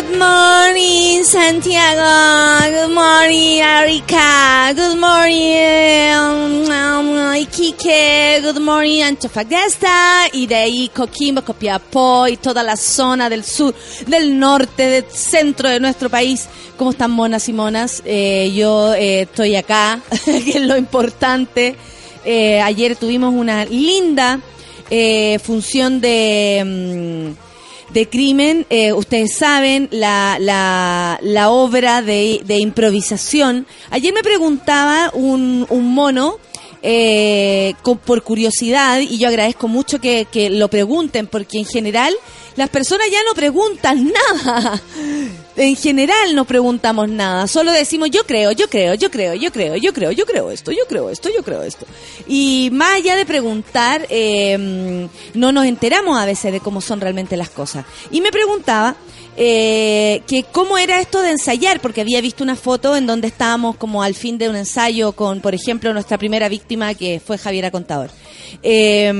Good 0.00 0.16
morning, 0.16 1.24
Santiago. 1.24 2.70
Good 2.70 2.94
morning, 2.94 3.60
Arica. 3.60 4.72
Good 4.74 4.96
morning, 4.96 6.70
um, 6.72 7.34
Iquique. 7.36 8.40
Good 8.40 8.60
morning, 8.60 9.02
Antofagasta. 9.02 10.28
Y 10.32 10.46
de 10.46 10.54
ahí 10.54 10.88
Coquimbo, 10.88 11.42
Copiapó 11.42 12.26
y 12.28 12.38
toda 12.38 12.62
la 12.62 12.78
zona 12.78 13.28
del 13.28 13.44
sur, 13.44 13.74
del 14.06 14.38
norte, 14.38 14.86
del 14.86 15.04
centro 15.12 15.68
de 15.68 15.78
nuestro 15.78 16.08
país. 16.08 16.48
¿Cómo 16.78 16.92
están 16.92 17.10
monas 17.10 17.46
y 17.50 17.52
monas? 17.52 18.02
Eh, 18.06 18.50
yo 18.54 18.94
eh, 18.94 19.22
estoy 19.22 19.54
acá, 19.56 20.00
que 20.24 20.50
es 20.50 20.62
lo 20.62 20.78
importante. 20.78 21.76
Eh, 22.24 22.58
ayer 22.62 22.96
tuvimos 22.96 23.34
una 23.34 23.66
linda 23.66 24.40
función 25.44 26.00
de... 26.00 27.34
mm, 27.36 27.49
de 27.92 28.08
crimen, 28.08 28.66
eh, 28.70 28.92
ustedes 28.92 29.34
saben, 29.36 29.88
la, 29.90 30.38
la, 30.40 31.18
la 31.22 31.50
obra 31.50 32.02
de, 32.02 32.40
de 32.44 32.56
improvisación. 32.58 33.66
Ayer 33.90 34.12
me 34.14 34.22
preguntaba 34.22 35.10
un, 35.14 35.66
un 35.70 35.92
mono, 35.94 36.36
eh, 36.82 37.74
con- 37.82 37.98
por 37.98 38.22
curiosidad, 38.22 39.00
y 39.00 39.18
yo 39.18 39.28
agradezco 39.28 39.68
mucho 39.68 40.00
que, 40.00 40.26
que 40.30 40.50
lo 40.50 40.68
pregunten, 40.68 41.26
porque 41.26 41.58
en 41.58 41.66
general 41.66 42.14
las 42.56 42.68
personas 42.70 43.06
ya 43.10 43.18
no 43.26 43.34
preguntan 43.34 44.12
nada. 44.44 44.80
En 45.60 45.76
general 45.76 46.34
no 46.34 46.46
preguntamos 46.46 47.06
nada, 47.10 47.46
solo 47.46 47.70
decimos 47.70 48.08
yo 48.10 48.24
creo, 48.24 48.50
yo 48.52 48.70
creo, 48.70 48.94
yo 48.94 49.10
creo, 49.10 49.34
yo 49.34 49.52
creo, 49.52 49.76
yo 49.76 49.92
creo, 49.92 50.10
yo 50.10 50.24
creo 50.24 50.50
esto, 50.50 50.72
yo 50.72 50.86
creo 50.88 51.10
esto, 51.10 51.28
yo 51.28 51.42
creo 51.42 51.62
esto. 51.62 51.84
Y 52.26 52.70
más 52.72 52.94
allá 52.94 53.14
de 53.14 53.26
preguntar, 53.26 54.06
eh, 54.08 55.06
no 55.34 55.52
nos 55.52 55.66
enteramos 55.66 56.18
a 56.18 56.24
veces 56.24 56.50
de 56.50 56.60
cómo 56.60 56.80
son 56.80 57.02
realmente 57.02 57.36
las 57.36 57.50
cosas. 57.50 57.84
Y 58.10 58.22
me 58.22 58.32
preguntaba 58.32 58.96
eh, 59.36 60.22
que 60.26 60.44
cómo 60.44 60.78
era 60.78 60.98
esto 60.98 61.20
de 61.20 61.32
ensayar, 61.32 61.82
porque 61.82 62.00
había 62.00 62.22
visto 62.22 62.42
una 62.42 62.56
foto 62.56 62.96
en 62.96 63.06
donde 63.06 63.28
estábamos 63.28 63.76
como 63.76 64.02
al 64.02 64.14
fin 64.14 64.38
de 64.38 64.48
un 64.48 64.56
ensayo 64.56 65.12
con, 65.12 65.42
por 65.42 65.54
ejemplo, 65.54 65.92
nuestra 65.92 66.16
primera 66.16 66.48
víctima 66.48 66.94
que 66.94 67.20
fue 67.20 67.36
Javiera 67.36 67.70
Contador. 67.70 68.10
Eh, 68.62 69.12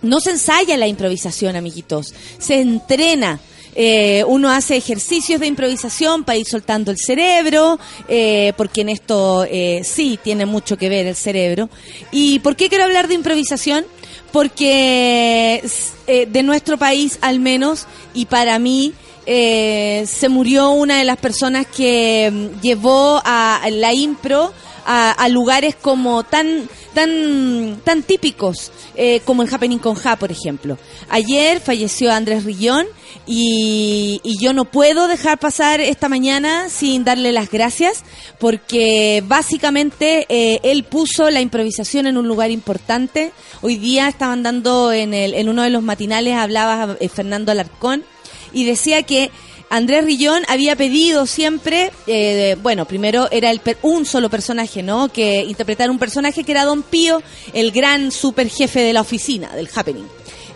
no 0.00 0.20
se 0.20 0.30
ensaya 0.30 0.78
la 0.78 0.86
improvisación, 0.86 1.54
amiguitos, 1.54 2.14
se 2.38 2.62
entrena. 2.62 3.40
Eh, 3.74 4.24
uno 4.26 4.50
hace 4.50 4.76
ejercicios 4.76 5.40
de 5.40 5.46
improvisación 5.46 6.24
para 6.24 6.38
ir 6.38 6.46
soltando 6.46 6.90
el 6.90 6.98
cerebro, 6.98 7.78
eh, 8.08 8.52
porque 8.56 8.82
en 8.82 8.88
esto 8.88 9.44
eh, 9.50 9.82
sí 9.84 10.18
tiene 10.22 10.46
mucho 10.46 10.76
que 10.76 10.88
ver 10.88 11.06
el 11.06 11.16
cerebro. 11.16 11.68
¿Y 12.12 12.38
por 12.40 12.56
qué 12.56 12.68
quiero 12.68 12.84
hablar 12.84 13.08
de 13.08 13.14
improvisación? 13.14 13.84
Porque 14.32 15.62
eh, 16.06 16.26
de 16.26 16.42
nuestro 16.42 16.78
país 16.78 17.18
al 17.20 17.40
menos, 17.40 17.86
y 18.14 18.26
para 18.26 18.58
mí, 18.58 18.92
se 19.26 20.28
murió 20.28 20.72
una 20.72 20.98
de 20.98 21.04
las 21.04 21.16
personas 21.16 21.66
que 21.66 22.30
mm, 22.30 22.60
llevó 22.60 23.22
a 23.24 23.62
la 23.70 23.94
impro 23.94 24.52
a, 24.84 25.12
a 25.12 25.28
lugares 25.28 25.74
como 25.74 26.22
tan 26.24 26.68
tan 26.94 27.80
tan 27.84 28.02
típicos 28.02 28.70
eh, 28.96 29.20
como 29.24 29.42
el 29.42 29.52
Happening 29.52 29.78
con 29.78 29.94
Ja, 29.94 30.16
por 30.16 30.30
ejemplo. 30.30 30.78
Ayer 31.08 31.60
falleció 31.60 32.12
Andrés 32.12 32.44
Rillón 32.44 32.86
y, 33.26 34.20
y 34.22 34.38
yo 34.42 34.52
no 34.52 34.64
puedo 34.64 35.08
dejar 35.08 35.38
pasar 35.38 35.80
esta 35.80 36.08
mañana 36.08 36.68
sin 36.68 37.04
darle 37.04 37.32
las 37.32 37.50
gracias 37.50 38.04
porque 38.38 39.22
básicamente 39.26 40.26
eh, 40.28 40.60
él 40.62 40.84
puso 40.84 41.30
la 41.30 41.40
improvisación 41.40 42.06
en 42.06 42.16
un 42.16 42.28
lugar 42.28 42.50
importante. 42.50 43.32
Hoy 43.62 43.76
día 43.76 44.08
estaban 44.08 44.42
dando 44.42 44.92
en, 44.92 45.14
el, 45.14 45.34
en 45.34 45.48
uno 45.48 45.62
de 45.62 45.70
los 45.70 45.82
matinales, 45.82 46.36
hablaba 46.36 46.96
eh, 47.00 47.08
Fernando 47.08 47.52
Alarcón 47.52 48.04
y 48.52 48.64
decía 48.64 49.02
que 49.02 49.30
Andrés 49.74 50.04
Rillón 50.04 50.42
había 50.48 50.76
pedido 50.76 51.26
siempre, 51.26 51.90
eh, 52.06 52.56
bueno, 52.62 52.84
primero 52.84 53.28
era 53.32 53.50
el 53.50 53.58
per- 53.58 53.78
un 53.82 54.06
solo 54.06 54.30
personaje, 54.30 54.82
¿no? 54.82 55.08
Que 55.08 55.42
interpretar 55.42 55.90
un 55.90 55.98
personaje 55.98 56.44
que 56.44 56.52
era 56.52 56.64
Don 56.64 56.82
Pío, 56.82 57.22
el 57.52 57.72
gran 57.72 58.12
super 58.12 58.48
jefe 58.48 58.80
de 58.80 58.92
la 58.92 59.00
oficina, 59.00 59.54
del 59.56 59.68
Happening. 59.74 60.06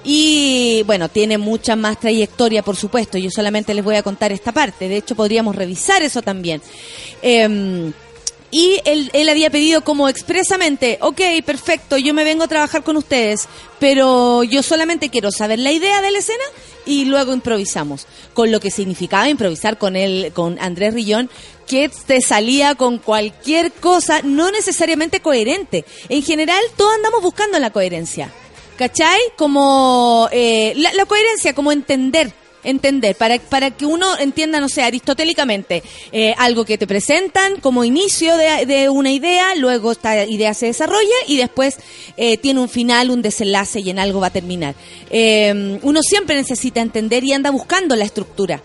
Y 0.04 0.84
bueno, 0.86 1.08
tiene 1.08 1.36
mucha 1.36 1.74
más 1.74 1.98
trayectoria, 1.98 2.62
por 2.62 2.76
supuesto. 2.76 3.18
Yo 3.18 3.30
solamente 3.30 3.74
les 3.74 3.84
voy 3.84 3.96
a 3.96 4.02
contar 4.02 4.30
esta 4.32 4.52
parte. 4.52 4.88
De 4.88 4.98
hecho, 4.98 5.16
podríamos 5.16 5.56
revisar 5.56 6.02
eso 6.02 6.22
también. 6.22 6.62
Em, 7.20 7.92
y 8.50 8.80
él, 8.84 9.10
él 9.12 9.28
había 9.28 9.50
pedido 9.50 9.82
como 9.82 10.08
expresamente, 10.08 10.98
ok, 11.00 11.20
perfecto, 11.44 11.98
yo 11.98 12.14
me 12.14 12.24
vengo 12.24 12.44
a 12.44 12.48
trabajar 12.48 12.82
con 12.82 12.96
ustedes, 12.96 13.46
pero 13.78 14.42
yo 14.42 14.62
solamente 14.62 15.10
quiero 15.10 15.30
saber 15.30 15.58
la 15.58 15.72
idea 15.72 16.00
de 16.00 16.10
la 16.10 16.18
escena 16.18 16.44
y 16.86 17.04
luego 17.04 17.34
improvisamos. 17.34 18.06
Con 18.32 18.50
lo 18.50 18.60
que 18.60 18.70
significaba 18.70 19.28
improvisar 19.28 19.76
con 19.76 19.96
él, 19.96 20.32
con 20.34 20.58
Andrés 20.60 20.94
Rillón, 20.94 21.28
que 21.66 21.90
te 22.06 22.22
salía 22.22 22.74
con 22.74 22.98
cualquier 22.98 23.70
cosa, 23.72 24.22
no 24.22 24.50
necesariamente 24.50 25.20
coherente. 25.20 25.84
En 26.08 26.22
general, 26.22 26.62
todos 26.76 26.94
andamos 26.94 27.22
buscando 27.22 27.58
la 27.58 27.70
coherencia. 27.70 28.32
¿Cachai? 28.78 29.20
Como 29.36 30.28
eh, 30.32 30.72
la, 30.76 30.92
la 30.94 31.04
coherencia, 31.04 31.54
como 31.54 31.72
entender. 31.72 32.32
Entender, 32.68 33.16
para, 33.16 33.38
para 33.38 33.70
que 33.70 33.86
uno 33.86 34.18
entienda, 34.18 34.60
no 34.60 34.68
sé, 34.68 34.82
aristotélicamente, 34.82 35.82
eh, 36.12 36.34
algo 36.36 36.66
que 36.66 36.76
te 36.76 36.86
presentan 36.86 37.60
como 37.60 37.82
inicio 37.82 38.36
de, 38.36 38.90
una 38.90 39.10
idea, 39.10 39.54
luego 39.56 39.90
esta 39.90 40.26
idea 40.26 40.52
se 40.52 40.66
desarrolla 40.66 41.18
y 41.26 41.38
después 41.38 41.78
eh, 42.18 42.36
tiene 42.36 42.60
un 42.60 42.68
final, 42.68 43.10
un 43.10 43.22
desenlace 43.22 43.80
y 43.80 43.88
en 43.88 43.98
algo 43.98 44.20
va 44.20 44.26
a 44.26 44.32
terminar. 44.32 44.74
Eh, 45.08 45.78
uno 45.82 46.02
siempre 46.02 46.36
necesita 46.36 46.82
entender 46.82 47.24
y 47.24 47.32
anda 47.32 47.50
buscando 47.50 47.96
la 47.96 48.04
estructura. 48.04 48.62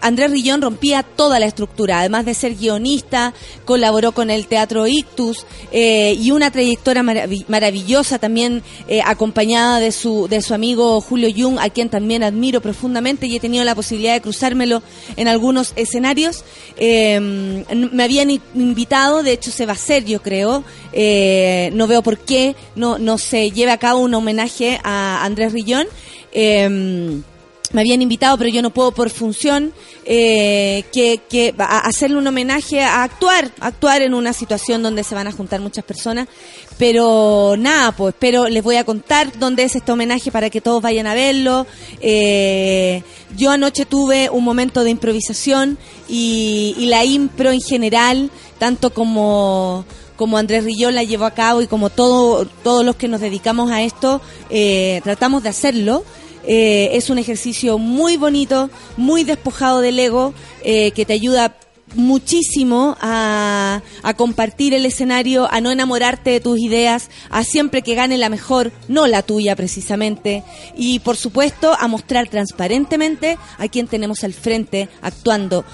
Andrés 0.00 0.30
Rillón 0.30 0.62
rompía 0.62 1.02
toda 1.02 1.40
la 1.40 1.46
estructura, 1.46 1.98
además 1.98 2.26
de 2.26 2.34
ser 2.34 2.54
guionista, 2.54 3.34
colaboró 3.64 4.12
con 4.12 4.30
el 4.30 4.46
Teatro 4.46 4.86
Ictus 4.86 5.46
y 5.72 6.30
una 6.30 6.52
trayectoria 6.52 7.02
maravi- 7.02 7.44
maravillosa 7.48 8.20
también 8.20 8.62
acompañada 9.04 9.80
de 9.80 9.90
su, 9.90 10.28
de 10.28 10.42
su 10.42 10.54
amigo 10.54 11.00
Julio 11.00 11.28
Jung, 11.36 11.58
a 11.58 11.70
quien 11.70 11.88
también 11.88 12.22
admiro 12.22 12.60
profundamente 12.72 13.26
y 13.26 13.34
he 13.36 13.40
tenido 13.40 13.64
la 13.64 13.74
posibilidad 13.74 14.12
de 14.12 14.20
cruzármelo 14.20 14.82
en 15.16 15.26
algunos 15.26 15.72
escenarios. 15.76 16.44
N- 16.76 17.64
me 17.92 18.02
habían 18.04 18.28
invitado, 18.54 19.22
de 19.22 19.32
hecho 19.32 19.50
se 19.50 19.64
va 19.64 19.72
a 19.72 19.76
hacer 19.76 20.04
yo 20.04 20.20
creo, 20.20 20.62
eh, 20.92 21.70
no 21.72 21.86
veo 21.86 22.02
por 22.02 22.18
qué 22.18 22.54
no, 22.76 22.98
no 22.98 23.16
se 23.16 23.50
lleve 23.52 23.72
a 23.72 23.78
cabo 23.78 24.00
un 24.00 24.12
homenaje 24.14 24.78
a 24.84 25.24
Andrés 25.24 25.52
Rillón. 25.54 25.86
Eh, 26.32 27.20
me 27.70 27.82
habían 27.82 28.00
invitado, 28.00 28.38
pero 28.38 28.48
yo 28.48 28.62
no 28.62 28.70
puedo 28.70 28.92
por 28.92 29.10
función, 29.10 29.74
eh, 30.06 30.84
que, 30.90 31.20
que 31.28 31.54
hacerle 31.58 32.16
un 32.16 32.26
homenaje 32.26 32.80
a 32.82 33.02
actuar, 33.02 33.50
actuar 33.60 34.00
en 34.00 34.14
una 34.14 34.32
situación 34.32 34.82
donde 34.82 35.04
se 35.04 35.14
van 35.14 35.26
a 35.26 35.32
juntar 35.32 35.60
muchas 35.60 35.84
personas. 35.84 36.28
Pero 36.78 37.56
nada, 37.58 37.92
pues, 37.92 38.14
pero 38.18 38.48
les 38.48 38.62
voy 38.62 38.76
a 38.76 38.84
contar 38.84 39.36
dónde 39.38 39.64
es 39.64 39.74
este 39.74 39.90
homenaje 39.92 40.30
para 40.30 40.48
que 40.48 40.60
todos 40.60 40.80
vayan 40.80 41.06
a 41.06 41.14
verlo. 41.14 41.66
Eh, 42.00 43.02
yo 43.36 43.50
anoche 43.50 43.84
tuve 43.84 44.30
un 44.30 44.44
momento 44.44 44.84
de 44.84 44.90
improvisación 44.90 45.76
y, 46.08 46.74
y 46.78 46.86
la 46.86 47.04
impro 47.04 47.50
en 47.50 47.60
general, 47.60 48.30
tanto 48.58 48.94
como 48.94 49.84
como 50.18 50.36
Andrés 50.36 50.64
Rillón 50.64 50.96
la 50.96 51.04
llevó 51.04 51.26
a 51.26 51.30
cabo 51.30 51.62
y 51.62 51.68
como 51.68 51.90
todo, 51.90 52.44
todos 52.64 52.84
los 52.84 52.96
que 52.96 53.06
nos 53.06 53.20
dedicamos 53.20 53.70
a 53.70 53.82
esto, 53.82 54.20
eh, 54.50 55.00
tratamos 55.04 55.44
de 55.44 55.48
hacerlo. 55.48 56.04
Eh, 56.44 56.90
es 56.94 57.08
un 57.08 57.18
ejercicio 57.18 57.78
muy 57.78 58.16
bonito, 58.16 58.68
muy 58.96 59.22
despojado 59.22 59.80
del 59.80 59.98
ego, 59.98 60.34
eh, 60.64 60.90
que 60.90 61.04
te 61.04 61.12
ayuda 61.12 61.56
muchísimo 61.94 62.96
a, 63.00 63.82
compartir 64.16 64.74
el 64.74 64.86
escenario, 64.86 65.48
a 65.50 65.60
no 65.60 65.70
enamorarte 65.70 66.30
de 66.30 66.40
tus 66.40 66.58
ideas, 66.58 67.10
a 67.30 67.44
siempre 67.44 67.82
que 67.82 67.94
gane 67.94 68.18
la 68.18 68.28
mejor, 68.28 68.72
no 68.88 69.06
la 69.06 69.22
tuya 69.22 69.54
precisamente, 69.56 70.42
y 70.76 71.00
por 71.00 71.16
supuesto 71.16 71.74
a 71.78 71.88
mostrar 71.88 72.28
transparentemente 72.28 73.38
a 73.58 73.68
quien 73.68 73.86
tenemos 73.86 74.24
al 74.24 74.32
frente 74.32 74.88
actuando 75.02 75.64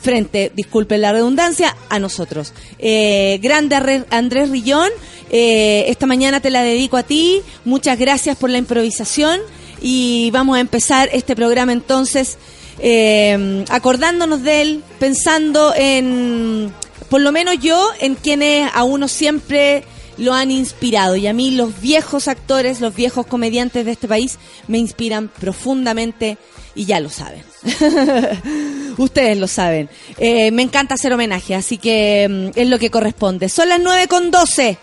frente, 0.00 0.52
disculpen 0.54 1.00
la 1.00 1.12
redundancia, 1.12 1.74
a 1.88 1.98
nosotros. 1.98 2.52
Eh, 2.78 3.38
grande 3.42 4.04
Andrés 4.10 4.50
Rillón, 4.50 4.90
eh, 5.30 5.86
esta 5.88 6.06
mañana 6.06 6.40
te 6.40 6.50
la 6.50 6.62
dedico 6.62 6.98
a 6.98 7.02
ti, 7.02 7.40
muchas 7.64 7.98
gracias 7.98 8.36
por 8.36 8.50
la 8.50 8.58
improvisación. 8.58 9.40
Y 9.80 10.30
vamos 10.30 10.56
a 10.56 10.60
empezar 10.60 11.10
este 11.12 11.36
programa 11.36 11.72
entonces 11.72 12.38
eh, 12.78 13.64
acordándonos 13.70 14.42
de 14.42 14.62
él, 14.62 14.84
pensando 14.98 15.72
en, 15.76 16.72
por 17.08 17.20
lo 17.20 17.32
menos 17.32 17.58
yo, 17.60 17.90
en 18.00 18.14
quienes 18.14 18.70
a 18.74 18.84
uno 18.84 19.08
siempre 19.08 19.84
lo 20.18 20.32
han 20.32 20.50
inspirado. 20.50 21.16
Y 21.16 21.26
a 21.26 21.32
mí 21.32 21.50
los 21.52 21.80
viejos 21.80 22.28
actores, 22.28 22.80
los 22.80 22.94
viejos 22.94 23.26
comediantes 23.26 23.84
de 23.84 23.92
este 23.92 24.08
país 24.08 24.38
me 24.68 24.78
inspiran 24.78 25.28
profundamente 25.28 26.38
y 26.74 26.84
ya 26.84 27.00
lo 27.00 27.08
saben. 27.08 27.42
Ustedes 28.98 29.38
lo 29.38 29.46
saben. 29.46 29.88
Eh, 30.18 30.50
me 30.50 30.62
encanta 30.62 30.94
hacer 30.94 31.12
homenaje, 31.12 31.54
así 31.54 31.78
que 31.78 32.52
mm, 32.54 32.58
es 32.58 32.68
lo 32.68 32.78
que 32.78 32.90
corresponde. 32.90 33.48
Son 33.48 33.68
las 33.68 33.80
9 33.80 34.08
con 34.08 34.30
12. 34.30 34.78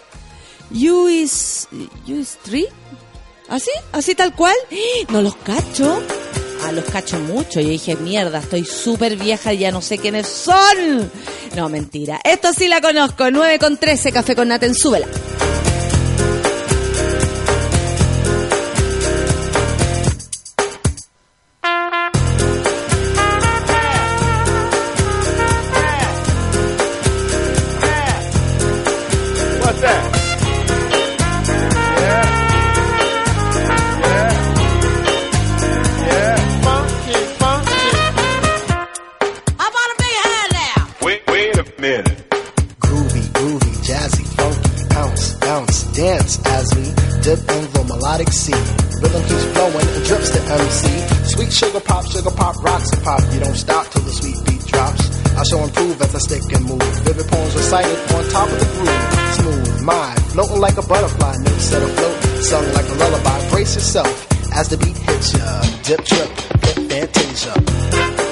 You 0.71 1.09
is, 1.09 1.67
you 2.05 2.19
is 2.19 2.37
three? 2.43 2.67
¿Así? 3.49 3.71
¿Así 3.91 4.15
tal 4.15 4.33
cual? 4.35 4.55
No 5.09 5.21
los 5.21 5.35
cacho. 5.35 6.01
Ah, 6.63 6.71
los 6.71 6.85
cacho 6.85 7.19
mucho. 7.19 7.59
Y 7.59 7.65
dije, 7.65 7.95
mierda, 7.95 8.39
estoy 8.39 8.65
súper 8.65 9.15
vieja 9.15 9.53
y 9.53 9.59
ya 9.59 9.71
no 9.71 9.81
sé 9.81 9.97
quiénes 9.97 10.27
son. 10.27 11.11
No, 11.55 11.69
mentira. 11.69 12.19
Esto 12.23 12.53
sí 12.53 12.67
la 12.67 12.81
conozco. 12.81 13.31
9 13.31 13.59
con 13.59 13.77
13, 13.77 14.11
café 14.11 14.35
con 14.35 14.47
Naten, 14.49 14.75
súbela. 14.75 15.07
exotic 48.21 48.33
sea. 48.33 49.01
Rhythm 49.01 49.23
keeps 49.23 49.45
flowing 49.53 49.87
and 49.87 50.05
drips 50.05 50.29
to 50.29 50.41
MC. 50.41 50.87
Sweet 51.33 51.51
sugar 51.51 51.79
pop, 51.79 52.05
sugar 52.05 52.31
pop, 52.31 52.55
rocks 52.63 52.91
and 52.91 53.03
pop. 53.03 53.21
You 53.33 53.39
don't 53.39 53.55
stop 53.55 53.87
till 53.87 54.01
the 54.03 54.11
sweet 54.11 54.37
beat 54.45 54.65
drops. 54.65 55.09
I 55.35 55.43
show 55.43 55.63
improve 55.63 56.01
as 56.01 56.15
I 56.15 56.19
stick 56.19 56.43
and 56.53 56.65
move. 56.65 56.81
Vivid 57.05 57.27
poems 57.27 57.55
recited 57.55 57.97
on 58.13 58.23
top 58.29 58.49
of 58.49 58.59
the 58.59 58.65
groove. 58.77 59.01
Smooth, 59.37 59.83
mind, 59.83 60.19
floating 60.33 60.59
like 60.59 60.77
a 60.77 60.83
butterfly. 60.83 61.35
Notes 61.37 61.63
set 61.63 61.81
afloat, 61.81 62.17
sung 62.43 62.65
like 62.73 62.89
a 62.89 62.95
lullaby. 62.95 63.49
Brace 63.49 63.75
yourself 63.75 64.13
as 64.53 64.69
the 64.69 64.77
beat 64.77 64.97
hits 64.97 65.33
ya. 65.33 65.61
Dip, 65.83 66.05
trip, 66.05 66.29
hit, 66.61 66.77
fantasia. 66.89 68.30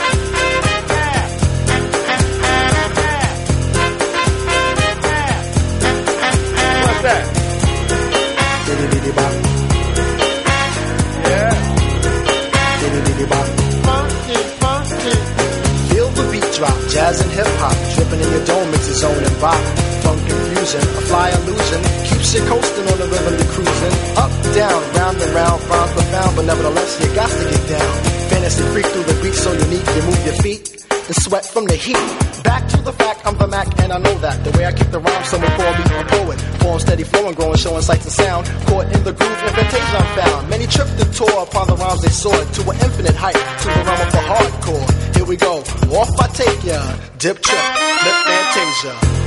your 18.32 18.46
dome, 18.46 18.70
it's 18.74 18.88
his 18.88 19.04
own 19.04 19.18
environment. 19.18 19.78
Don't 20.04 20.22
confusing, 20.26 20.82
a 20.82 21.02
fly 21.10 21.30
illusion 21.30 21.82
keeps 22.06 22.34
you 22.34 22.42
coasting 22.46 22.88
on 22.90 22.98
the 22.98 23.10
river 23.10 23.32
to 23.36 23.46
cruising. 23.54 23.96
Up, 24.18 24.32
down, 24.54 24.80
round 24.98 25.18
and 25.22 25.32
round, 25.34 25.60
frown 25.64 25.88
profound, 25.90 26.36
but 26.36 26.46
nevertheless 26.46 26.92
you 27.02 27.08
got 27.16 27.30
to 27.30 27.44
get 27.50 27.64
down. 27.68 27.94
Fantasy 28.30 28.64
freak 28.74 28.86
through 28.88 29.08
the 29.10 29.18
beat, 29.22 29.34
so 29.34 29.52
unique, 29.54 29.88
you 29.96 30.04
move 30.04 30.22
your 30.26 30.38
feet 30.42 30.80
and 31.10 31.16
sweat 31.24 31.46
from 31.46 31.66
the 31.66 31.76
heat. 31.76 31.98
Back 32.44 32.68
to 32.70 32.78
the 32.78 32.94
fact, 32.94 33.26
I'm 33.26 33.38
the 33.38 33.48
Mac, 33.48 33.68
and 33.82 33.92
I 33.92 33.98
know 33.98 34.16
that. 34.20 34.44
The 34.44 34.52
way 34.58 34.66
I 34.66 34.72
kick 34.72 34.92
the 34.92 35.00
rhyme, 35.00 35.24
someone 35.26 35.52
call 35.52 35.74
me 35.74 35.84
a 35.98 36.06
poet. 36.06 36.39
Form 36.60 36.80
steady 36.80 37.04
flowing, 37.04 37.36
growing, 37.36 37.58
showing 37.58 37.82
sights 37.82 38.06
and 38.06 38.14
sound. 38.14 38.46
Caught 38.68 38.88
in 38.96 39.04
the 39.04 39.14
groove, 39.14 39.40
invitation 39.50 39.96
I'm 39.96 40.10
found. 40.18 40.50
Many 40.50 40.68
trip 40.68 40.88
the 40.98 41.06
tour 41.06 41.44
upon 41.44 41.68
the 41.68 41.76
rhymes 41.76 42.02
they 42.02 42.10
soared 42.10 42.48
to 42.54 42.62
an 42.70 42.78
infinite 42.82 43.16
height, 43.16 43.40
to 43.62 43.68
the 43.68 43.84
realm 43.88 44.02
of 44.02 44.12
the 44.12 44.24
hardcore. 44.32 45.16
Here 45.16 45.26
we 45.26 45.36
go, 45.36 45.60
off 45.98 46.12
I 46.20 46.28
take 46.28 46.64
ya, 46.64 46.80
dip 47.18 47.42
trip, 47.42 47.66
the 48.04 48.12
fantasia. 48.26 49.20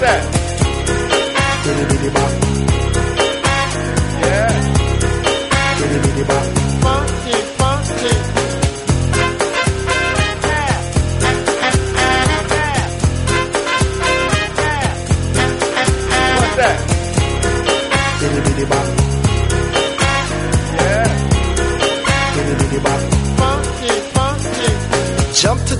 that? 0.00 0.29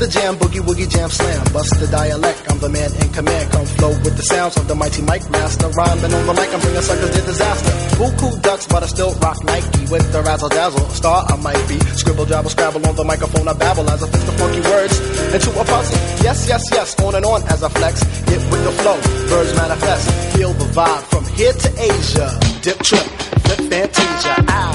the 0.00 0.08
jam, 0.08 0.34
boogie 0.36 0.64
woogie 0.64 0.88
jam 0.88 1.10
slam. 1.10 1.44
Bust 1.52 1.76
the 1.78 1.86
dialect, 1.86 2.40
I'm 2.48 2.58
the 2.58 2.68
man 2.72 2.90
in 3.04 3.08
command. 3.12 3.52
Come 3.52 3.66
flow 3.66 3.92
with 4.00 4.16
the 4.16 4.24
sounds 4.24 4.56
of 4.56 4.66
the 4.66 4.74
mighty 4.74 5.02
mic 5.02 5.28
master. 5.28 5.68
Rhyming 5.68 6.12
on 6.16 6.24
the 6.26 6.34
mic, 6.34 6.48
I'm 6.48 6.60
bringing 6.60 6.80
suckers 6.80 7.12
to 7.12 7.20
disaster. 7.20 7.72
Cool, 8.00 8.12
cool 8.16 8.36
ducks, 8.40 8.66
but 8.66 8.82
I 8.82 8.86
still 8.86 9.12
rock 9.20 9.44
Nike. 9.44 9.84
With 9.92 10.10
the 10.10 10.22
razzle 10.22 10.48
dazzle, 10.48 10.86
a 10.86 10.94
star 10.96 11.26
I 11.28 11.36
might 11.36 11.60
be. 11.68 11.78
Scribble, 12.00 12.24
jabble, 12.24 12.48
scrabble 12.48 12.80
on 12.88 12.96
the 12.96 13.04
microphone, 13.04 13.46
I 13.46 13.52
babble 13.52 13.88
as 13.90 14.02
I 14.02 14.08
fix 14.08 14.24
the 14.24 14.32
funky 14.40 14.62
words 14.64 14.96
into 15.36 15.50
a 15.60 15.64
puzzle. 15.68 15.98
Yes, 16.24 16.48
yes, 16.48 16.64
yes, 16.72 16.88
on 17.04 17.14
and 17.14 17.24
on 17.24 17.44
as 17.52 17.62
I 17.62 17.68
flex. 17.68 18.00
Get 18.24 18.40
with 18.50 18.64
the 18.64 18.72
flow, 18.80 18.96
birds 19.28 19.52
manifest. 19.54 20.08
Feel 20.32 20.52
the 20.56 20.68
vibe 20.72 21.04
from 21.12 21.24
here 21.36 21.52
to 21.52 21.68
Asia. 21.76 22.28
Dip 22.64 22.78
trip, 22.80 23.04
flip 23.44 23.60
fantasia. 23.68 24.34
Ow, 24.48 24.72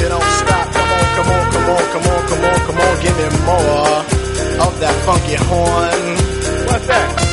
you 0.00 0.08
don't 0.08 0.30
stop. 0.40 0.66
Come 0.72 0.88
on, 0.96 1.04
come 1.12 1.28
on, 1.28 1.44
come 1.52 1.66
on, 1.68 1.84
come 1.92 2.06
on, 2.08 2.20
come 2.24 2.44
on, 2.48 2.58
come 2.64 2.78
on, 2.80 2.94
give 3.04 3.16
me 3.20 3.26
more 3.44 4.11
of 4.60 4.78
that 4.80 4.94
funky 5.04 5.34
horn. 5.34 6.66
What's 6.66 6.86
that? 6.86 7.31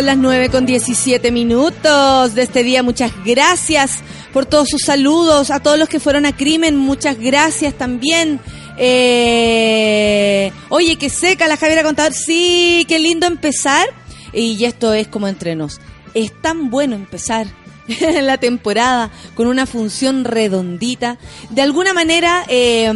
Son 0.00 0.06
las 0.06 0.16
9 0.16 0.48
con 0.48 0.64
17 0.64 1.30
minutos 1.30 2.34
de 2.34 2.40
este 2.40 2.62
día. 2.62 2.82
Muchas 2.82 3.12
gracias 3.22 3.98
por 4.32 4.46
todos 4.46 4.70
sus 4.70 4.80
saludos. 4.80 5.50
A 5.50 5.60
todos 5.60 5.78
los 5.78 5.90
que 5.90 6.00
fueron 6.00 6.24
a 6.24 6.34
crimen, 6.34 6.74
muchas 6.74 7.18
gracias 7.18 7.74
también. 7.74 8.40
Eh, 8.78 10.50
oye, 10.70 10.96
qué 10.96 11.10
seca 11.10 11.48
la 11.48 11.58
Javiera 11.58 11.82
Contador. 11.82 12.14
Sí, 12.14 12.86
qué 12.88 12.98
lindo 12.98 13.26
empezar. 13.26 13.86
Y 14.32 14.64
esto 14.64 14.94
es 14.94 15.06
como 15.06 15.28
entre 15.28 15.54
nos. 15.54 15.82
Es 16.14 16.32
tan 16.40 16.70
bueno 16.70 16.96
empezar 16.96 17.46
la 18.22 18.38
temporada 18.38 19.10
con 19.34 19.48
una 19.48 19.66
función 19.66 20.24
redondita. 20.24 21.18
De 21.50 21.60
alguna 21.60 21.92
manera 21.92 22.44
eh, 22.48 22.90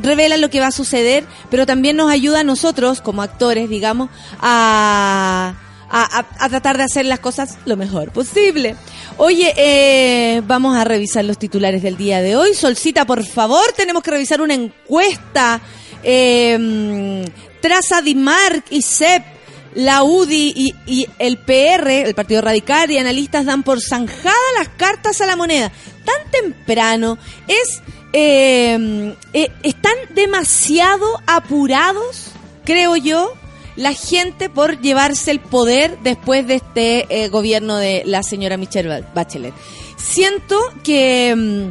revela 0.00 0.36
lo 0.36 0.48
que 0.48 0.60
va 0.60 0.68
a 0.68 0.70
suceder, 0.70 1.24
pero 1.50 1.66
también 1.66 1.96
nos 1.96 2.08
ayuda 2.08 2.40
a 2.40 2.44
nosotros, 2.44 3.00
como 3.00 3.22
actores, 3.22 3.68
digamos, 3.68 4.10
a, 4.38 5.56
a, 5.90 6.48
tratar 6.48 6.78
de 6.78 6.84
hacer 6.84 7.04
las 7.06 7.20
cosas 7.20 7.58
lo 7.64 7.76
mejor 7.76 8.12
posible. 8.12 8.76
Oye, 9.16 9.52
eh, 9.56 10.42
vamos 10.46 10.76
a 10.76 10.84
revisar 10.84 11.24
los 11.24 11.38
titulares 11.38 11.82
del 11.82 11.96
día 11.96 12.22
de 12.22 12.36
hoy. 12.36 12.54
Solcita, 12.54 13.04
por 13.06 13.24
favor, 13.24 13.72
tenemos 13.76 14.02
que 14.02 14.12
revisar 14.12 14.40
una 14.40 14.54
encuesta. 14.54 15.60
Eh, 16.02 17.24
Traza 17.60 18.00
Dimark 18.00 18.64
y 18.70 18.82
CEP 18.82 19.40
la 19.74 20.02
UDI 20.02 20.74
y, 20.86 21.06
el 21.18 21.38
PR, 21.38 22.06
el 22.06 22.14
Partido 22.14 22.40
Radical 22.40 22.90
y 22.90 22.98
analistas 22.98 23.44
dan 23.44 23.62
por 23.62 23.80
zanjada 23.80 24.34
las 24.58 24.68
cartas 24.68 25.20
a 25.20 25.26
la 25.26 25.36
moneda. 25.36 25.70
Tan 26.04 26.30
temprano 26.30 27.18
es... 27.46 27.82
Eh, 28.12 29.14
eh, 29.34 29.52
están 29.62 29.94
demasiado 30.16 31.22
apurados, 31.28 32.32
creo 32.64 32.96
yo, 32.96 33.34
la 33.80 33.92
gente 33.92 34.48
por 34.48 34.80
llevarse 34.80 35.30
el 35.30 35.40
poder 35.40 35.98
después 36.02 36.46
de 36.46 36.54
este 36.56 37.06
eh, 37.24 37.28
gobierno 37.28 37.76
de 37.76 38.02
la 38.06 38.22
señora 38.22 38.56
Michelle 38.56 39.04
Bachelet. 39.14 39.54
Siento 39.96 40.58
que 40.84 41.34
mm, 41.34 41.70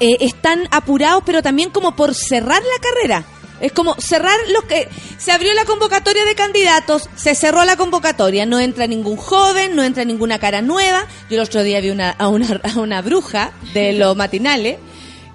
están 0.00 0.68
apurados, 0.70 1.22
pero 1.24 1.42
también 1.42 1.70
como 1.70 1.96
por 1.96 2.14
cerrar 2.14 2.62
la 2.62 2.80
carrera 2.80 3.24
es 3.60 3.72
como 3.72 3.94
cerrar 3.98 4.36
los 4.52 4.64
que... 4.64 4.88
Se 5.18 5.32
abrió 5.32 5.54
la 5.54 5.64
convocatoria 5.64 6.24
de 6.24 6.34
candidatos, 6.34 7.08
se 7.16 7.34
cerró 7.34 7.64
la 7.64 7.76
convocatoria, 7.76 8.44
no 8.44 8.60
entra 8.60 8.86
ningún 8.86 9.16
joven, 9.16 9.74
no 9.74 9.82
entra 9.82 10.04
ninguna 10.04 10.38
cara 10.38 10.60
nueva. 10.60 11.06
Yo 11.30 11.36
el 11.36 11.40
otro 11.40 11.62
día 11.62 11.80
vi 11.80 11.90
una, 11.90 12.10
a, 12.10 12.28
una, 12.28 12.60
a 12.62 12.78
una 12.78 13.00
bruja 13.00 13.52
de 13.72 13.94
los 13.94 14.14
matinales 14.14 14.76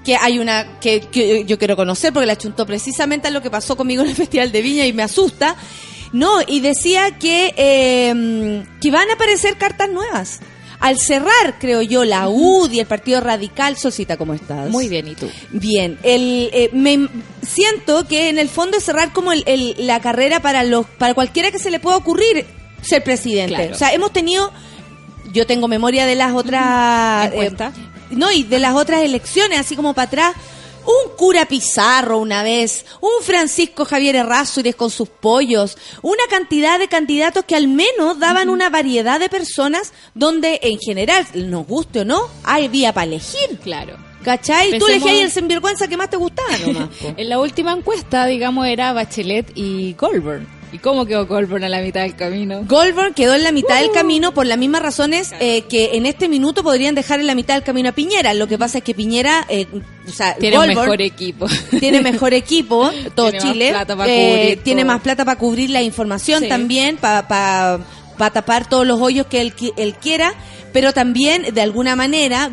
que 0.05 0.15
hay 0.15 0.39
una 0.39 0.79
que, 0.79 1.43
yo 1.45 1.59
quiero 1.59 1.75
conocer 1.75 2.11
porque 2.11 2.25
la 2.25 2.35
chuntó 2.35 2.65
precisamente 2.65 3.27
a 3.27 3.31
lo 3.31 3.41
que 3.41 3.51
pasó 3.51 3.75
conmigo 3.75 4.03
en 4.03 4.09
el 4.09 4.15
Festival 4.23 4.51
de 4.51 4.61
Viña 4.61 4.85
y 4.85 4.93
me 4.93 5.03
asusta. 5.03 5.55
No, 6.13 6.41
y 6.45 6.59
decía 6.59 7.17
que, 7.17 7.53
eh, 7.55 8.65
que 8.81 8.91
van 8.91 9.09
a 9.09 9.13
aparecer 9.13 9.57
cartas 9.57 9.89
nuevas 9.89 10.39
al 10.81 10.97
cerrar, 10.97 11.59
creo 11.59 11.83
yo, 11.83 12.03
la 12.03 12.27
UDI, 12.27 12.79
el 12.79 12.87
Partido 12.87 13.21
Radical, 13.21 13.77
Solcita, 13.77 14.17
¿cómo 14.17 14.33
estás? 14.33 14.67
Muy 14.69 14.89
bien, 14.89 15.07
¿y 15.07 15.15
tú? 15.15 15.29
Bien, 15.51 15.99
el, 16.01 16.49
eh, 16.53 16.71
me 16.73 17.07
siento 17.43 18.07
que 18.07 18.29
en 18.29 18.39
el 18.39 18.49
fondo 18.49 18.77
es 18.77 18.83
cerrar 18.83 19.13
como 19.13 19.31
el, 19.31 19.75
la 19.77 20.01
carrera 20.01 20.41
para 20.41 20.63
los 20.63 20.87
para 20.87 21.13
cualquiera 21.13 21.51
que 21.51 21.59
se 21.59 21.69
le 21.69 21.79
pueda 21.79 21.97
ocurrir 21.97 22.47
ser 22.81 23.03
presidente. 23.03 23.69
O 23.71 23.75
sea, 23.75 23.93
hemos 23.93 24.11
tenido, 24.11 24.51
yo 25.31 25.45
tengo 25.45 25.67
memoria 25.67 26.07
de 26.07 26.15
las 26.15 26.33
otras... 26.33 27.31
Eh, 27.31 27.51
no, 28.09 28.31
y 28.31 28.43
de 28.43 28.57
las 28.57 28.73
otras 28.73 29.03
elecciones, 29.03 29.59
así 29.59 29.75
como 29.75 29.93
para 29.93 30.07
atrás, 30.07 30.35
un 30.85 31.15
cura 31.15 31.45
Pizarro 31.45 32.17
una 32.17 32.43
vez, 32.43 32.85
un 33.01 33.23
Francisco 33.23 33.85
Javier 33.85 34.15
Errázuriz 34.15 34.75
con 34.75 34.89
sus 34.89 35.09
pollos, 35.09 35.77
una 36.01 36.23
cantidad 36.29 36.79
de 36.79 36.87
candidatos 36.87 37.45
que 37.45 37.55
al 37.55 37.67
menos 37.67 38.19
daban 38.19 38.49
una 38.49 38.69
variedad 38.69 39.19
de 39.19 39.29
personas 39.29 39.93
donde 40.13 40.59
en 40.63 40.79
general, 40.79 41.25
nos 41.33 41.67
guste 41.67 42.01
o 42.01 42.05
no, 42.05 42.21
hay 42.43 42.67
vía 42.67 42.93
para 42.93 43.05
elegir. 43.05 43.59
Claro. 43.63 43.97
¿Cachai? 44.23 44.77
Tú 44.77 44.87
elegías 44.87 45.17
el 45.17 45.31
sinvergüenza 45.31 45.87
que 45.87 45.97
más 45.97 46.09
te 46.09 46.17
gustaba 46.17 46.57
nomás. 46.59 46.89
en 47.17 47.29
la 47.29 47.39
última 47.39 47.71
encuesta, 47.73 48.25
digamos, 48.27 48.67
era 48.67 48.93
Bachelet 48.93 49.51
y 49.55 49.93
Goldberg. 49.93 50.60
¿Y 50.73 50.77
cómo 50.79 51.05
quedó 51.05 51.25
Goldberg 51.27 51.65
a 51.65 51.69
la 51.69 51.81
mitad 51.81 52.01
del 52.01 52.15
camino? 52.15 52.63
Goldberg 52.65 53.13
quedó 53.13 53.35
en 53.35 53.43
la 53.43 53.51
mitad 53.51 53.79
del 53.79 53.89
uh. 53.89 53.93
camino 53.93 54.33
por 54.33 54.45
las 54.45 54.57
mismas 54.57 54.81
razones 54.81 55.33
eh, 55.41 55.63
que 55.63 55.95
en 55.95 56.05
este 56.05 56.29
minuto 56.29 56.63
podrían 56.63 56.95
dejar 56.95 57.19
en 57.19 57.27
la 57.27 57.35
mitad 57.35 57.55
del 57.55 57.63
camino 57.63 57.89
a 57.89 57.91
Piñera. 57.91 58.33
Lo 58.33 58.47
que 58.47 58.57
pasa 58.57 58.77
es 58.77 58.83
que 58.83 58.93
Piñera, 58.93 59.45
eh, 59.49 59.67
o 60.07 60.11
sea, 60.11 60.35
tiene 60.35 60.57
mejor 60.67 61.01
equipo. 61.01 61.47
Tiene 61.79 61.99
mejor 62.11 62.33
equipo, 62.33 62.89
todo 63.15 63.31
Chile. 63.31 63.73
Eh, 64.05 64.59
tiene 64.63 64.85
más 64.85 65.01
plata 65.01 65.25
para 65.25 65.37
cubrir 65.37 65.71
la 65.71 65.81
información 65.81 66.47
también, 66.47 66.95
para 66.95 67.27
pa, 67.27 68.29
tapar 68.29 68.69
todos 68.69 68.87
los 68.87 69.01
hoyos 69.01 69.25
que 69.27 69.41
él, 69.41 69.53
él 69.77 69.95
quiera 69.95 70.33
pero 70.73 70.93
también 70.93 71.53
de 71.53 71.61
alguna 71.61 71.97
manera 71.97 72.49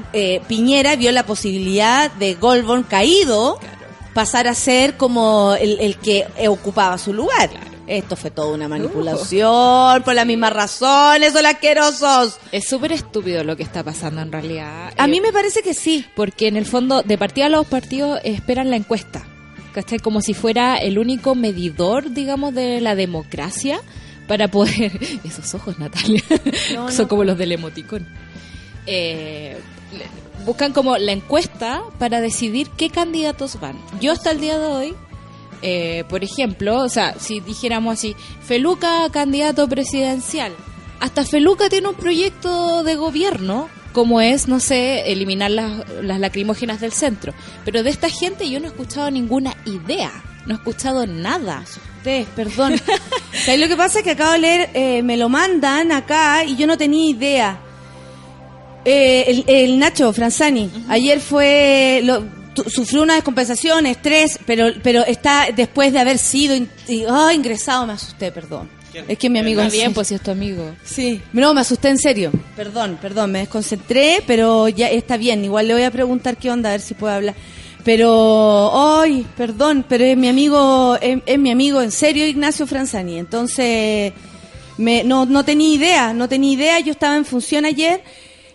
Piñera 0.49 0.97
vio 0.97 1.13
la 1.13 1.25
posibilidad 1.25 2.11
de 2.11 2.35
Goldberg 2.35 2.89
caído 2.89 3.61
pasar 4.13 4.49
a 4.49 4.55
ser 4.55 4.97
como 4.97 5.55
el, 5.55 5.79
el 5.79 5.97
que 5.99 6.27
ocupaba 6.49 6.99
su 6.99 7.13
lugar. 7.13 7.68
Esto 7.89 8.17
fue 8.17 8.31
toda 8.31 8.55
una 8.55 8.69
manipulación, 8.69 10.03
por 10.03 10.15
las 10.15 10.27
mismas 10.27 10.53
razones, 10.53 11.33
son 11.33 11.47
asquerosos. 11.47 12.39
Es 12.53 12.69
súper 12.69 12.93
estúpido 12.93 13.43
lo 13.45 13.57
que 13.57 13.63
está 13.63 13.83
pasando 13.83 14.21
en 14.21 14.31
realidad. 14.31 14.93
A 14.99 15.07
mí 15.07 15.19
eh, 15.19 15.21
me 15.23 15.33
parece 15.33 15.63
que 15.63 15.73
sí. 15.73 16.05
Porque 16.15 16.49
en 16.49 16.59
el 16.59 16.67
fondo, 16.67 17.03
de 17.03 17.17
partida 17.17 17.49
los 17.49 17.67
partidos 17.67 18.21
esperan 18.25 18.69
la 18.69 18.77
encuesta. 18.77 19.27
¿Cachai? 19.73 20.01
Como 20.01 20.21
si 20.21 20.35
fuera 20.35 20.77
el 20.77 20.99
único 20.99 21.35
medidor, 21.35 22.13
digamos, 22.13 22.55
de 22.55 22.83
la 22.83 22.95
democracia 22.95 23.81
para 24.27 24.49
poder... 24.49 24.93
Esos 25.25 25.55
ojos, 25.55 25.79
Natalia. 25.79 26.23
Son 26.91 27.09
como 27.09 27.25
los 27.25 27.39
del 27.39 27.53
emoticón. 27.53 28.07
Eh, 28.85 29.57
buscan 30.45 30.75
como 30.75 30.99
la 30.99 31.13
encuesta 31.13 31.83
para 31.99 32.21
decidir 32.21 32.69
qué 32.77 32.91
candidatos 32.91 33.59
van. 33.61 33.79
Yo 33.99 34.13
hasta 34.13 34.31
el 34.31 34.41
día 34.41 34.59
de 34.59 34.67
hoy 34.67 34.95
eh, 35.63 36.05
por 36.09 36.25
ejemplo, 36.25 36.79
o 36.79 36.89
sea, 36.89 37.15
si 37.19 37.41
dijéramos 37.41 37.95
así, 37.95 38.15
Feluca 38.43 39.09
candidato 39.11 39.69
presidencial, 39.69 40.53
hasta 41.01 41.25
Feluca 41.25 41.69
tiene 41.69 41.89
un 41.89 41.95
proyecto 41.95 42.83
de 42.83 42.97
gobierno, 42.97 43.69
como 43.93 44.21
es, 44.21 44.49
no 44.49 44.61
sé, 44.61 45.11
eliminar 45.13 45.51
las, 45.51 45.73
las 46.03 46.21
lacrimógenas 46.21 46.81
del 46.81 46.93
centro. 46.93 47.35
Pero 47.65 47.83
de 47.83 47.91
esta 47.91 48.09
gente 48.09 48.49
yo 48.51 48.61
no 48.61 48.67
he 48.67 48.71
escuchado 48.71 49.11
ninguna 49.11 49.57
idea, 49.65 50.11
no 50.47 50.55
he 50.55 50.57
escuchado 50.57 51.07
nada. 51.07 51.65
Ustedes, 51.99 52.27
perdón. 52.35 52.73
lo 53.59 53.69
que 53.69 53.77
pasa 53.77 53.99
es 53.99 54.05
que 54.05 54.13
acabo 54.13 54.33
de 54.33 54.39
leer, 54.39 54.71
eh, 54.75 55.03
me 55.03 55.17
lo 55.17 55.29
mandan 55.29 55.93
acá 55.93 56.45
y 56.45 56.57
yo 56.57 56.67
no 56.67 56.77
tenía 56.77 57.11
idea. 57.11 57.61
Eh, 58.85 59.45
el, 59.47 59.79
Nacho 59.79 60.13
Franzani, 60.13 60.71
ayer 60.89 61.21
fue, 61.21 62.01
lo, 62.05 62.25
sufrió 62.67 63.03
una 63.03 63.15
descompensación, 63.15 63.87
estrés, 63.87 64.39
pero 64.47 64.69
pero 64.83 65.05
está 65.05 65.49
después 65.55 65.93
de 65.93 65.99
haber 65.99 66.19
sido 66.19 66.55
oh, 67.09 67.31
ingresado, 67.31 67.87
me 67.87 67.95
asusté, 67.95 68.33
perdón. 68.33 68.79
Es 69.07 69.19
que 69.19 69.31
mi 69.31 69.39
amigo... 69.39 69.61
Está 69.61 69.73
bien, 69.73 69.95
pues 69.95 70.09
si 70.09 70.15
es 70.15 70.21
tu 70.21 70.31
amigo. 70.31 70.75
Sí. 70.83 71.21
No, 71.33 71.55
me 71.55 71.61
asusté 71.61 71.89
en 71.89 71.99
serio. 71.99 72.33
Perdón, 72.57 72.99
perdón, 73.01 73.33
me 73.33 73.41
desconcentré, 73.41 74.23
pero 74.27 74.69
ya 74.69 74.89
está 74.89 75.17
bien. 75.17 75.45
Igual 75.45 75.69
le 75.69 75.75
voy 75.75 75.83
a 75.83 75.91
preguntar 75.91 76.37
qué 76.37 76.51
onda, 76.51 76.71
a 76.71 76.73
ver 76.73 76.81
si 76.81 76.95
puede 76.95 77.15
hablar. 77.15 77.35
Pero, 77.85 78.71
ay, 79.01 79.25
perdón, 79.37 79.85
pero 79.89 80.05
es 80.05 80.17
mi 80.17 80.29
amigo, 80.29 80.99
es, 81.01 81.39
mi 81.39 81.51
amigo 81.51 81.81
en 81.81 81.93
serio, 81.93 82.27
Ignacio 82.27 82.67
Franzani. 82.67 83.19
Entonces, 83.19 84.13
me, 84.77 85.05
no, 85.05 85.27
no 85.27 85.45
tenía 85.45 85.75
idea, 85.75 86.13
no 86.13 86.29
tenía 86.29 86.53
idea. 86.53 86.81
Yo 86.81 86.93
estaba 86.93 87.17
en 87.17 87.25
función 87.25 87.65
ayer 87.65 88.03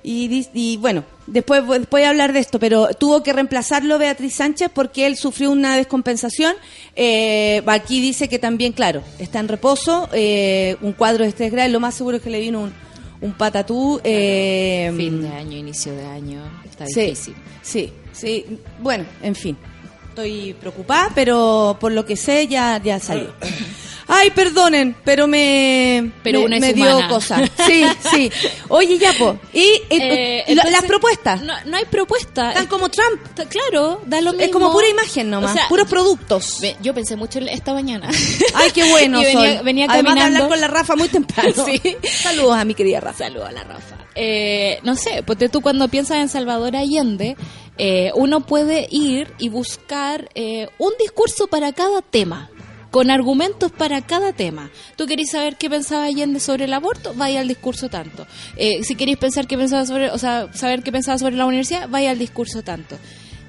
y, 0.04 0.48
y 0.54 0.78
bueno, 0.78 1.06
Después 1.26 1.64
voy 1.90 2.02
a 2.02 2.10
hablar 2.10 2.34
de 2.34 2.40
esto, 2.40 2.60
pero 2.60 2.90
tuvo 2.90 3.24
que 3.24 3.32
reemplazarlo 3.32 3.98
Beatriz 3.98 4.36
Sánchez 4.36 4.70
porque 4.74 5.08
él 5.08 5.16
sufrió 5.16 5.52
una 5.52 5.78
descompensación. 5.78 6.54
Eh, 6.96 7.64
aquí 7.66 8.02
dice 8.02 8.28
que 8.28 8.40
también, 8.40 8.74
claro, 8.74 9.02
está 9.20 9.40
en 9.40 9.48
reposo, 9.48 10.10
eh, 10.12 10.76
un 10.82 10.92
cuadro 10.92 11.24
de 11.24 11.30
estrés 11.30 11.52
grave, 11.52 11.70
lo 11.70 11.80
más 11.80 11.96
seguro 11.96 12.18
es 12.18 12.24
que 12.24 12.30
le 12.30 12.42
vino 12.42 12.62
un, 12.62 12.74
un 13.22 13.34
patatú. 13.34 14.02
Eh, 14.04 14.92
fin 14.98 15.22
de 15.22 15.30
año, 15.30 15.58
inicio 15.58 15.96
de 15.96 16.06
año, 16.06 16.42
está 16.70 16.86
difícil. 16.86 17.36
Sí, 17.62 17.94
sí, 18.12 18.46
bueno, 18.80 19.06
en 19.22 19.36
fin. 19.36 19.58
Estoy 20.10 20.54
preocupada, 20.60 21.10
pero 21.16 21.78
por 21.80 21.92
lo 21.92 22.06
que 22.06 22.16
sé 22.16 22.48
ya, 22.48 22.80
ya 22.84 23.00
salió. 23.00 23.34
Ay, 24.08 24.32
perdonen, 24.32 24.96
pero 25.04 25.28
me, 25.28 26.12
pero 26.24 26.48
me, 26.48 26.74
dio 26.74 27.08
cosa. 27.08 27.42
Sí, 27.66 27.86
sí. 28.12 28.32
Oye, 28.68 28.98
ya, 28.98 29.14
po. 29.14 29.38
¿Y 29.54 29.82
eh, 29.90 30.46
las 30.56 30.84
propuestas? 30.84 31.42
No, 31.42 31.54
no 31.66 31.78
hay 31.78 31.86
propuestas. 31.86 32.50
Están 32.50 32.68
como 32.68 32.90
Trump. 32.90 33.22
Claro, 33.50 34.02
da 34.06 34.22
lo 34.22 34.32
mismo. 34.32 34.46
Es 34.46 34.52
como 34.52 34.72
pura 34.72 34.88
imagen 34.90 35.30
nomás, 35.30 35.58
puros 35.70 35.88
productos. 35.88 36.62
Yo 36.82 36.94
pensé 36.94 37.16
mucho 37.16 37.40
esta 37.40 37.74
mañana. 37.74 38.10
Ay, 38.54 38.72
qué 38.72 38.90
bueno, 38.90 39.22
y 39.22 39.26
venía, 39.26 39.62
venía 39.62 39.88
caminando. 39.88 40.12
Además 40.12 40.26
hablar 40.26 40.50
con 40.50 40.62
la 40.62 40.68
Rafa 40.68 40.96
muy 40.96 41.08
temprano. 41.08 41.54
sí. 41.66 41.98
Saludos 42.04 42.58
a 42.58 42.66
mi 42.66 42.74
querida 42.74 43.00
Rafa. 43.00 43.26
Saludos 43.26 43.50
a 43.50 43.52
la 43.52 43.64
Rafa. 43.64 43.98
Eh, 44.16 44.80
no 44.84 44.96
sé, 44.96 45.24
porque 45.26 45.50
tú 45.50 45.62
cuando 45.62 45.88
piensas 45.88 46.18
en 46.18 46.30
Salvador 46.30 46.76
Allende, 46.76 47.36
eh, 47.78 48.12
uno 48.16 48.42
puede 48.42 48.88
ir 48.92 49.34
y 49.40 49.50
buscar 49.50 50.30
eh, 50.36 50.70
un 50.78 50.94
discurso 51.00 51.48
para 51.48 51.74
cada 51.74 52.02
tema. 52.02 52.50
Con 52.94 53.10
argumentos 53.10 53.72
para 53.72 54.06
cada 54.06 54.34
tema. 54.34 54.70
Tú 54.96 55.08
querés 55.08 55.32
saber 55.32 55.56
qué 55.58 55.68
pensaba 55.68 56.04
Allende 56.04 56.40
sobre 56.40 56.66
el 56.66 56.74
aborto, 56.74 57.16
vaya 57.16 57.40
al 57.40 57.48
discurso 57.48 57.90
tanto. 57.90 58.28
Eh, 58.56 58.84
si 58.84 58.94
queréis 58.94 59.18
pensar 59.18 59.48
qué 59.48 59.58
pensaba 59.58 59.84
sobre, 59.88 60.12
o 60.12 60.18
sea, 60.20 60.54
saber 60.54 60.84
qué 60.84 60.92
pensaba 60.92 61.18
sobre 61.18 61.36
la 61.36 61.48
universidad, 61.48 61.90
vaya 61.90 62.12
al 62.12 62.20
discurso 62.20 62.62
tanto. 62.62 63.00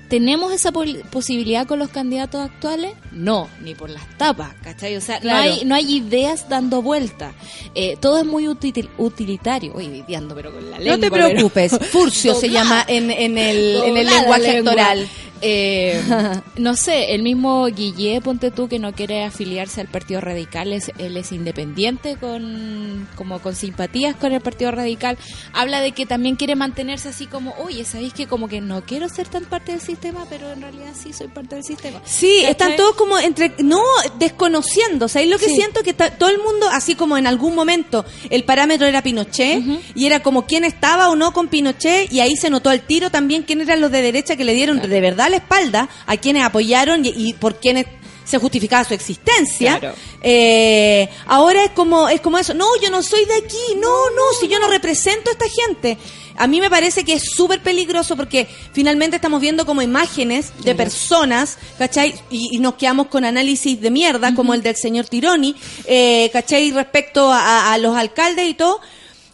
¿Tenemos 0.08 0.50
esa 0.50 0.72
posibilidad 0.72 1.66
con 1.66 1.78
los 1.78 1.90
candidatos 1.90 2.40
actuales? 2.40 2.92
No, 3.12 3.50
ni 3.62 3.74
por 3.74 3.90
las 3.90 4.08
tapas, 4.16 4.54
¿cachai? 4.62 4.96
O 4.96 5.00
sea, 5.02 5.20
no, 5.20 5.34
hay, 5.34 5.62
no 5.66 5.74
hay 5.74 5.94
ideas 5.94 6.48
dando 6.48 6.80
vuelta. 6.80 7.34
Eh, 7.74 7.98
todo 8.00 8.20
es 8.20 8.24
muy 8.24 8.48
utilitario. 8.48 9.74
Uy, 9.74 9.88
viviendo, 9.88 10.34
pero 10.34 10.54
con 10.54 10.70
la 10.70 10.78
lengua. 10.78 10.96
No 10.96 11.00
te 11.00 11.10
preocupes, 11.10 11.78
Furcio 11.90 12.34
se 12.34 12.48
llama 12.48 12.82
en, 12.88 13.10
en 13.10 13.36
el, 13.36 13.76
en 13.84 13.96
el 13.98 14.06
lenguaje 14.06 14.58
actoral. 14.58 15.06
Eh, 15.46 16.00
no 16.56 16.74
sé, 16.74 17.14
el 17.14 17.22
mismo 17.22 17.66
Guille, 17.66 18.22
ponte 18.22 18.50
tú, 18.50 18.66
que 18.66 18.78
no 18.78 18.94
quiere 18.94 19.24
afiliarse 19.24 19.82
al 19.82 19.88
Partido 19.88 20.22
Radical, 20.22 20.72
es, 20.72 20.90
él 20.96 21.18
es 21.18 21.32
independiente, 21.32 22.16
con 22.16 23.06
como 23.14 23.40
con 23.40 23.54
simpatías 23.54 24.16
con 24.16 24.32
el 24.32 24.40
Partido 24.40 24.70
Radical. 24.70 25.18
Habla 25.52 25.82
de 25.82 25.92
que 25.92 26.06
también 26.06 26.36
quiere 26.36 26.56
mantenerse 26.56 27.10
así 27.10 27.26
como, 27.26 27.54
oye, 27.58 27.84
¿sabéis 27.84 28.14
que 28.14 28.26
como 28.26 28.48
que 28.48 28.62
no 28.62 28.86
quiero 28.86 29.06
ser 29.10 29.28
tan 29.28 29.44
parte 29.44 29.72
del 29.72 29.82
sistema, 29.82 30.26
pero 30.30 30.50
en 30.50 30.62
realidad 30.62 30.94
sí 30.98 31.12
soy 31.12 31.28
parte 31.28 31.56
del 31.56 31.64
sistema? 31.64 32.00
Sí, 32.06 32.42
están 32.48 32.76
todos 32.76 32.96
como 32.96 33.18
entre, 33.18 33.52
no, 33.58 33.82
desconociendo. 34.18 35.08
¿Sabéis 35.08 35.30
lo 35.30 35.38
que 35.38 35.50
siento? 35.50 35.82
Que 35.82 35.92
todo 35.92 36.30
el 36.30 36.38
mundo, 36.38 36.68
así 36.72 36.94
como 36.94 37.18
en 37.18 37.26
algún 37.26 37.54
momento 37.54 38.06
el 38.30 38.44
parámetro 38.44 38.86
era 38.86 39.02
Pinochet, 39.02 39.62
y 39.94 40.06
era 40.06 40.20
como 40.20 40.46
quién 40.46 40.64
estaba 40.64 41.10
o 41.10 41.16
no 41.16 41.34
con 41.34 41.48
Pinochet, 41.48 42.10
y 42.10 42.20
ahí 42.20 42.34
se 42.34 42.48
notó 42.48 42.70
al 42.70 42.80
tiro 42.80 43.10
también 43.10 43.42
quién 43.42 43.60
eran 43.60 43.82
los 43.82 43.90
de 43.90 44.00
derecha 44.00 44.36
que 44.36 44.44
le 44.44 44.54
dieron 44.54 44.80
de 44.80 45.00
verdad 45.02 45.33
espalda 45.36 45.88
a 46.06 46.16
quienes 46.16 46.44
apoyaron 46.44 47.02
y, 47.04 47.32
por 47.34 47.60
quienes 47.60 47.86
se 48.24 48.38
justificaba 48.38 48.84
su 48.84 48.94
existencia. 48.94 49.94
Eh, 50.22 51.08
ahora 51.26 51.64
es 51.64 51.70
como 51.70 52.08
es 52.08 52.20
como 52.20 52.38
eso. 52.38 52.54
No, 52.54 52.66
yo 52.80 52.90
no 52.90 53.02
soy 53.02 53.24
de 53.26 53.34
aquí. 53.34 53.76
No, 53.76 54.10
no, 54.10 54.22
si 54.40 54.48
yo 54.48 54.58
no 54.58 54.68
represento 54.68 55.30
a 55.30 55.32
esta 55.32 55.46
gente. 55.48 55.98
A 56.36 56.48
mí 56.48 56.60
me 56.60 56.68
parece 56.68 57.04
que 57.04 57.12
es 57.12 57.30
súper 57.36 57.62
peligroso 57.62 58.16
porque 58.16 58.48
finalmente 58.72 59.16
estamos 59.16 59.40
viendo 59.40 59.64
como 59.64 59.82
imágenes 59.82 60.52
de 60.64 60.74
personas, 60.74 61.58
¿cachai? 61.78 62.14
Y, 62.28 62.58
nos 62.58 62.74
quedamos 62.74 63.06
con 63.06 63.24
análisis 63.24 63.80
de 63.80 63.90
mierda, 63.90 64.34
como 64.34 64.52
el 64.52 64.62
del 64.62 64.74
señor 64.74 65.06
Tironi, 65.06 65.54
eh, 65.84 66.30
¿cachai? 66.32 66.72
Respecto 66.72 67.30
a 67.32 67.76
los 67.78 67.96
alcaldes 67.96 68.48
y 68.48 68.54
todo 68.54 68.80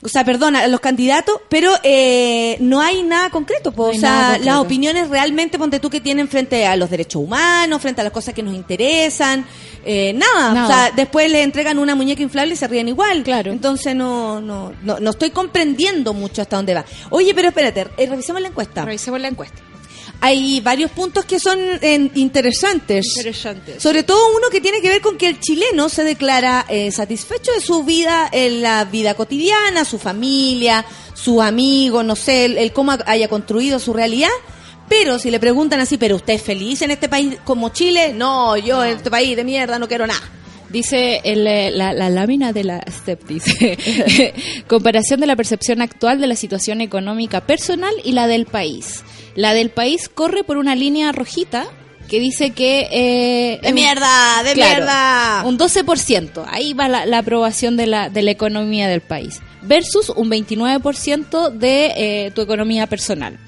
o 0.02 0.08
sea, 0.08 0.24
perdona, 0.24 0.66
los 0.66 0.80
candidatos, 0.80 1.36
pero 1.50 1.72
eh, 1.82 2.56
no 2.60 2.80
hay 2.80 3.02
nada 3.02 3.28
concreto. 3.28 3.72
o 3.76 3.92
sea, 3.92 4.38
las 4.38 4.56
opiniones 4.56 5.10
realmente, 5.10 5.58
ponte 5.58 5.78
tú, 5.78 5.90
que 5.90 6.00
tienen 6.00 6.26
frente 6.26 6.66
a 6.66 6.74
los 6.76 6.88
derechos 6.88 7.22
humanos, 7.22 7.82
frente 7.82 8.00
a 8.00 8.04
las 8.04 8.12
cosas 8.12 8.32
que 8.32 8.42
nos 8.42 8.54
interesan, 8.54 9.44
eh, 9.84 10.14
nada. 10.14 10.64
O 10.64 10.66
sea, 10.66 10.90
después 10.96 11.30
le 11.30 11.42
entregan 11.42 11.78
una 11.78 11.94
muñeca 11.94 12.22
inflable 12.22 12.54
y 12.54 12.56
se 12.56 12.66
ríen 12.66 12.88
igual. 12.88 13.22
Claro. 13.22 13.52
Entonces 13.52 13.94
no, 13.94 14.40
no, 14.40 14.72
no, 14.82 14.98
no 15.00 15.10
estoy 15.10 15.30
comprendiendo 15.30 16.14
mucho 16.14 16.40
hasta 16.40 16.56
dónde 16.56 16.72
va. 16.72 16.84
Oye, 17.10 17.34
pero 17.34 17.48
espérate, 17.48 17.86
eh, 17.98 18.06
revisemos 18.06 18.40
la 18.40 18.48
encuesta. 18.48 18.86
Revisemos 18.86 19.20
la 19.20 19.28
encuesta 19.28 19.60
hay 20.20 20.60
varios 20.60 20.90
puntos 20.90 21.24
que 21.24 21.40
son 21.40 21.58
interesantes. 22.14 23.06
Interesantes. 23.16 23.82
Sobre 23.82 24.02
todo 24.02 24.18
uno 24.36 24.48
que 24.50 24.60
tiene 24.60 24.80
que 24.80 24.88
ver 24.88 25.00
con 25.00 25.16
que 25.16 25.26
el 25.26 25.40
chileno 25.40 25.88
se 25.88 26.04
declara 26.04 26.66
eh, 26.68 26.90
satisfecho 26.90 27.52
de 27.52 27.60
su 27.60 27.84
vida, 27.84 28.28
en 28.30 28.62
la 28.62 28.84
vida 28.84 29.14
cotidiana, 29.14 29.84
su 29.84 29.98
familia, 29.98 30.84
su 31.14 31.40
amigo, 31.40 32.02
no 32.02 32.16
sé, 32.16 32.44
el, 32.44 32.72
cómo 32.72 32.92
haya 33.06 33.28
construido 33.28 33.78
su 33.78 33.92
realidad. 33.92 34.28
Pero 34.88 35.18
si 35.18 35.30
le 35.30 35.38
preguntan 35.38 35.80
así, 35.80 35.98
¿pero 35.98 36.16
usted 36.16 36.34
es 36.34 36.42
feliz 36.42 36.82
en 36.82 36.90
este 36.90 37.08
país 37.08 37.36
como 37.44 37.68
Chile? 37.70 38.12
No, 38.12 38.56
yo 38.56 38.84
en 38.84 38.96
este 38.96 39.10
país 39.10 39.36
de 39.36 39.44
mierda 39.44 39.78
no 39.78 39.88
quiero 39.88 40.06
nada. 40.06 40.20
Dice 40.68 41.20
eh, 41.24 41.70
la, 41.72 41.92
lámina 41.92 42.52
de 42.52 42.64
la 42.64 42.80
STEP, 42.88 43.26
dice, 43.26 44.34
comparación 44.68 45.18
de 45.18 45.26
la 45.26 45.34
percepción 45.34 45.80
actual 45.82 46.20
de 46.20 46.28
la 46.28 46.36
situación 46.36 46.80
económica 46.80 47.40
personal 47.40 47.92
y 48.04 48.12
la 48.12 48.26
del 48.26 48.46
país. 48.46 49.02
La 49.40 49.54
del 49.54 49.70
país 49.70 50.10
corre 50.10 50.44
por 50.44 50.58
una 50.58 50.74
línea 50.74 51.12
rojita 51.12 51.66
que 52.10 52.20
dice 52.20 52.50
que... 52.50 52.88
Eh, 52.90 53.58
de 53.62 53.72
mierda, 53.72 54.42
de 54.42 54.54
mierda. 54.54 55.44
Un 55.46 55.58
12%, 55.58 56.44
ahí 56.46 56.74
va 56.74 56.88
la, 56.88 57.16
aprobación 57.16 57.78
de 57.78 57.86
la, 57.86 58.10
de 58.10 58.20
la 58.20 58.32
economía 58.32 58.86
del 58.86 59.00
país, 59.00 59.40
versus 59.62 60.10
un 60.10 60.30
29% 60.30 61.52
de 61.52 61.92
eh, 61.96 62.30
tu 62.34 62.42
economía 62.42 62.86
personal. 62.86 63.38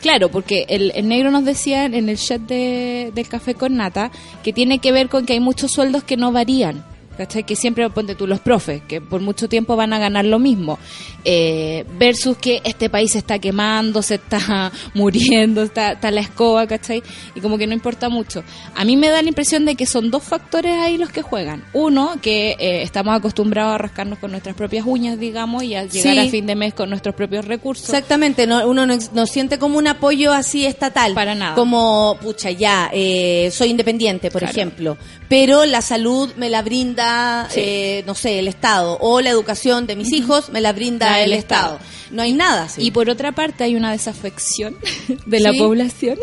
Claro, 0.00 0.30
porque 0.30 0.64
el, 0.70 1.06
negro 1.06 1.30
nos 1.30 1.44
decía 1.44 1.84
en 1.84 2.08
el 2.08 2.16
chat 2.16 2.40
de, 2.40 3.12
del 3.14 3.28
café 3.28 3.52
con 3.52 3.76
nata 3.76 4.10
que 4.42 4.54
tiene 4.54 4.78
que 4.78 4.90
ver 4.90 5.10
con 5.10 5.26
que 5.26 5.34
hay 5.34 5.40
muchos 5.40 5.70
sueldos 5.70 6.02
que 6.02 6.16
no 6.16 6.32
varían 6.32 6.82
¿cachai? 7.16 7.44
Que 7.44 7.56
siempre 7.56 7.88
ponte 7.90 8.14
tú 8.14 8.26
los 8.26 8.40
profes, 8.40 8.82
que 8.86 9.00
por 9.00 9.20
mucho 9.20 9.48
tiempo 9.48 9.76
van 9.76 9.92
a 9.92 9.98
ganar 9.98 10.24
lo 10.24 10.38
mismo, 10.38 10.78
eh, 11.24 11.84
versus 11.98 12.36
que 12.36 12.60
este 12.64 12.88
país 12.88 13.12
se 13.12 13.18
está 13.18 13.38
quemando, 13.38 14.02
se 14.02 14.16
está 14.16 14.70
muriendo, 14.94 15.62
está, 15.62 15.98
la 16.10 16.20
escoba, 16.20 16.66
¿cachai? 16.66 17.02
Y 17.34 17.40
como 17.40 17.58
que 17.58 17.66
no 17.66 17.72
importa 17.72 18.08
mucho. 18.08 18.44
A 18.74 18.84
mí 18.84 18.96
me 18.96 19.08
da 19.08 19.22
la 19.22 19.28
impresión 19.28 19.64
de 19.64 19.74
que 19.74 19.86
son 19.86 20.10
dos 20.10 20.22
factores 20.22 20.78
ahí 20.78 20.98
los 20.98 21.10
que 21.10 21.22
juegan. 21.22 21.64
Uno, 21.72 22.16
que 22.20 22.56
eh, 22.58 22.82
estamos 22.82 23.16
acostumbrados 23.16 23.74
a 23.74 23.78
rascarnos 23.78 24.18
con 24.18 24.30
nuestras 24.30 24.54
propias 24.54 24.86
uñas, 24.86 25.18
digamos, 25.18 25.62
y 25.64 25.74
a 25.74 25.84
llegar 25.84 26.18
a 26.18 26.28
fin 26.28 26.46
de 26.46 26.54
mes 26.54 26.74
con 26.74 26.90
nuestros 26.90 27.14
propios 27.14 27.44
recursos. 27.44 27.88
Exactamente, 27.88 28.46
no, 28.46 28.66
uno 28.68 28.86
no, 28.86 29.26
siente 29.26 29.58
como 29.58 29.78
un 29.78 29.88
apoyo 29.88 30.32
así 30.32 30.66
estatal. 30.66 31.14
Para 31.14 31.34
nada. 31.34 31.54
Como, 31.54 32.18
pucha, 32.20 32.50
ya, 32.50 32.90
eh, 32.92 33.50
soy 33.52 33.70
independiente, 33.70 34.30
por 34.30 34.42
ejemplo, 34.42 34.96
pero 35.28 35.64
la 35.64 35.82
salud 35.82 36.32
me 36.36 36.50
la 36.50 36.62
brinda 36.62 37.48
eh, 37.54 38.02
no 38.06 38.14
sé, 38.14 38.38
el 38.38 38.48
Estado, 38.48 38.98
o 39.00 39.20
la 39.20 39.30
educación 39.30 39.86
de 39.86 39.96
mis 39.96 40.12
hijos 40.12 40.50
me 40.50 40.60
la 40.60 40.72
brinda 40.72 41.20
el, 41.20 41.32
Estado. 41.32 41.78
No 42.10 42.22
hay 42.22 42.32
nada. 42.32 42.68
Y 42.76 42.90
por 42.90 43.10
otra 43.10 43.32
parte 43.32 43.64
hay 43.64 43.74
una 43.74 43.92
desafección 43.92 44.76
de 45.26 45.40
la 45.40 45.52
población. 45.52 46.18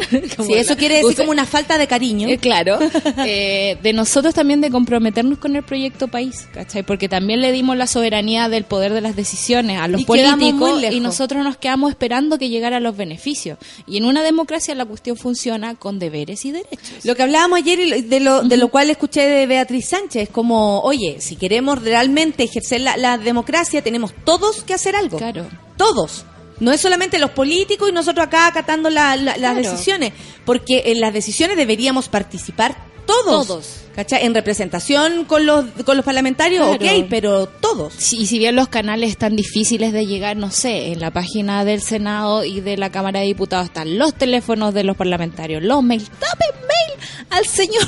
Sí, 0.46 0.54
eso 0.56 0.76
quiere 0.78 0.98
decir 0.98 1.16
como 1.18 1.32
una 1.32 1.46
falta 1.46 1.78
de 1.78 1.88
cariño. 1.88 2.28
Eh, 2.28 2.38
claro. 2.38 2.80
Eh, 3.26 3.78
de 3.82 3.94
nosotros 3.94 4.34
también 4.34 4.60
de 4.60 4.70
comprometernos 4.70 5.38
con 5.38 5.56
el 5.56 5.64
proyecto 5.64 6.08
país, 6.08 6.48
¿cachai? 6.54 6.84
Porque 6.84 7.08
también 7.08 7.42
le 7.42 7.52
dimos 7.52 7.78
la 7.78 7.88
soberanía 7.88 8.50
del 8.50 8.64
poder 8.64 8.94
de 8.94 9.02
las 9.02 9.16
decisiones 9.16 9.80
a 9.80 9.88
los 9.88 10.04
políticos 10.04 10.82
y 10.92 11.00
nosotros 11.00 11.44
nos 11.44 11.58
quedamos 11.58 11.92
esperando 11.92 12.38
que 12.38 12.50
llegara 12.50 12.80
los 12.80 12.98
beneficios. 12.98 13.58
Y 13.88 13.98
en 13.98 14.06
una 14.06 14.24
democracia 14.24 14.76
la 14.76 14.86
cuestión 14.86 15.16
funciona 15.16 15.76
con 15.76 16.00
deberes 16.00 16.44
y 16.46 16.52
derechos. 16.52 17.06
Lo 17.06 17.16
que 17.16 17.24
hablábamos 17.24 17.60
ayer 17.60 17.80
y 17.80 18.02
de 18.02 18.20
lo, 18.20 18.44
de 18.44 18.58
lo 18.58 18.70
cual 18.70 18.90
escuché 18.90 19.22
de 19.22 19.46
Beatriz 19.46 19.86
Sánchez, 19.90 20.30
como, 20.30 20.82
oye, 20.82 21.18
si 21.20 21.36
queremos 21.36 21.82
realmente 21.82 22.44
ejercer 22.44 22.82
la, 22.82 22.98
la 22.98 23.18
democracia, 23.18 23.82
tenemos 23.82 24.14
todos 24.26 24.64
que 24.64 24.74
hacer 24.74 24.96
algo. 24.96 25.18
Claro 25.18 25.48
todos. 25.78 26.26
No 26.60 26.72
es 26.72 26.80
solamente 26.82 27.20
los 27.20 27.32
políticos 27.32 27.90
y 27.90 27.92
nosotros 27.92 28.28
acá 28.28 28.48
acatando 28.48 28.90
las 28.90 29.56
decisiones, 29.56 30.14
porque 30.46 30.84
en 30.86 31.00
las 31.00 31.14
decisiones 31.14 31.58
deberíamos 31.58 32.10
participar 32.10 32.93
todos. 33.06 33.48
Todos. 33.48 33.80
¿Cachai? 33.96 34.26
En 34.26 34.34
representación 34.34 35.26
con 35.26 35.46
los, 35.46 35.66
con 35.86 35.96
los 35.98 36.06
parlamentarios, 36.06 36.68
ok, 36.68 37.06
pero 37.10 37.46
todos. 37.46 38.12
y 38.12 38.26
si 38.26 38.40
bien 38.40 38.56
los 38.56 38.68
canales 38.68 39.12
están 39.12 39.36
difíciles 39.36 39.94
de 39.94 40.08
llegar, 40.08 40.36
no 40.36 40.50
sé, 40.50 40.92
en 40.94 41.00
la 41.00 41.12
página 41.12 41.64
del 41.64 41.80
Senado 41.80 42.44
y 42.44 42.60
de 42.62 42.76
la 42.76 42.92
Cámara 42.92 43.20
de 43.20 43.28
Diputados 43.28 43.68
están 43.68 44.00
los 44.00 44.16
teléfonos 44.16 44.74
de 44.74 44.84
los 44.84 44.98
parlamentarios, 44.98 45.62
los 45.62 45.84
mails, 45.84 46.10
tapen 46.10 46.60
mail 46.62 46.84
al 47.30 47.46
señor 47.46 47.88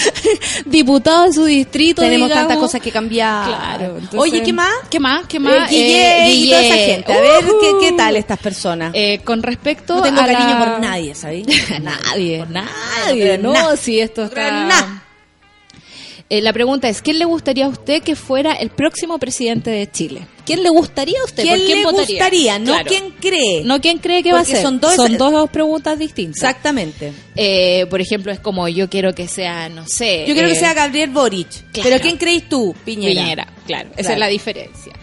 diputado 0.66 1.24
de 1.24 1.32
su 1.32 1.44
distrito. 1.44 2.02
Tenemos 2.02 2.30
tantas 2.30 2.58
cosas 2.58 2.80
que 2.80 2.90
cambiar. 2.90 3.46
Claro. 3.46 3.98
Oye, 4.16 4.42
¿qué 4.42 4.52
más? 4.52 4.72
¿Qué 4.90 5.00
más? 5.00 5.26
¿Qué 5.26 5.38
más? 5.38 5.70
Eh, 5.72 6.30
y 6.30 6.50
toda 6.50 6.62
esa 6.62 6.74
gente. 6.74 7.12
A 7.12 7.20
ver, 7.20 7.44
¿qué, 7.60 7.72
¿qué, 7.80 7.92
tal 7.92 8.16
estas 8.16 8.38
personas? 8.38 8.92
Eh, 8.94 9.20
con 9.24 9.42
respecto 9.42 9.96
no 9.96 10.02
tengo 10.02 10.16
cariño 10.16 10.58
por 10.58 10.80
nadie, 10.80 11.14
¿sabes? 11.14 11.46
nadie, 11.82 12.44
nadie. 12.48 13.38
No, 13.38 13.76
si 13.76 14.00
esto 14.00 14.24
está... 14.24 14.43
Eh, 16.30 16.40
la 16.40 16.54
pregunta 16.54 16.88
es, 16.88 17.02
¿quién 17.02 17.18
le 17.18 17.26
gustaría 17.26 17.66
a 17.66 17.68
usted 17.68 18.02
que 18.02 18.16
fuera 18.16 18.54
el 18.54 18.70
próximo 18.70 19.18
presidente 19.18 19.70
de 19.70 19.90
Chile? 19.90 20.26
¿Quién 20.46 20.62
le 20.62 20.70
gustaría 20.70 21.20
a 21.20 21.24
usted? 21.24 21.42
¿Quién, 21.42 21.58
¿Por 21.58 21.66
quién 21.66 21.82
le 21.82 21.90
gustaría? 21.90 22.58
No 22.58 22.74
quién 22.86 23.10
cree. 23.20 23.62
No 23.64 23.80
quién 23.80 23.98
cree 23.98 24.22
que 24.22 24.32
va 24.32 24.40
a 24.40 24.44
ser. 24.44 24.62
Son 24.62 24.80
dos, 24.80 24.94
son 24.94 25.18
dos 25.18 25.50
preguntas 25.50 25.98
distintas. 25.98 26.36
Exactamente. 26.42 27.12
Eh, 27.36 27.86
por 27.90 28.00
ejemplo, 28.00 28.32
es 28.32 28.40
como 28.40 28.68
yo 28.68 28.88
quiero 28.88 29.14
que 29.14 29.28
sea, 29.28 29.68
no 29.68 29.86
sé. 29.86 30.24
Yo 30.26 30.32
quiero 30.32 30.48
que 30.48 30.54
eh, 30.54 30.60
sea 30.60 30.72
Gabriel 30.72 31.10
Boric. 31.10 31.48
Pero 31.72 32.00
¿quién 32.00 32.16
crees 32.16 32.48
tú? 32.48 32.74
Piñera. 32.84 33.20
Piñera, 33.22 33.52
claro. 33.66 33.90
Esa 33.96 34.14
es 34.14 34.18
la 34.18 34.28
diferencia. 34.28 34.94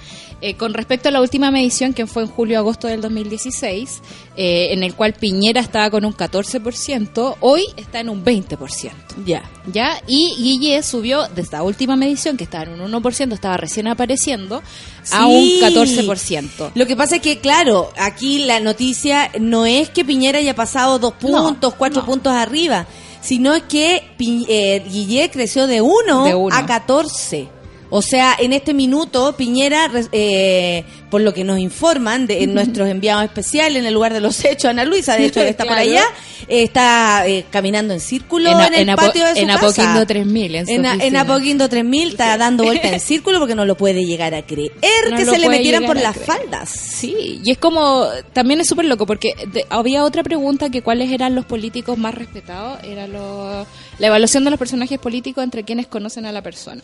Eh, 0.41 0.55
con 0.55 0.73
respecto 0.73 1.09
a 1.09 1.11
la 1.11 1.21
última 1.21 1.51
medición, 1.51 1.93
que 1.93 2.07
fue 2.07 2.23
en 2.23 2.27
julio-agosto 2.27 2.87
del 2.87 2.99
2016, 2.99 4.01
eh, 4.35 4.69
en 4.71 4.81
el 4.81 4.95
cual 4.95 5.13
Piñera 5.13 5.61
estaba 5.61 5.91
con 5.91 6.03
un 6.03 6.13
14%, 6.13 7.37
hoy 7.41 7.63
está 7.77 7.99
en 7.99 8.09
un 8.09 8.25
20%. 8.25 8.91
Ya. 9.23 9.43
¿Ya? 9.71 10.01
Y 10.07 10.35
Guille 10.37 10.81
subió 10.81 11.27
de 11.27 11.43
esta 11.43 11.61
última 11.61 11.95
medición, 11.95 12.37
que 12.37 12.43
estaba 12.43 12.63
en 12.63 12.81
un 12.81 12.91
1%, 12.91 13.33
estaba 13.33 13.55
recién 13.57 13.87
apareciendo, 13.87 14.63
a 15.11 15.27
un 15.27 15.45
14%. 15.59 16.71
Lo 16.73 16.87
que 16.87 16.95
pasa 16.95 17.17
es 17.17 17.21
que, 17.21 17.39
claro, 17.39 17.91
aquí 17.99 18.39
la 18.39 18.59
noticia 18.59 19.29
no 19.39 19.67
es 19.67 19.89
que 19.89 20.03
Piñera 20.03 20.39
haya 20.39 20.55
pasado 20.55 20.97
dos 20.97 21.13
puntos, 21.13 21.75
cuatro 21.75 22.03
puntos 22.03 22.33
arriba 22.33 22.87
sino 23.21 23.53
que 23.67 24.03
eh, 24.17 24.83
Guille 24.89 25.29
creció 25.29 25.67
de 25.67 25.81
1 25.81 26.49
a 26.51 26.65
14. 26.65 27.60
O 27.93 28.01
sea, 28.01 28.35
en 28.39 28.53
este 28.53 28.73
minuto 28.73 29.35
Piñera, 29.35 29.91
eh, 30.13 30.85
por 31.11 31.21
lo 31.21 31.33
que 31.33 31.43
nos 31.43 31.59
informan 31.59 32.25
de 32.25 32.47
nuestros 32.47 32.89
enviados 32.89 33.25
especiales 33.25 33.77
en 33.77 33.85
el 33.85 33.93
lugar 33.93 34.13
de 34.13 34.21
los 34.21 34.43
hechos, 34.45 34.65
Ana 34.65 34.85
Luisa, 34.85 35.15
de 35.17 35.25
hecho, 35.25 35.41
está 35.41 35.65
por 35.65 35.77
allá, 35.77 36.05
está 36.47 37.27
eh, 37.27 37.45
caminando 37.51 37.93
en 37.93 37.99
círculo 37.99 38.49
en, 38.49 38.89
el 38.89 38.95
patio 38.95 39.25
de 39.25 39.35
su 39.35 39.41
en 39.41 39.51
Apoquindo 39.51 40.07
3000. 40.07 40.55
En, 40.55 40.85
en, 40.85 41.15
Apoquindo 41.17 41.67
3000 41.67 42.09
está 42.09 42.37
dando 42.37 42.63
vuelta 42.63 42.87
en 42.87 42.99
círculo 43.11 43.39
porque 43.39 43.55
no 43.55 43.65
lo 43.65 43.75
puede 43.75 44.05
llegar 44.05 44.33
a 44.33 44.41
creer 44.45 44.71
que 45.15 45.25
se 45.25 45.37
le 45.37 45.49
metieran 45.49 45.85
por 45.85 45.97
las 45.97 46.15
faldas. 46.17 46.69
Sí, 46.69 47.41
y 47.43 47.51
es 47.51 47.57
como, 47.57 48.05
también 48.31 48.61
es 48.61 48.67
súper 48.67 48.85
loco 48.85 49.05
porque 49.05 49.33
había 49.69 50.05
otra 50.05 50.23
pregunta 50.23 50.69
que 50.69 50.81
cuáles 50.81 51.11
eran 51.11 51.35
los 51.35 51.45
políticos 51.45 51.97
más 51.97 52.15
respetados, 52.15 52.79
era 52.83 53.05
lo, 53.07 53.67
la 53.99 54.07
evaluación 54.07 54.45
de 54.45 54.49
los 54.49 54.57
personajes 54.59 54.97
políticos 54.97 55.43
entre 55.43 55.63
quienes 55.63 55.87
conocen 55.87 56.25
a 56.25 56.31
la 56.31 56.41
persona. 56.41 56.81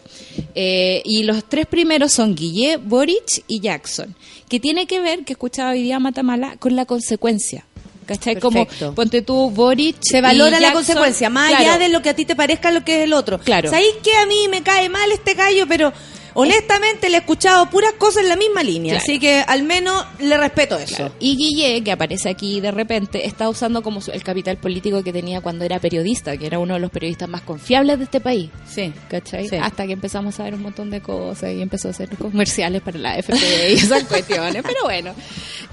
Eh, 0.53 1.01
y 1.05 1.23
los 1.23 1.45
tres 1.45 1.65
primeros 1.65 2.11
son 2.11 2.35
Guille, 2.35 2.77
Boric 2.77 3.43
y 3.47 3.59
Jackson, 3.59 4.15
que 4.49 4.59
tiene 4.59 4.87
que 4.87 4.99
ver, 4.99 5.23
que 5.23 5.33
escuchaba 5.33 5.71
hoy 5.71 5.83
día 5.83 5.99
Matamala, 5.99 6.57
con 6.57 6.75
la 6.75 6.85
consecuencia. 6.85 7.65
¿Cachai? 8.05 8.37
Como, 8.37 8.65
ponte 8.95 9.21
tú, 9.21 9.51
Boric. 9.51 9.97
Se 9.99 10.21
valora 10.21 10.59
la 10.61 10.71
consecuencia, 10.71 11.29
más 11.29 11.53
allá 11.53 11.77
de 11.77 11.89
lo 11.89 12.01
que 12.01 12.09
a 12.09 12.15
ti 12.15 12.25
te 12.25 12.35
parezca 12.35 12.71
lo 12.71 12.83
que 12.85 12.99
es 12.99 13.03
el 13.03 13.13
otro. 13.13 13.37
Claro. 13.39 13.69
¿Sabéis 13.69 13.95
que 14.01 14.15
a 14.15 14.25
mí 14.25 14.47
me 14.49 14.63
cae 14.63 14.87
mal 14.87 15.11
este 15.11 15.33
gallo, 15.33 15.65
pero 15.67 15.91
honestamente 16.39 17.09
le 17.09 17.17
he 17.17 17.19
escuchado 17.19 17.67
puras 17.67 17.93
cosas 17.93 18.21
en 18.21 18.29
la 18.29 18.35
misma 18.35 18.61
línea, 18.61 18.97
así 18.97 19.19
que 19.19 19.43
al 19.47 19.63
menos 19.63 20.05
le 20.19 20.37
respeto 20.37 20.77
eso. 20.77 21.11
Y 21.19 21.35
Guille, 21.35 21.83
que 21.83 21.91
aparece 21.91 22.29
aquí 22.29 22.61
de 22.61 22.69
repente, 22.69 23.25
está 23.25 23.49
usando 23.49 23.81
como 23.81 24.01
el 24.13 24.23
capital 24.23 24.57
político 24.57 25.03
que 25.03 25.11
tenía 25.11 25.41
cuando 25.41 25.65
era 25.65 25.79
periodista, 25.79 26.37
que 26.37 26.45
era 26.45 26.59
uno 26.59 26.75
de 26.75 26.79
los 26.79 26.91
periodistas 26.91 27.27
más 27.27 27.41
confiables 27.41 27.97
de 27.97 28.03
este 28.03 28.19
país. 28.19 28.51
Sí. 28.69 28.93
¿Cachai? 29.09 29.49
Hasta 29.59 29.87
que 29.87 29.93
empezamos 29.93 30.39
a 30.39 30.43
ver 30.43 30.53
un 30.53 30.61
montón 30.61 30.91
de 30.91 31.01
cosas 31.01 31.53
y 31.53 31.61
empezó 31.61 31.87
a 31.87 31.91
hacer 31.91 32.09
comerciales 32.15 32.83
para 32.83 32.99
la 32.99 33.17
FP 33.17 33.71
y 33.71 33.73
esas 33.73 34.03
cuestiones, 34.07 34.61
pero 34.61 34.83
bueno. 34.83 35.15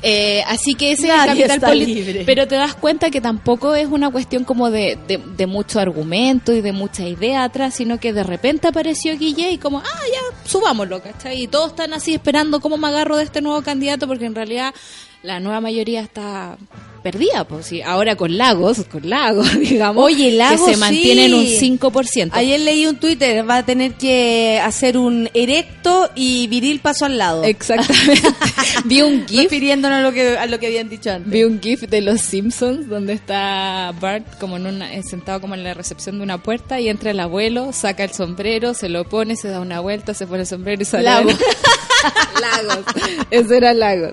Eh, 0.03 0.43
así 0.47 0.75
que 0.75 0.93
ese 0.93 1.09
es 1.09 1.15
el 1.15 1.27
capital 1.27 1.61
político. 1.61 2.21
Pero 2.25 2.49
te 2.49 2.55
das 2.55 2.75
cuenta 2.75 3.11
que 3.11 3.21
tampoco 3.21 3.75
es 3.75 3.89
una 3.89 4.11
cuestión 4.11 4.45
como 4.45 4.71
de, 4.71 4.97
de, 5.07 5.19
de 5.19 5.47
mucho 5.47 5.79
argumento 5.79 6.55
y 6.55 6.63
de 6.63 6.73
mucha 6.73 7.07
idea 7.07 7.45
atrás, 7.45 7.75
sino 7.75 8.01
que 8.01 8.15
de 8.15 8.23
repente 8.23 8.69
apareció 8.69 9.15
Guille 9.19 9.51
y 9.51 9.59
como, 9.59 9.81
ah, 9.81 10.01
ya 10.11 10.45
subámoslo, 10.55 11.03
¿cachai? 11.03 11.43
Y 11.43 11.49
todos 11.49 11.71
están 11.71 11.93
así 11.95 12.15
esperando 12.15 12.61
cómo 12.61 12.77
me 12.77 12.87
agarro 12.87 13.17
de 13.17 13.25
este 13.25 13.43
nuevo 13.43 13.61
candidato, 13.63 14.07
porque 14.07 14.27
en 14.27 14.37
realidad 14.37 14.73
la 15.25 15.41
nueva 15.41 15.61
mayoría 15.61 16.01
está 16.01 16.57
perdida, 17.05 17.45
pues 17.45 17.67
sí, 17.67 17.83
ahora 17.83 18.17
con 18.17 18.39
Lagos, 18.39 18.83
con 18.91 19.09
Lagos, 19.09 19.59
digamos, 19.61 20.03
Oye, 20.03 20.33
Lagos, 20.33 20.67
que 20.67 20.73
se 20.73 20.81
mantiene 20.81 21.27
en 21.27 21.35
un 21.35 21.45
5%. 21.45 22.31
Ayer 22.33 22.59
leí 22.59 22.87
un 22.87 22.97
Twitter, 22.97 23.49
va 23.49 23.59
a 23.59 23.63
tener 23.63 23.93
que 23.93 24.59
hacer 24.65 24.97
un 24.97 25.29
erecto 25.35 26.11
y 26.15 26.47
viril 26.47 26.81
paso 26.81 27.05
al 27.05 27.19
lado. 27.19 27.45
Exactamente. 27.45 28.23
Vi 28.87 29.03
un 29.03 29.27
gif 29.29 29.43
refiriéndonos 29.43 29.99
a 29.99 30.03
lo 30.03 30.13
que 30.13 30.39
a 30.39 30.47
lo 30.47 30.59
que 30.59 30.67
habían 30.67 30.89
dicho 30.89 31.11
antes. 31.11 31.31
Vi 31.31 31.45
un 31.45 31.61
gif 31.61 31.83
de 31.83 32.01
los 32.01 32.23
Simpsons 32.23 32.89
donde 32.89 33.13
está 33.13 33.93
Bart 34.01 34.25
como 34.41 34.57
en 34.57 34.67
una, 34.67 35.03
sentado 35.03 35.43
como 35.43 35.55
en 35.55 35.63
la 35.63 35.75
recepción 35.75 36.17
de 36.17 36.25
una 36.25 36.43
puerta 36.43 36.81
y 36.81 36.89
entra 36.89 37.11
el 37.11 37.21
abuelo, 37.21 37.73
saca 37.75 38.05
el 38.05 38.13
sombrero, 38.13 38.73
se 38.73 38.89
lo 38.89 39.05
pone, 39.05 39.37
se 39.37 39.49
da 39.49 39.61
una 39.61 39.81
vuelta, 39.81 40.15
se 40.15 40.27
pone 40.27 40.41
el 40.41 40.47
sombrero 40.47 40.81
y 40.81 40.87
sale. 40.87 41.05
Lagos. 41.05 41.37
Lagos. 42.41 42.85
Eso 43.31 43.55
era 43.55 43.75
Lagos. 43.75 44.13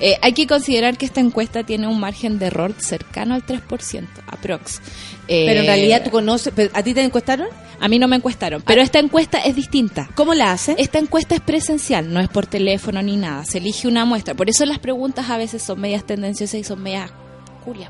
Eh, 0.00 0.16
hay 0.22 0.32
que 0.32 0.46
considerar 0.46 0.96
que 0.96 1.06
esta 1.06 1.20
encuesta 1.20 1.64
tiene 1.64 1.86
un 1.86 2.00
margen 2.00 2.38
de 2.38 2.46
error 2.46 2.74
cercano 2.78 3.34
al 3.34 3.44
3%, 3.44 4.06
aprox. 4.26 4.80
pero 5.26 5.60
en 5.60 5.66
realidad 5.66 6.02
tú 6.04 6.10
conoces, 6.10 6.52
¿a 6.72 6.82
ti 6.82 6.94
te 6.94 7.02
encuestaron? 7.02 7.48
A 7.78 7.88
mí 7.88 7.98
no 7.98 8.08
me 8.08 8.16
encuestaron, 8.16 8.62
pero 8.66 8.80
esta 8.80 8.98
encuesta 8.98 9.38
es 9.38 9.54
distinta. 9.54 10.08
¿Cómo 10.14 10.34
la 10.34 10.52
hace? 10.52 10.74
Esta 10.78 10.98
encuesta 10.98 11.34
es 11.34 11.40
presencial, 11.42 12.12
no 12.12 12.20
es 12.20 12.28
por 12.28 12.46
teléfono 12.46 13.02
ni 13.02 13.16
nada, 13.16 13.44
se 13.44 13.58
elige 13.58 13.86
una 13.86 14.04
muestra. 14.04 14.34
Por 14.34 14.48
eso 14.48 14.64
las 14.64 14.78
preguntas 14.78 15.28
a 15.28 15.36
veces 15.36 15.62
son 15.62 15.80
medias 15.80 16.06
tendenciosas 16.06 16.60
y 16.60 16.64
son 16.64 16.82
medias 16.82 17.10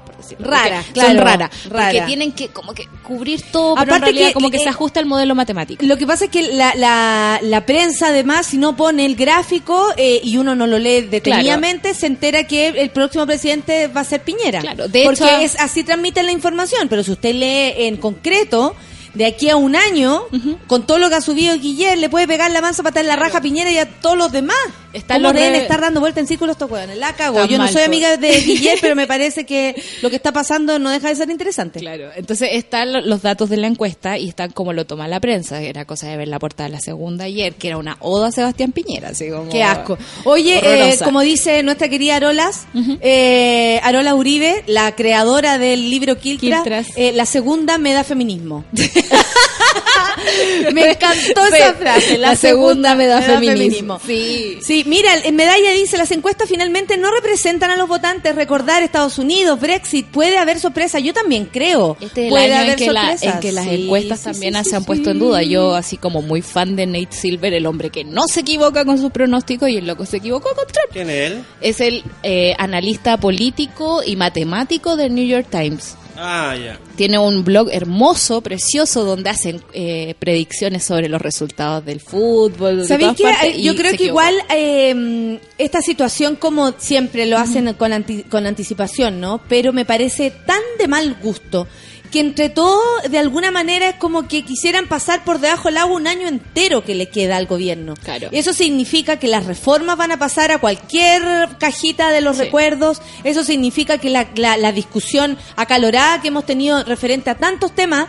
por 0.05 0.17
decirlo. 0.17 0.49
Rara, 0.49 0.83
claro. 0.93 1.09
Son 1.11 1.19
raras. 1.19 1.51
Porque 1.69 2.03
tienen 2.07 2.33
que 2.33 2.49
como 2.49 2.73
que 2.73 2.89
cubrir 3.03 3.43
todo, 3.53 3.75
pero 3.75 3.83
Aparte 3.83 3.97
en 3.97 4.03
realidad 4.03 4.29
que, 4.29 4.35
como 4.35 4.51
que 4.51 4.59
se 4.59 4.69
ajusta 4.69 5.01
el 5.01 5.07
modelo 5.07 5.35
matemático. 5.35 5.85
Lo 5.85 5.97
que 5.97 6.07
pasa 6.07 6.27
es 6.27 6.31
que 6.31 6.55
la, 6.55 6.75
la, 6.75 7.39
la 7.43 7.67
prensa 7.67 8.09
además, 8.09 8.47
si 8.47 8.57
no 8.59 8.77
pone 8.77 9.05
el 9.05 9.17
gráfico 9.17 9.89
eh, 9.97 10.21
y 10.23 10.39
uno 10.39 10.55
no 10.55 10.67
lo 10.67 10.79
lee 10.79 11.03
detenidamente, 11.03 11.95
se 11.95 12.07
entera 12.07 12.45
que 12.45 12.69
el 12.69 12.91
próximo 12.91 13.27
presidente 13.27 13.89
va 13.89 14.01
a 14.01 14.05
ser 14.05 14.23
Piñera. 14.23 14.61
Claro, 14.61 14.89
de 14.89 15.05
porque 15.05 15.45
es, 15.45 15.59
así 15.61 15.85
transmiten 15.85 16.27
la 16.27 16.33
información, 16.33 16.89
pero 16.89 17.03
si 17.03 17.12
usted 17.12 17.35
lee 17.35 17.87
en 17.87 17.97
concreto 17.97 18.75
de 19.17 19.27
aquí 19.27 19.49
a 19.49 19.57
un 19.57 19.77
año, 19.77 20.23
con 20.67 20.87
todo 20.87 20.99
lo 20.99 21.09
que 21.09 21.17
ha 21.17 21.21
subido 21.21 21.57
Guillermo, 21.59 22.01
le 22.01 22.09
puede 22.11 22.29
pegar 22.29 22.51
la 22.51 22.61
mansa 22.61 22.83
para 22.83 23.01
en 23.01 23.07
la 23.07 23.17
raja 23.17 23.41
Piñera 23.41 23.71
y 23.71 23.79
a 23.79 23.87
todos 23.87 24.17
los 24.17 24.33
demás. 24.33 24.57
Están 24.93 25.21
¿Cómo 25.21 25.35
deben 25.35 25.55
estar 25.55 25.81
dando 25.81 26.01
vuelta 26.01 26.21
en 26.21 26.27
círculos 26.27 26.55
estos 26.55 26.71
hueones? 26.71 26.97
La 26.97 27.15
cago. 27.15 27.45
Yo 27.45 27.59
no 27.59 27.69
soy 27.69 27.83
amiga 27.83 28.17
de 28.17 28.41
Guillermo, 28.47 28.79
pero 28.81 28.97
me 28.97 29.07
parece 29.07 29.45
que 29.45 29.75
lo 30.01 30.09
que 30.09 30.17
está 30.17 30.33
pasando 30.33 30.79
no 30.79 30.89
deja 30.89 31.09
de 31.09 31.17
ser 31.17 31.29
interesante. 31.29 31.81
Claro. 31.81 32.11
Entonces 32.17 32.51
están 32.53 33.07
los 33.07 33.21
datos 33.21 33.51
de 33.51 33.59
la 33.59 33.67
encuesta 33.67 34.17
y 34.17 34.29
están 34.29 34.53
como 34.53 34.73
lo 34.73 34.87
toma 34.87 35.07
la 35.07 35.21
prensa. 35.21 35.61
Era 35.61 35.85
cosa 35.85 36.09
de 36.09 36.17
ver 36.17 36.29
la 36.29 36.39
portada 36.39 36.69
de 36.69 36.77
la 36.77 36.81
segunda 36.81 37.25
ayer, 37.25 37.55
que 37.55 37.69
era 37.69 37.77
una 37.77 37.99
oda 38.01 38.29
a 38.29 38.33
Sebastián 38.33 38.73
Piñera. 38.73 39.11
Así 39.11 39.29
como 39.29 39.51
Qué 39.51 39.63
asco. 39.63 39.99
Oye, 40.25 40.61
eh, 40.63 40.99
como 41.05 41.21
dice 41.21 41.63
nuestra 41.63 41.89
querida 41.89 42.17
Arolas, 42.17 42.67
eh, 43.03 43.81
Arola 43.83 44.15
Uribe, 44.15 44.65
la 44.67 44.95
creadora 44.95 45.59
del 45.59 45.91
libro 45.91 46.17
Kiltras, 46.17 46.89
eh, 46.97 47.13
la 47.13 47.27
segunda 47.27 47.77
me 47.77 47.93
da 47.93 48.03
feminismo. 48.03 48.65
me 50.72 50.90
encantó 50.90 51.46
esa 51.46 51.75
frase. 51.75 52.18
La, 52.18 52.37
segunda, 52.37 52.94
me 52.94 53.07
da, 53.07 53.22
feminismo. 53.22 54.01
Sí. 54.05 54.59
sí, 54.61 54.85
mira, 54.87 55.16
en 55.16 55.37
medalla 55.37 55.72
dice, 55.72 55.96
las 55.99 56.11
encuestas 56.11 56.49
finalmente 56.49 56.96
no 56.96 57.11
representan 57.11 57.70
a 57.70 57.77
los 57.77 57.88
votantes. 57.88 58.35
Recordar 58.35 58.83
Estados 58.83 59.18
Unidos, 59.18 59.61
Brexit, 59.61 60.07
puede 60.07 60.38
haber 60.38 60.61
sorpresa. 60.61 60.99
Yo 60.99 61.12
también 61.12 61.46
creo. 61.46 61.96
Este 62.01 62.29
puede 62.29 62.55
haber 62.55 62.70
en 62.70 62.77
que, 62.77 63.27
en 63.27 63.40
que 63.40 63.53
las 63.53 63.66
encuestas 63.66 64.22
también 64.22 64.64
se 64.64 64.77
han 64.77 64.85
puesto 64.85 65.11
en 65.11 65.18
duda. 65.18 65.42
Yo, 65.42 65.75
así 65.75 65.96
como 65.96 66.22
muy 66.22 66.42
fan 66.42 66.77
de 66.77 66.87
Nate 66.87 67.09
Silver, 67.11 67.53
el 67.53 67.66
hombre 67.66 67.90
que 67.90 68.05
no 68.05 68.27
se 68.29 68.40
equivoca 68.40 68.85
con 68.85 68.99
sus 68.99 69.11
pronósticos 69.11 69.68
y 69.68 69.77
el 69.77 69.87
loco 69.87 70.07
se 70.07 70.18
equivocó 70.18 70.55
con 70.55 70.66
Trump. 70.66 70.92
¿Quién 70.92 71.11
es 71.11 71.33
él? 71.33 71.44
Es 71.61 71.81
el 71.81 72.05
eh, 72.22 72.55
analista 72.59 73.16
político 73.16 74.03
y 74.05 74.16
matemático 74.16 74.96
del 74.96 75.14
New 75.14 75.27
York 75.27 75.46
Times. 75.51 75.96
Ah, 76.17 76.57
ya. 76.57 76.79
Tiene 76.97 77.19
un 77.19 77.45
blog 77.45 77.69
hermoso, 77.73 78.41
precioso, 78.41 79.05
donde 79.05 79.31
hacen 79.31 79.63
eh, 79.73 80.15
predicciones 80.19 80.85
sobre 80.85 81.09
los 81.09 81.21
resultados 81.21 81.85
del 81.85 82.01
fútbol. 82.01 82.87
¿Sabéis 82.87 83.13
que 83.17 83.63
yo 83.63 83.75
creo 83.75 83.97
que 83.97 84.05
igual 84.05 84.35
eh, 84.51 85.39
esta 85.59 85.81
situación, 85.81 86.37
como 86.37 86.73
siempre 86.79 87.27
lo 87.27 87.39
hacen 87.39 87.73
con, 87.75 87.93
con 88.29 88.47
anticipación, 88.47 89.21
¿no? 89.21 89.41
Pero 89.49 89.73
me 89.73 89.85
parece 89.85 90.31
tan 90.31 90.61
de 90.79 90.89
mal 90.89 91.17
gusto 91.23 91.67
que 92.11 92.21
entre 92.21 92.49
todo, 92.49 92.81
de 93.09 93.19
alguna 93.19 93.51
manera, 93.51 93.88
es 93.90 93.97
como 93.97 94.29
que 94.29 94.45
quisieran 94.45 94.88
pasar 94.88 95.25
por 95.25 95.40
debajo 95.40 95.69
del 95.69 95.79
agua 95.79 95.97
un 95.97 96.07
año 96.07 96.29
entero 96.29 96.85
que 96.85 96.95
le 96.95 97.09
queda 97.09 97.37
al 97.37 97.47
gobierno. 97.47 97.95
Claro. 98.03 98.29
Eso 98.33 98.53
significa 98.53 99.19
que 99.19 99.29
las 99.29 99.47
reformas 99.47 99.97
van 99.97 100.12
a 100.12 100.19
pasar 100.19 100.51
a 100.53 100.59
cualquier 100.59 101.23
cajita 101.59 102.11
de 102.11 102.21
los 102.21 102.38
recuerdos. 102.38 103.03
Eso 103.25 103.45
significa 103.45 103.99
que 103.99 104.11
la, 104.11 104.29
la, 104.35 104.57
la 104.57 104.73
discusión 104.73 105.37
acalorada 105.57 106.21
que 106.21 106.29
hemos 106.29 106.47
tenido 106.47 106.83
referente 106.85 107.31
a 107.31 107.37
tantos 107.37 107.75
temas 107.75 108.07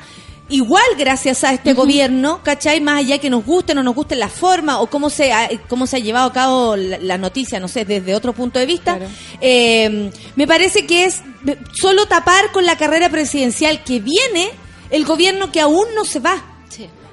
igual 0.49 0.85
gracias 0.97 1.43
a 1.43 1.53
este 1.53 1.73
gobierno, 1.73 2.41
¿cachai? 2.43 2.81
Más 2.81 2.99
allá 2.99 3.17
que 3.19 3.29
nos 3.29 3.45
guste 3.45 3.73
o 3.73 3.75
no 3.75 3.83
nos 3.83 3.95
guste 3.95 4.15
la 4.15 4.29
forma 4.29 4.79
o 4.79 4.87
cómo 4.87 5.09
se 5.09 5.33
ha, 5.33 5.49
cómo 5.67 5.87
se 5.87 5.97
ha 5.97 5.99
llevado 5.99 6.27
a 6.27 6.33
cabo 6.33 6.75
la, 6.75 7.17
noticia, 7.17 7.59
no 7.59 7.67
sé, 7.67 7.85
desde 7.85 8.15
otro 8.15 8.33
punto 8.33 8.59
de 8.59 8.65
vista, 8.65 8.99
eh, 9.41 10.11
me 10.35 10.47
parece 10.47 10.85
que 10.85 11.05
es 11.05 11.21
solo 11.73 12.05
tapar 12.05 12.51
con 12.51 12.65
la 12.65 12.77
carrera 12.77 13.09
presidencial 13.09 13.83
que 13.83 13.99
viene 13.99 14.51
el 14.89 15.05
gobierno 15.05 15.51
que 15.51 15.61
aún 15.61 15.85
no 15.95 16.05
se 16.05 16.19
va. 16.19 16.43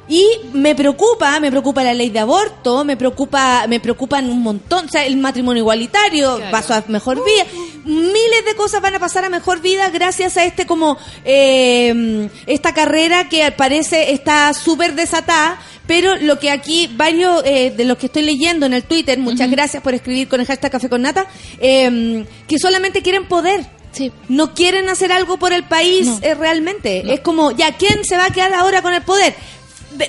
Y 0.09 0.25
me 0.53 0.75
preocupa, 0.75 1.40
me 1.40 1.51
preocupa 1.51 1.83
la 1.83 1.95
ley 1.95 2.11
de 2.11 2.19
aborto, 2.19 2.85
me 2.85 2.97
preocupa, 2.97 3.67
me 3.69 3.81
preocupan 3.81 4.29
un 4.29 4.43
montón, 4.43 4.85
o 4.85 4.88
sea, 4.88 5.07
el 5.07 5.17
matrimonio 5.17 5.62
igualitario, 5.62 6.40
paso 6.51 6.75
a 6.75 6.85
mejor 6.88 7.25
vida, 7.25 7.47
miles 7.85 8.45
de 8.45 8.55
cosas 8.55 8.81
van 8.81 8.95
a 8.95 8.99
pasar 8.99 9.25
a 9.25 9.31
mejor 9.31 9.61
vida 9.61 9.90
gracias 9.90 10.37
a 10.37 10.45
este 10.45 10.67
como 10.67 10.99
eh, 11.25 12.29
esta 12.47 12.75
carrera 12.75 13.29
que 13.29 13.51
parece 13.53 14.12
está 14.12 14.53
súper 14.55 14.95
desatada, 14.95 15.59
pero 15.87 16.17
lo 16.17 16.38
que 16.38 16.51
aquí 16.51 16.90
varios 16.95 17.43
eh, 17.45 17.73
de 17.75 17.85
los 17.85 17.99
que 17.99 18.07
estoy 18.07 18.23
leyendo 18.23 18.67
en 18.67 18.75
el 18.75 18.85
Twitter, 18.85 19.19
muchas 19.19 19.51
gracias 19.51 19.83
por 19.83 19.95
escribir 19.95 20.29
con 20.29 20.40
el 20.40 20.47
hashtag 20.47 20.73
Café 20.73 20.88
con 20.88 21.03
Nata, 21.03 21.27
eh, 21.61 22.25
que 22.47 22.59
solamente 22.59 23.03
quieren 23.03 23.27
poder. 23.27 23.67
Sí. 23.93 24.11
No 24.29 24.55
quieren 24.55 24.88
hacer 24.88 25.12
algo 25.12 25.37
por 25.38 25.53
el 25.53 25.62
país 25.62 26.09
realmente. 26.21 27.14
Es 27.14 27.21
como, 27.21 27.53
ya, 27.53 27.77
¿quién 27.77 28.05
se 28.05 28.17
va 28.17 28.25
a 28.27 28.31
quedar 28.31 28.53
ahora 28.53 28.83
con 28.83 28.93
el 28.93 29.03
poder? 29.03 29.37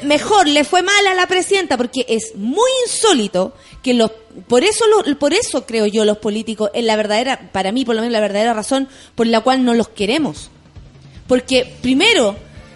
Mejor 0.03 0.47
le 0.47 0.63
fue 0.63 0.81
mal 0.81 1.07
a 1.07 1.13
la 1.13 1.27
presidenta 1.27 1.77
porque 1.77 2.05
es 2.07 2.35
muy 2.35 2.69
insólito 2.85 3.53
que 3.81 3.93
los 3.93 4.11
por 4.47 4.63
eso 4.63 4.85
lo, 4.87 5.17
por 5.17 5.33
eso 5.33 5.65
creo 5.65 5.85
yo 5.85 6.03
los 6.05 6.17
políticos 6.17 6.69
es 6.73 6.83
la 6.83 6.95
verdadera 6.95 7.49
para 7.51 7.71
mí 7.71 7.85
por 7.85 7.95
lo 7.95 8.01
menos 8.01 8.13
la 8.13 8.19
verdadera 8.19 8.53
razón 8.53 8.89
por 9.15 9.27
la 9.27 9.41
cual 9.41 9.63
no 9.63 9.73
los 9.73 9.87
queremos 9.89 10.49
porque 11.27 11.73
primero 11.81 12.35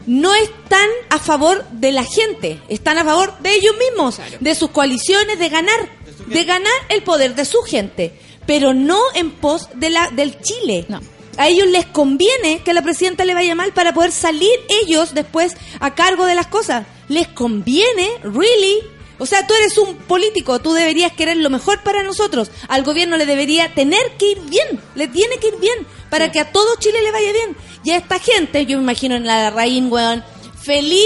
no 0.09 0.33
están 0.33 0.89
a 1.09 1.19
favor 1.19 1.65
de 1.71 1.91
la 1.91 2.03
gente, 2.03 2.59
están 2.67 2.97
a 2.97 3.03
favor 3.03 3.37
de 3.39 3.53
ellos 3.53 3.75
mismos, 3.77 4.19
de 4.39 4.55
sus 4.55 4.71
coaliciones, 4.71 5.37
de 5.37 5.49
ganar, 5.49 5.87
de 6.25 6.43
ganar 6.45 6.73
el 6.89 7.03
poder 7.03 7.35
de 7.35 7.45
su 7.45 7.59
gente, 7.59 8.19
pero 8.47 8.73
no 8.73 8.99
en 9.13 9.29
pos 9.29 9.69
de 9.75 9.91
la 9.91 10.09
del 10.09 10.39
Chile. 10.41 10.85
No. 10.87 10.99
A 11.37 11.47
ellos 11.47 11.67
les 11.67 11.85
conviene 11.85 12.61
que 12.65 12.73
la 12.73 12.81
presidenta 12.81 13.23
le 13.23 13.35
vaya 13.35 13.55
mal 13.55 13.71
para 13.71 13.93
poder 13.93 14.11
salir 14.11 14.49
ellos 14.83 15.13
después 15.13 15.55
a 15.79 15.93
cargo 15.93 16.25
de 16.25 16.35
las 16.35 16.47
cosas. 16.47 16.85
Les 17.09 17.27
conviene, 17.27 18.07
really. 18.23 18.77
O 19.21 19.25
sea, 19.25 19.45
tú 19.45 19.53
eres 19.53 19.77
un 19.77 19.95
político, 19.97 20.59
tú 20.59 20.71
deberías 20.71 21.11
querer 21.11 21.35
lo 21.35 21.49
mejor 21.49 21.81
para 21.83 22.03
nosotros. 22.03 22.49
Al 22.69 22.83
gobierno 22.83 23.17
le 23.17 23.25
debería 23.25 23.73
tener 23.75 23.99
que 24.17 24.31
ir 24.31 24.39
bien, 24.43 24.79
le 24.95 25.09
tiene 25.09 25.35
que 25.41 25.47
ir 25.49 25.57
bien, 25.59 25.85
para 26.09 26.31
que 26.31 26.39
a 26.39 26.51
todo 26.53 26.67
Chile 26.79 27.01
le 27.01 27.11
vaya 27.11 27.33
bien. 27.33 27.57
Y 27.83 27.91
a 27.91 27.97
esta 27.97 28.17
gente, 28.19 28.65
yo 28.65 28.77
me 28.77 28.83
imagino 28.83 29.15
en 29.15 29.25
la 29.27 29.49
Raín, 29.49 29.91
weón, 29.91 30.23
feliz, 30.61 31.03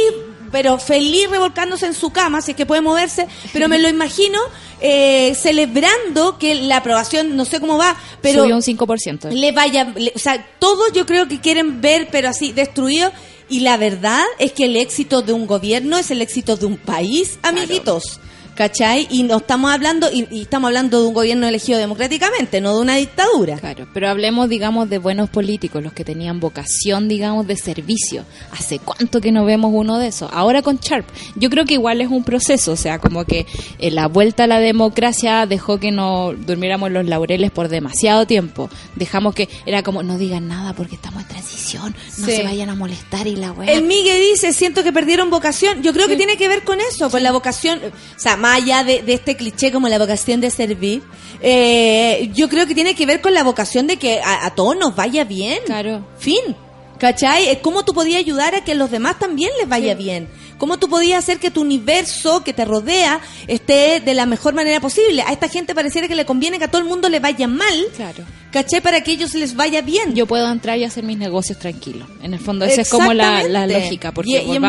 pero 0.52 0.78
feliz 0.78 1.28
revolcándose 1.32 1.88
en 1.88 1.96
su 1.96 2.12
cama, 2.12 2.44
si 2.44 2.52
es 2.52 2.58
que 2.58 2.68
puede 2.68 2.82
moverse, 2.82 3.28
pero 3.52 3.68
me 3.68 3.80
lo 3.80 3.90
imagino 3.98 4.40
eh, 4.80 5.34
celebrando 5.36 6.38
que 6.38 6.54
la 6.54 6.78
aprobación, 6.78 7.36
no 7.36 7.46
sé 7.46 7.60
cómo 7.60 7.80
va, 7.80 7.98
pero 8.22 8.44
Subió 8.44 8.56
un 8.56 8.62
5%. 8.62 9.32
le 9.32 9.52
vaya, 9.54 9.86
le- 9.96 10.14
o 10.16 10.20
sea, 10.20 10.46
todos 10.60 10.92
yo 10.94 11.08
creo 11.08 11.28
que 11.28 11.42
quieren 11.42 11.82
ver, 11.82 12.10
pero 12.12 12.30
así, 12.30 12.52
destruido. 12.52 13.12
Y 13.50 13.62
la 13.62 13.78
verdad 13.78 14.24
es 14.40 14.54
que 14.54 14.66
el 14.66 14.76
éxito 14.76 15.22
de 15.22 15.34
un 15.34 15.48
gobierno 15.48 15.98
es 15.98 16.12
el 16.12 16.22
éxito 16.22 16.56
de 16.56 16.66
un 16.66 16.78
país, 16.78 17.40
amiguitos. 17.44 18.20
¿Cachai? 18.56 19.08
Y 19.10 19.24
no 19.24 19.38
estamos 19.38 19.72
hablando, 19.72 20.10
y, 20.12 20.28
y 20.32 20.42
estamos 20.44 20.68
hablando 20.68 21.02
de 21.02 21.08
un 21.08 21.14
gobierno 21.14 21.48
elegido 21.48 21.80
democráticamente, 21.80 22.62
no 22.62 22.76
de 22.76 22.82
una 22.82 22.96
dictadura. 22.98 23.58
Claro, 23.58 23.88
pero 23.94 24.10
hablemos, 24.10 24.48
digamos, 24.50 24.90
de 24.90 25.00
buenos 25.00 25.30
políticos, 25.30 25.82
los 25.84 25.94
que 25.94 26.04
tenían 26.06 26.40
vocación, 26.40 27.08
digamos, 27.08 27.48
de 27.48 27.58
servicio. 27.58 28.26
¿Hace 28.52 28.80
cuánto 28.80 29.22
que 29.22 29.32
no 29.32 29.44
vemos 29.46 29.72
uno 29.74 29.98
de 29.98 30.08
esos? 30.08 30.30
Ahora 30.34 30.62
con 30.62 30.78
Sharp. 30.78 31.06
Yo 31.36 31.50
creo 31.50 31.66
que 31.66 31.74
igual 31.76 32.00
es 32.02 32.10
un 32.10 32.24
proceso, 32.24 32.74
o 32.74 32.76
sea, 32.76 33.00
como 33.00 33.26
que 33.26 33.46
eh, 33.80 33.90
la 33.92 34.08
vuelta 34.08 34.44
a 34.44 34.48
la 34.48 34.60
democracia 34.60 35.46
dejó 35.48 35.80
que 35.80 35.92
no 35.92 36.34
durmiéramos 36.34 36.92
los 36.92 37.06
laureles 37.06 37.50
por 37.52 37.70
demasiado 37.70 38.28
tiempo. 38.28 38.70
Dejamos 38.96 39.34
que 39.34 39.50
era 39.66 39.82
como, 39.84 40.04
no 40.04 40.18
digan 40.18 40.48
nada 40.48 40.74
porque 40.74 40.96
estamos 40.96 41.24
en 41.24 41.28
transición, 41.30 41.96
no 42.20 42.26
Sí. 42.28 42.36
se 42.38 42.44
vayan 42.44 42.70
a 42.70 42.76
molestar 42.76 43.26
y 43.28 43.36
la 43.36 43.52
weá. 43.52 43.72
El 43.72 43.84
Migue 43.84 44.20
dice, 44.32 44.54
siento 44.54 44.84
que 44.84 44.94
perdieron 44.94 45.30
vocación. 45.30 45.82
Yo 45.82 45.92
creo 45.94 46.08
que 46.08 46.16
tiene 46.18 46.38
que 46.38 46.48
ver 46.48 46.64
con 46.64 46.80
eso, 46.80 47.10
con 47.10 47.24
la 47.24 47.32
vocación, 47.32 47.80
o 47.84 48.20
sea, 48.20 48.38
más 48.44 48.62
allá 48.62 48.84
de, 48.84 49.02
de 49.02 49.14
este 49.14 49.38
cliché 49.38 49.72
como 49.72 49.88
la 49.88 49.98
vocación 49.98 50.42
de 50.42 50.52
servir, 50.52 51.02
eh, 51.40 52.30
yo 52.34 52.50
creo 52.50 52.68
que 52.68 52.76
tiene 52.76 52.94
que 52.94 53.06
ver 53.06 53.22
con 53.22 53.34
la 53.34 53.42
vocación 53.42 53.88
de 53.88 53.96
que 53.96 54.20
a, 54.20 54.46
a 54.46 54.54
todos 54.54 54.76
nos 54.76 54.98
vaya 54.98 55.24
bien. 55.24 55.60
Claro. 55.66 56.06
Fin. 56.20 56.54
¿Cachai? 57.00 57.48
Es 57.48 57.60
cómo 57.60 57.86
tú 57.86 57.94
podías 57.94 58.20
ayudar 58.20 58.54
a 58.54 58.64
que 58.66 58.74
a 58.74 58.76
los 58.76 58.92
demás 58.92 59.18
también 59.18 59.50
les 59.60 59.70
vaya 59.70 59.96
bien. 59.96 60.28
Cómo 60.58 60.78
tú 60.78 60.88
podías 60.90 61.20
hacer 61.24 61.40
que 61.40 61.52
tu 61.52 61.62
universo 61.62 62.44
que 62.44 62.54
te 62.54 62.66
rodea 62.66 63.20
esté 63.48 64.00
de 64.00 64.14
la 64.14 64.26
mejor 64.26 64.54
manera 64.54 64.80
posible. 64.80 65.22
A 65.24 65.32
esta 65.32 65.48
gente 65.50 65.76
pareciera 65.76 66.08
que 66.08 66.16
le 66.16 66.26
conviene 66.26 66.58
que 66.58 66.66
a 66.66 66.68
todo 66.72 66.82
el 66.82 66.88
mundo 66.88 67.10
le 67.10 67.20
vaya 67.20 67.48
mal. 67.48 67.74
Claro. 67.96 68.24
¿Cachai? 68.52 68.82
Para 68.82 69.02
que 69.02 69.12
ellos 69.12 69.34
les 69.34 69.56
vaya 69.56 69.82
bien. 69.82 70.14
yo 70.14 70.28
puedo 70.28 70.48
entrar 70.52 70.78
y 70.78 70.84
hacer 70.84 71.04
mis 71.04 71.18
negocios 71.18 71.58
tranquilos. 71.58 72.08
En 72.22 72.36
el 72.36 72.40
fondo, 72.40 72.66
esa 72.66 72.82
es 72.82 72.90
como 72.90 73.12
la, 73.12 73.42
la 73.44 73.66
lógica, 73.66 74.12
porque 74.12 74.44
Y- 74.44 74.60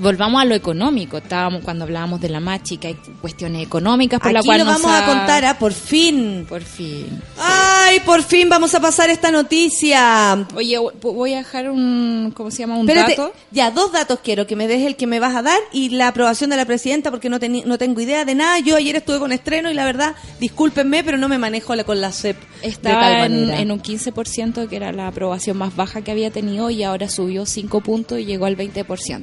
volvamos, 0.00 0.40
a 0.40 0.44
lo 0.44 0.54
económico. 0.56 1.18
Estábamos 1.18 1.62
cuando 1.62 1.84
hablábamos 1.84 2.20
de 2.20 2.28
la 2.28 2.40
machi, 2.40 2.76
que 2.76 2.88
hay 2.88 2.96
cuestiones 3.20 3.62
económicas 3.62 4.18
por 4.20 4.32
la 4.32 4.40
Aquí 4.40 4.46
cual 4.48 4.58
lo 4.58 4.64
nos 4.64 4.82
vamos 4.82 5.00
a 5.00 5.06
contar, 5.06 5.44
¿ah? 5.44 5.58
por 5.58 5.72
fin. 5.72 6.44
Por 6.48 6.62
fin. 6.62 7.06
Ay, 7.38 8.00
por 8.00 8.22
fin 8.24 8.48
vamos 8.48 8.74
a 8.74 8.80
pasar 8.80 9.10
esta 9.10 9.30
noticia. 9.30 10.46
Oye, 10.56 10.76
voy 11.00 11.34
a 11.34 11.38
dejar 11.38 11.70
un, 11.70 12.32
¿cómo 12.36 12.50
se 12.50 12.58
llama? 12.58 12.76
Un 12.78 12.88
Espérate, 12.88 13.16
dato. 13.16 13.32
ya, 13.52 13.70
dos 13.70 13.92
datos 13.92 14.18
quiero, 14.24 14.46
que 14.46 14.56
me 14.56 14.66
des 14.66 14.82
el 14.84 14.96
que 14.96 15.03
me 15.06 15.20
vas 15.20 15.34
a 15.36 15.42
dar 15.42 15.58
y 15.72 15.90
la 15.90 16.08
aprobación 16.08 16.50
de 16.50 16.56
la 16.56 16.64
presidenta, 16.64 17.10
porque 17.10 17.28
no, 17.28 17.38
no 17.66 17.78
tengo 17.78 18.00
idea 18.00 18.24
de 18.24 18.34
nada. 18.34 18.58
Yo 18.60 18.76
ayer 18.76 18.96
estuve 18.96 19.18
con 19.18 19.32
estreno 19.32 19.70
y 19.70 19.74
la 19.74 19.84
verdad, 19.84 20.14
discúlpenme, 20.40 21.02
pero 21.04 21.18
no 21.18 21.28
me 21.28 21.38
manejo 21.38 21.74
la- 21.74 21.84
con 21.84 22.00
la 22.00 22.12
CEP 22.12 22.36
Estaba 22.62 23.24
en, 23.26 23.50
en 23.50 23.70
un 23.72 23.80
15%, 23.82 24.68
que 24.68 24.76
era 24.76 24.92
la 24.92 25.08
aprobación 25.08 25.56
más 25.56 25.74
baja 25.76 26.02
que 26.02 26.10
había 26.10 26.30
tenido, 26.30 26.70
y 26.70 26.82
ahora 26.82 27.08
subió 27.08 27.46
5 27.46 27.80
puntos 27.80 28.18
y 28.18 28.24
llegó 28.24 28.46
al 28.46 28.56
20%. 28.56 29.22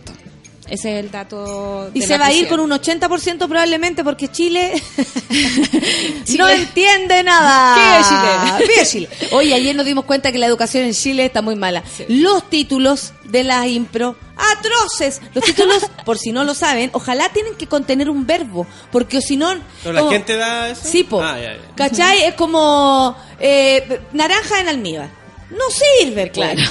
Ese 0.71 0.97
es 0.97 1.03
el 1.03 1.11
dato. 1.11 1.91
Y 1.93 1.99
de 1.99 2.05
se 2.07 2.13
la 2.13 2.19
va 2.19 2.25
a 2.27 2.33
ir 2.33 2.47
con 2.47 2.61
un 2.61 2.71
80% 2.71 3.37
probablemente 3.47 4.03
porque 4.05 4.29
Chile, 4.29 4.71
Chile. 6.23 6.37
no 6.37 6.49
entiende 6.49 7.23
nada. 7.23 8.57
Chile. 8.57 8.67
Viva 8.73 8.85
Chile. 8.85 9.09
Oye, 9.31 9.53
ayer 9.53 9.75
nos 9.75 9.85
dimos 9.85 10.05
cuenta 10.05 10.31
que 10.31 10.37
la 10.37 10.45
educación 10.47 10.85
en 10.85 10.93
Chile 10.93 11.25
está 11.25 11.41
muy 11.41 11.55
mala. 11.55 11.83
Los 12.07 12.49
títulos 12.49 13.11
de 13.25 13.43
la 13.43 13.67
impro, 13.67 14.15
atroces. 14.37 15.21
Los 15.33 15.43
títulos, 15.43 15.85
por 16.05 16.17
si 16.17 16.31
no 16.31 16.43
lo 16.45 16.53
saben, 16.53 16.89
ojalá 16.93 17.29
tienen 17.29 17.55
que 17.55 17.67
contener 17.67 18.09
un 18.09 18.25
verbo, 18.25 18.65
porque 18.91 19.21
si 19.21 19.35
no... 19.37 19.53
¿Pero 19.83 19.93
la 19.93 19.99
como- 20.01 20.11
gente 20.13 20.35
da 20.37 20.69
eso? 20.69 20.81
Sí, 20.85 21.03
po. 21.03 21.21
Ah, 21.21 21.37
ya, 21.37 21.53
ya. 21.53 21.75
¿Cachai? 21.75 22.23
Es 22.23 22.35
como 22.35 23.15
eh, 23.39 23.99
naranja 24.13 24.59
en 24.61 24.69
almíbar. 24.69 25.09
No 25.49 25.65
sirve, 25.69 26.31
claro. 26.31 26.61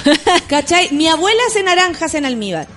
¿Cachai? 0.47 0.89
Mi 0.91 1.07
abuela 1.07 1.39
hace 1.47 1.61
naranjas 1.61 2.15
en 2.15 2.25
almíbar. 2.25 2.67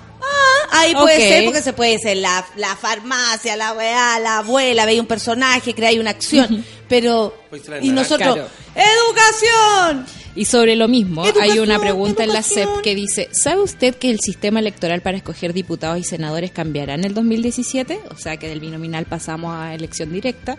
Ah, 0.71 0.81
ahí 0.81 0.95
puede 0.95 1.29
ser 1.29 1.45
porque 1.45 1.63
se 1.63 1.73
puede 1.73 1.99
ser 1.99 2.17
la, 2.19 2.45
la 2.57 2.77
farmacia, 2.77 3.57
la 3.57 3.73
weá, 3.75 4.19
la 4.21 4.39
abuela, 4.39 4.85
veía 4.87 5.01
un 5.01 5.07
personaje, 5.07 5.75
crea 5.75 5.99
una 6.01 6.11
acción. 6.11 6.65
Pero, 6.89 7.35
y 7.81 7.89
nosotros, 7.91 8.35
Claro. 8.35 8.49
¡educación! 8.75 10.07
Y 10.37 10.47
sobre 10.47 10.75
lo 10.75 10.89
mismo, 10.89 11.25
hay 11.41 11.59
una 11.61 11.79
pregunta 11.79 12.25
en 12.25 12.33
la. 12.33 12.43
CEP 12.43 12.83
que 12.83 12.95
dice, 12.95 13.29
¿sabe 13.31 13.63
usted 13.63 13.95
que 13.95 14.11
el 14.11 14.19
sistema 14.21 14.59
electoral 14.61 15.01
para 15.01 15.17
escoger 15.17 15.53
diputados 15.53 15.99
y 15.99 16.05
senadores 16.05 16.51
cambiará 16.51 16.95
en 16.95 17.05
el 17.05 17.15
2017? 17.15 18.01
O 18.11 18.19
sea, 18.19 18.37
que 18.37 18.49
del 18.49 18.61
binominal 18.61 19.07
pasamos 19.07 19.55
a 19.57 19.75
elección 19.75 20.13
directa. 20.13 20.59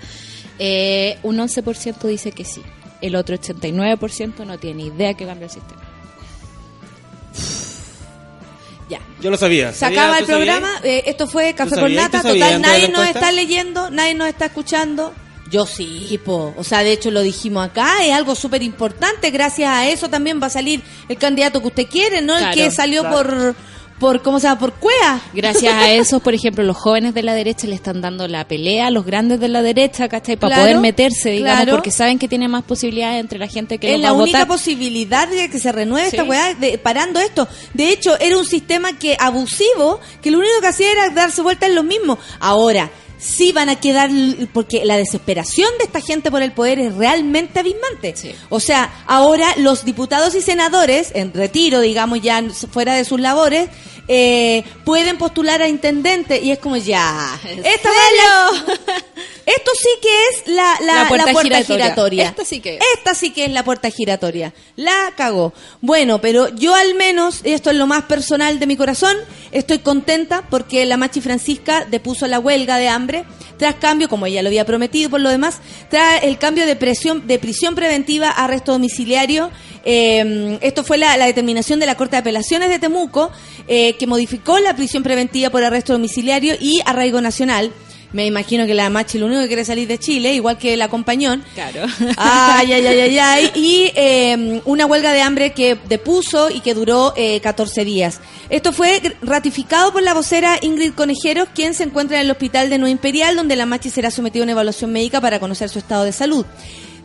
Eh, 0.60 1.18
un 1.24 1.38
11% 1.38 2.08
dice 2.08 2.32
que 2.32 2.46
sí. 2.46 2.62
El 3.02 3.16
otro 3.18 3.36
89% 3.38 4.46
no 4.46 4.58
tiene 4.58 4.84
idea 4.84 5.14
que 5.14 5.26
cambie 5.26 5.46
el 5.46 5.52
sistema. 5.52 5.82
Ya. 8.90 9.00
Yo 9.20 9.32
lo 9.32 9.38
sabía. 9.38 9.72
Se 9.74 9.80
¿Sabía? 9.80 10.04
acaba 10.04 10.20
el 10.20 10.26
programa. 10.26 10.70
eh, 10.84 11.04
esto 11.08 11.28
fue 11.28 11.54
Café 11.56 11.76
¿Tú 11.76 11.82
con? 11.82 11.96
Nata. 11.96 12.22
¿Tú 12.22 12.28
sabías 12.28 12.54
Total, 12.54 12.62
nadie 12.62 12.90
nos 12.90 13.08
está 13.08 13.32
leyendo, 13.32 13.90
nadie 13.90 14.14
nos 14.14 14.28
está 14.28 14.46
escuchando. 14.46 15.14
Yo 15.50 15.66
sí, 15.66 16.20
po. 16.24 16.54
O 16.58 16.64
sea, 16.64 16.84
de 16.84 16.92
hecho 16.92 17.12
lo 17.12 17.22
dijimos 17.22 17.66
acá, 17.66 18.04
es 18.04 18.14
algo 18.14 18.36
súper 18.36 18.64
importante. 18.64 19.30
Gracias 19.32 19.70
a 19.70 19.88
eso 19.88 20.10
también 20.10 20.42
va 20.42 20.48
a 20.48 20.50
salir 20.52 20.82
el 21.08 21.18
candidato 21.18 21.62
que 21.62 21.68
usted 21.68 21.88
quiere, 21.88 22.22
¿no? 22.22 22.36
Claro, 22.38 22.52
el 22.52 22.56
que 22.56 22.72
salió 22.72 23.02
claro. 23.02 23.16
por, 23.18 23.56
por, 24.00 24.22
¿cómo 24.22 24.40
se 24.40 24.48
llama? 24.48 24.60
Por 24.60 24.74
cuea. 24.74 25.22
Gracias 25.34 25.74
a 25.74 25.92
eso, 25.94 26.20
por 26.20 26.34
ejemplo, 26.34 26.64
los 26.64 26.76
jóvenes 26.78 27.14
de 27.14 27.24
la 27.24 27.34
derecha 27.34 27.66
le 27.68 27.76
están 27.76 28.02
dando 28.02 28.28
la 28.28 28.48
pelea 28.48 28.88
a 28.88 28.92
los 28.92 29.06
grandes 29.06 29.40
de 29.40 29.48
la 29.48 29.62
derecha, 29.62 30.10
¿cachai? 30.10 30.36
Para 30.36 30.56
Claro, 30.56 30.70
poder 30.70 30.82
meterse, 30.82 31.30
digamos, 31.32 31.58
claro. 31.64 31.72
porque 31.78 31.92
saben 31.92 32.20
que 32.20 32.28
tiene 32.28 32.48
más 32.48 32.64
posibilidades 32.64 33.20
entre 33.22 33.40
la 33.40 33.48
gente 33.48 33.78
que 33.78 33.88
es 33.88 33.94
los 33.94 34.02
la 34.02 34.12
va 34.12 34.20
a 34.20 34.22
única 34.24 34.38
votar. 34.40 34.48
posibilidad 34.48 35.28
de 35.28 35.50
que 35.50 35.60
se 35.60 35.72
renueve 35.72 36.10
Sí. 36.10 36.16
esta 36.18 36.28
weá, 36.28 36.54
de, 36.56 36.78
parando 36.78 37.20
esto. 37.20 37.48
De 37.74 37.90
hecho, 37.90 38.20
era 38.20 38.38
un 38.38 38.46
sistema 38.46 38.98
que 39.00 39.16
abusivo, 39.20 40.00
que 40.22 40.30
lo 40.32 40.40
único 40.40 40.60
que 40.62 40.68
hacía 40.68 40.92
era 40.92 41.10
darse 41.12 41.42
vuelta 41.42 41.66
en 41.66 41.76
lo 41.76 41.84
mismo. 41.84 42.18
Ahora, 42.40 42.90
sí 43.26 43.52
van 43.52 43.70
a 43.70 43.80
quedar, 43.80 44.10
porque 44.54 44.86
la 44.86 44.98
desesperación 44.98 45.70
de 45.80 45.86
esta 45.86 46.02
gente 46.02 46.30
por 46.30 46.42
el 46.42 46.52
poder 46.52 46.80
es 46.80 46.96
realmente 46.96 47.60
abismante. 47.60 48.16
Sí. 48.16 48.36
O 48.50 48.60
sea, 48.60 49.04
ahora 49.08 49.48
los 49.58 49.84
diputados 49.84 50.36
y 50.36 50.42
senadores, 50.42 51.12
en 51.16 51.34
retiro, 51.34 51.82
digamos, 51.82 52.22
ya 52.22 52.44
fuera 52.72 52.94
de 52.94 53.04
sus 53.04 53.20
labores, 53.20 53.70
eh, 54.08 54.64
pueden 54.84 55.18
postular 55.18 55.62
a 55.62 55.68
intendente 55.68 56.40
y 56.42 56.52
es 56.52 56.60
como 56.60 56.78
ya. 56.78 57.40
¿En 57.44 57.60
Esta 57.66 57.90
es 57.90 57.96
la- 58.18 58.74
esto 59.46 59.72
sí 59.80 59.90
que 60.02 60.10
es 60.32 60.48
la, 60.56 60.76
la, 60.82 61.04
La 61.04 61.08
puerta 61.08 61.28
la 61.28 61.32
puerta 61.34 61.50
giratoria. 61.58 61.86
giratoria. 61.86 62.24
Esta 62.30 62.46
sí 62.46 62.60
que 62.62 62.76
es. 62.78 62.84
Esta 62.98 63.14
sí 63.14 63.32
que 63.32 63.46
es 63.46 63.52
la 63.52 63.64
puerta 63.64 63.90
giratoria. 63.92 64.54
La 64.76 65.14
cagó. 65.16 65.54
Bueno, 65.82 66.20
pero 66.20 66.50
yo 66.56 66.74
al 66.74 66.96
menos, 66.96 67.42
esto 67.44 67.70
es 67.70 67.76
lo 67.76 67.86
más 67.86 68.04
personal 68.06 68.58
de 68.60 68.66
mi 68.66 68.76
corazón, 68.76 69.16
estoy 69.52 69.80
contenta 69.80 70.44
porque 70.50 70.86
la 70.88 70.98
Machi 70.98 71.22
Francisca 71.22 71.86
depuso 71.86 72.26
la 72.28 72.40
huelga 72.40 72.78
de 72.78 72.88
hambre 72.88 73.26
tras 73.58 73.76
cambio, 73.76 74.10
como 74.10 74.26
ella 74.26 74.42
lo 74.42 74.50
había 74.50 74.66
prometido 74.66 75.10
por 75.10 75.22
lo 75.22 75.30
demás, 75.30 75.60
tras 75.90 76.24
el 76.24 76.38
cambio 76.38 76.66
de, 76.66 76.76
presión, 76.76 77.26
de 77.26 77.40
prisión 77.40 77.74
preventiva 77.76 78.28
a 78.30 78.46
arresto 78.46 78.74
domiciliario. 78.74 79.50
Eh, 79.86 80.58
esto 80.62 80.84
fue 80.84 80.98
la, 80.98 81.16
la 81.16 81.26
determinación 81.28 81.80
de 81.80 81.86
la 81.86 81.96
Corte 81.96 82.16
de 82.16 82.22
Apelaciones 82.22 82.68
de 82.70 82.80
Temuco, 82.80 83.32
eh, 83.68 83.95
que 83.98 84.08
modificó 84.08 84.60
la 84.60 84.76
prisión 84.76 85.04
preventiva 85.04 85.50
por 85.50 85.64
arresto 85.64 85.94
domiciliario 85.94 86.56
y 86.60 86.82
arraigo 86.86 87.22
nacional. 87.22 87.72
Me 88.16 88.26
imagino 88.26 88.66
que 88.66 88.74
la 88.74 88.90
Machi 88.90 89.18
lo 89.18 89.26
único 89.26 89.42
que 89.42 89.48
quiere 89.48 89.66
salir 89.66 89.90
de 89.90 89.98
Chile, 89.98 90.34
igual 90.34 90.58
que 90.58 90.78
la 90.78 90.88
compañón. 90.88 91.44
Claro. 91.54 91.82
Ay, 92.16 92.72
ay, 92.72 92.88
ay, 92.88 93.00
ay, 93.02 93.20
ay. 93.20 93.52
Y 93.56 93.92
eh, 93.94 94.62
una 94.64 94.86
huelga 94.86 95.12
de 95.12 95.22
hambre 95.22 95.52
que 95.52 95.78
depuso 95.90 96.50
y 96.50 96.62
que 96.62 96.74
duró 96.74 97.14
eh, 97.18 97.42
14 97.42 97.84
días. 97.84 98.22
Esto 98.50 98.72
fue 98.72 99.02
ratificado 99.22 99.92
por 99.92 100.02
la 100.02 100.14
vocera 100.14 100.58
Ingrid 100.62 100.94
Conejeros, 100.94 101.50
quien 101.54 101.74
se 101.74 101.84
encuentra 101.84 102.18
en 102.18 102.26
el 102.28 102.32
hospital 102.32 102.70
de 102.70 102.78
Nueva 102.78 102.92
Imperial, 102.92 103.36
donde 103.36 103.58
la 103.58 103.66
Machi 103.66 103.90
será 103.90 104.10
sometida 104.12 104.44
a 104.44 104.46
una 104.46 104.54
evaluación 104.54 104.94
médica 104.94 105.20
para 105.20 105.42
conocer 105.42 105.68
su 105.68 105.80
estado 105.80 106.06
de 106.06 106.14
salud. 106.14 106.46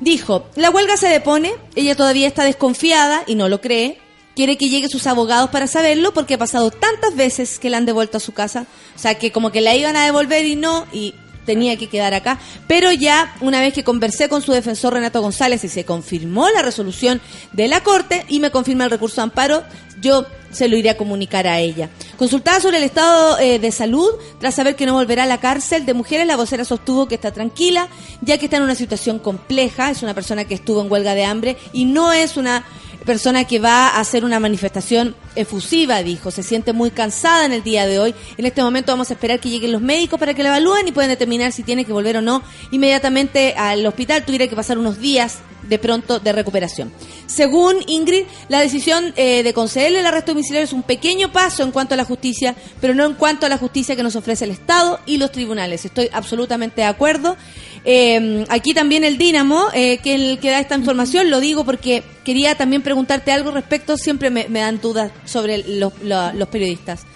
Dijo, 0.01 0.47
la 0.55 0.71
huelga 0.71 0.97
se 0.97 1.09
depone, 1.09 1.53
ella 1.75 1.97
todavía 1.97 2.29
está 2.29 2.45
desconfiada 2.45 3.25
y 3.27 3.35
no 3.35 3.49
lo 3.49 3.61
cree, 3.61 3.99
quiere 4.41 4.57
que 4.57 4.71
lleguen 4.71 4.89
sus 4.89 5.07
abogados 5.07 5.51
para 5.51 5.67
saberlo 5.67 6.15
porque 6.15 6.33
ha 6.33 6.39
pasado 6.39 6.71
tantas 6.71 7.15
veces 7.15 7.59
que 7.59 7.69
la 7.69 7.77
han 7.77 7.85
devuelto 7.85 8.17
a 8.17 8.21
su 8.21 8.33
casa. 8.33 8.65
O 8.97 8.99
sea, 8.99 9.19
que 9.19 9.33
como 9.33 9.53
que 9.53 9.61
la 9.61 9.77
iban 9.77 9.97
a 9.97 10.07
devolver 10.07 10.47
y 10.47 10.57
no, 10.57 10.87
y 10.95 11.15
tenía 11.45 11.77
que 11.77 11.91
quedar 11.91 12.15
acá. 12.15 12.39
Pero 12.67 12.91
ya 12.91 13.35
una 13.43 13.61
vez 13.61 13.75
que 13.75 13.85
conversé 13.85 14.31
con 14.31 14.41
su 14.41 14.53
defensor 14.53 14.95
Renato 14.95 15.21
González 15.21 15.63
y 15.65 15.69
se 15.69 15.85
confirmó 15.85 16.49
la 16.49 16.63
resolución 16.63 17.21
de 17.53 17.69
la 17.69 17.83
Corte 17.83 18.25
y 18.31 18.41
me 18.41 18.51
confirma 18.51 18.85
el 18.85 18.91
recurso 18.91 19.17
de 19.17 19.25
amparo, 19.25 19.63
yo 20.01 20.25
se 20.51 20.69
lo 20.69 20.79
iré 20.79 20.89
a 20.89 20.97
comunicar 20.97 21.47
a 21.47 21.59
ella. 21.59 21.91
Consultada 22.17 22.61
sobre 22.61 22.79
el 22.79 22.85
estado 22.85 23.39
eh, 23.41 23.59
de 23.59 23.71
salud, 23.71 24.09
tras 24.41 24.55
saber 24.55 24.75
que 24.75 24.87
no 24.87 24.95
volverá 24.95 25.25
a 25.25 25.27
la 25.27 25.39
cárcel 25.39 25.85
de 25.85 25.93
mujeres, 25.93 26.27
la 26.27 26.37
vocera 26.37 26.65
sostuvo 26.65 27.07
que 27.07 27.17
está 27.17 27.31
tranquila, 27.31 27.89
ya 28.23 28.39
que 28.39 28.47
está 28.47 28.57
en 28.57 28.63
una 28.63 28.75
situación 28.75 29.19
compleja, 29.19 29.91
es 29.91 30.03
una 30.03 30.15
persona 30.15 30.47
que 30.47 30.55
estuvo 30.55 30.81
en 30.81 30.91
huelga 30.91 31.15
de 31.15 31.25
hambre 31.27 31.59
y 31.75 31.85
no 31.85 32.15
es 32.15 32.39
una 32.39 32.65
persona 33.05 33.45
que 33.45 33.59
va 33.59 33.89
a 33.89 34.01
hacer 34.01 34.25
una 34.25 34.41
manifestación 34.41 35.15
efusiva, 35.35 36.03
dijo. 36.03 36.31
Se 36.31 36.43
siente 36.43 36.73
muy 36.73 36.91
cansada 36.91 37.47
en 37.47 37.53
el 37.53 37.63
día 37.63 37.87
de 37.87 37.99
hoy. 37.99 38.15
En 38.37 38.47
este 38.47 38.63
momento 38.63 38.93
vamos 38.93 39.11
a 39.11 39.15
esperar 39.15 39.41
que 39.41 39.51
lleguen 39.51 39.73
los 39.73 39.83
médicos 39.83 40.19
para 40.19 40.35
que 40.35 40.43
la 40.43 40.51
evalúen 40.51 40.89
y 40.89 40.93
puedan 40.93 41.11
determinar 41.11 41.53
si 41.53 41.63
tiene 41.63 41.85
que 41.85 41.93
volver 41.93 42.17
o 42.17 42.23
no 42.23 42.43
inmediatamente 42.71 43.55
al 43.57 43.87
hospital. 43.87 44.25
Tuviera 44.25 44.49
que 44.49 44.57
pasar 44.57 44.79
unos 44.79 44.99
días 44.99 45.39
de 45.71 45.79
pronto 45.79 46.19
de 46.19 46.33
recuperación. 46.33 46.93
Según 47.27 47.77
Ingrid, 47.87 48.25
la 48.49 48.61
decisión 48.61 49.15
eh, 49.17 49.43
de 49.43 49.55
concederle 49.55 50.01
el 50.01 50.07
arresto 50.07 50.33
domiciliario 50.33 50.65
es 50.65 50.73
un 50.73 50.83
pequeño 50.83 51.33
paso 51.33 51.63
en 51.63 51.71
cuanto 51.71 51.95
a 51.95 51.97
la 51.97 52.05
justicia, 52.05 52.57
pero 52.81 52.93
no 52.93 53.07
en 53.07 53.15
cuanto 53.15 53.47
a 53.47 53.49
la 53.49 53.57
justicia 53.57 53.95
que 53.97 54.03
nos 54.03 54.17
ofrece 54.17 54.45
el 54.45 54.51
Estado 54.51 54.99
y 55.07 55.17
los 55.17 55.31
tribunales. 55.31 55.85
Estoy 55.85 56.11
absolutamente 56.13 56.81
de 56.83 56.89
acuerdo. 56.89 57.37
Eh, 57.85 58.45
aquí 58.49 58.75
también 58.75 59.05
el 59.05 59.17
Dínamo, 59.17 59.69
eh, 59.73 59.99
que 59.99 60.15
el 60.17 60.39
que 60.41 60.51
da 60.51 60.59
esta 60.59 60.75
información, 60.75 61.31
lo 61.31 61.41
digo 61.41 61.65
porque 61.65 62.03
quería 62.25 62.57
también 62.57 62.83
preguntarte 62.83 63.33
algo 63.33 63.53
respecto, 63.53 63.97
siempre 63.97 64.29
me, 64.29 64.47
dan 64.49 64.81
dudas 64.81 65.13
sobre 65.25 65.59
los, 65.67 65.93
los 66.03 66.49
periodistas 66.49 67.07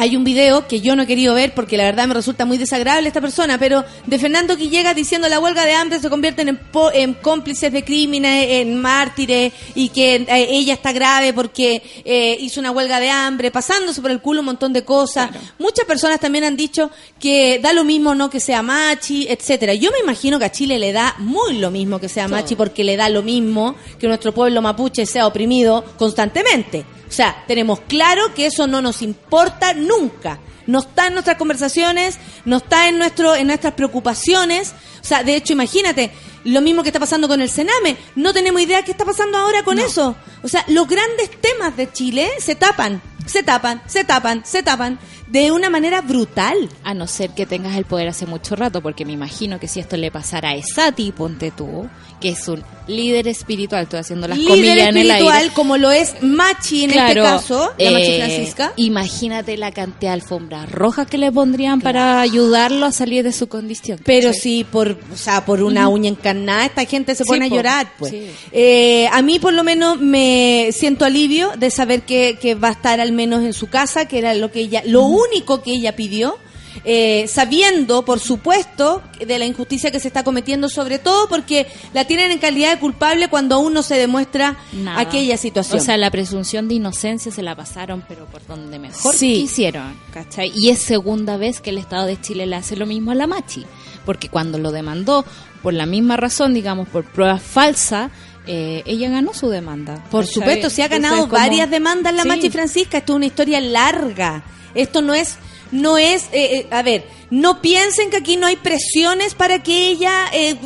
hay 0.00 0.16
un 0.16 0.24
video 0.24 0.66
que 0.66 0.80
yo 0.80 0.96
no 0.96 1.02
he 1.02 1.06
querido 1.06 1.34
ver 1.34 1.52
porque 1.54 1.76
la 1.76 1.84
verdad 1.84 2.08
me 2.08 2.14
resulta 2.14 2.46
muy 2.46 2.56
desagradable 2.56 3.08
esta 3.08 3.20
persona, 3.20 3.58
pero 3.58 3.84
de 4.06 4.18
Fernando 4.18 4.56
que 4.56 4.70
llega 4.70 4.94
diciendo 4.94 5.28
la 5.28 5.38
huelga 5.38 5.66
de 5.66 5.74
hambre 5.74 6.00
se 6.00 6.08
convierten 6.08 6.48
en, 6.48 6.58
en 6.94 7.12
cómplices 7.12 7.70
de 7.70 7.84
crímenes, 7.84 8.46
en 8.48 8.80
mártires 8.80 9.52
y 9.74 9.90
que 9.90 10.14
eh, 10.14 10.46
ella 10.52 10.72
está 10.72 10.92
grave 10.92 11.34
porque 11.34 11.82
eh, 12.02 12.34
hizo 12.40 12.60
una 12.60 12.70
huelga 12.70 12.98
de 12.98 13.10
hambre, 13.10 13.50
pasándose 13.50 14.00
por 14.00 14.10
el 14.10 14.22
culo 14.22 14.40
un 14.40 14.46
montón 14.46 14.72
de 14.72 14.86
cosas. 14.86 15.28
Muchas 15.58 15.84
personas 15.84 16.18
también 16.18 16.44
han 16.44 16.56
dicho 16.56 16.90
que 17.18 17.58
da 17.62 17.74
lo 17.74 17.84
mismo 17.84 18.14
no 18.14 18.30
que 18.30 18.40
sea 18.40 18.62
machi, 18.62 19.26
etcétera. 19.28 19.74
Yo 19.74 19.90
me 19.90 19.98
imagino 19.98 20.38
que 20.38 20.46
a 20.46 20.50
Chile 20.50 20.78
le 20.78 20.94
da 20.94 21.14
muy 21.18 21.58
lo 21.58 21.70
mismo 21.70 21.98
que 22.00 22.08
sea 22.08 22.26
machi 22.26 22.54
porque 22.54 22.84
le 22.84 22.96
da 22.96 23.10
lo 23.10 23.22
mismo 23.22 23.74
que 23.98 24.08
nuestro 24.08 24.32
pueblo 24.32 24.62
mapuche 24.62 25.04
sea 25.04 25.26
oprimido 25.26 25.84
constantemente. 25.98 26.86
O 27.10 27.12
sea, 27.12 27.44
tenemos 27.48 27.80
claro 27.80 28.32
que 28.34 28.46
eso 28.46 28.68
no 28.68 28.80
nos 28.80 29.02
importa 29.02 29.74
nunca. 29.74 30.38
No 30.66 30.78
está 30.78 31.08
en 31.08 31.14
nuestras 31.14 31.36
conversaciones, 31.36 32.18
no 32.44 32.58
está 32.58 32.88
en, 32.88 32.98
nuestro, 32.98 33.34
en 33.34 33.48
nuestras 33.48 33.74
preocupaciones. 33.74 34.74
O 35.02 35.04
sea, 35.04 35.24
de 35.24 35.34
hecho, 35.34 35.52
imagínate, 35.52 36.12
lo 36.44 36.60
mismo 36.60 36.82
que 36.82 36.90
está 36.90 37.00
pasando 37.00 37.26
con 37.26 37.40
el 37.40 37.50
Sename. 37.50 37.96
No 38.14 38.32
tenemos 38.32 38.62
idea 38.62 38.84
qué 38.84 38.92
está 38.92 39.04
pasando 39.04 39.38
ahora 39.38 39.64
con 39.64 39.80
eso. 39.80 40.14
O 40.44 40.48
sea, 40.48 40.64
los 40.68 40.86
grandes 40.86 41.30
temas 41.40 41.76
de 41.76 41.90
Chile 41.90 42.30
se 42.38 42.54
tapan, 42.54 43.02
se 43.26 43.42
tapan, 43.42 43.82
se 43.86 44.04
tapan, 44.04 44.44
se 44.44 44.62
tapan 44.62 45.00
de 45.30 45.52
una 45.52 45.70
manera 45.70 46.00
brutal. 46.00 46.68
A 46.84 46.94
no 46.94 47.06
ser 47.06 47.30
que 47.30 47.46
tengas 47.46 47.76
el 47.76 47.84
poder 47.84 48.08
hace 48.08 48.26
mucho 48.26 48.56
rato, 48.56 48.82
porque 48.82 49.04
me 49.04 49.12
imagino 49.12 49.58
que 49.58 49.68
si 49.68 49.80
esto 49.80 49.96
le 49.96 50.10
pasara 50.10 50.50
a 50.50 50.54
Esati, 50.54 51.12
ponte 51.12 51.50
tú, 51.50 51.88
que 52.20 52.30
es 52.30 52.48
un 52.48 52.62
líder 52.86 53.28
espiritual, 53.28 53.84
estoy 53.84 54.00
haciendo 54.00 54.28
las 54.28 54.38
comillas 54.38 54.88
en 54.88 54.96
el 54.96 55.10
aire. 55.10 55.50
como 55.54 55.76
lo 55.76 55.90
es 55.90 56.14
Machi 56.22 56.84
en 56.84 56.90
este 56.90 57.14
caso, 57.14 57.72
la 57.78 57.90
Machi 57.90 58.10
eh, 58.10 58.18
Francisca. 58.18 58.72
Imagínate 58.76 59.56
la 59.56 59.72
cantidad 59.72 60.10
de 60.10 60.14
alfombras 60.14 60.70
rojas 60.70 61.06
que 61.06 61.18
le 61.18 61.30
pondrían 61.32 61.80
para 61.80 62.20
ayudarlo 62.20 62.86
a 62.86 62.92
salir 62.92 63.24
de 63.24 63.32
su 63.32 63.48
condición. 63.48 64.00
Pero 64.04 64.32
si 64.32 64.64
por, 64.64 64.98
o 65.12 65.16
sea, 65.16 65.44
por 65.44 65.62
una 65.62 65.88
uña 65.88 66.10
encarnada 66.10 66.66
esta 66.66 66.84
gente 66.84 67.14
se 67.14 67.24
pone 67.24 67.46
a 67.46 67.48
llorar, 67.48 67.92
pues. 67.98 68.12
Eh, 68.52 69.08
a 69.12 69.22
mí 69.22 69.38
por 69.38 69.52
lo 69.52 69.64
menos 69.64 70.00
me 70.00 70.70
siento 70.72 71.04
alivio 71.04 71.52
de 71.56 71.70
saber 71.70 72.02
que, 72.02 72.38
que, 72.40 72.54
va 72.54 72.68
a 72.68 72.72
estar 72.72 73.00
al 73.00 73.12
menos 73.12 73.42
en 73.44 73.52
su 73.52 73.68
casa, 73.68 74.06
que 74.06 74.18
era 74.18 74.34
lo 74.34 74.50
que 74.50 74.60
ella, 74.60 74.82
lo 74.84 75.04
único 75.28 75.62
que 75.62 75.72
ella 75.72 75.96
pidió 75.96 76.38
eh, 76.84 77.26
sabiendo, 77.28 78.04
por 78.04 78.20
supuesto, 78.20 79.02
de 79.18 79.38
la 79.38 79.44
injusticia 79.44 79.90
que 79.90 80.00
se 80.00 80.08
está 80.08 80.22
cometiendo, 80.22 80.68
sobre 80.68 80.98
todo 80.98 81.28
porque 81.28 81.66
la 81.92 82.06
tienen 82.06 82.30
en 82.30 82.38
calidad 82.38 82.70
de 82.70 82.78
culpable 82.78 83.28
cuando 83.28 83.56
aún 83.56 83.74
no 83.74 83.82
se 83.82 83.96
demuestra 83.96 84.56
aquella 84.96 85.36
situación. 85.36 85.80
O 85.80 85.84
sea, 85.84 85.96
la 85.96 86.10
presunción 86.10 86.68
de 86.68 86.74
inocencia 86.74 87.32
se 87.32 87.42
la 87.42 87.54
pasaron, 87.54 88.02
pero 88.08 88.26
por 88.26 88.46
donde 88.46 88.78
mejor 88.78 89.14
quisieron, 89.16 89.94
¿cachai? 90.12 90.52
Y 90.54 90.70
es 90.70 90.78
segunda 90.78 91.36
vez 91.36 91.60
que 91.60 91.70
el 91.70 91.78
Estado 91.78 92.06
de 92.06 92.20
Chile 92.20 92.46
le 92.46 92.56
hace 92.56 92.76
lo 92.76 92.86
mismo 92.86 93.10
a 93.10 93.14
la 93.14 93.26
Machi, 93.26 93.66
porque 94.06 94.28
cuando 94.28 94.58
lo 94.58 94.72
demandó 94.72 95.24
por 95.62 95.74
la 95.74 95.86
misma 95.86 96.16
razón, 96.16 96.54
digamos, 96.54 96.88
por 96.88 97.04
pruebas 97.04 97.42
falsas, 97.42 98.10
eh, 98.46 98.82
ella 98.86 99.10
ganó 99.10 99.34
su 99.34 99.50
demanda. 99.50 100.02
Por 100.10 100.26
supuesto, 100.26 100.70
se 100.70 100.82
ha 100.82 100.88
ganado 100.88 101.26
varias 101.26 101.70
demandas 101.70 102.14
la 102.14 102.24
Machi 102.24 102.48
Francisca. 102.48 102.98
Esto 102.98 103.12
es 103.12 103.16
una 103.16 103.26
historia 103.26 103.60
larga. 103.60 104.42
Esto 104.74 105.02
no 105.02 105.14
es 105.14 105.36
no 105.72 105.98
es, 105.98 106.24
eh, 106.32 106.58
eh, 106.58 106.66
a 106.70 106.82
ver, 106.82 107.06
no 107.30 107.62
piensen 107.62 108.10
que 108.10 108.16
aquí 108.16 108.36
no 108.36 108.46
hay 108.46 108.56
presiones 108.56 109.34
para 109.34 109.62
que 109.62 109.88
ella 109.88 110.26
eh, 110.32 110.56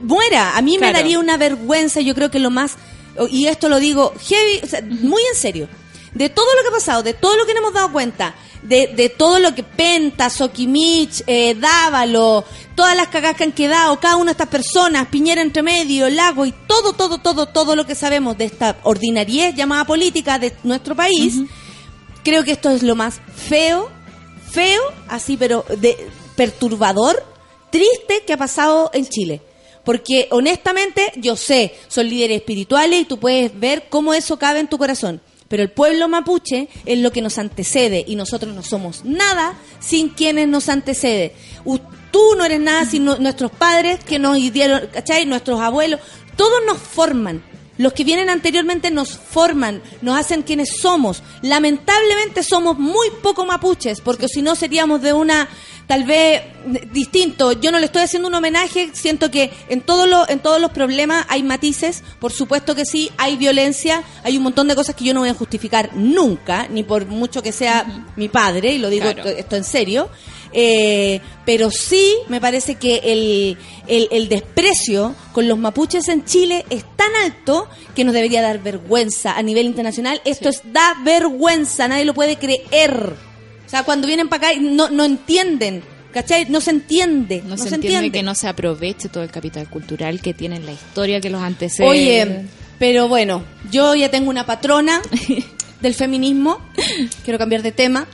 muera. 0.00 0.56
A 0.56 0.62
mí 0.62 0.78
me 0.78 0.92
daría 0.92 1.18
una 1.18 1.36
vergüenza, 1.36 2.00
yo 2.00 2.14
creo 2.14 2.30
que 2.30 2.38
lo 2.38 2.50
más, 2.50 2.76
y 3.30 3.46
esto 3.46 3.68
lo 3.68 3.78
digo 3.78 4.14
heavy, 4.26 4.60
muy 5.02 5.22
en 5.30 5.38
serio, 5.38 5.68
de 6.14 6.28
todo 6.28 6.46
lo 6.54 6.62
que 6.62 6.68
ha 6.68 6.72
pasado, 6.72 7.02
de 7.02 7.12
todo 7.12 7.36
lo 7.36 7.44
que 7.44 7.54
nos 7.54 7.60
hemos 7.60 7.74
dado 7.74 7.92
cuenta, 7.92 8.34
de, 8.62 8.86
de 8.86 9.10
todo 9.10 9.38
lo 9.40 9.54
que 9.54 9.62
Penta, 9.62 10.30
Sokimich, 10.30 11.22
eh, 11.26 11.54
Dávalo, 11.54 12.44
todas 12.74 12.96
las 12.96 13.08
cagas 13.08 13.36
que 13.36 13.44
han 13.44 13.52
quedado, 13.52 14.00
cada 14.00 14.16
una 14.16 14.26
de 14.26 14.32
estas 14.32 14.48
personas, 14.48 15.08
Piñera 15.08 15.42
entre 15.42 15.62
medio, 15.62 16.08
Lago 16.08 16.46
y 16.46 16.52
todo, 16.66 16.94
todo, 16.94 17.18
todo, 17.18 17.46
todo 17.46 17.76
lo 17.76 17.84
que 17.84 17.94
sabemos 17.94 18.38
de 18.38 18.46
esta 18.46 18.76
ordinariez 18.84 19.54
llamada 19.54 19.84
política 19.84 20.38
de 20.38 20.54
nuestro 20.62 20.94
país, 20.94 21.40
creo 22.24 22.42
que 22.42 22.52
esto 22.52 22.70
es 22.70 22.82
lo 22.82 22.96
más 22.96 23.20
feo 23.36 23.88
feo, 24.54 24.82
así, 25.08 25.36
pero 25.36 25.64
de 25.80 25.96
perturbador, 26.36 27.20
triste 27.70 28.22
que 28.24 28.34
ha 28.34 28.36
pasado 28.36 28.90
en 28.94 29.06
Chile. 29.06 29.42
Porque 29.84 30.28
honestamente, 30.30 31.12
yo 31.16 31.36
sé, 31.36 31.74
son 31.88 32.08
líderes 32.08 32.38
espirituales 32.38 33.02
y 33.02 33.04
tú 33.04 33.18
puedes 33.18 33.58
ver 33.58 33.86
cómo 33.90 34.14
eso 34.14 34.38
cabe 34.38 34.60
en 34.60 34.68
tu 34.68 34.78
corazón. 34.78 35.20
Pero 35.48 35.62
el 35.62 35.70
pueblo 35.70 36.08
mapuche 36.08 36.68
es 36.86 36.98
lo 37.00 37.10
que 37.10 37.20
nos 37.20 37.36
antecede 37.36 38.04
y 38.06 38.16
nosotros 38.16 38.54
no 38.54 38.62
somos 38.62 39.04
nada 39.04 39.58
sin 39.80 40.08
quienes 40.08 40.48
nos 40.48 40.68
antecede. 40.68 41.34
Tú 42.12 42.22
no 42.38 42.44
eres 42.44 42.60
nada 42.60 42.86
sin 42.86 43.04
nuestros 43.04 43.50
padres 43.50 44.02
que 44.04 44.20
nos 44.20 44.36
dieron, 44.52 44.88
¿cachai? 44.92 45.26
Nuestros 45.26 45.60
abuelos. 45.60 46.00
Todos 46.36 46.60
nos 46.64 46.78
forman. 46.78 47.42
Los 47.76 47.92
que 47.92 48.04
vienen 48.04 48.30
anteriormente 48.30 48.90
nos 48.90 49.16
forman, 49.18 49.82
nos 50.00 50.18
hacen 50.18 50.42
quienes 50.42 50.76
somos. 50.80 51.22
Lamentablemente 51.42 52.42
somos 52.42 52.78
muy 52.78 53.08
poco 53.22 53.44
mapuches, 53.44 54.00
porque 54.00 54.28
si 54.28 54.42
no 54.42 54.54
seríamos 54.54 55.02
de 55.02 55.12
una 55.12 55.48
tal 55.86 56.04
vez 56.04 56.42
distinto. 56.92 57.52
Yo 57.52 57.70
no 57.70 57.78
le 57.78 57.86
estoy 57.86 58.02
haciendo 58.02 58.28
un 58.28 58.34
homenaje, 58.34 58.90
siento 58.92 59.30
que 59.30 59.50
en 59.68 59.80
todos 59.80 60.08
los 60.08 60.28
en 60.30 60.40
todos 60.40 60.60
los 60.60 60.70
problemas 60.70 61.26
hay 61.28 61.42
matices, 61.42 62.02
por 62.18 62.32
supuesto 62.32 62.74
que 62.74 62.84
sí, 62.86 63.10
hay 63.16 63.36
violencia, 63.36 64.02
hay 64.22 64.36
un 64.36 64.42
montón 64.42 64.68
de 64.68 64.74
cosas 64.74 64.94
que 64.94 65.04
yo 65.04 65.14
no 65.14 65.20
voy 65.20 65.28
a 65.28 65.34
justificar 65.34 65.90
nunca, 65.94 66.66
ni 66.68 66.82
por 66.82 67.06
mucho 67.06 67.42
que 67.42 67.52
sea 67.52 68.04
mi 68.16 68.28
padre, 68.28 68.72
y 68.72 68.78
lo 68.78 68.88
digo 68.88 69.08
esto 69.08 69.56
en 69.56 69.64
serio. 69.64 70.08
Eh, 70.56 71.20
pero 71.44 71.68
sí 71.68 72.14
me 72.28 72.40
parece 72.40 72.76
que 72.76 73.00
el, 73.02 73.58
el, 73.88 74.28
desprecio 74.28 75.16
con 75.32 75.48
los 75.48 75.58
mapuches 75.58 76.08
en 76.08 76.24
Chile 76.24 76.64
es 76.70 76.84
tan 76.96 77.10
alto 77.24 77.68
que 77.96 78.04
nos 78.04 78.14
debería 78.14 78.40
dar 78.40 78.62
vergüenza 78.62 79.36
a 79.36 79.42
nivel 79.42 79.66
internacional. 79.66 80.22
Esto 80.24 80.48
es 80.48 80.62
da 80.72 80.94
vergüenza, 81.04 81.88
nadie 81.88 82.04
lo 82.04 82.14
puede 82.14 82.36
creer. 82.36 83.33
Sea, 83.74 83.82
cuando 83.82 84.06
vienen 84.06 84.28
para 84.28 84.50
acá 84.50 84.60
no, 84.60 84.88
no 84.88 85.04
entienden. 85.04 85.82
¿Cachai? 86.12 86.46
No 86.48 86.60
se 86.60 86.70
entiende. 86.70 87.42
No, 87.44 87.56
se, 87.56 87.74
entiende, 87.74 88.12
que 88.12 88.22
no 88.22 88.36
se 88.36 88.46
aproveche 88.46 89.08
todo 89.08 89.24
el 89.24 89.30
capital 89.32 89.68
cultural 89.68 90.20
que 90.20 90.32
tienen 90.32 90.64
la 90.64 90.70
historia 90.70 91.20
que 91.20 91.28
los 91.28 91.42
antecede. 91.42 91.88
Oye, 91.88 92.44
pero 92.78 93.08
bueno, 93.08 93.42
yo 93.72 93.96
ya 93.96 94.12
tengo 94.12 94.30
una 94.30 94.46
patrona 94.46 95.02
del 95.80 95.92
feminismo. 95.92 96.60
Quiero 97.24 97.36
cambiar 97.36 97.62
de 97.62 97.72
tema. 97.72 98.06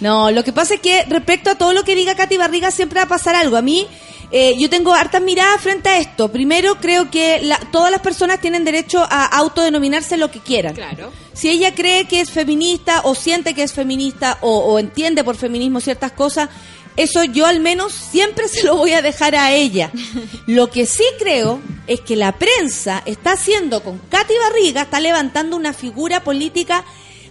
No, 0.00 0.32
lo 0.32 0.42
que 0.42 0.52
pasa 0.52 0.74
es 0.74 0.80
que 0.80 1.04
respecto 1.04 1.50
a 1.50 1.54
todo 1.54 1.72
lo 1.72 1.84
que 1.84 1.94
diga 1.94 2.16
Katy 2.16 2.36
Barriga 2.36 2.72
siempre 2.72 2.98
va 2.98 3.04
a 3.04 3.08
pasar 3.08 3.36
algo. 3.36 3.56
A 3.56 3.62
mí, 3.62 3.86
eh, 4.30 4.56
yo 4.58 4.68
tengo 4.68 4.92
hartas 4.92 5.22
miradas 5.22 5.60
frente 5.60 5.88
a 5.88 5.98
esto. 5.98 6.30
Primero, 6.30 6.76
creo 6.76 7.10
que 7.10 7.50
todas 7.72 7.90
las 7.90 8.00
personas 8.00 8.40
tienen 8.40 8.64
derecho 8.64 9.00
a 9.08 9.24
autodenominarse 9.24 10.16
lo 10.16 10.30
que 10.30 10.40
quieran. 10.40 10.74
Claro. 10.74 11.10
Si 11.32 11.48
ella 11.48 11.74
cree 11.74 12.06
que 12.06 12.20
es 12.20 12.30
feminista 12.30 13.02
o 13.04 13.14
siente 13.14 13.54
que 13.54 13.62
es 13.62 13.72
feminista 13.72 14.38
o, 14.42 14.78
entiende 14.78 15.24
por 15.24 15.36
feminismo 15.36 15.80
ciertas 15.80 16.12
cosas, 16.12 16.48
Eso 16.96 17.22
yo 17.22 17.46
al 17.46 17.60
menos 17.60 17.92
siempre 17.92 18.48
se 18.48 18.64
lo 18.64 18.74
voy 18.74 18.92
a 18.92 19.02
dejar 19.02 19.36
a 19.36 19.52
ella. 19.52 19.92
Lo 20.46 20.68
que 20.68 20.84
sí 20.84 21.04
creo 21.16 21.60
es 21.86 22.00
que 22.00 22.16
la 22.16 22.32
prensa 22.32 23.04
está 23.06 23.34
haciendo 23.34 23.84
con 23.84 23.98
Katy 23.98 24.34
Barriga, 24.36 24.82
está 24.82 24.98
levantando 24.98 25.56
una 25.56 25.72
figura 25.72 26.24
política 26.24 26.84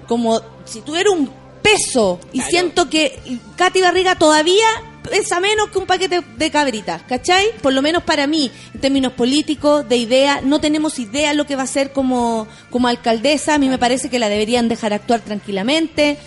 como 0.07 0.39
si 0.63 0.79
tuviera 0.79 1.11
un 1.11 1.29
peso. 1.61 2.17
Y 2.31 2.39
siento 2.43 2.89
que 2.89 3.19
Katy 3.57 3.81
Barriga 3.81 4.15
todavía 4.15 4.67
pesa 5.09 5.39
menos 5.39 5.69
que 5.69 5.79
un 5.79 5.85
paquete 5.85 6.21
de 6.37 6.51
cabritas, 6.51 7.01
¿cachai? 7.03 7.47
Por 7.61 7.73
lo 7.73 7.81
menos 7.81 8.03
para 8.03 8.27
mí, 8.27 8.51
en 8.73 8.79
términos 8.79 9.13
políticos, 9.13 9.87
de 9.87 9.97
idea, 9.97 10.41
no 10.41 10.59
tenemos 10.59 10.99
idea 10.99 11.33
lo 11.33 11.45
que 11.45 11.55
va 11.55 11.63
a 11.63 11.67
ser 11.67 11.91
como, 11.91 12.47
como 12.69 12.87
alcaldesa. 12.87 13.55
A 13.55 13.57
mí 13.57 13.69
me 13.69 13.77
parece 13.77 14.09
que 14.09 14.19
la 14.19 14.29
deberían 14.29 14.69
dejar 14.69 14.93
actuar 14.93 15.21
tranquilamente. 15.21 16.17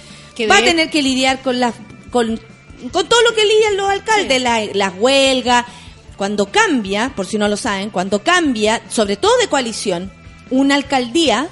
va 0.51 0.59
a 0.59 0.65
tener 0.65 0.91
que 0.91 1.03
lidiar 1.03 1.43
con 1.43 1.61
las 1.61 1.75
con, 2.11 2.41
con 2.93 3.09
todo 3.09 3.23
lo 3.23 3.35
que 3.35 3.45
lidian 3.45 3.77
los 3.77 3.89
alcaldes, 3.89 4.43
las 4.75 4.93
huelgas. 4.99 5.67
Cuando 6.17 6.47
cambia, 6.53 7.13
por 7.17 7.27
si 7.27 7.39
no 7.39 7.49
lo 7.49 7.57
saben, 7.57 7.89
cuando 7.89 8.23
cambia, 8.23 8.83
sobre 8.91 9.17
todo 9.17 9.33
de 9.39 9.49
coalición, 9.49 10.13
una 10.51 10.75
alcaldía, 10.75 11.49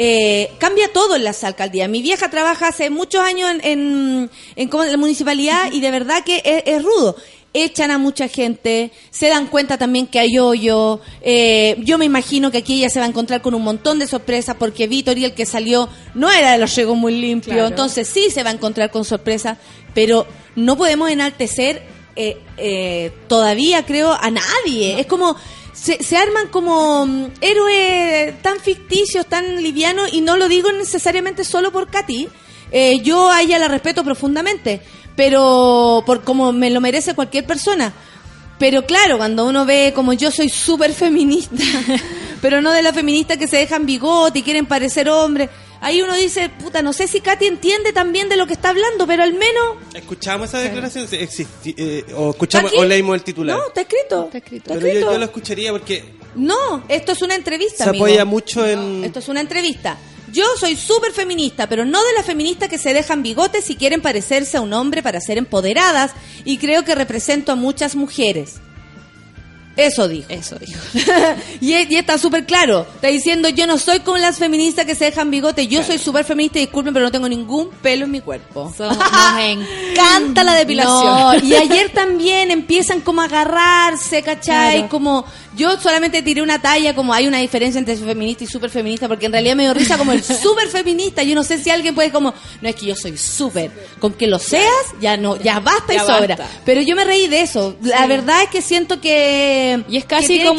eh, 0.00 0.52
cambia 0.58 0.92
todo 0.92 1.16
en 1.16 1.24
las 1.24 1.42
alcaldías. 1.42 1.88
Mi 1.88 2.02
vieja 2.02 2.30
trabaja 2.30 2.68
hace 2.68 2.88
muchos 2.88 3.20
años 3.20 3.50
en, 3.62 4.30
en, 4.54 4.70
la 4.70 4.96
municipalidad 4.96 5.72
y 5.72 5.80
de 5.80 5.90
verdad 5.90 6.22
que 6.24 6.40
es, 6.64 6.82
rudo 6.82 7.16
echan 7.52 7.90
a 7.90 7.98
mucha 7.98 8.28
gente, 8.28 8.92
se 9.10 9.28
dan 9.28 9.48
cuenta 9.48 9.76
también 9.76 10.06
que 10.06 10.20
hay 10.20 10.38
hoyo. 10.38 11.00
Eh, 11.20 11.76
yo 11.80 11.98
me 11.98 12.04
imagino 12.04 12.52
que 12.52 12.58
aquí 12.58 12.78
ella 12.78 12.90
se 12.90 13.00
va 13.00 13.06
a 13.06 13.08
encontrar 13.08 13.42
con 13.42 13.54
un 13.54 13.62
montón 13.62 13.98
de 13.98 14.06
sorpresas 14.06 14.54
porque 14.56 14.86
Víctor 14.86 15.18
y 15.18 15.24
el 15.24 15.34
que 15.34 15.46
salió 15.46 15.88
no 16.14 16.30
era 16.30 16.52
de 16.52 16.58
los 16.58 16.76
llegó 16.76 16.94
muy 16.94 17.18
limpio, 17.20 17.66
entonces 17.66 18.06
sí 18.06 18.30
se 18.30 18.44
va 18.44 18.50
a 18.50 18.52
encontrar 18.52 18.92
con 18.92 19.04
sorpresas, 19.04 19.58
pero 19.94 20.26
no 20.54 20.76
podemos 20.76 21.10
enaltecer 21.10 21.82
eh, 22.14 23.12
todavía, 23.26 23.84
creo, 23.84 24.12
a 24.12 24.30
nadie. 24.30 25.00
Es 25.00 25.06
como 25.06 25.36
se, 25.80 26.16
arman 26.16 26.48
como 26.48 27.06
mm, 27.06 27.26
héroes 27.40 28.42
tan 28.42 28.58
ficticios, 28.60 29.26
tan 29.26 29.62
livianos, 29.62 30.12
y 30.12 30.20
no 30.20 30.36
lo 30.36 30.48
digo 30.48 30.72
necesariamente 30.72 31.44
solo 31.44 31.72
por 31.72 31.88
Katy. 31.88 32.28
Eh, 32.70 33.00
yo 33.02 33.30
a 33.30 33.42
ella 33.42 33.58
la 33.58 33.68
respeto 33.68 34.04
profundamente, 34.04 34.82
pero 35.16 36.02
por 36.04 36.24
como 36.24 36.52
me 36.52 36.70
lo 36.70 36.80
merece 36.80 37.14
cualquier 37.14 37.46
persona. 37.46 37.92
Pero 38.58 38.84
claro, 38.86 39.18
cuando 39.18 39.46
uno 39.46 39.64
ve 39.64 39.92
como 39.94 40.12
yo 40.12 40.30
soy 40.30 40.48
súper 40.48 40.92
feminista, 40.92 41.54
pero 42.42 42.60
no 42.60 42.72
de 42.72 42.82
la 42.82 42.92
feminista 42.92 43.36
que 43.36 43.46
se 43.46 43.56
dejan 43.56 43.86
bigote 43.86 44.40
y 44.40 44.42
quieren 44.42 44.66
parecer 44.66 45.08
hombres 45.08 45.48
ahí 45.80 46.02
uno 46.02 46.14
dice, 46.14 46.48
puta, 46.48 46.82
no 46.82 46.92
sé 46.92 47.08
si 47.08 47.20
Katy 47.20 47.46
entiende 47.46 47.92
también 47.92 48.28
de 48.28 48.36
lo 48.36 48.46
que 48.46 48.52
está 48.54 48.70
hablando, 48.70 49.06
pero 49.06 49.22
al 49.22 49.34
menos... 49.34 49.76
¿Escuchamos 49.94 50.48
esa 50.48 50.58
declaración? 50.58 51.06
Eh, 51.10 52.04
¿O 52.16 52.30
escuchamos 52.30 52.72
o 52.76 52.84
leímos 52.84 53.14
el 53.16 53.22
titular? 53.22 53.56
No, 53.56 53.66
está 53.68 53.82
escrito. 53.82 54.24
Está 54.26 54.38
escrito. 54.38 54.74
Pero 54.74 54.86
Yo, 54.88 55.18
lo 55.18 55.24
escucharía 55.24 55.72
porque... 55.72 56.04
No, 56.34 56.84
esto 56.88 57.12
es 57.12 57.22
una 57.22 57.34
entrevista. 57.34 57.84
Se 57.84 57.90
apoya 57.90 58.24
mucho 58.24 58.66
en... 58.66 59.04
esto 59.04 59.18
es 59.18 59.28
una 59.28 59.40
entrevista. 59.40 59.96
Yo 60.30 60.44
soy 60.58 60.76
súper 60.76 61.12
feminista, 61.12 61.68
pero 61.68 61.86
no 61.86 62.04
de 62.04 62.12
las 62.12 62.26
feministas 62.26 62.68
que 62.68 62.78
se 62.78 62.92
dejan 62.92 63.22
bigotes 63.22 63.70
y 63.70 63.76
quieren 63.76 64.02
parecerse 64.02 64.58
a 64.58 64.60
un 64.60 64.74
hombre 64.74 65.02
para 65.02 65.20
ser 65.20 65.38
empoderadas, 65.38 66.12
y 66.44 66.58
creo 66.58 66.84
que 66.84 66.94
represento 66.94 67.52
a 67.52 67.56
muchas 67.56 67.96
mujeres. 67.96 68.56
Eso 69.78 70.08
dijo. 70.08 70.26
Eso 70.28 70.58
dijo. 70.58 70.80
y, 71.60 71.72
está 71.72 72.18
súper 72.18 72.44
claro. 72.44 72.84
Está 72.96 73.06
diciendo, 73.06 73.48
yo 73.48 73.64
no 73.68 73.78
soy 73.78 74.00
como 74.00 74.18
las 74.18 74.36
feministas 74.36 74.84
que 74.84 74.96
se 74.96 75.04
dejan 75.04 75.30
bigote. 75.30 75.68
Yo 75.68 75.84
soy 75.84 75.98
súper 75.98 76.24
feminista, 76.24 76.58
disculpen, 76.58 76.92
pero 76.92 77.06
no 77.06 77.12
tengo 77.12 77.28
ningún 77.28 77.70
pelo 77.80 78.06
en 78.06 78.10
mi 78.10 78.20
cuerpo. 78.20 78.74
nos 78.76 78.98
encanta 79.40 80.42
la 80.42 80.54
depilación. 80.54 81.46
y 81.46 81.54
ayer 81.54 81.90
también 81.90 82.50
empiezan 82.50 83.02
como 83.02 83.22
a 83.22 83.26
agarrarse, 83.26 84.20
¿cachai? 84.24 84.88
Como 84.88 85.24
yo 85.58 85.78
solamente 85.80 86.22
tiré 86.22 86.40
una 86.40 86.60
talla 86.60 86.94
como 86.94 87.12
hay 87.12 87.26
una 87.26 87.38
diferencia 87.38 87.78
entre 87.78 87.96
feminista 87.96 88.44
y 88.44 88.46
súper 88.46 88.70
feminista, 88.70 89.08
porque 89.08 89.26
en 89.26 89.32
realidad 89.32 89.56
me 89.56 89.64
dio 89.64 89.74
risa 89.74 89.98
como 89.98 90.12
el 90.12 90.22
súper 90.22 90.68
feminista. 90.68 91.22
Yo 91.22 91.34
no 91.34 91.42
sé 91.42 91.58
si 91.58 91.70
alguien 91.70 91.94
puede 91.94 92.10
como, 92.12 92.32
no 92.60 92.68
es 92.68 92.74
que 92.76 92.86
yo 92.86 92.94
soy 92.94 93.16
súper, 93.16 93.70
con 93.98 94.12
que 94.12 94.26
lo 94.26 94.38
seas, 94.38 94.72
ya 95.00 95.16
no, 95.16 95.36
ya 95.36 95.60
basta 95.60 95.94
y 95.94 95.98
sobra. 95.98 96.36
Pero 96.64 96.80
yo 96.80 96.94
me 96.94 97.04
reí 97.04 97.26
de 97.26 97.42
eso. 97.42 97.76
La 97.82 98.06
verdad 98.06 98.42
es 98.44 98.50
que 98.50 98.62
siento 98.62 99.00
que... 99.00 99.67
Y 99.88 99.96
es 99.96 100.04
casi 100.04 100.40
como... 100.44 100.58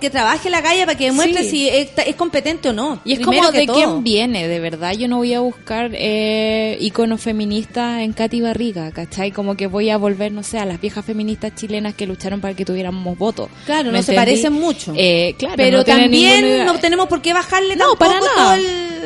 Que, 0.00 0.10
trabaje 0.10 0.50
la 0.50 0.62
calle 0.62 0.86
para 0.86 0.96
que 0.96 1.06
demuestre 1.06 1.44
si 1.44 1.68
es, 1.68 1.90
competente 2.16 2.70
o 2.70 2.72
no. 2.72 3.00
Y 3.04 3.14
es 3.14 3.20
como 3.20 3.50
de 3.50 3.66
quién 3.66 4.02
viene, 4.02 4.48
de 4.48 4.60
verdad. 4.60 4.92
Yo 4.92 5.08
no 5.08 5.18
voy 5.18 5.34
a 5.34 5.40
buscar 5.40 5.90
eh, 5.94 6.76
iconos 6.80 7.20
feministas 7.20 8.02
en 8.02 8.12
Katy 8.12 8.40
Barriga, 8.40 8.90
¿cachai? 8.90 9.32
Como 9.32 9.56
que 9.56 9.66
voy 9.66 9.90
a 9.90 9.96
volver, 9.96 10.32
no 10.32 10.42
sé, 10.42 10.58
a 10.58 10.64
las 10.64 10.80
viejas 10.80 11.04
feministas 11.04 11.54
chilenas 11.54 11.94
que 11.94 12.06
lucharon 12.06 12.40
para 12.40 12.54
que 12.54 12.64
tuviéramos 12.64 13.18
voto. 13.18 13.48
Claro, 13.66 13.92
no 13.92 14.02
se 14.02 14.12
parece 14.12 14.50
mucho. 14.50 14.92
Eh, 14.96 15.34
claro, 15.38 15.54
pero 15.56 15.84
también 15.84 16.64
no 16.64 16.78
tenemos 16.78 17.08
por 17.08 17.22
qué 17.22 17.32
bajarle 17.32 17.76
no, 17.76 17.96
para 17.96 18.20
nada, 18.20 18.58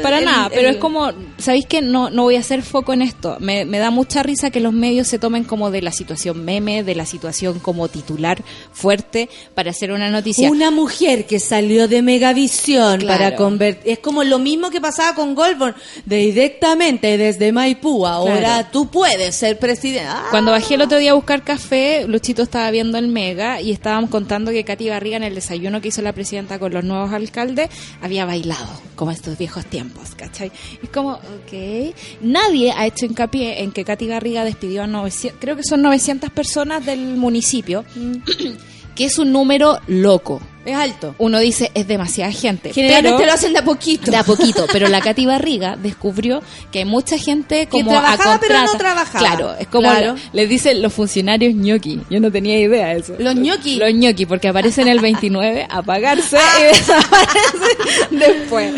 para 0.03 0.21
nada, 0.21 0.51
pero 0.53 0.69
es 0.69 0.77
como, 0.77 1.13
¿sabéis 1.39 1.67
que 1.67 1.83
no, 1.83 2.11
no 2.11 2.23
voy 2.23 2.37
a 2.37 2.41
hacer 2.41 2.63
foco 2.63 2.93
en 2.93 3.03
esto? 3.03 3.37
Me, 3.41 3.65
da 3.65 3.91
mucha 3.91 4.23
risa 4.23 4.51
que 4.51 4.61
los 4.61 4.73
medios 4.73 5.09
se 5.09 5.19
tomen 5.19 5.45
como 5.45 5.71
de 5.71 5.83
la 5.83 5.93
situación 5.93 6.45
meme, 6.45 6.83
de 6.83 6.95
la 6.95 7.07
situación 7.07 7.59
como 7.61 7.89
titular 7.89 8.43
fuerte 8.73 9.29
para 9.55 9.71
hacer 9.71 9.93
una 9.93 10.11
noticia. 10.11 10.51
Una 10.51 10.71
mujer 10.71 11.27
que 11.27 11.41
salió 11.41 11.89
de 11.89 12.03
Megavisión 12.03 13.03
para 13.07 13.37
convertir, 13.37 13.93
es 13.93 13.99
como 13.99 14.25
lo 14.25 14.39
mismo 14.39 14.71
que 14.71 14.81
pasaba 14.81 15.15
con 15.15 15.35
Goldborn, 15.35 15.75
directamente 16.07 17.19
desde 17.19 17.53
Maipú, 17.53 18.07
ahora 18.07 18.71
tú 18.71 18.89
puedes 18.89 19.35
ser 19.35 19.59
presidente. 19.59 20.09
Cuando 20.31 20.51
bajé 20.51 20.75
el 20.75 20.83
otro 20.83 20.99
día 20.99 21.13
a 21.13 21.15
buscar 21.15 21.43
café, 21.43 22.07
Luchito 22.07 22.43
estaba 22.43 22.71
viendo 22.71 22.99
el 22.99 23.09
Mega 23.09 23.61
y 23.61 23.73
estábamos 23.73 24.11
contando 24.11 24.51
que 24.51 24.65
Katy 24.65 24.87
Garriga 24.87 25.17
en 25.17 25.25
el 25.25 25.35
desayuno 25.35 25.81
que 25.81 25.89
hizo 25.89 26.03
la 26.03 26.13
presidenta 26.13 26.59
con 26.59 26.73
los 26.73 26.85
nuevos 26.85 27.13
alcaldes, 27.13 27.71
había 28.01 28.25
bailado, 28.25 28.69
como 28.95 29.11
estos 29.11 29.39
viejos 29.39 29.65
tiempos, 29.67 30.15
¿cachai? 30.17 30.51
Es 30.83 30.91
como, 30.91 31.13
ok, 31.13 31.95
nadie 32.21 32.73
ha 32.73 32.87
hecho 32.87 33.07
hincapié 33.07 33.63
en 33.63 33.73
que 33.73 33.85
Katy 33.85 34.07
Garriga 34.07 34.45
despidió 34.45 34.83
a 34.83 34.87
900, 34.87 35.41
creo 35.41 35.57
que 35.57 35.65
son 35.65 35.83
900 35.83 36.31
personas 36.31 36.85
del 36.85 37.01
municipio, 37.17 37.85
mm. 37.95 38.72
Que 38.95 39.05
es 39.05 39.19
un 39.19 39.33
número 39.33 39.79
loco. 39.87 40.41
Es 40.65 40.77
alto. 40.77 41.15
Uno 41.19 41.41
dice, 41.41 41.73
es 41.75 41.89
demasiada 41.89 42.31
gente. 42.31 42.73
Generalmente 42.73 43.27
lo 43.27 43.33
hacen 43.33 43.53
de 43.53 43.59
a 43.59 43.65
poquito. 43.65 44.11
De 44.11 44.17
a 44.17 44.23
poquito. 44.23 44.67
Pero 44.73 44.89
la 44.89 45.01
Katy 45.03 45.27
Barriga 45.27 45.77
descubrió 45.77 46.41
que 46.71 46.81
hay 46.81 46.85
mucha 46.85 47.19
gente 47.19 47.67
como 47.67 47.85
que 47.85 47.91
trabajaba, 47.91 48.39
pero 48.41 48.63
no 48.63 48.79
trabajaba. 48.79 49.19
Claro, 49.19 49.55
es 49.59 49.67
como 49.67 49.91
les 50.33 50.49
dicen 50.49 50.81
los 50.81 50.93
funcionarios 50.93 51.55
ñoqui. 51.55 52.03
Yo 52.11 52.21
no 52.21 52.31
tenía 52.31 52.59
idea 52.61 52.89
de 52.89 53.01
eso. 53.01 53.15
Los 53.19 53.35
ñoqui. 53.35 53.77
Los 53.77 53.93
ñoqui, 53.93 54.27
porque 54.27 54.49
aparecen 54.49 54.87
el 54.87 55.01
29 55.01 55.67
a 55.69 55.83
pagarse 55.83 56.39
y 56.61 56.65
desaparecen 56.65 58.09
después. 58.11 58.73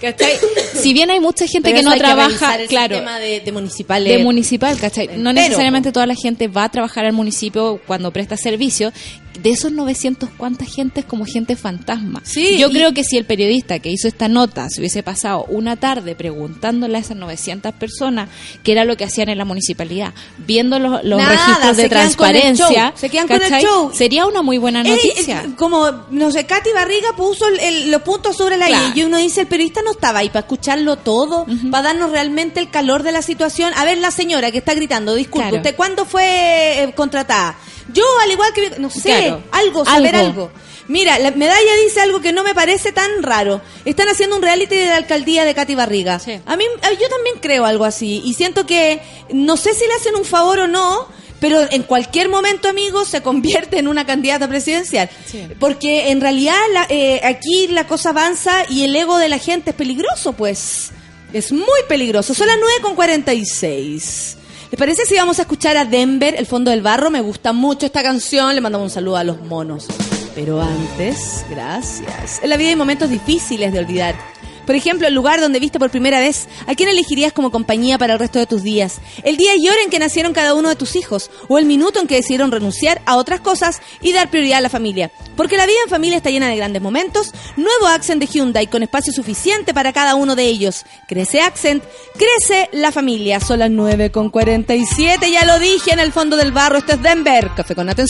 ¿Cachai? 0.00 0.32
Si 0.74 0.92
bien 0.92 1.10
hay 1.10 1.20
mucha 1.20 1.46
gente 1.46 1.72
que 1.72 1.82
no 1.82 1.96
trabaja, 1.96 2.58
claro, 2.68 3.00
de, 3.18 3.40
de, 3.40 3.52
municipal, 3.52 4.04
de 4.04 4.18
municipal, 4.18 4.78
¿cachai? 4.78 5.10
No 5.16 5.32
necesariamente 5.32 5.92
toda 5.92 6.06
la 6.06 6.14
gente 6.14 6.48
va 6.48 6.64
a 6.64 6.68
trabajar 6.68 7.06
al 7.06 7.12
municipio 7.12 7.80
cuando 7.86 8.10
presta 8.12 8.36
servicio, 8.36 8.92
de 9.42 9.50
esos 9.50 9.72
900, 9.72 10.30
¿cuánta 10.36 10.64
gente 10.64 11.00
es 11.00 11.06
como 11.06 11.24
gente 11.24 11.56
fantasma? 11.56 12.20
Sí, 12.24 12.58
Yo 12.58 12.70
creo 12.70 12.92
que 12.92 13.04
si 13.04 13.16
el 13.16 13.24
periodista 13.24 13.78
que 13.78 13.90
hizo 13.90 14.08
esta 14.08 14.28
nota 14.28 14.68
se 14.68 14.80
hubiese 14.80 15.02
pasado 15.02 15.44
una 15.48 15.76
tarde 15.76 16.14
preguntándole 16.14 16.96
a 16.96 17.00
esas 17.00 17.16
900 17.16 17.72
personas 17.74 18.28
qué 18.62 18.72
era 18.72 18.84
lo 18.84 18.96
que 18.96 19.04
hacían 19.04 19.28
en 19.28 19.38
la 19.38 19.44
municipalidad, 19.44 20.14
viendo 20.38 20.78
los, 20.78 21.02
registros 21.02 21.76
de 21.76 21.88
transparencia, 21.88 22.92
se 22.96 23.08
quedan 23.08 23.28
con 23.28 23.42
el 23.42 23.62
show. 23.62 23.90
sería 23.94 24.26
una 24.26 24.42
muy 24.42 24.58
buena 24.58 24.82
noticia. 24.82 25.44
como, 25.56 25.90
no 26.10 26.30
sé, 26.30 26.46
Katy 26.46 26.70
Barriga 26.72 27.08
puso 27.16 27.44
los 27.86 28.02
puntos 28.02 28.36
sobre 28.36 28.56
la 28.56 28.70
I 28.70 28.92
y 28.96 29.02
uno 29.02 29.18
dice, 29.18 29.42
el 29.42 29.46
periodista 29.46 29.82
no 29.82 29.92
estaba 29.92 30.20
ahí 30.20 30.28
para 30.28 30.40
escucharlo 30.40 30.96
todo, 30.96 31.46
para 31.70 31.88
darnos 31.88 32.10
realmente 32.10 32.60
el 32.60 32.70
calor 32.70 33.02
de 33.02 33.12
la 33.12 33.22
situación. 33.22 33.72
A 33.76 33.84
ver, 33.84 33.98
la 33.98 34.10
señora 34.10 34.50
que 34.50 34.58
está 34.58 34.74
gritando, 34.74 35.14
disculpe, 35.14 35.56
¿usted 35.56 35.76
cuándo 35.76 36.04
fue 36.04 36.82
eh, 36.82 36.92
contratada? 36.94 37.56
Yo, 37.92 38.04
al 38.22 38.30
igual 38.30 38.52
que, 38.52 38.78
no 38.78 38.90
sé, 38.90 39.34
algo, 39.52 39.84
saber 39.84 40.16
algo. 40.16 40.50
Mira, 40.88 41.18
la 41.18 41.32
medalla 41.32 41.74
dice 41.84 42.00
algo 42.00 42.20
que 42.20 42.32
no 42.32 42.44
me 42.44 42.54
parece 42.54 42.92
tan 42.92 43.22
raro. 43.22 43.60
Están 43.84 44.08
haciendo 44.08 44.36
un 44.36 44.42
reality 44.42 44.76
de 44.76 44.86
la 44.86 44.96
alcaldía 44.96 45.44
de 45.44 45.54
Katy 45.54 45.74
Barriga. 45.74 46.20
A 46.46 46.56
mí, 46.56 46.64
yo 46.82 47.08
también 47.08 47.36
creo 47.40 47.64
algo 47.64 47.84
así. 47.84 48.22
Y 48.24 48.34
siento 48.34 48.66
que, 48.66 49.00
no 49.32 49.56
sé 49.56 49.74
si 49.74 49.86
le 49.86 49.94
hacen 49.94 50.14
un 50.14 50.24
favor 50.24 50.60
o 50.60 50.68
no, 50.68 51.08
pero 51.40 51.60
en 51.70 51.82
cualquier 51.82 52.28
momento, 52.28 52.68
amigos, 52.68 53.08
se 53.08 53.20
convierte 53.22 53.78
en 53.78 53.88
una 53.88 54.06
candidata 54.06 54.48
presidencial. 54.48 55.10
Porque 55.58 56.10
en 56.10 56.20
realidad 56.20 56.56
eh, 56.88 57.20
aquí 57.24 57.68
la 57.68 57.86
cosa 57.86 58.10
avanza 58.10 58.64
y 58.68 58.84
el 58.84 58.94
ego 58.94 59.18
de 59.18 59.28
la 59.28 59.38
gente 59.38 59.70
es 59.70 59.76
peligroso, 59.76 60.34
pues. 60.34 60.92
Es 61.32 61.50
muy 61.52 61.80
peligroso. 61.88 62.32
Son 62.32 62.46
las 62.46 62.56
9 62.58 62.74
con 64.76 64.84
46. 64.84 64.96
¿Les 64.96 64.96
parece 64.96 65.06
si 65.06 65.16
vamos 65.16 65.38
a 65.38 65.42
escuchar 65.42 65.76
a 65.76 65.84
Denver, 65.84 66.34
El 66.36 66.46
Fondo 66.46 66.70
del 66.70 66.82
Barro? 66.82 67.10
Me 67.10 67.20
gusta 67.20 67.52
mucho 67.52 67.86
esta 67.86 68.02
canción. 68.02 68.54
Le 68.54 68.60
mandamos 68.60 68.86
un 68.86 68.90
saludo 68.90 69.16
a 69.16 69.24
los 69.24 69.40
monos. 69.42 69.86
Pero 70.34 70.60
antes, 70.60 71.44
gracias. 71.48 72.42
En 72.42 72.50
la 72.50 72.56
vida 72.58 72.68
hay 72.68 72.76
momentos 72.76 73.08
difíciles 73.08 73.72
de 73.72 73.78
olvidar. 73.78 74.14
Por 74.66 74.74
ejemplo, 74.74 75.06
el 75.06 75.14
lugar 75.14 75.40
donde 75.40 75.60
viste 75.60 75.78
por 75.78 75.90
primera 75.90 76.20
vez. 76.20 76.48
¿A 76.66 76.74
quién 76.74 76.88
elegirías 76.88 77.32
como 77.32 77.50
compañía 77.50 77.98
para 77.98 78.14
el 78.14 78.18
resto 78.18 78.38
de 78.38 78.46
tus 78.46 78.62
días? 78.62 78.98
El 79.22 79.36
día 79.36 79.56
y 79.56 79.68
hora 79.68 79.82
en 79.82 79.90
que 79.90 79.98
nacieron 79.98 80.32
cada 80.32 80.54
uno 80.54 80.68
de 80.68 80.76
tus 80.76 80.96
hijos. 80.96 81.30
O 81.48 81.58
el 81.58 81.64
minuto 81.64 82.00
en 82.00 82.06
que 82.06 82.16
decidieron 82.16 82.50
renunciar 82.50 83.00
a 83.06 83.16
otras 83.16 83.40
cosas 83.40 83.80
y 84.00 84.12
dar 84.12 84.30
prioridad 84.30 84.58
a 84.58 84.62
la 84.62 84.68
familia. 84.68 85.10
Porque 85.36 85.56
la 85.56 85.66
vida 85.66 85.78
en 85.84 85.90
familia 85.90 86.16
está 86.18 86.30
llena 86.30 86.48
de 86.48 86.56
grandes 86.56 86.82
momentos. 86.82 87.32
Nuevo 87.56 87.86
Accent 87.86 88.20
de 88.20 88.26
Hyundai 88.26 88.66
con 88.66 88.82
espacio 88.82 89.12
suficiente 89.12 89.72
para 89.72 89.92
cada 89.92 90.14
uno 90.14 90.34
de 90.34 90.44
ellos. 90.44 90.84
Crece 91.06 91.40
Accent, 91.40 91.84
crece 92.14 92.68
la 92.72 92.90
familia. 92.92 93.40
Son 93.40 93.60
las 93.60 93.70
9 93.70 94.10
con 94.10 94.30
47. 94.30 95.30
Ya 95.30 95.44
lo 95.44 95.58
dije 95.58 95.92
en 95.92 96.00
el 96.00 96.12
fondo 96.12 96.36
del 96.36 96.52
barro. 96.52 96.78
Este 96.78 96.94
es 96.94 97.02
Denver. 97.02 97.50
Café 97.54 97.74
con 97.74 97.86
Nata 97.86 98.02
en 98.02 98.08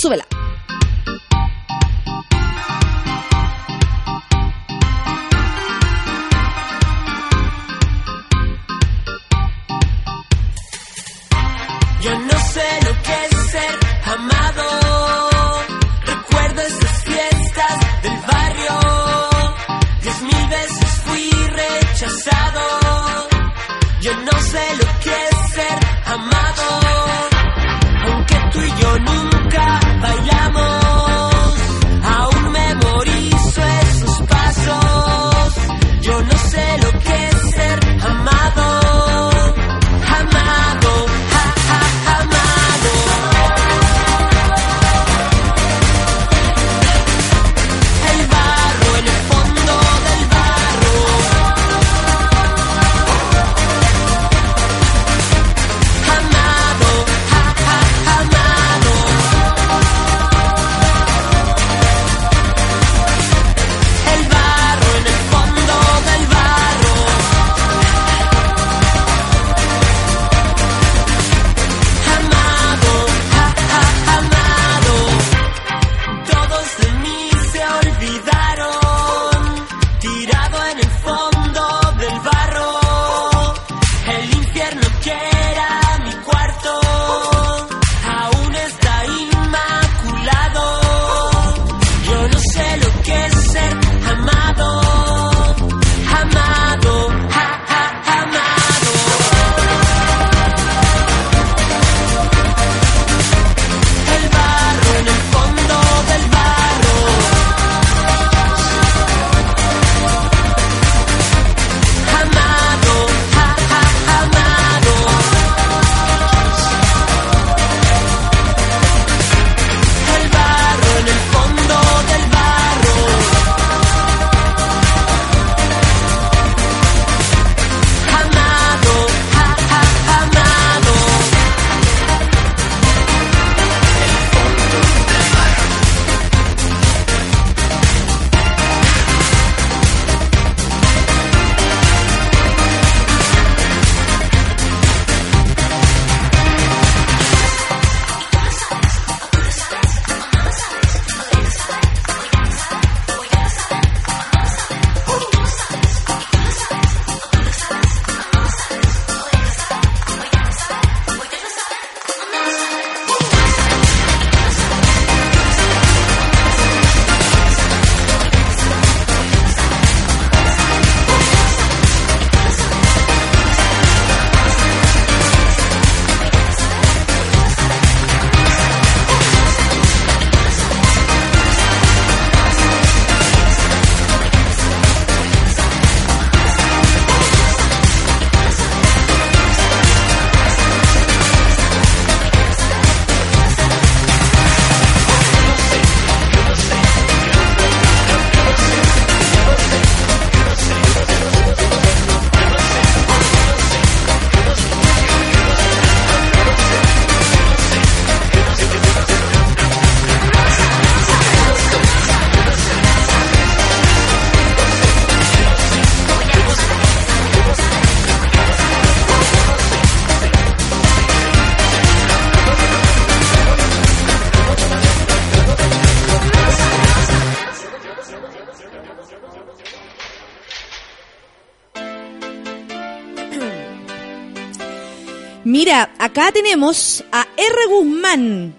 tenemos 236.47 237.03
a 237.11 237.27
R. 237.37 237.67
Guzmán. 237.69 238.55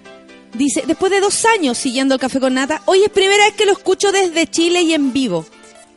Dice, 0.53 0.83
después 0.85 1.09
de 1.09 1.21
dos 1.21 1.45
años 1.45 1.77
siguiendo 1.77 2.15
el 2.15 2.19
café 2.19 2.41
con 2.41 2.53
nata, 2.53 2.81
hoy 2.83 3.01
es 3.03 3.09
primera 3.09 3.45
vez 3.45 3.53
que 3.53 3.65
lo 3.65 3.71
escucho 3.71 4.11
desde 4.11 4.45
Chile 4.45 4.81
y 4.81 4.93
en 4.93 5.13
vivo. 5.13 5.45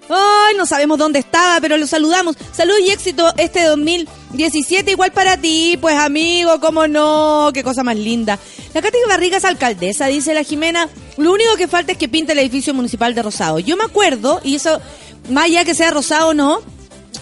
Ay, 0.08 0.54
no 0.56 0.66
sabemos 0.66 0.98
dónde 0.98 1.18
estaba, 1.18 1.60
pero 1.60 1.76
lo 1.76 1.88
saludamos. 1.88 2.36
Salud 2.52 2.74
y 2.86 2.90
éxito 2.90 3.34
este 3.38 3.64
2017, 3.64 4.92
igual 4.92 5.10
para 5.10 5.36
ti, 5.36 5.78
pues 5.80 5.96
amigo, 5.96 6.60
cómo 6.60 6.86
no, 6.86 7.50
qué 7.52 7.64
cosa 7.64 7.82
más 7.82 7.96
linda. 7.96 8.38
La 8.72 8.82
Katy 8.82 8.98
Barriga 9.08 9.38
es 9.38 9.44
alcaldesa, 9.44 10.06
dice 10.06 10.32
la 10.32 10.44
Jimena. 10.44 10.88
Lo 11.16 11.32
único 11.32 11.56
que 11.56 11.66
falta 11.66 11.90
es 11.90 11.98
que 11.98 12.08
pinte 12.08 12.34
el 12.34 12.38
edificio 12.38 12.72
municipal 12.72 13.16
de 13.16 13.22
Rosado. 13.22 13.58
Yo 13.58 13.76
me 13.76 13.84
acuerdo, 13.84 14.40
y 14.44 14.54
eso, 14.54 14.80
más 15.28 15.46
allá 15.46 15.64
que 15.64 15.74
sea 15.74 15.90
Rosado 15.90 16.28
o 16.28 16.34
no, 16.34 16.60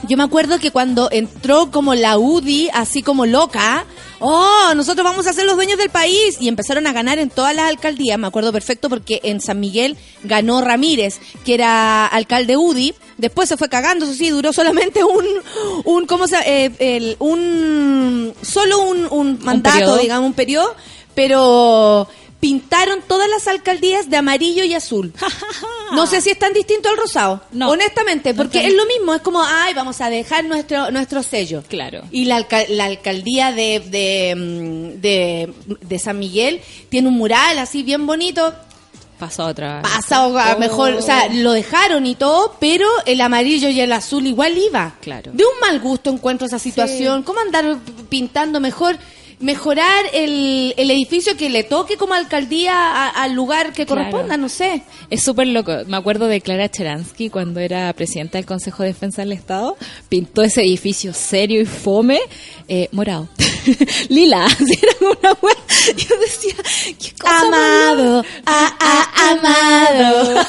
yo 0.06 0.16
me 0.16 0.24
acuerdo 0.24 0.58
que 0.58 0.70
cuando 0.70 1.08
entró 1.10 1.70
como 1.70 1.94
la 1.94 2.18
UDI, 2.18 2.70
así 2.72 3.02
como 3.02 3.26
loca, 3.26 3.86
oh, 4.20 4.72
nosotros 4.74 5.04
vamos 5.04 5.26
a 5.26 5.32
ser 5.32 5.46
los 5.46 5.56
dueños 5.56 5.78
del 5.78 5.90
país. 5.90 6.36
Y 6.40 6.48
empezaron 6.48 6.86
a 6.86 6.92
ganar 6.92 7.18
en 7.18 7.30
todas 7.30 7.54
las 7.54 7.68
alcaldías. 7.68 8.18
Me 8.18 8.26
acuerdo 8.26 8.52
perfecto 8.52 8.88
porque 8.88 9.20
en 9.22 9.40
San 9.40 9.60
Miguel 9.60 9.96
ganó 10.24 10.60
Ramírez, 10.60 11.20
que 11.44 11.54
era 11.54 12.06
alcalde 12.06 12.56
UDI. 12.56 12.94
Después 13.16 13.48
se 13.48 13.56
fue 13.56 13.68
cagando, 13.68 14.04
eso 14.04 14.14
sí, 14.14 14.30
duró 14.30 14.52
solamente 14.52 15.02
un, 15.04 15.24
un 15.84 16.06
¿cómo 16.06 16.28
se 16.28 16.36
eh, 16.46 16.72
el, 16.78 17.16
un, 17.18 18.32
solo 18.42 18.80
un, 18.80 19.06
un 19.10 19.38
mandato, 19.42 19.98
digamos, 19.98 20.26
un 20.26 20.34
periodo. 20.34 20.74
Pero 21.14 22.08
pintaron 22.40 23.00
todas 23.06 23.28
las 23.28 23.48
alcaldías 23.48 24.08
de 24.10 24.16
amarillo 24.16 24.64
y 24.64 24.74
azul. 24.74 25.12
No 25.94 26.06
sé 26.06 26.20
si 26.20 26.28
es 26.28 26.38
tan 26.38 26.52
distinto 26.52 26.90
al 26.90 26.98
rosado. 26.98 27.40
No. 27.50 27.70
Honestamente, 27.70 28.34
porque 28.34 28.66
es 28.66 28.74
lo 28.74 28.84
mismo, 28.84 29.14
es 29.14 29.22
como, 29.22 29.42
ay, 29.42 29.72
vamos 29.72 30.02
a 30.02 30.10
dejar 30.10 30.44
nuestro 30.44 30.90
nuestro 30.90 31.22
sello. 31.22 31.62
Claro. 31.66 32.02
Y 32.10 32.26
la, 32.26 32.36
alca- 32.36 32.66
la 32.68 32.84
alcaldía 32.84 33.52
de, 33.52 33.80
de, 33.80 34.34
mm, 34.36 35.00
de, 35.00 35.54
de 35.80 35.98
San 35.98 36.18
Miguel 36.18 36.60
tiene 36.90 37.08
un 37.08 37.14
mural 37.14 37.58
así 37.58 37.82
bien 37.84 38.06
bonito. 38.06 38.52
Pasó 39.18 39.46
otra. 39.46 39.80
Pasado 39.80 40.38
a 40.38 40.56
Oh. 40.56 40.58
mejor, 40.58 40.92
o 40.92 41.00
sea, 41.00 41.28
lo 41.32 41.52
dejaron 41.52 42.04
y 42.04 42.14
todo, 42.16 42.56
pero 42.60 42.86
el 43.06 43.22
amarillo 43.22 43.70
y 43.70 43.80
el 43.80 43.90
azul 43.92 44.26
igual 44.26 44.58
iba. 44.58 44.94
Claro. 45.00 45.32
De 45.32 45.42
un 45.44 45.58
mal 45.62 45.80
gusto 45.80 46.10
encuentro 46.10 46.46
esa 46.46 46.58
situación. 46.58 47.22
¿Cómo 47.22 47.40
andar 47.40 47.78
pintando 48.10 48.60
mejor? 48.60 48.98
Mejorar 49.40 50.04
el, 50.12 50.74
el 50.76 50.90
edificio 50.90 51.36
que 51.36 51.48
le 51.48 51.62
toque 51.62 51.96
como 51.96 52.14
alcaldía 52.14 53.06
al 53.08 53.34
lugar 53.34 53.72
que 53.72 53.86
Claro. 53.86 54.02
corresponda, 54.10 54.36
no 54.36 54.48
sé. 54.48 54.82
Es 55.10 55.22
súper 55.22 55.46
loco. 55.46 55.72
Me 55.86 55.96
acuerdo 55.96 56.26
de 56.26 56.40
Clara 56.40 56.68
Cheransky 56.68 57.30
cuando 57.30 57.60
era 57.60 57.92
presidenta 57.92 58.38
del 58.38 58.46
Consejo 58.46 58.82
de 58.82 58.88
Defensa 58.88 59.22
del 59.22 59.32
Estado. 59.32 59.76
Pintó 60.08 60.42
ese 60.42 60.62
edificio 60.62 61.12
serio 61.14 61.60
y 61.60 61.66
fome, 61.66 62.18
eh, 62.68 62.88
morado. 62.92 63.28
Lila. 64.08 64.46
Era 64.58 65.10
una 65.20 65.32
wea. 65.40 65.54
Yo 65.96 66.16
decía, 66.18 66.54
¿qué 66.98 67.12
cosa 67.18 67.32
más 67.50 67.92
Amado, 67.92 68.24
a, 68.44 68.76
a, 68.80 69.30
amado. 69.30 70.40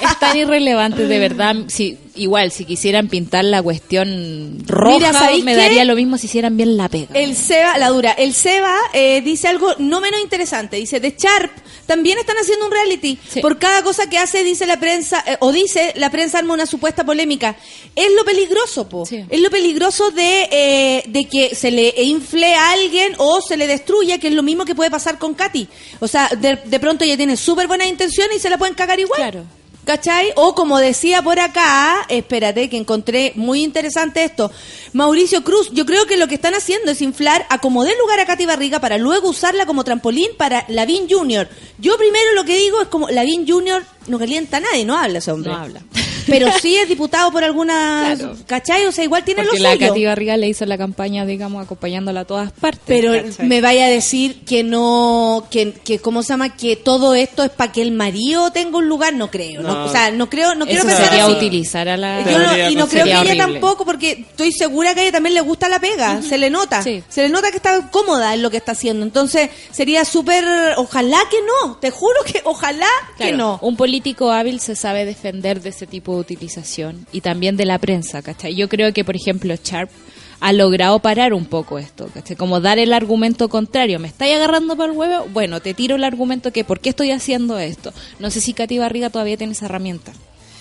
es 0.00 0.18
tan 0.18 0.36
irrelevante, 0.36 1.06
de 1.06 1.18
verdad. 1.18 1.54
Si, 1.68 1.98
igual, 2.16 2.50
si 2.50 2.64
quisieran 2.64 3.08
pintar 3.08 3.44
la 3.44 3.62
cuestión 3.62 4.58
roja, 4.66 4.94
Mira, 4.98 5.12
¿sabéis 5.12 5.44
me 5.44 5.52
qué? 5.54 5.60
daría 5.60 5.84
lo 5.84 5.96
mismo 5.96 6.18
si 6.18 6.26
hicieran 6.26 6.56
bien 6.56 6.76
la 6.76 6.88
pega. 6.88 7.14
El 7.14 7.36
Seba, 7.36 7.78
la 7.78 7.88
dura, 7.88 8.12
el 8.12 8.34
Seba 8.34 8.74
eh, 8.92 9.20
dice 9.22 9.48
algo 9.48 9.74
no 9.78 10.00
menos 10.00 10.20
interesante. 10.20 10.76
Dice, 10.76 11.00
de 11.00 11.14
Sharp 11.18 11.52
también 11.86 12.18
están 12.18 12.36
haciendo 12.36 12.66
un 12.66 12.72
reality. 12.72 13.18
Sí. 13.28 13.40
Por 13.40 13.58
cada 13.58 13.82
cosa 13.82 14.08
que 14.08 14.18
hace, 14.18 14.42
dice 14.44 14.66
la 14.66 14.78
prensa, 14.78 15.22
eh, 15.26 15.36
o 15.40 15.52
dice, 15.52 15.92
la 15.96 16.10
prensa 16.10 16.38
arma 16.38 16.54
una 16.54 16.66
supuesta 16.66 17.04
polémica. 17.04 17.56
Es 17.94 18.08
lo 18.16 18.24
peligroso, 18.24 18.88
po. 18.88 19.04
Sí. 19.06 19.24
Es 19.28 19.40
lo 19.40 19.50
peligroso 19.50 20.10
de, 20.10 20.48
eh, 20.50 21.04
de 21.06 21.24
que 21.28 21.54
se 21.54 21.70
le 21.70 21.94
infle 22.02 22.54
a 22.54 22.70
alguien 22.72 23.14
o 23.18 23.40
se 23.40 23.56
le 23.56 23.66
destruya, 23.66 24.18
que 24.18 24.28
es 24.28 24.34
lo 24.34 24.42
mismo 24.42 24.64
que 24.64 24.74
puede 24.74 24.90
pasar 24.90 25.18
con 25.18 25.34
Katy. 25.34 25.68
O 26.00 26.08
sea, 26.08 26.28
de, 26.28 26.56
de 26.64 26.80
pronto 26.80 27.04
ella 27.04 27.16
tiene 27.16 27.36
súper 27.36 27.66
buenas 27.66 27.88
intenciones 27.88 28.36
y 28.36 28.40
se 28.40 28.50
la 28.50 28.58
pueden 28.58 28.74
cagar 28.74 28.98
igual. 28.98 29.20
Claro. 29.20 29.44
¿Cachai? 29.84 30.32
O 30.36 30.54
como 30.54 30.78
decía 30.78 31.20
por 31.20 31.38
acá, 31.38 32.06
espérate 32.08 32.70
que 32.70 32.78
encontré 32.78 33.32
muy 33.36 33.62
interesante 33.62 34.24
esto, 34.24 34.50
Mauricio 34.94 35.44
Cruz, 35.44 35.70
yo 35.72 35.84
creo 35.84 36.06
que 36.06 36.16
lo 36.16 36.26
que 36.26 36.36
están 36.36 36.54
haciendo 36.54 36.90
es 36.90 37.02
inflar 37.02 37.46
a 37.50 37.58
como 37.58 37.84
dé 37.84 37.92
lugar 37.98 38.18
a 38.18 38.26
Katy 38.26 38.46
Barriga 38.46 38.80
para 38.80 38.96
luego 38.96 39.28
usarla 39.28 39.66
como 39.66 39.84
trampolín 39.84 40.28
para 40.38 40.64
Lavín 40.68 41.06
Junior. 41.08 41.48
Yo 41.78 41.98
primero 41.98 42.32
lo 42.34 42.44
que 42.44 42.56
digo 42.56 42.80
es 42.80 42.88
como 42.88 43.10
Lavín 43.10 43.46
Junior 43.46 43.84
no 44.06 44.18
calienta 44.18 44.56
a 44.56 44.60
nadie, 44.60 44.86
no 44.86 44.96
habla 44.96 45.18
ese 45.18 45.32
hombre. 45.32 45.52
No 45.52 45.58
habla. 45.58 45.82
Pero 46.26 46.48
sí 46.60 46.76
es 46.76 46.88
diputado 46.88 47.30
por 47.30 47.44
alguna... 47.44 48.14
Claro. 48.16 48.36
¿Cachai? 48.46 48.86
O 48.86 48.92
sea, 48.92 49.04
igual 49.04 49.24
tiene 49.24 49.42
Porque 49.42 49.58
lo 49.58 49.62
la 49.64 49.74
suyo. 49.74 49.88
Katy 49.88 50.04
Barriga 50.06 50.36
le 50.36 50.48
hizo 50.48 50.64
la 50.66 50.78
campaña, 50.78 51.24
digamos, 51.26 51.64
acompañándola 51.64 52.20
a 52.20 52.24
todas 52.24 52.52
partes. 52.52 52.82
Pero 52.86 53.12
¿cachai? 53.12 53.46
me 53.46 53.60
vaya 53.60 53.86
a 53.86 53.88
decir 53.88 54.44
que 54.44 54.62
no, 54.62 55.46
que, 55.50 55.72
que 55.72 55.98
¿cómo 55.98 56.22
se 56.22 56.30
llama? 56.30 56.56
Que 56.56 56.76
todo 56.76 57.14
esto 57.14 57.42
es 57.44 57.50
para 57.50 57.72
que 57.72 57.82
el 57.82 57.90
marido 57.92 58.50
tenga 58.50 58.78
un 58.78 58.88
lugar, 58.88 59.14
no 59.14 59.30
creo. 59.30 59.62
No. 59.62 59.74
No. 59.74 59.84
o 59.86 59.88
sea, 59.90 60.10
no 60.10 60.28
creo, 60.30 60.54
no 60.54 60.66
quiero 60.66 60.84
pensar 60.84 61.08
sería 61.08 61.24
así. 61.26 61.34
utilizar 61.34 61.88
a 61.88 61.96
la... 61.96 62.20
Yo 62.22 62.38
no- 62.38 62.48
Sería 62.50 62.70
y 62.70 62.76
no 62.76 62.88
creo 62.88 63.04
que 63.04 63.10
ella 63.32 63.36
tampoco, 63.46 63.84
porque 63.84 64.12
estoy 64.12 64.52
segura 64.52 64.94
que 64.94 65.00
a 65.00 65.02
ella 65.04 65.12
también 65.12 65.34
le 65.34 65.40
gusta 65.40 65.68
la 65.68 65.78
pega, 65.80 66.22
se 66.22 66.38
le 66.38 66.50
nota, 66.50 66.82
Sí. 66.82 67.02
se 67.08 67.22
le 67.22 67.28
nota 67.28 67.50
que 67.50 67.56
está 67.56 67.90
cómoda 67.90 68.34
en 68.34 68.42
lo 68.42 68.50
que 68.50 68.56
está 68.58 68.72
haciendo. 68.72 69.04
Entonces 69.04 69.50
sería 69.72 70.04
súper, 70.04 70.44
ojalá 70.76 71.18
que 71.30 71.38
no, 71.66 71.76
te 71.76 71.90
juro 71.90 72.22
que 72.24 72.40
ojalá 72.44 72.86
que 73.18 73.32
no. 73.32 73.58
Un 73.62 73.76
político 73.76 74.30
hábil 74.30 74.60
se 74.60 74.76
sabe 74.76 75.04
defender 75.04 75.60
de 75.60 75.70
ese 75.70 75.86
tipo 75.86 76.13
utilización 76.16 77.06
y 77.12 77.20
también 77.20 77.56
de 77.56 77.64
la 77.64 77.78
prensa, 77.78 78.22
¿cachai? 78.22 78.54
Yo 78.54 78.68
creo 78.68 78.92
que, 78.92 79.04
por 79.04 79.16
ejemplo, 79.16 79.54
Sharp 79.62 79.90
ha 80.40 80.52
logrado 80.52 80.98
parar 80.98 81.32
un 81.32 81.46
poco 81.46 81.78
esto, 81.78 82.08
¿cachai? 82.12 82.36
Como 82.36 82.60
dar 82.60 82.78
el 82.78 82.92
argumento 82.92 83.48
contrario. 83.48 83.98
¿Me 83.98 84.08
estáis 84.08 84.34
agarrando 84.34 84.76
para 84.76 84.92
el 84.92 84.98
huevo? 84.98 85.26
Bueno, 85.32 85.60
te 85.60 85.74
tiro 85.74 85.96
el 85.96 86.04
argumento 86.04 86.52
que 86.52 86.64
¿por 86.64 86.80
qué 86.80 86.90
estoy 86.90 87.10
haciendo 87.12 87.58
esto? 87.58 87.92
No 88.18 88.30
sé 88.30 88.40
si 88.40 88.52
Katy 88.52 88.78
Barriga 88.78 89.10
todavía 89.10 89.36
tiene 89.36 89.52
esa 89.52 89.66
herramienta. 89.66 90.12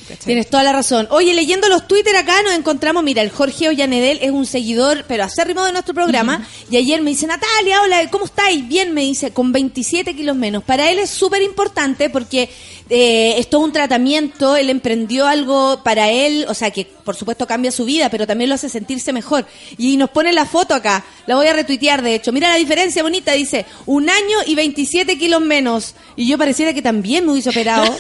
¿Cachai? 0.04 0.26
Tienes 0.26 0.50
toda 0.50 0.64
la 0.64 0.74
razón. 0.74 1.08
Oye, 1.12 1.34
leyendo 1.34 1.68
los 1.70 1.88
Twitter 1.88 2.16
acá 2.16 2.42
nos 2.44 2.54
encontramos, 2.54 3.04
mira, 3.04 3.22
el 3.22 3.30
Jorge 3.30 3.70
Ollanedel 3.70 4.20
es 4.22 4.32
un 4.32 4.46
seguidor, 4.46 5.06
pero 5.08 5.24
acérrimo 5.24 5.64
de 5.66 5.72
nuestro 5.72 5.94
programa, 5.94 6.48
y 6.70 6.78
ayer 6.78 7.02
me 7.02 7.12
dice, 7.12 7.28
Natalia, 7.28 7.82
hola, 7.82 8.10
¿cómo 8.10 8.26
estáis? 8.26 8.68
Bien, 8.68 8.94
me 8.94 9.02
dice, 9.02 9.32
con 9.32 9.52
27 9.52 10.16
kilos 10.16 10.36
menos. 10.36 10.64
Para 10.64 10.90
él 10.90 11.00
es 11.00 11.10
súper 11.10 11.42
importante 11.42 12.10
porque 12.10 12.50
eh, 12.90 13.36
es 13.38 13.50
todo 13.50 13.62
un 13.62 13.72
tratamiento, 13.72 14.56
él 14.56 14.70
emprendió 14.70 15.26
algo 15.26 15.82
para 15.84 16.10
él, 16.10 16.46
o 16.50 16.54
sea, 16.54 16.72
que 16.72 16.86
por 16.86 17.16
supuesto 17.16 17.48
cambia 17.48 17.72
su 17.72 17.86
vida, 17.86 18.10
pero 18.10 18.28
también 18.28 18.50
lo 18.50 18.56
hace 18.56 18.70
sentirse 18.70 19.14
mejor. 19.14 19.46
Y 19.78 19.98
nos 19.98 20.10
pone 20.10 20.34
la 20.34 20.46
foto 20.46 20.74
acá, 20.74 21.04
la 21.26 21.36
voy 21.36 21.48
a 21.48 21.54
retuitear 21.54 22.02
de 22.02 22.16
hecho. 22.16 22.32
Mira 22.32 22.50
la 22.50 22.56
diferencia 22.56 23.04
bonita, 23.04 23.34
dice, 23.34 23.66
un 23.86 24.10
año 24.10 24.38
y 24.46 24.56
27 24.56 25.18
kilos 25.18 25.42
menos. 25.42 25.96
Y 26.16 26.28
yo 26.28 26.38
pareciera 26.38 26.74
que 26.74 26.82
también 26.82 27.26
me 27.26 27.32
hubiese 27.32 27.50
operado. 27.50 27.86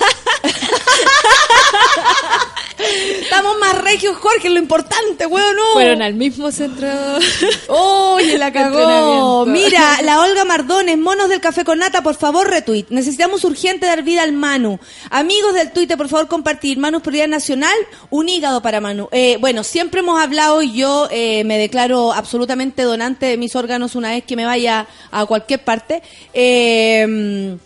Estamos 3.22 3.58
más 3.60 3.82
regios, 3.82 4.18
Jorge, 4.18 4.50
lo 4.50 4.60
importante, 4.60 5.26
weón, 5.26 5.56
no. 5.56 5.74
Fueron 5.74 6.02
al 6.02 6.16
mismo 6.16 6.52
centro. 6.52 6.88
Oye, 7.68 8.38
la 8.38 8.52
cagó. 8.54 9.46
Mira, 9.46 10.02
la 10.02 10.22
Olga 10.22 10.44
Mardones, 10.44 10.98
monos 10.98 11.30
del 11.30 11.40
café 11.40 11.64
con 11.64 11.80
nata, 11.80 12.02
por 12.04 12.16
favor, 12.16 12.50
retweet. 12.50 12.86
Necesitamos 12.90 13.44
urgente 13.44 13.86
dar 13.86 14.04
vida 14.04 14.24
al 14.24 14.34
Manu. 14.34 14.80
Amigos 15.10 15.54
del 15.54 15.72
Twitter, 15.72 15.98
por 15.98 16.10
favor, 16.10 16.28
compartir. 16.28 16.78
Manu 16.78 17.02
prioridad 17.02 17.28
nacional, 17.28 17.76
un 18.10 18.28
hígado 18.30 18.62
para 18.62 18.82
Manu. 18.82 19.08
Eh, 19.12 19.38
bueno, 19.40 19.64
siempre 19.64 20.02
hemos 20.02 20.20
hablado 20.22 20.62
y 20.62 20.74
yo 20.74 21.08
eh, 21.12 21.44
me 21.46 21.58
declaro 21.58 22.12
absolutamente 22.12 22.82
donante 22.84 23.28
de 23.28 23.38
mis 23.38 23.56
órganos 23.56 23.96
una 23.96 24.12
vez 24.12 24.24
que 24.24 24.36
me 24.36 24.46
vaya 24.46 24.88
a 25.12 25.26
cualquier 25.26 25.64
parte. 25.64 26.02
Eh, 26.34 27.58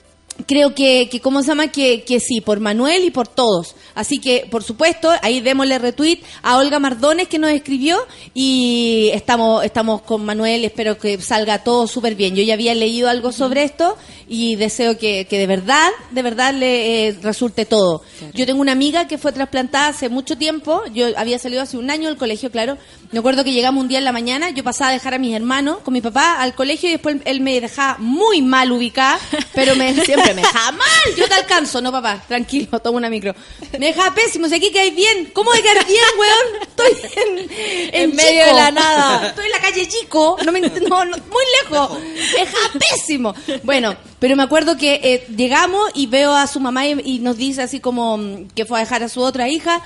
Creo 0.45 0.75
que, 0.75 1.09
que, 1.09 1.19
¿cómo 1.19 1.41
se 1.41 1.47
llama? 1.47 1.69
Que, 1.69 2.03
que 2.03 2.19
sí, 2.19 2.41
por 2.41 2.59
Manuel 2.59 3.03
y 3.03 3.11
por 3.11 3.27
todos. 3.27 3.75
Así 3.95 4.19
que, 4.19 4.47
por 4.49 4.63
supuesto, 4.63 5.11
ahí 5.21 5.41
démosle 5.41 5.79
retweet 5.79 6.19
a 6.43 6.57
Olga 6.57 6.79
Mardones 6.79 7.27
que 7.27 7.39
nos 7.39 7.51
escribió 7.51 7.97
y 8.33 9.09
estamos, 9.13 9.63
estamos 9.63 10.01
con 10.03 10.23
Manuel, 10.23 10.63
espero 10.63 10.97
que 10.97 11.19
salga 11.19 11.63
todo 11.63 11.87
súper 11.87 12.15
bien. 12.15 12.35
Yo 12.35 12.43
ya 12.43 12.53
había 12.53 12.75
leído 12.75 13.09
algo 13.09 13.31
sobre 13.31 13.63
esto 13.63 13.97
y 14.27 14.55
deseo 14.55 14.97
que, 14.97 15.25
que 15.25 15.39
de 15.39 15.47
verdad, 15.47 15.89
de 16.11 16.21
verdad 16.21 16.53
le 16.53 17.07
eh, 17.07 17.17
resulte 17.21 17.65
todo. 17.65 18.01
Yo 18.33 18.45
tengo 18.45 18.61
una 18.61 18.73
amiga 18.73 19.07
que 19.07 19.17
fue 19.17 19.31
trasplantada 19.31 19.87
hace 19.87 20.09
mucho 20.09 20.37
tiempo, 20.37 20.83
yo 20.93 21.07
había 21.17 21.39
salido 21.39 21.61
hace 21.61 21.77
un 21.77 21.89
año 21.89 22.09
del 22.09 22.17
colegio, 22.17 22.51
claro. 22.51 22.77
Me 23.09 23.19
acuerdo 23.19 23.45
que 23.45 23.53
llegamos 23.53 23.81
un 23.81 23.87
día 23.87 23.99
en 23.99 24.03
la 24.03 24.11
mañana, 24.11 24.49
yo 24.49 24.65
pasaba 24.65 24.89
a 24.89 24.93
dejar 24.93 25.13
a 25.13 25.17
mis 25.17 25.33
hermanos 25.33 25.77
con 25.81 25.93
mi 25.93 26.01
papá 26.01 26.41
al 26.41 26.53
colegio 26.55 26.89
y 26.89 26.93
después 26.93 27.15
él 27.23 27.39
me 27.39 27.61
dejaba 27.61 27.95
muy 27.99 28.41
mal 28.41 28.69
ubicada, 28.69 29.17
pero 29.53 29.77
me, 29.77 29.93
siempre 30.03 30.33
me 30.33 30.41
dejaba 30.41 30.71
mal. 30.73 31.15
Yo 31.15 31.25
te 31.25 31.35
alcanzo, 31.35 31.81
no 31.81 31.89
papá, 31.89 32.21
tranquilo, 32.27 32.67
toma 32.83 32.97
una 32.97 33.09
micro. 33.09 33.33
Me 33.79 33.87
dejaba 33.87 34.13
pésimo, 34.13 34.49
sé 34.49 34.57
aquí 34.57 34.71
que 34.71 34.81
hay 34.81 34.91
bien. 34.91 35.31
¿Cómo 35.33 35.53
de 35.53 35.61
quedar 35.61 35.85
bien, 35.87 36.03
weón? 36.19 36.63
Estoy 36.63 37.11
en, 37.15 37.93
En 37.93 38.15
medio 38.15 38.45
de 38.45 38.53
la 38.53 38.71
nada. 38.71 39.27
Estoy 39.27 39.45
en 39.45 39.51
la 39.51 39.59
calle 39.59 39.87
Chico, 39.87 40.37
no 40.45 40.51
me, 40.51 40.59
no, 40.59 41.05
no, 41.05 41.17
muy 41.17 41.43
lejos. 41.63 41.99
Me 41.99 42.39
dejaba 42.39 42.73
pésimo. 42.89 43.33
Bueno, 43.63 43.95
pero 44.19 44.35
me 44.35 44.43
acuerdo 44.43 44.75
que 44.75 44.99
eh, 45.01 45.25
llegamos 45.33 45.91
y 45.93 46.07
veo 46.07 46.35
a 46.35 46.45
su 46.45 46.59
mamá 46.59 46.85
y, 46.85 46.99
y 47.05 47.19
nos 47.19 47.37
dice 47.37 47.61
así 47.61 47.79
como 47.79 48.17
mm, 48.17 48.49
que 48.49 48.65
fue 48.65 48.79
a 48.79 48.83
dejar 48.83 49.03
a 49.03 49.09
su 49.09 49.21
otra 49.21 49.47
hija. 49.47 49.81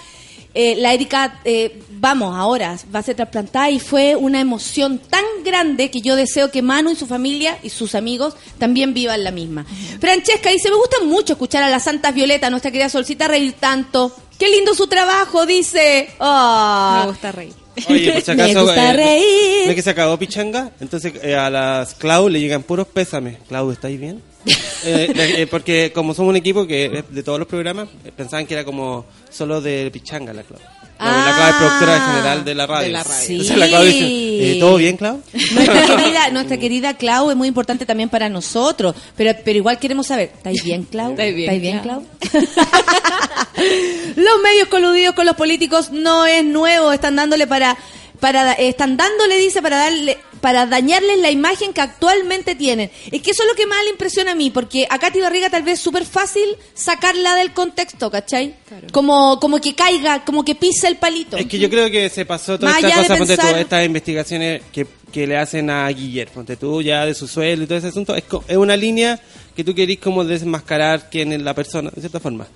Eh, 0.54 0.76
la 0.78 0.93
Erika, 0.93 1.39
eh, 1.45 1.82
vamos, 1.91 2.36
ahora 2.36 2.78
va 2.93 2.99
a 2.99 3.04
ser 3.04 3.16
trasplantada 3.16 3.70
y 3.70 3.80
fue 3.80 4.16
una 4.18 4.41
emoción 4.41 4.99
tan 4.99 5.24
grande 5.45 5.89
que 5.89 6.02
yo 6.02 6.16
deseo 6.18 6.52
que 6.52 6.62
Manu 6.62 6.91
y 6.91 6.95
su 6.95 7.08
familia 7.08 7.58
y 7.64 7.70
sus 7.70 7.95
amigos 7.95 8.36
también 8.58 8.93
vivan 8.93 9.24
la 9.24 9.32
misma. 9.32 9.66
Francesca 9.99 10.49
dice, 10.49 10.70
me 10.70 10.76
gusta 10.76 10.97
mucho 11.06 11.34
escuchar 11.34 11.64
a 11.64 11.70
las 11.70 11.84
Santas 11.84 12.14
Violeta, 12.14 12.49
nuestra 12.49 12.72
querida 12.72 12.89
Solcita, 12.89 13.28
reír 13.28 13.54
tanto. 13.54 14.14
Qué 14.38 14.49
lindo 14.49 14.74
su 14.74 14.88
trabajo, 14.88 15.45
dice. 15.45 16.10
Ah. 16.20 17.04
Me 17.04 17.12
gusta 17.12 17.32
reír. 17.32 17.61
Oye, 17.89 18.11
por 18.13 18.21
si 18.21 18.34
Me 18.36 18.43
acaso. 18.43 18.61
gusta 18.63 18.89
eh, 18.91 18.93
reír. 18.93 19.67
¿Ves 19.67 19.75
que 19.75 19.82
se 19.82 19.89
acabó 19.89 20.17
Pichanga? 20.17 20.71
Entonces 20.79 21.13
eh, 21.21 21.36
a 21.36 21.49
las 21.49 21.93
Clau 21.95 22.29
le 22.29 22.39
llegan 22.39 22.63
puros 22.63 22.88
pésames. 22.88 23.38
Clau, 23.47 23.71
¿estáis 23.71 23.99
bien? 23.99 24.21
Eh, 24.84 25.45
porque 25.51 25.91
como 25.93 26.15
somos 26.15 26.32
un 26.32 26.38
equipo 26.38 26.65
que 26.65 27.03
de 27.07 27.21
todos 27.21 27.38
los 27.38 27.47
programas, 27.47 27.88
pensaban 28.17 28.47
que 28.47 28.55
era 28.55 28.63
como 28.65 29.05
solo 29.29 29.61
de 29.61 29.91
Pichanga 29.91 30.34
la 30.34 30.41
Clau. 30.41 30.59
Clau, 31.02 31.26
la 31.26 31.36
Clau 31.36 31.49
es 31.49 31.56
productora 31.56 31.95
Ah, 31.95 32.12
general 32.12 32.45
de 32.45 32.56
la 32.56 32.68
radio. 32.68 32.86
de 32.88 32.91
la 32.93 33.04
radio. 33.04 33.26
Entonces 33.30 33.58
la 33.58 33.68
Clau 33.68 33.84
dice, 33.84 34.06
eh, 34.08 34.58
¿todo 34.60 34.76
bien, 34.78 34.97
Clau? 34.97 35.22
Nuestra 35.54 35.86
querida, 35.86 36.30
nuestra 36.32 36.58
querida 36.58 36.93
Clau 36.95 37.30
es 37.32 37.36
muy 37.36 37.47
importante 37.47 37.86
también 37.86 38.10
para 38.10 38.30
nosotros, 38.30 38.95
pero, 39.16 39.32
pero 39.43 39.58
igual 39.58 39.80
queremos 39.80 40.08
saber, 40.08 40.32
¿estáis 40.36 40.64
bien, 40.64 40.84
Clau? 40.84 41.12
¿Estáis 41.12 41.62
bien, 41.62 41.80
Clau? 41.80 42.04
los 44.16 44.41
medios 44.43 44.68
coludidos 44.70 45.16
con 45.16 45.26
los 45.26 45.36
políticos 45.36 45.91
no 45.91 46.26
es 46.26 46.43
nuevo, 46.43 46.91
están 46.91 47.16
dándole 47.16 47.47
para 47.47 47.78
para 48.22 48.53
están 48.53 48.95
dándole 48.95 49.36
dice 49.38 49.61
para 49.61 49.78
darle 49.78 50.17
para 50.39 50.65
dañarles 50.65 51.19
la 51.19 51.30
imagen 51.30 51.72
que 51.74 51.82
actualmente 51.82 52.55
tienen. 52.55 52.89
Es 53.11 53.22
que 53.22 53.30
eso 53.32 53.43
es 53.43 53.49
lo 53.49 53.53
que 53.55 53.67
más 53.67 53.84
le 53.84 53.91
impresiona 53.91 54.32
a 54.32 54.36
mí, 54.36 54.49
porque 54.49 54.88
a 54.89 54.97
Katy 54.97 55.19
Barriga 55.22 55.49
tal 55.51 55.61
vez 55.61 55.76
es 55.76 55.82
súper 55.82 56.03
fácil 56.03 56.43
sacarla 56.74 57.36
del 57.36 57.53
contexto, 57.53 58.09
¿cachai? 58.09 58.55
Como, 58.91 59.39
como 59.39 59.59
que 59.61 59.76
caiga, 59.76 60.24
como 60.26 60.43
que 60.43 60.55
pisa 60.55 60.88
el 60.88 60.95
palito. 60.97 61.38
Es 61.38 61.45
que 61.45 61.59
yo 61.59 61.69
creo 61.69 61.91
que 61.91 62.09
se 62.09 62.26
pasó 62.26 62.57
toda 62.57 62.72
Más 62.72 62.84
esta 62.84 62.95
cosa, 63.01 63.17
ponte 63.17 63.36
tú, 63.38 63.41
pensar- 63.43 63.59
estas 63.59 63.86
investigaciones 63.86 64.61
que, 64.72 64.88
que 65.11 65.28
le 65.28 65.38
hacen 65.38 65.69
a 65.69 65.88
Guillermo, 65.89 66.34
ponte 66.34 66.55
tú, 66.57 66.82
ya 66.82 67.05
de 67.05 67.13
su 67.13 67.28
sueldo 67.28 67.65
y 67.65 67.67
todo 67.67 67.78
ese 67.78 67.88
asunto, 67.89 68.15
es, 68.15 68.24
co- 68.24 68.43
es 68.47 68.57
una 68.57 68.76
línea 68.76 69.19
que 69.55 69.63
tú 69.63 69.76
querís 69.76 69.99
como 69.99 70.24
desmascarar 70.26 71.09
quién 71.11 71.34
es 71.34 71.41
la 71.43 71.53
persona, 71.53 71.91
de 71.93 72.01
cierta 72.01 72.19
forma. 72.19 72.47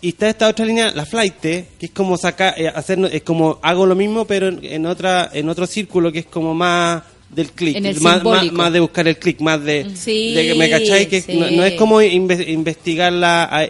Y 0.00 0.08
está 0.10 0.28
esta 0.28 0.48
otra 0.48 0.66
línea, 0.66 0.90
la 0.90 1.06
flight, 1.06 1.34
que 1.40 1.66
es 1.80 1.90
como 1.90 2.16
sacar, 2.18 2.54
eh, 2.60 2.68
hacer, 2.68 2.98
es 3.10 3.22
como 3.22 3.58
hago 3.62 3.86
lo 3.86 3.94
mismo, 3.94 4.26
pero 4.26 4.48
en, 4.48 4.60
en 4.62 4.84
otra, 4.86 5.30
en 5.32 5.48
otro 5.48 5.66
círculo 5.66 6.12
que 6.12 6.18
es 6.20 6.26
como 6.26 6.52
más 6.54 7.02
del 7.30 7.50
clic, 7.52 7.76
más, 8.02 8.22
más, 8.52 8.72
de 8.72 8.80
buscar 8.80 9.08
el 9.08 9.16
clic, 9.18 9.40
más 9.40 9.62
de, 9.64 9.90
Sí, 9.96 10.34
de 10.34 10.54
me 10.54 10.68
cacháis 10.70 11.08
que 11.08 11.20
sí. 11.22 11.36
no, 11.36 11.50
no 11.50 11.64
es 11.64 11.72
como 11.74 12.00
inve- 12.02 12.46
investigarla, 12.48 13.44
a- 13.44 13.68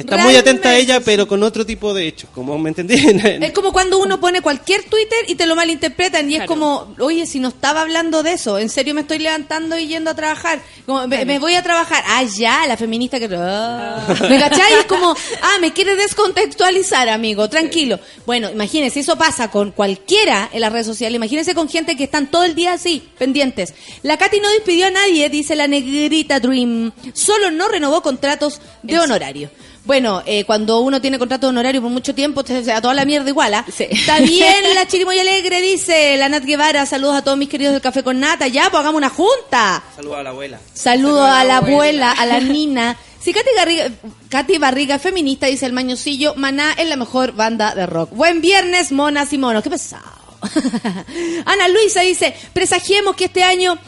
está 0.00 0.16
muy 0.18 0.36
atenta 0.36 0.70
a 0.70 0.76
ella, 0.76 1.00
pero 1.00 1.26
con 1.26 1.42
otro 1.42 1.66
tipo 1.66 1.92
de 1.94 2.06
hechos, 2.06 2.30
como 2.34 2.58
me 2.58 2.70
entendí. 2.70 2.94
Es 2.94 3.52
como 3.52 3.72
cuando 3.72 3.98
uno 3.98 4.20
pone 4.20 4.40
cualquier 4.40 4.84
Twitter 4.84 5.18
y 5.26 5.34
te 5.34 5.46
lo 5.46 5.56
malinterpretan 5.56 6.30
y 6.30 6.36
es 6.36 6.44
como, 6.44 6.94
oye, 6.98 7.26
si 7.26 7.40
no 7.40 7.48
estaba 7.48 7.82
hablando 7.82 8.22
de 8.22 8.32
eso, 8.32 8.58
en 8.58 8.68
serio 8.68 8.94
me 8.94 9.02
estoy 9.02 9.18
levantando 9.18 9.78
y 9.78 9.86
yendo 9.86 10.10
a 10.10 10.14
trabajar, 10.14 10.60
como, 10.86 11.06
me, 11.06 11.24
me 11.24 11.38
voy 11.38 11.54
a 11.54 11.62
trabajar, 11.62 12.02
ah, 12.06 12.22
ya, 12.24 12.66
la 12.66 12.76
feminista 12.76 13.18
que... 13.18 13.28
Ah. 13.32 14.06
¿Me 14.28 14.38
cachai? 14.38 14.74
Es 14.80 14.86
como, 14.86 15.14
ah, 15.42 15.56
me 15.60 15.72
quiere 15.72 15.96
descontextualizar, 15.96 17.08
amigo, 17.08 17.48
tranquilo. 17.48 17.98
Bueno, 18.26 18.50
imagínense, 18.50 19.00
eso 19.00 19.16
pasa 19.16 19.50
con 19.50 19.72
cualquiera 19.72 20.48
en 20.52 20.60
las 20.60 20.72
redes 20.72 20.86
sociales, 20.86 21.16
imagínense 21.16 21.54
con 21.54 21.68
gente 21.68 21.96
que 21.96 22.04
están 22.04 22.30
todo 22.30 22.44
el 22.44 22.54
día 22.54 22.74
así, 22.74 23.08
pendientes. 23.18 23.74
La 24.02 24.16
Katy 24.16 24.40
no 24.40 24.50
despidió 24.50 24.86
a 24.86 24.90
nadie, 24.90 25.28
dice 25.28 25.56
la 25.56 25.66
negrita 25.66 26.40
Dream, 26.40 26.92
solo 27.12 27.50
no 27.50 27.68
renovó 27.68 28.02
contratos 28.02 28.60
de 28.82 28.98
honorario. 28.98 29.50
Bueno, 29.88 30.22
eh, 30.26 30.44
cuando 30.44 30.80
uno 30.80 31.00
tiene 31.00 31.18
contrato 31.18 31.46
de 31.46 31.48
honorario 31.48 31.80
por 31.80 31.90
mucho 31.90 32.14
tiempo, 32.14 32.44
te- 32.44 32.70
a 32.70 32.82
toda 32.82 32.92
la 32.92 33.06
mierda 33.06 33.30
igual, 33.30 33.54
¿ah? 33.54 33.64
Sí. 33.74 33.86
Está 33.90 34.20
bien 34.20 34.54
la 34.74 34.86
chirimoya 34.86 35.22
alegre, 35.22 35.62
dice 35.62 36.14
la 36.18 36.28
Nat 36.28 36.44
Guevara. 36.44 36.84
Saludos 36.84 37.16
a 37.16 37.22
todos 37.22 37.38
mis 37.38 37.48
queridos 37.48 37.72
del 37.72 37.80
Café 37.80 38.02
con 38.02 38.20
Nata. 38.20 38.46
Ya, 38.48 38.64
pues 38.70 38.80
hagamos 38.80 38.98
una 38.98 39.08
junta. 39.08 39.82
Saludos 39.96 40.18
a 40.18 40.22
la 40.22 40.28
abuela. 40.30 40.60
Saludos 40.74 41.26
a 41.30 41.42
la 41.44 41.56
abuela, 41.56 42.12
a 42.12 42.26
la 42.26 42.38
Nina. 42.38 42.98
Si 43.18 43.32
Katy, 43.32 43.48
Garriga- 43.56 43.90
Katy 44.28 44.58
Barriga 44.58 44.96
es 44.96 45.02
feminista, 45.02 45.46
dice 45.46 45.64
el 45.64 45.72
mañosillo, 45.72 46.34
Maná 46.36 46.74
es 46.76 46.86
la 46.86 46.96
mejor 46.96 47.32
banda 47.32 47.74
de 47.74 47.86
rock. 47.86 48.10
Buen 48.12 48.42
viernes, 48.42 48.92
monas 48.92 49.32
y 49.32 49.38
monos. 49.38 49.62
Qué 49.62 49.70
pesado. 49.70 50.04
Ana 51.46 51.66
Luisa 51.68 52.02
dice, 52.02 52.34
presagiemos 52.52 53.16
que 53.16 53.24
este 53.24 53.42
año 53.42 53.78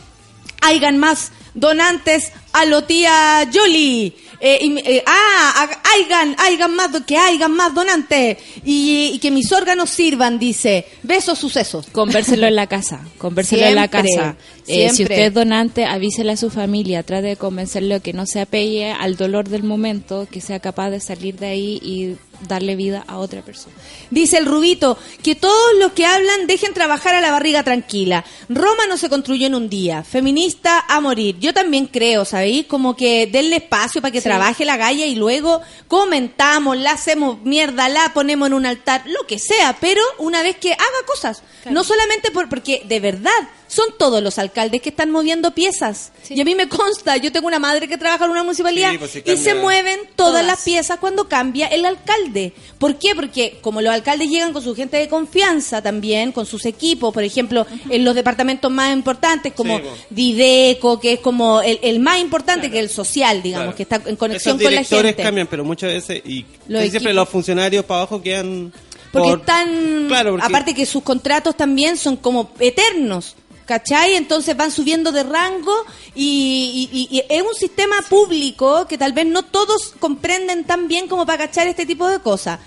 hayan 0.63 0.97
más 0.97 1.31
donantes 1.55 2.33
a 2.55 2.65
lo 2.65 2.85
tía 2.85 3.45
Yoli. 3.51 4.17
Eh, 4.41 4.59
y 4.63 4.79
eh, 4.79 5.05
ah, 5.07 5.53
ha- 5.69 5.91
hayan, 5.93 6.35
hayan 6.39 6.75
más, 6.75 6.89
que 7.07 7.17
hayan 7.17 7.53
más 7.53 7.75
donantes 7.75 8.39
y, 8.65 9.11
y 9.15 9.19
que 9.19 9.31
mis 9.31 9.53
órganos 9.53 9.91
sirvan, 9.91 10.39
dice. 10.39 10.87
Besos, 11.03 11.39
sucesos. 11.39 11.87
Convérselo 11.93 12.47
en 12.47 12.57
la 12.57 12.67
casa, 12.67 13.01
convérselo 13.19 13.65
en 13.67 13.75
la 13.75 13.89
casa. 13.89 14.37
Eh, 14.71 14.91
si 14.91 15.03
usted 15.03 15.27
es 15.27 15.35
donante, 15.35 15.85
avísele 15.85 16.33
a 16.33 16.37
su 16.37 16.51
familia, 16.51 17.03
trate 17.03 17.29
de 17.29 17.37
convencerlo 17.37 18.01
que 18.01 18.13
no 18.13 18.27
se 18.27 18.41
apegue 18.41 18.93
al 18.93 19.17
dolor 19.17 19.49
del 19.49 19.63
momento, 19.63 20.27
que 20.31 20.41
sea 20.41 20.61
capaz 20.61 20.91
de 20.91 21.01
salir 21.01 21.39
de 21.39 21.47
ahí 21.47 21.81
y 21.83 22.17
darle 22.47 22.77
vida 22.77 23.05
a 23.07 23.19
otra 23.19 23.43
persona. 23.43 23.75
Dice 24.11 24.39
el 24.39 24.47
Rubito, 24.47 24.99
que 25.23 25.35
todos 25.35 25.75
los 25.79 25.93
que 25.93 26.07
hablan 26.07 26.47
dejen 26.47 26.75
trabajar 26.75 27.15
a 27.15 27.21
la 27.21 27.31
barriga 27.31 27.63
tranquila. 27.63 28.25
Roma 28.49 28.87
no 28.89 28.97
se 28.97 29.09
construyó 29.09 29.47
en 29.47 29.55
un 29.55 29.69
día. 29.69 30.03
Feminista 30.03 30.85
a 30.89 31.01
morir. 31.01 31.39
Yo 31.39 31.53
también 31.53 31.87
creo, 31.87 32.25
¿sabéis? 32.25 32.67
Como 32.67 32.97
que 32.97 33.27
denle 33.27 33.57
espacio 33.57 34.01
para 34.01 34.13
que 34.13 34.23
trabaje 34.23 34.65
la 34.65 34.77
galla 34.77 35.07
y 35.07 35.15
luego 35.15 35.61
comentamos, 35.89 36.77
la 36.77 36.93
hacemos 36.93 37.43
mierda, 37.43 37.89
la 37.89 38.13
ponemos 38.15 38.49
en 38.49 38.55
un 38.55 38.67
altar, 38.67 39.03
lo 39.07 39.27
que 39.27 39.39
sea, 39.39 39.77
pero 39.81 40.03
una 40.19 40.43
vez 40.43 40.57
que 40.57 40.73
haga 40.73 41.07
cosas. 41.07 41.43
No 41.71 41.85
solamente 41.85 42.31
por, 42.31 42.49
porque 42.49 42.83
de 42.87 43.01
verdad 43.01 43.31
son 43.71 43.87
todos 43.97 44.21
los 44.21 44.37
alcaldes 44.41 44.83
que 44.83 44.89
están 44.89 45.13
moviendo 45.13 45.53
piezas. 45.55 46.11
Y 46.29 46.41
a 46.41 46.45
mí 46.45 46.57
me 46.57 46.69
consta, 46.69 47.17
yo 47.19 47.31
tengo 47.31 47.47
una 47.47 47.61
madre 47.61 47.87
que 47.87 47.97
trabaja 47.97 48.25
en 48.25 48.33
una 48.33 48.43
municipalidad 48.43 48.91
Sí, 48.91 48.99
pues, 48.99 49.23
y 49.25 49.37
se 49.37 49.55
mueven 49.55 50.01
todas, 50.17 50.33
Todas. 50.33 50.45
las 50.47 50.63
piezas 50.65 50.99
cuando 50.99 51.29
cambia 51.29 51.69
el 51.69 51.85
alcalde. 51.85 52.53
¿Por 52.79 52.97
qué? 52.99 53.15
Porque 53.15 53.59
como 53.61 53.81
los 53.81 53.93
alcaldes 53.95 54.29
llegan 54.29 54.53
con 54.53 54.61
su 54.65 54.75
gente 54.75 54.97
de 54.97 55.09
confianza 55.09 55.81
también, 55.83 56.33
con 56.33 56.47
sus 56.47 56.67
equipos, 56.67 57.15
por 57.15 57.23
ejemplo, 57.23 57.65
en 57.89 58.05
los 58.05 58.17
departamentos 58.17 58.73
más 58.73 58.93
importantes 58.93 59.53
como 59.53 59.77
Sí, 59.79 59.85
po. 59.85 59.97
Dideco, 60.11 60.99
que 60.99 61.13
es 61.13 61.21
como 61.21 61.61
el, 61.63 61.79
el 61.83 62.01
más 62.01 62.19
importante 62.21 62.71
que 62.73 62.81
el 62.81 62.89
social, 62.89 63.41
digamos, 63.41 63.75
Claro. 63.75 63.77
que 63.77 63.83
está 63.85 64.03
en 64.05 64.17
conexión 64.17 64.57
Esos 64.57 64.65
con 64.65 64.75
la 64.75 64.81
directores 64.81 65.11
gente. 65.11 65.23
cambian, 65.23 65.47
pero 65.47 65.65
muchas 65.65 65.93
veces, 65.93 66.23
y 66.27 66.45
Los 66.67 66.89
siempre 66.91 67.15
los 67.15 67.29
funcionarios 67.29 67.85
para 67.85 68.01
abajo 68.01 68.21
quedan... 68.21 68.73
Porque 69.13 69.29
por- 69.31 69.41
están, 69.41 70.07
Claro, 70.09 70.31
porque- 70.33 70.47
aparte 70.47 70.75
que 70.75 70.87
sus 70.87 71.03
contratos 71.03 71.57
también 71.57 71.97
son 71.97 72.17
como 72.17 72.53
eternos. 72.61 73.35
¿Cachai? 73.71 74.17
Entonces 74.17 74.57
van 74.57 74.73
subiendo 74.73 75.13
de 75.13 75.23
rango 75.23 75.73
y, 76.17 76.89
y- 77.09 77.23
es 77.29 77.41
un 77.43 77.55
sistema 77.55 77.95
público 78.09 78.89
que 78.89 78.99
tal 78.99 79.13
vez 79.13 79.27
no 79.27 79.45
todos 79.45 79.95
comprenden 80.01 80.65
tan 80.65 80.89
bien 80.89 81.07
como 81.07 81.25
para 81.25 81.47
cachar 81.47 81.69
este 81.69 81.87
tipo 81.87 82.09
de 82.09 82.19
cosas. 82.19 82.59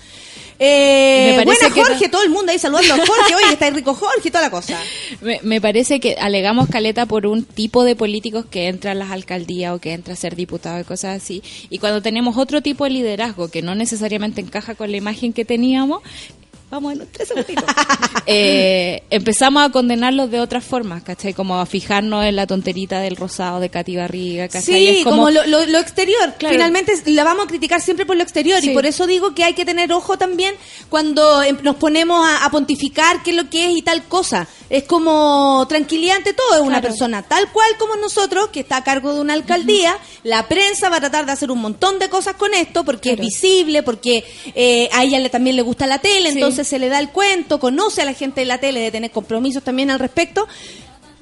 Eh, 0.58 1.34
Me 1.36 1.44
buena 1.44 1.68
Jorge, 1.68 2.08
todo 2.08 2.22
el 2.22 2.30
mundo 2.30 2.52
ahí 2.52 2.58
saludando 2.58 2.94
a 2.94 3.06
Jorge, 3.06 3.34
oye, 3.34 3.52
está 3.52 3.66
ahí 3.66 3.72
rico 3.72 3.92
Jorge 3.92 4.28
y 4.28 4.30
toda 4.30 4.44
la 4.44 4.50
cosa. 4.50 4.80
Me, 5.20 5.40
me 5.42 5.60
parece 5.60 6.00
que 6.00 6.14
alegamos 6.14 6.68
caleta 6.70 7.04
por 7.04 7.26
un 7.26 7.44
tipo 7.44 7.84
de 7.84 7.96
políticos 7.96 8.46
que 8.50 8.68
entra 8.68 8.92
a 8.92 8.94
las 8.94 9.10
alcaldías 9.10 9.74
o 9.74 9.80
que 9.80 9.92
entra 9.92 10.14
a 10.14 10.16
ser 10.16 10.36
diputado 10.36 10.80
y 10.80 10.84
cosas 10.84 11.20
así. 11.22 11.42
Y 11.68 11.78
cuando 11.80 12.00
tenemos 12.00 12.38
otro 12.38 12.62
tipo 12.62 12.84
de 12.84 12.90
liderazgo 12.90 13.48
que 13.48 13.60
no 13.60 13.74
necesariamente 13.74 14.40
encaja 14.40 14.74
con 14.74 14.90
la 14.90 14.96
imagen 14.96 15.34
que 15.34 15.44
teníamos, 15.44 16.02
vamos 16.74 16.92
en 16.94 17.06
tres 17.10 17.28
segunditos. 17.28 17.64
Eh, 18.26 19.02
empezamos 19.10 19.62
a 19.62 19.68
condenarlos 19.70 20.30
de 20.30 20.40
otras 20.40 20.64
formas, 20.64 21.02
¿cachai? 21.02 21.34
Como 21.34 21.58
a 21.60 21.66
fijarnos 21.66 22.24
en 22.24 22.36
la 22.36 22.46
tonterita 22.46 23.00
del 23.00 23.16
rosado 23.16 23.60
de 23.60 23.68
Katy 23.68 23.96
Barriga, 23.96 24.48
¿cachai? 24.48 24.62
Sí, 24.62 24.88
Es 25.00 25.04
como, 25.04 25.28
lo, 25.30 25.44
lo- 25.44 25.66
lo 25.66 25.78
exterior. 25.78 26.32
Claro. 26.38 26.54
Finalmente 26.54 26.94
la 27.06 27.22
vamos 27.24 27.44
a 27.44 27.48
criticar 27.48 27.82
siempre 27.82 28.06
por 28.06 28.16
lo 28.16 28.22
exterior 28.22 28.64
y 28.64 28.70
por 28.70 28.86
eso 28.86 29.06
digo 29.06 29.34
que 29.34 29.44
hay 29.44 29.52
que 29.52 29.66
tener 29.66 29.92
ojo 29.92 30.16
también 30.16 30.54
cuando 30.88 31.42
em, 31.42 31.58
nos 31.62 31.76
ponemos 31.76 32.26
a, 32.26 32.46
a 32.46 32.50
pontificar 32.50 33.22
qué 33.22 33.30
es 33.32 33.36
lo 33.36 33.50
que 33.50 33.66
es 33.70 33.76
y 33.76 33.82
tal 33.82 34.04
cosa. 34.04 34.48
Es 34.70 34.84
como 34.84 35.66
tranquilidad 35.68 36.16
ante 36.16 36.32
todo. 36.32 36.54
Es 36.54 36.60
una 36.62 36.80
persona 36.80 37.22
tal 37.22 37.52
cual 37.52 37.68
como 37.78 37.96
nosotros 37.96 38.48
que 38.48 38.60
está 38.60 38.78
a 38.78 38.84
cargo 38.84 39.12
de 39.14 39.20
una 39.20 39.34
alcaldía. 39.34 39.98
La 40.22 40.48
prensa 40.48 40.88
va 40.88 40.96
a 40.96 41.00
tratar 41.00 41.26
de 41.26 41.32
hacer 41.32 41.50
un 41.50 41.58
montón 41.60 41.98
de 41.98 42.08
cosas 42.08 42.36
con 42.36 42.54
esto 42.54 42.84
porque 42.84 43.10
Claro. 43.10 43.22
es 43.22 43.28
visible, 43.28 43.82
porque 43.82 44.24
eh, 44.54 44.88
a 44.92 45.04
ella 45.04 45.18
le, 45.18 45.28
también 45.28 45.56
le 45.56 45.62
gusta 45.62 45.86
la 45.86 45.98
tele, 45.98 46.30
Sí. 46.30 46.36
entonces 46.38 46.63
se 46.64 46.78
le 46.78 46.88
da 46.88 46.98
el 46.98 47.10
cuento, 47.10 47.58
conoce 47.58 48.02
a 48.02 48.04
la 48.04 48.12
gente 48.12 48.40
de 48.40 48.46
la 48.46 48.58
tele 48.58 48.80
de 48.80 48.90
tener 48.90 49.10
compromisos 49.10 49.62
también 49.62 49.90
al 49.90 49.98
respecto. 49.98 50.46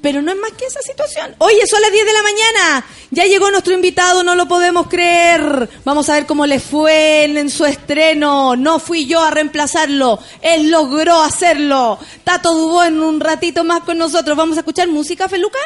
Pero 0.02 0.20
no 0.20 0.32
es 0.32 0.38
más 0.38 0.52
que 0.52 0.66
esa 0.66 0.82
situación. 0.82 1.34
Oye, 1.38 1.64
son 1.70 1.80
las 1.80 1.92
10 1.92 2.04
de 2.04 2.12
la 2.12 2.22
mañana. 2.22 2.86
Ya 3.12 3.24
llegó 3.24 3.50
nuestro 3.50 3.72
invitado, 3.72 4.24
no 4.24 4.34
lo 4.34 4.48
podemos 4.48 4.88
creer. 4.88 5.68
Vamos 5.84 6.08
a 6.08 6.14
ver 6.14 6.26
cómo 6.26 6.44
le 6.44 6.58
fue 6.58 7.24
en, 7.24 7.38
en 7.38 7.48
su 7.48 7.64
estreno. 7.64 8.56
No 8.56 8.80
fui 8.80 9.06
yo 9.06 9.20
a 9.20 9.30
reemplazarlo. 9.30 10.18
Él 10.40 10.70
logró 10.70 11.22
hacerlo. 11.22 12.00
Tato 12.24 12.52
Dubó 12.52 12.82
en 12.82 13.00
un 13.00 13.20
ratito 13.20 13.62
más 13.62 13.84
con 13.84 13.96
nosotros. 13.96 14.36
¿Vamos 14.36 14.56
a 14.56 14.60
escuchar 14.60 14.88
música, 14.88 15.28
Feluca? 15.28 15.60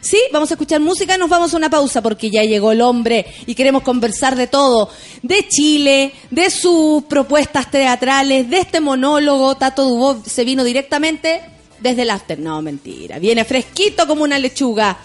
Sí, 0.00 0.18
vamos 0.32 0.50
a 0.50 0.54
escuchar 0.54 0.80
música 0.80 1.16
nos 1.16 1.28
vamos 1.28 1.52
a 1.52 1.56
una 1.56 1.70
pausa 1.70 2.02
porque 2.02 2.30
ya 2.30 2.42
llegó 2.42 2.72
el 2.72 2.80
hombre 2.80 3.26
y 3.46 3.54
queremos 3.54 3.82
conversar 3.82 4.34
de 4.36 4.46
todo. 4.46 4.90
De 5.22 5.46
Chile, 5.48 6.12
de 6.30 6.50
sus 6.50 7.04
propuestas 7.04 7.70
teatrales, 7.70 8.50
de 8.50 8.58
este 8.58 8.80
monólogo. 8.80 9.56
Tato 9.56 9.84
Dubó 9.84 10.22
se 10.24 10.44
vino 10.44 10.64
directamente 10.64 11.55
desde 11.80 12.02
el 12.02 12.10
after. 12.10 12.38
No, 12.38 12.62
mentira. 12.62 13.18
Viene 13.18 13.44
fresquito 13.44 14.06
como 14.06 14.24
una 14.24 14.38
lechuga. 14.38 14.96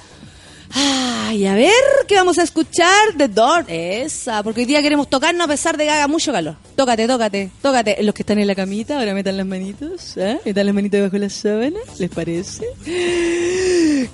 Ay, 0.74 1.46
a 1.48 1.54
ver, 1.54 1.72
¿qué 2.08 2.16
vamos 2.16 2.38
a 2.38 2.44
escuchar? 2.44 3.14
The 3.18 3.28
Door. 3.28 3.66
Esa, 3.68 4.42
porque 4.44 4.62
hoy 4.62 4.66
día 4.66 4.82
queremos 4.82 5.10
tocarnos 5.10 5.46
a 5.46 5.48
pesar 5.48 5.78
de 5.78 5.86
que 5.86 5.90
haga 5.90 6.08
mucho 6.08 6.32
calor. 6.32 6.56
Tócate, 6.76 7.08
tócate, 7.08 7.52
tócate. 7.62 8.04
Los 8.04 8.16
que 8.16 8.24
están 8.24 8.40
en 8.40 8.48
la 8.48 8.56
camita, 8.56 8.98
ahora 8.98 9.14
metan 9.14 9.38
las 9.38 9.46
manitos, 9.46 10.16
¿eh? 10.18 10.40
Metan 10.46 10.66
las 10.66 10.76
manitos 10.76 10.98
debajo 10.98 11.14
de 11.14 11.20
la 11.20 11.30
sábana, 11.30 11.80
¿les 12.00 12.10
parece? 12.10 12.66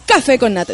Café 0.05 0.39
con 0.39 0.53
nata 0.53 0.73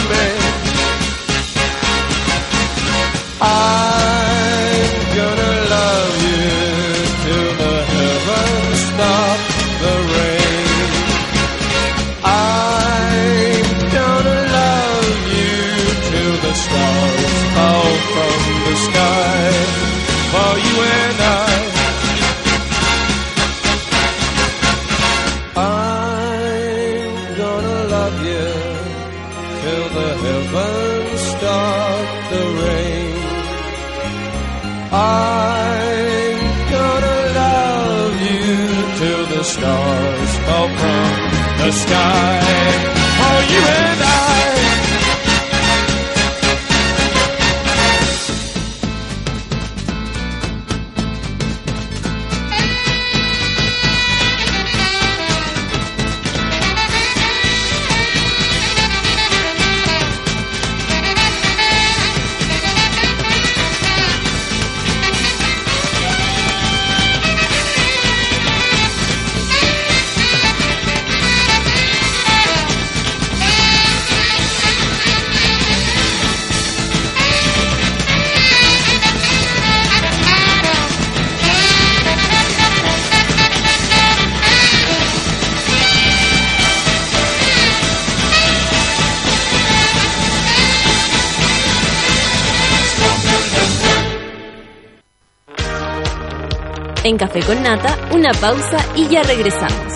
En 97.11 97.17
Café 97.17 97.41
con 97.41 97.61
Nata, 97.61 98.07
una 98.13 98.31
pausa 98.31 98.77
y 98.95 99.05
ya 99.09 99.21
regresamos. 99.21 99.93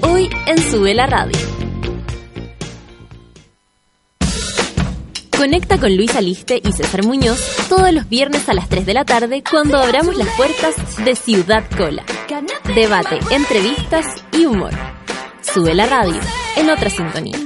Hoy 0.00 0.28
en 0.46 0.58
Sube 0.58 0.92
la 0.92 1.06
Radio. 1.06 1.38
Conecta 5.36 5.78
con 5.78 5.96
Luis 5.96 6.16
Aliste 6.16 6.60
y 6.64 6.72
César 6.72 7.04
Muñoz 7.04 7.38
todos 7.68 7.92
los 7.92 8.08
viernes 8.08 8.48
a 8.48 8.54
las 8.54 8.68
3 8.68 8.86
de 8.86 8.94
la 8.94 9.04
tarde 9.04 9.44
cuando 9.48 9.78
abramos 9.78 10.16
las 10.16 10.30
puertas 10.36 10.74
de 11.04 11.14
Ciudad 11.14 11.62
Cola. 11.76 12.02
Debate, 12.74 13.20
entrevistas 13.30 14.04
y 14.32 14.46
humor. 14.46 14.72
Sube 15.42 15.76
la 15.76 15.86
radio 15.86 16.18
en 16.56 16.70
otra 16.70 16.90
sintonía. 16.90 17.38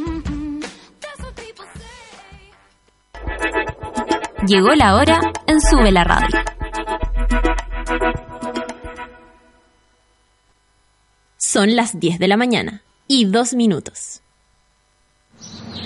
Llegó 4.46 4.70
la 4.74 4.96
hora 4.96 5.20
Sube 5.70 5.92
la 5.92 6.02
Radio. 6.02 6.26
Son 11.38 11.76
las 11.76 12.00
10 12.00 12.18
de 12.18 12.26
la 12.26 12.36
mañana 12.36 12.82
y 13.06 13.26
dos 13.26 13.54
minutos. 13.54 14.20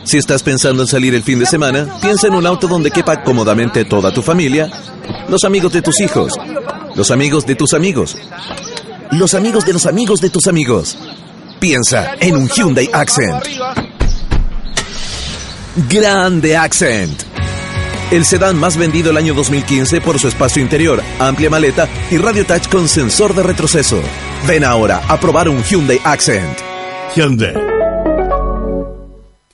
Si 0.05 0.17
estás 0.17 0.43
pensando 0.43 0.83
en 0.83 0.89
salir 0.89 1.15
el 1.15 1.23
fin 1.23 1.39
de 1.39 1.45
semana, 1.45 1.99
piensa 2.01 2.29
en 2.29 2.35
un 2.35 2.47
auto 2.47 2.67
donde 2.67 2.91
quepa 2.91 3.23
cómodamente 3.23 3.85
toda 3.85 4.11
tu 4.11 4.23
familia, 4.23 4.71
los 5.29 5.45
amigos 5.45 5.75
de 5.75 5.83
tus 5.83 6.01
hijos, 6.01 6.33
los 6.95 7.11
amigos 7.11 7.45
de 7.45 7.55
tus 7.55 7.75
amigos, 7.75 8.17
los 9.11 9.35
amigos 9.35 9.67
de 9.67 9.75
los 9.75 9.85
amigos 9.85 10.23
de 10.23 10.31
tus 10.31 10.47
amigos. 10.47 10.97
Piensa 11.61 12.15
en 12.21 12.37
un 12.37 12.49
Hyundai 12.49 12.89
Accent. 12.91 13.45
Grande 15.91 16.57
Accent. 16.57 17.34
El 18.15 18.25
sedán 18.25 18.57
más 18.57 18.77
vendido 18.77 19.11
el 19.11 19.17
año 19.17 19.35
2015 19.35 20.01
por 20.01 20.21
su 20.21 20.29
espacio 20.29 20.63
interior, 20.63 21.03
amplia 21.19 21.51
maleta 21.51 21.89
y 22.13 22.17
radio 22.17 22.47
touch 22.47 22.69
con 22.69 22.89
sensor 22.89 23.35
de 23.35 23.43
retroceso. 23.43 24.01
Ven 24.47 24.63
ahora 24.63 25.03
a 25.09 25.19
probar 25.19 25.49
un 25.49 25.65
Hyundai 25.65 26.01
Accent. 26.05 26.57
Hyundai. 27.17 27.55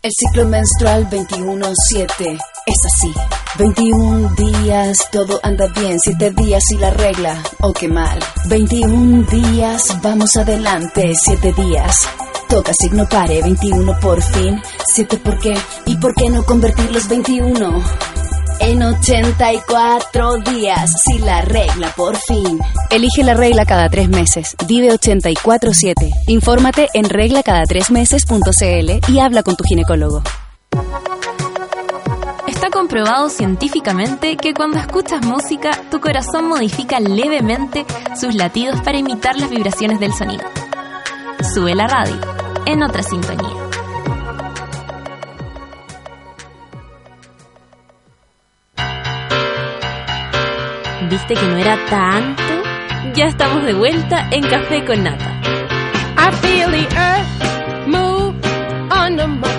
El 0.02 0.10
ciclo 0.12 0.46
menstrual 0.46 1.08
21-7 1.08 2.38
es 2.66 2.76
así. 2.84 3.14
21 3.58 4.34
días, 4.34 5.08
todo 5.10 5.40
anda 5.42 5.66
bien. 5.68 5.98
7 5.98 6.30
días 6.32 6.62
y 6.70 6.76
la 6.76 6.90
regla, 6.90 7.42
oh 7.62 7.72
qué 7.72 7.88
mal. 7.88 8.18
21 8.44 9.22
días, 9.22 9.96
vamos 10.02 10.36
adelante. 10.36 11.14
7 11.18 11.54
días, 11.54 12.06
toca 12.46 12.74
signo 12.74 13.08
pare. 13.08 13.40
21 13.40 13.98
por 14.00 14.20
fin. 14.20 14.60
7 14.92 15.16
por 15.16 15.38
qué. 15.38 15.54
¿Y 15.86 15.96
por 15.96 16.14
qué 16.14 16.28
no 16.28 16.44
convertir 16.44 16.90
los 16.90 17.08
21? 17.08 18.19
En 18.60 18.82
84 18.82 20.36
días, 20.38 20.92
si 21.02 21.18
la 21.18 21.40
regla 21.40 21.92
por 21.96 22.16
fin. 22.16 22.60
Elige 22.90 23.24
la 23.24 23.32
regla 23.32 23.64
cada 23.64 23.88
tres 23.88 24.10
meses. 24.10 24.54
Vive 24.66 24.88
84-7. 24.88 25.94
Infórmate 26.26 26.88
en 26.92 27.06
reglacada3meses.cl 27.06 29.12
y 29.12 29.18
habla 29.18 29.42
con 29.42 29.56
tu 29.56 29.64
ginecólogo. 29.64 30.22
Está 32.46 32.68
comprobado 32.68 33.30
científicamente 33.30 34.36
que 34.36 34.52
cuando 34.52 34.78
escuchas 34.78 35.24
música, 35.24 35.70
tu 35.90 36.00
corazón 36.00 36.46
modifica 36.46 37.00
levemente 37.00 37.86
sus 38.20 38.34
latidos 38.34 38.82
para 38.82 38.98
imitar 38.98 39.38
las 39.38 39.48
vibraciones 39.48 39.98
del 40.00 40.12
sonido. 40.12 40.44
Sube 41.54 41.74
la 41.74 41.86
radio 41.86 42.20
en 42.66 42.82
otra 42.82 43.02
sintonía. 43.02 43.69
¿Viste 51.10 51.34
que 51.34 51.42
no 51.42 51.56
era 51.56 51.76
tanto? 51.86 52.42
Ya 53.16 53.26
estamos 53.26 53.64
de 53.64 53.74
vuelta 53.74 54.28
en 54.30 54.42
Café 54.42 54.84
con 54.84 55.02
Nata. 55.02 55.40
I 56.16 56.30
feel 56.36 56.70
the 56.70 56.86
earth 56.96 57.88
move 57.88 58.36
under 58.92 59.26
my 59.26 59.49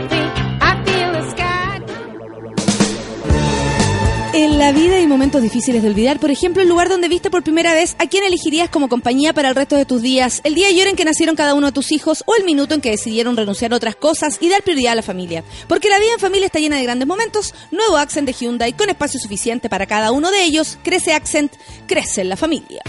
la 4.62 4.72
vida 4.72 4.98
hay 4.98 5.08
momentos 5.08 5.42
difíciles 5.42 5.82
de 5.82 5.90
olvidar. 5.90 6.20
Por 6.20 6.30
ejemplo, 6.30 6.62
el 6.62 6.70
lugar 6.70 6.88
donde 6.88 7.08
viste 7.08 7.32
por 7.32 7.42
primera 7.42 7.74
vez 7.74 7.96
a 7.98 8.06
quién 8.06 8.24
elegirías 8.24 8.70
como 8.70 8.90
compañía 8.90 9.34
para 9.34 9.50
el 9.50 9.56
resto 9.56 9.76
de 9.76 9.86
tus 9.86 10.04
días, 10.04 10.40
el 10.44 10.54
día 10.54 10.70
y 10.70 10.80
hora 10.80 10.92
en 10.92 10.96
que 10.96 11.04
nacieron 11.04 11.36
cada 11.36 11.56
uno 11.56 11.66
de 11.66 11.72
tus 11.72 11.92
hijos 11.92 12.24
o 12.28 12.36
el 12.36 12.44
minuto 12.44 12.76
en 12.76 12.82
que 12.82 12.92
decidieron 12.92 13.36
renunciar 13.36 13.74
a 13.74 13.78
otras 13.78 13.96
cosas 13.96 14.38
y 14.40 14.50
dar 14.50 14.62
prioridad 14.62 14.92
a 14.92 14.98
la 14.98 15.02
familia. 15.02 15.44
Porque 15.68 15.90
la 15.90 15.98
vida 15.98 16.14
en 16.14 16.20
familia 16.20 16.46
está 16.46 16.60
llena 16.60 16.78
de 16.78 16.84
grandes 16.84 17.08
momentos. 17.08 17.56
Nuevo 17.72 17.98
Accent 17.98 18.28
de 18.28 18.34
Hyundai 18.34 18.74
con 18.74 18.88
espacio 18.88 19.20
suficiente 19.20 19.68
para 19.68 19.88
cada 19.88 20.12
uno 20.12 20.30
de 20.30 20.44
ellos. 20.44 20.78
Crece 20.84 21.14
Accent, 21.14 21.54
crece 21.88 22.24
la 22.24 22.38
familia. 22.38 22.84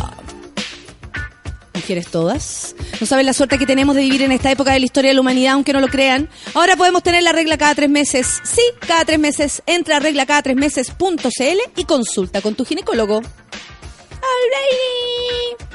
Mujeres 1.83 2.07
todas. 2.07 2.77
No 3.01 3.07
saben 3.09 3.27
la 3.27 3.33
suerte 3.33 3.59
que 3.59 3.67
tenemos 3.67 3.97
de 3.97 4.03
vivir 4.03 4.23
en 4.23 4.31
esta 4.31 4.53
época 4.53 4.73
de 4.73 4.79
la 4.79 4.87
historia 4.87 5.11
de 5.11 5.15
la 5.15 5.21
humanidad, 5.21 5.55
aunque 5.55 5.73
no 5.73 5.81
lo 5.81 5.89
crean. 5.89 6.29
Ahora 6.55 6.77
podemos 6.77 7.03
tener 7.03 7.25
la 7.25 7.33
regla 7.33 7.59
cada 7.59 7.75
tres 7.75 7.91
meses. 7.91 8.41
Sí, 8.45 8.63
cada 8.87 9.05
tres 9.05 9.19
meses. 9.19 9.65
Entra 9.67 9.97
a 9.97 10.01
regla 10.01 10.25
cada 10.25 10.43
tres 10.43 10.55
meses.cl 10.55 11.59
y 11.77 11.85
consulta 11.85 12.41
con 12.41 12.55
tu 12.55 12.65
ginecólogo. 12.65 13.21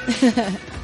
Alrighty. 0.08 0.58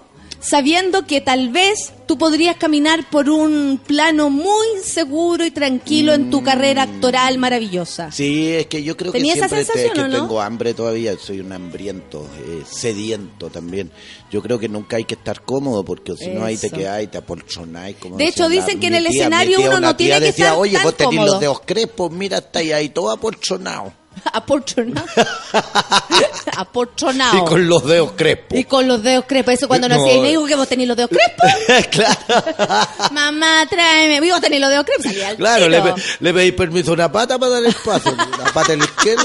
sabiendo 0.48 1.06
que 1.06 1.20
tal 1.20 1.48
vez 1.48 1.92
tú 2.06 2.16
podrías 2.18 2.56
caminar 2.56 3.08
por 3.10 3.28
un 3.28 3.80
plano 3.84 4.30
muy 4.30 4.66
seguro 4.84 5.44
y 5.44 5.50
tranquilo 5.50 6.14
en 6.14 6.30
tu 6.30 6.42
carrera 6.44 6.82
actoral 6.82 7.36
maravillosa. 7.38 8.12
Sí, 8.12 8.52
es 8.52 8.66
que 8.66 8.82
yo 8.84 8.96
creo 8.96 9.10
que 9.12 9.18
¿Tenía 9.18 9.34
esa 9.34 9.48
siempre 9.48 9.74
te- 9.74 9.90
que 9.90 10.02
no? 10.08 10.10
tengo 10.22 10.40
hambre 10.40 10.72
todavía, 10.74 11.16
soy 11.18 11.40
un 11.40 11.52
hambriento, 11.52 12.28
eh, 12.46 12.62
sediento 12.68 13.50
también. 13.50 13.90
Yo 14.30 14.40
creo 14.42 14.58
que 14.58 14.68
nunca 14.68 14.96
hay 14.98 15.04
que 15.04 15.14
estar 15.14 15.42
cómodo 15.42 15.84
porque 15.84 16.14
si 16.16 16.28
no 16.28 16.44
ahí 16.44 16.56
te 16.56 16.70
quedas 16.70 17.02
y 17.02 17.06
te 17.08 17.18
apoltronáis. 17.18 17.96
como 17.96 18.16
De 18.16 18.26
hecho, 18.28 18.48
dicen 18.48 18.74
la- 18.76 18.80
que 18.80 18.86
en 18.86 18.94
el 18.94 19.06
tía, 19.08 19.20
escenario 19.22 19.60
uno 19.60 19.80
no 19.80 19.96
tiene 19.96 20.14
que 20.20 20.26
decía, 20.26 20.46
estar 20.46 20.58
Oye, 20.60 20.74
tan 20.74 20.82
vos 20.84 20.94
tenés 20.96 21.10
cómodo". 21.14 21.32
los 21.32 21.40
dedos 21.40 21.60
crespos, 21.66 22.10
mira, 22.12 22.38
estáis 22.38 22.72
ahí 22.72 22.88
todo 22.90 23.10
apoltronado. 23.10 23.92
Apoltronado. 24.32 25.06
Apoltronado. 26.56 27.38
Y 27.38 27.44
con 27.48 27.68
los 27.68 27.84
dedos 27.84 28.12
crespos. 28.16 28.58
Y 28.58 28.64
con 28.64 28.88
los 28.88 29.02
dedos 29.02 29.24
crespos. 29.26 29.54
Eso 29.54 29.68
cuando 29.68 29.88
No. 29.88 29.96
nací 29.98 30.10
y 30.16 30.20
me 30.20 30.28
dijo 30.28 30.46
que 30.46 30.54
vos 30.56 30.68
tenés 30.68 30.88
los 30.88 30.96
dedos 30.96 31.10
crespos. 31.10 31.86
claro, 31.90 32.44
Mamá, 33.12 33.66
tráeme. 33.68 34.20
Vos 34.30 34.40
tenés 34.40 34.60
los 34.60 34.70
dedos 34.70 34.84
crespos. 34.86 35.12
Claro 35.36 35.68
le, 35.68 35.80
tiro. 35.80 35.94
pe- 35.94 36.02
le 36.20 36.34
pedís 36.34 36.52
permiso 36.54 36.90
a 36.90 36.94
una 36.94 37.12
pata 37.12 37.38
para 37.38 37.52
dar 37.52 37.64
el 37.64 37.74
paso. 37.74 38.14
La 38.16 38.52
pata 38.52 38.72
a 38.72 38.76
la 38.76 38.84
izquierda. 38.84 39.24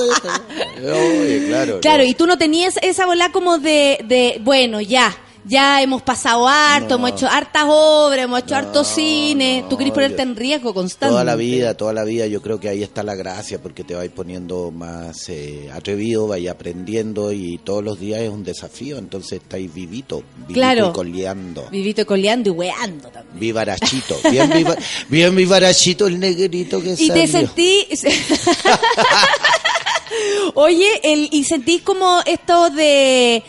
Oye, 0.78 1.46
claro. 1.48 1.80
Claro, 1.82 2.04
no. 2.04 2.10
y 2.10 2.14
tú 2.14 2.28
no 2.28 2.38
tenías 2.38 2.76
esa 2.82 3.06
bola 3.06 3.32
como 3.32 3.58
de, 3.58 4.00
de 4.04 4.38
bueno, 4.42 4.82
ya, 4.82 5.16
ya 5.46 5.82
hemos 5.82 6.02
pasado 6.02 6.48
harto, 6.48 6.90
No. 6.90 6.96
hemos 7.08 7.12
hecho 7.12 7.28
hartas 7.28 7.64
obras, 7.68 8.26
hemos 8.26 8.40
hecho 8.40 8.52
No, 8.52 8.58
harto 8.58 8.84
cine. 8.84 9.66
Tú 9.70 9.78
querés 9.78 9.92
no, 9.92 9.96
ponerte 9.96 10.18
yo- 10.18 10.24
en 10.24 10.36
riesgo 10.36 10.74
constante. 10.74 11.12
Toda 11.12 11.24
la 11.24 11.36
vida, 11.36 11.76
toda 11.76 11.94
la 11.94 12.04
vida, 12.04 12.28
yo 12.28 12.42
creo 12.42 12.60
que 12.60 12.70
ahí 12.70 12.84
está 12.84 13.04
la 13.04 13.16
gracia, 13.16 13.62
porque 13.62 13.84
te 13.84 13.96
vais 13.96 14.12
poniendo 14.12 14.72
más 14.72 15.30
eh, 15.30 15.70
atrevido, 15.74 16.28
vais 16.28 16.48
aprendiendo 16.50 17.32
y 17.32 17.58
todos 17.60 17.84
los 17.84 18.00
días 18.00 18.22
es 18.22 18.30
un 18.30 18.44
desafío, 18.44 18.98
entonces 18.98 19.42
estáis 19.42 19.74
vivito, 19.74 20.24
vivito 20.42 20.54
Claro. 20.54 20.90
y 20.90 20.94
coleando. 20.94 21.68
Vivito 21.72 22.02
y 22.02 22.06
coleando 22.06 22.50
y 22.50 22.54
weando 22.54 23.10
también. 23.10 23.40
Vivarachito, 23.40 24.18
bien, 24.30 24.50
viva, 24.54 24.76
bien 25.10 25.36
vivarachito 25.36 26.08
el 26.08 26.20
negrito 26.20 26.82
que 26.82 26.96
Y 26.98 27.10
te 27.10 27.28
sentí... 27.28 27.88
Oye, 30.56 30.88
el, 31.04 31.30
y 31.32 31.44
sentís 31.46 31.82
como 31.82 32.20
esto 32.26 32.70
de... 32.70 33.44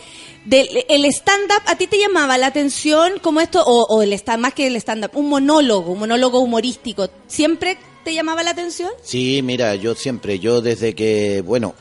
del- 0.45 0.85
el 0.89 1.05
stand-up, 1.05 1.61
¿a 1.67 1.75
ti 1.75 1.87
te 1.87 1.97
llamaba 1.99 2.37
la 2.37 2.47
atención 2.47 3.13
como 3.21 3.39
esto, 3.41 3.63
o, 3.65 3.85
o 3.89 4.01
el 4.01 4.13
stand 4.13 4.41
más 4.41 4.53
que 4.53 4.67
el 4.67 4.75
stand-up, 4.77 5.11
un 5.15 5.29
monólogo, 5.29 5.91
un 5.93 5.99
monólogo 5.99 6.39
humorístico, 6.39 7.09
¿siempre 7.27 7.77
te 8.03 8.13
llamaba 8.13 8.43
la 8.43 8.51
atención? 8.51 8.89
Sí, 9.01 9.41
mira, 9.43 9.75
yo 9.75 9.95
siempre, 9.95 10.39
yo 10.39 10.61
desde 10.61 10.93
que, 10.95 11.41
bueno, 11.41 11.73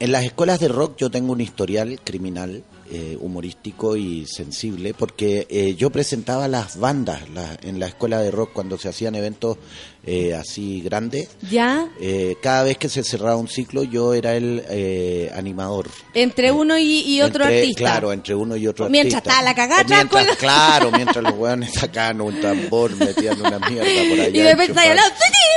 en 0.00 0.12
las 0.12 0.24
escuelas 0.24 0.60
de 0.60 0.68
rock 0.68 0.96
yo 0.98 1.10
tengo 1.10 1.32
un 1.32 1.40
historial 1.40 2.00
criminal, 2.04 2.62
eh, 2.90 3.16
humorístico 3.20 3.96
y 3.96 4.26
sensible, 4.26 4.94
porque 4.94 5.46
eh, 5.50 5.74
yo 5.76 5.90
presentaba 5.90 6.48
las 6.48 6.78
bandas 6.78 7.28
la- 7.30 7.56
en 7.62 7.78
la 7.80 7.86
escuela 7.86 8.20
de 8.20 8.30
rock 8.30 8.52
cuando 8.52 8.78
se 8.78 8.88
hacían 8.88 9.14
eventos 9.14 9.56
eh, 10.06 10.34
así 10.34 10.82
grandes. 10.82 11.30
¿Ya? 11.50 11.88
Eh, 11.98 12.36
cada 12.42 12.62
vez 12.64 12.76
que 12.76 12.90
se 12.90 13.02
cerraba 13.02 13.36
un 13.36 13.48
ciclo 13.48 13.84
yo 13.84 14.12
era 14.12 14.36
el 14.36 14.62
eh, 14.68 15.30
animador. 15.34 15.88
Entre 16.12 16.52
uno 16.52 16.76
y, 16.76 17.00
y 17.00 17.22
otro 17.22 17.44
Entre- 17.44 17.60
artista. 17.60 17.80
Claro, 17.80 18.12
entre 18.12 18.34
uno 18.34 18.54
y 18.56 18.66
otro 18.66 18.90
Mientras 18.90 19.14
artista. 19.16 19.30
estaba 19.30 19.44
la 19.48 19.54
cagada 19.54 19.80
Eh, 19.80 19.84
mientras- 19.88 20.36
Claro, 20.36 20.90
mientras 20.92 21.22
los 21.24 21.32
hueones 21.34 21.72
sacaban 21.72 22.20
un 22.20 22.38
tambor, 22.40 22.94
metían 22.96 23.40
una 23.40 23.58
mierda 23.58 23.84
por 24.10 24.20
allá. 24.20 24.28
Y 24.28 24.32
de 24.40 24.50
repente 24.54 24.80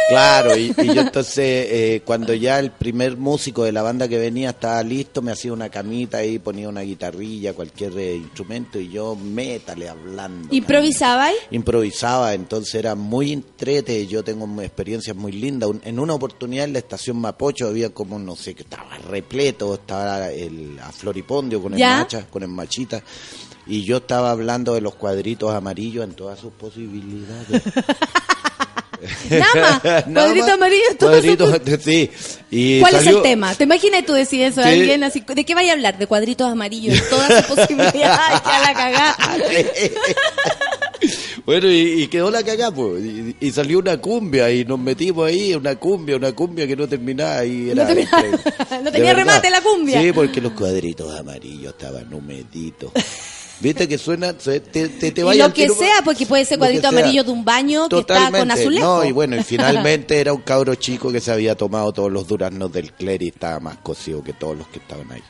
Claro, 0.07 0.55
y, 0.55 0.73
y 0.77 0.93
yo 0.93 1.01
entonces, 1.01 1.35
eh, 1.69 2.01
cuando 2.05 2.33
ya 2.33 2.59
el 2.59 2.71
primer 2.71 3.17
músico 3.17 3.63
de 3.65 3.71
la 3.73 3.81
banda 3.81 4.07
que 4.07 4.17
venía 4.17 4.51
estaba 4.51 4.81
listo, 4.83 5.21
me 5.21 5.31
hacía 5.33 5.51
una 5.51 5.67
camita 5.69 6.19
ahí, 6.19 6.39
ponía 6.39 6.69
una 6.69 6.81
guitarrilla, 6.81 7.53
cualquier 7.53 7.97
eh, 7.97 8.15
instrumento, 8.15 8.79
y 8.79 8.89
yo 8.89 9.15
métale 9.15 9.89
hablando. 9.89 10.47
¿Improvisabais? 10.55 11.35
Improvisaba, 11.51 12.33
entonces 12.33 12.75
era 12.75 12.95
muy 12.95 13.33
entrete, 13.33 14.07
yo 14.07 14.23
tengo 14.23 14.61
experiencias 14.61 15.15
muy 15.15 15.33
lindas. 15.33 15.69
Un- 15.69 15.81
En 15.83 15.99
una 15.99 16.13
oportunidad 16.13 16.63
en 16.65 16.73
la 16.73 16.79
estación 16.79 17.17
Mapocho 17.19 17.67
había 17.67 17.89
como, 17.89 18.17
no 18.17 18.35
sé, 18.37 18.55
que 18.55 18.63
estaba 18.63 18.97
repleto, 19.09 19.73
estaba 19.73 20.29
el, 20.31 20.79
a 20.79 20.91
Floripondio 20.93 21.61
con 21.61 21.73
el 21.73 21.79
¿Ya? 21.79 21.97
macha, 21.97 22.25
con 22.27 22.43
el 22.43 22.49
machita, 22.49 23.03
y 23.65 23.83
yo 23.83 23.97
estaba 23.97 24.31
hablando 24.31 24.73
de 24.73 24.79
los 24.79 24.95
cuadritos 24.95 25.53
amarillos 25.53 26.05
en 26.05 26.13
todas 26.13 26.39
sus 26.39 26.53
posibilidades. 26.53 27.61
Nada 29.29 29.53
más, 29.55 29.83
Nada 30.07 30.25
cuadrito 30.27 30.51
amarillo, 30.53 30.83
todo 30.97 31.09
cuadritos, 31.11 31.61
sí. 31.83 32.09
Y 32.49 32.79
¿Cuál 32.79 32.95
es 32.95 33.07
el 33.07 33.21
tema? 33.21 33.53
¿Te 33.55 33.65
imaginas 33.65 34.05
tú 34.05 34.13
decir 34.13 34.41
eso 34.41 34.61
a 34.61 34.63
Sí. 34.65 34.69
alguien 34.69 35.03
así? 35.03 35.23
¿De 35.27 35.43
qué 35.45 35.53
vaya 35.53 35.71
a 35.71 35.75
hablar? 35.75 35.97
De 35.97 36.07
cuadritos 36.07 36.49
amarillos, 36.49 36.97
todas 37.09 37.45
sus 37.45 37.55
posibilidades. 37.57 38.41
Que 38.41 38.49
a 38.49 38.59
la 38.61 38.73
cagada. 38.73 39.17
bueno, 41.45 41.67
y, 41.69 42.03
y 42.03 42.07
quedó 42.07 42.31
la 42.31 42.43
cagada, 42.43 42.71
pues. 42.71 43.03
Y, 43.03 43.35
y 43.39 43.51
salió 43.51 43.79
una 43.79 43.97
cumbia 43.97 44.49
y 44.51 44.65
nos 44.65 44.79
metimos 44.79 45.27
ahí, 45.27 45.53
una 45.53 45.75
cumbia, 45.75 46.15
una 46.15 46.31
cumbia 46.33 46.65
que 46.67 46.75
no 46.75 46.87
terminaba. 46.87 47.45
Y 47.45 47.69
era 47.71 47.83
No 47.83 47.89
terminaba- 47.93 48.91
tenía 48.91 49.13
verdad. 49.13 49.15
remate 49.15 49.49
la 49.49 49.61
cumbia. 49.61 50.01
Sí, 50.01 50.11
porque 50.11 50.41
los 50.41 50.53
cuadritos 50.53 51.17
amarillos 51.19 51.73
estaban 51.73 52.11
humeditos. 52.13 52.91
¿Viste 53.59 53.87
que 53.87 53.97
suena? 53.97 54.33
Te, 54.33 54.59
te, 54.59 54.87
te 54.89 55.21
Y 55.21 55.23
vaya 55.23 55.39
lo 55.39 55.45
al 55.45 55.53
que 55.53 55.69
sea, 55.69 56.01
porque 56.05 56.25
puede 56.25 56.45
ser 56.45 56.57
lo 56.57 56.61
cuadrito 56.61 56.87
amarillo 56.89 57.23
de 57.23 57.31
un 57.31 57.43
baño 57.43 57.89
que 57.89 57.99
está 57.99 58.15
con 58.15 58.23
Totalmente. 58.25 58.53
azulejo. 58.53 58.85
No, 58.85 59.03
y 59.05 59.11
bueno, 59.11 59.35
y 59.35 59.43
finalmente 59.43 60.19
era 60.19 60.33
un 60.33 60.41
cabro 60.41 60.75
chico 60.75 61.11
que 61.11 61.19
se 61.19 61.31
había 61.31 61.55
tomado 61.55 61.91
todos 61.91 62.11
los 62.11 62.27
duraznos 62.27 62.71
del 62.71 62.93
clero 62.93 63.23
y 63.23 63.29
estaba 63.29 63.59
más 63.59 63.77
cocido 63.77 64.23
que 64.23 64.33
todos 64.33 64.57
los 64.57 64.67
que 64.67 64.79
estaban 64.79 65.11
ahí. 65.11 65.23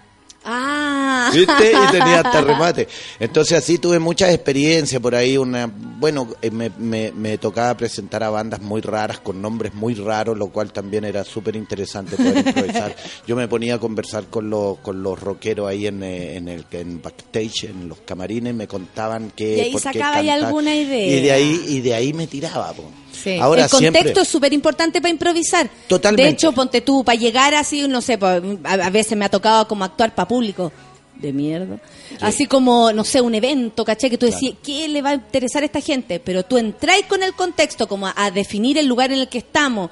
Ah. 0.49 1.29
¿Viste? 1.33 1.71
Y 1.73 1.87
tenía 1.91 2.21
hasta 2.21 2.39
remate. 2.41 2.87
Entonces 3.19 3.57
así 3.57 3.77
tuve 3.77 3.99
muchas 3.99 4.33
experiencias 4.33 5.01
por 5.01 5.13
ahí. 5.13 5.37
Una, 5.37 5.69
bueno, 5.69 6.29
eh, 6.41 6.49
me, 6.49 6.71
me, 6.77 7.11
me 7.11 7.37
tocaba 7.37 7.75
presentar 7.75 8.23
a 8.23 8.29
bandas 8.29 8.61
muy 8.61 8.79
raras, 8.79 9.19
con 9.19 9.41
nombres 9.41 9.73
muy 9.73 9.93
raros, 9.93 10.37
lo 10.37 10.47
cual 10.47 10.71
también 10.71 11.03
era 11.03 11.25
súper 11.25 11.57
interesante 11.57 12.15
poder 12.15 12.37
improvisar. 12.47 12.95
Yo 13.27 13.35
me 13.35 13.49
ponía 13.49 13.75
a 13.75 13.79
conversar 13.79 14.27
con 14.27 14.49
los, 14.49 14.79
con 14.79 15.03
los 15.03 15.19
rockeros 15.19 15.67
ahí 15.67 15.87
en, 15.87 16.01
eh, 16.01 16.37
en 16.37 16.47
el 16.47 16.65
en 16.71 17.01
backstage, 17.01 17.65
en 17.65 17.89
los 17.89 17.99
camarines, 17.99 18.53
me 18.55 18.67
contaban 18.67 19.31
que... 19.31 19.57
Y 19.57 19.59
ahí 19.59 19.79
sacaba 19.79 20.17
ahí 20.17 20.29
alguna 20.29 20.73
idea. 20.73 21.17
Y 21.17 21.21
de 21.21 21.31
ahí, 21.31 21.65
y 21.67 21.81
de 21.81 21.93
ahí 21.93 22.13
me 22.13 22.27
tiraba. 22.27 22.71
po. 22.71 22.89
Sí. 23.23 23.37
Ahora 23.39 23.63
el 23.63 23.69
contexto 23.69 23.99
siempre- 23.99 24.21
es 24.21 24.27
súper 24.27 24.53
importante 24.53 25.01
para 25.01 25.09
improvisar. 25.11 25.69
Totalmente. 25.87 26.23
De 26.23 26.29
hecho, 26.29 26.51
ponte 26.51 26.81
tú, 26.81 27.03
para 27.03 27.17
llegar 27.17 27.55
así, 27.55 27.87
no 27.87 28.01
sé, 28.01 28.17
a, 28.21 28.89
veces 28.89 29.17
me 29.17 29.25
ha 29.25 29.29
tocado 29.29 29.67
como 29.67 29.83
actuar 29.83 30.13
para 30.13 30.27
público. 30.27 30.71
De 31.15 31.33
mierda. 31.33 31.79
Así 32.21 32.45
como, 32.45 32.93
no 32.93 33.03
sé, 33.03 33.21
un 33.21 33.33
evento, 33.33 33.83
¿caché? 33.83 34.07
Que 34.07 34.19
tú 34.19 34.27
decías, 34.27 34.53
¿qué 34.63 34.87
le 34.87 35.01
va 35.01 35.09
a 35.09 35.13
interesar 35.15 35.63
a 35.63 35.65
esta 35.65 35.81
gente? 35.81 36.19
Pero 36.19 36.43
tú 36.43 36.59
entráis 36.59 37.07
con 37.07 37.23
el 37.23 37.33
contexto, 37.33 37.87
como 37.87 38.05
a, 38.05 38.13
a 38.15 38.29
definir 38.29 38.77
el 38.77 38.85
lugar 38.85 39.11
en 39.11 39.21
el 39.21 39.27
que 39.27 39.39
estamos. 39.39 39.89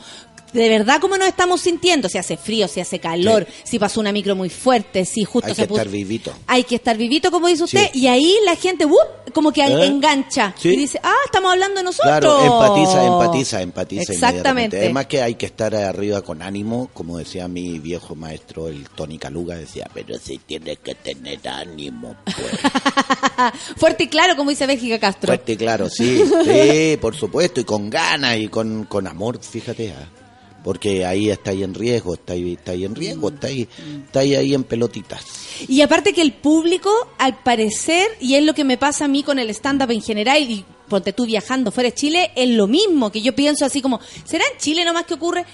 De 0.56 0.70
verdad, 0.70 1.00
cómo 1.02 1.18
nos 1.18 1.28
estamos 1.28 1.62
sintiendo. 1.62 2.10
Si 2.10 2.18
hace 2.18 2.38
frío, 2.38 2.68
si 2.68 2.80
hace 2.80 3.00
calor, 3.00 3.46
si 3.64 3.78
pasó 3.78 4.00
una 4.00 4.12
micro 4.12 4.36
muy 4.36 4.50
fuerte, 4.50 5.06
si 5.06 5.24
justo 5.24 5.50
Hay 5.50 5.56
se 5.56 5.62
que 5.64 5.68
puso- 5.68 5.82
estar 5.82 5.92
vivito. 5.92 6.34
Hay 6.48 6.64
que 6.64 6.76
estar 6.76 6.98
vivito, 6.98 7.30
como 7.30 7.48
dice 7.48 7.64
usted. 7.66 7.90
Sí. 7.92 8.00
Y 8.00 8.08
ahí 8.08 8.36
la 8.46 8.56
gente, 8.56 8.86
¡wup! 8.86 9.00
como 9.34 9.52
que 9.52 9.62
¿Eh? 9.62 9.86
engancha. 9.86 10.56
Sí. 10.58 10.70
Y 10.70 10.78
dice, 10.78 11.00
ah, 11.04 11.14
estamos 11.26 11.52
hablando 11.52 11.78
de 11.80 11.84
nosotros. 11.84 12.10
Claro, 12.20 12.42
empatiza, 12.46 13.06
empatiza, 13.06 13.62
empatiza. 13.62 14.14
Exactamente. 14.14 14.78
Además 14.78 15.08
que 15.08 15.22
hay 15.22 15.36
que 15.36 15.46
estar 15.46 15.76
arriba 15.76 16.22
con 16.22 16.42
ánimo, 16.42 16.90
como 16.94 17.18
decía 17.18 17.48
mi 17.48 17.80
viejo 17.80 18.16
maestro, 18.16 18.70
el 18.70 18.88
Tony 18.90 19.18
Caluga, 19.18 19.56
decía, 19.58 19.90
pero 19.94 20.18
si 20.18 20.38
tienes 20.38 20.80
que 20.80 20.96
tener 20.96 21.46
ánimo, 21.48 22.16
pues. 22.24 22.36
Fuerte 23.78 24.06
y 24.06 24.08
claro, 24.08 24.36
como 24.36 24.50
dice 24.52 24.66
Bélgica 24.66 25.00
Castro. 25.00 25.28
Fuerte, 25.28 25.58
claro, 25.58 25.90
sí, 25.90 26.24
sí, 26.46 26.98
por 27.02 27.16
supuesto, 27.16 27.60
y 27.60 27.64
con 27.66 27.90
ganas 27.90 28.38
y 28.38 28.48
con, 28.48 28.86
con 28.86 29.06
amor, 29.08 29.40
fíjate, 29.42 29.92
ah. 29.92 30.08
Porque 30.66 31.06
ahí 31.06 31.30
está 31.30 31.52
ahí 31.52 31.62
en 31.62 31.76
riesgo, 31.76 32.16
está 32.16 32.34
ahí, 32.34 32.54
está 32.54 32.72
ahí 32.72 32.86
en 32.86 32.96
riesgo, 32.96 33.30
está 33.30 33.46
ahí, 33.46 33.68
está 34.08 34.22
ahí, 34.22 34.34
ahí 34.34 34.56
en 34.56 34.64
pelotitas. 34.64 35.24
Y 35.68 35.82
aparte 35.82 36.12
que 36.12 36.24
el 36.24 36.34
público, 36.34 36.90
al 37.20 37.38
parecer, 37.44 38.08
y 38.20 38.34
es 38.34 38.44
lo 38.44 38.56
que 38.56 38.64
me 38.64 38.76
pasa 38.76 39.06
a 39.06 39.08
mí 39.08 39.22
con 39.22 39.38
el 39.38 39.52
stand-up 39.52 39.92
en 39.92 40.02
general, 40.02 40.42
y 40.42 40.66
ponte 40.90 41.14
tú 41.14 41.28
viajando 41.28 41.72
fuera 41.72 41.92
de 41.92 41.94
Chile, 41.94 42.32
es 42.36 42.50
lo 42.50 42.66
mismo, 42.66 43.12
que 43.12 43.22
yo 43.22 43.36
pienso 43.36 43.64
así 43.64 43.80
como, 43.80 44.00
¿será 44.24 44.44
en 44.52 44.58
Chile 44.58 44.84
nomás 44.84 45.06
que 45.06 45.14
ocurre? 45.14 45.46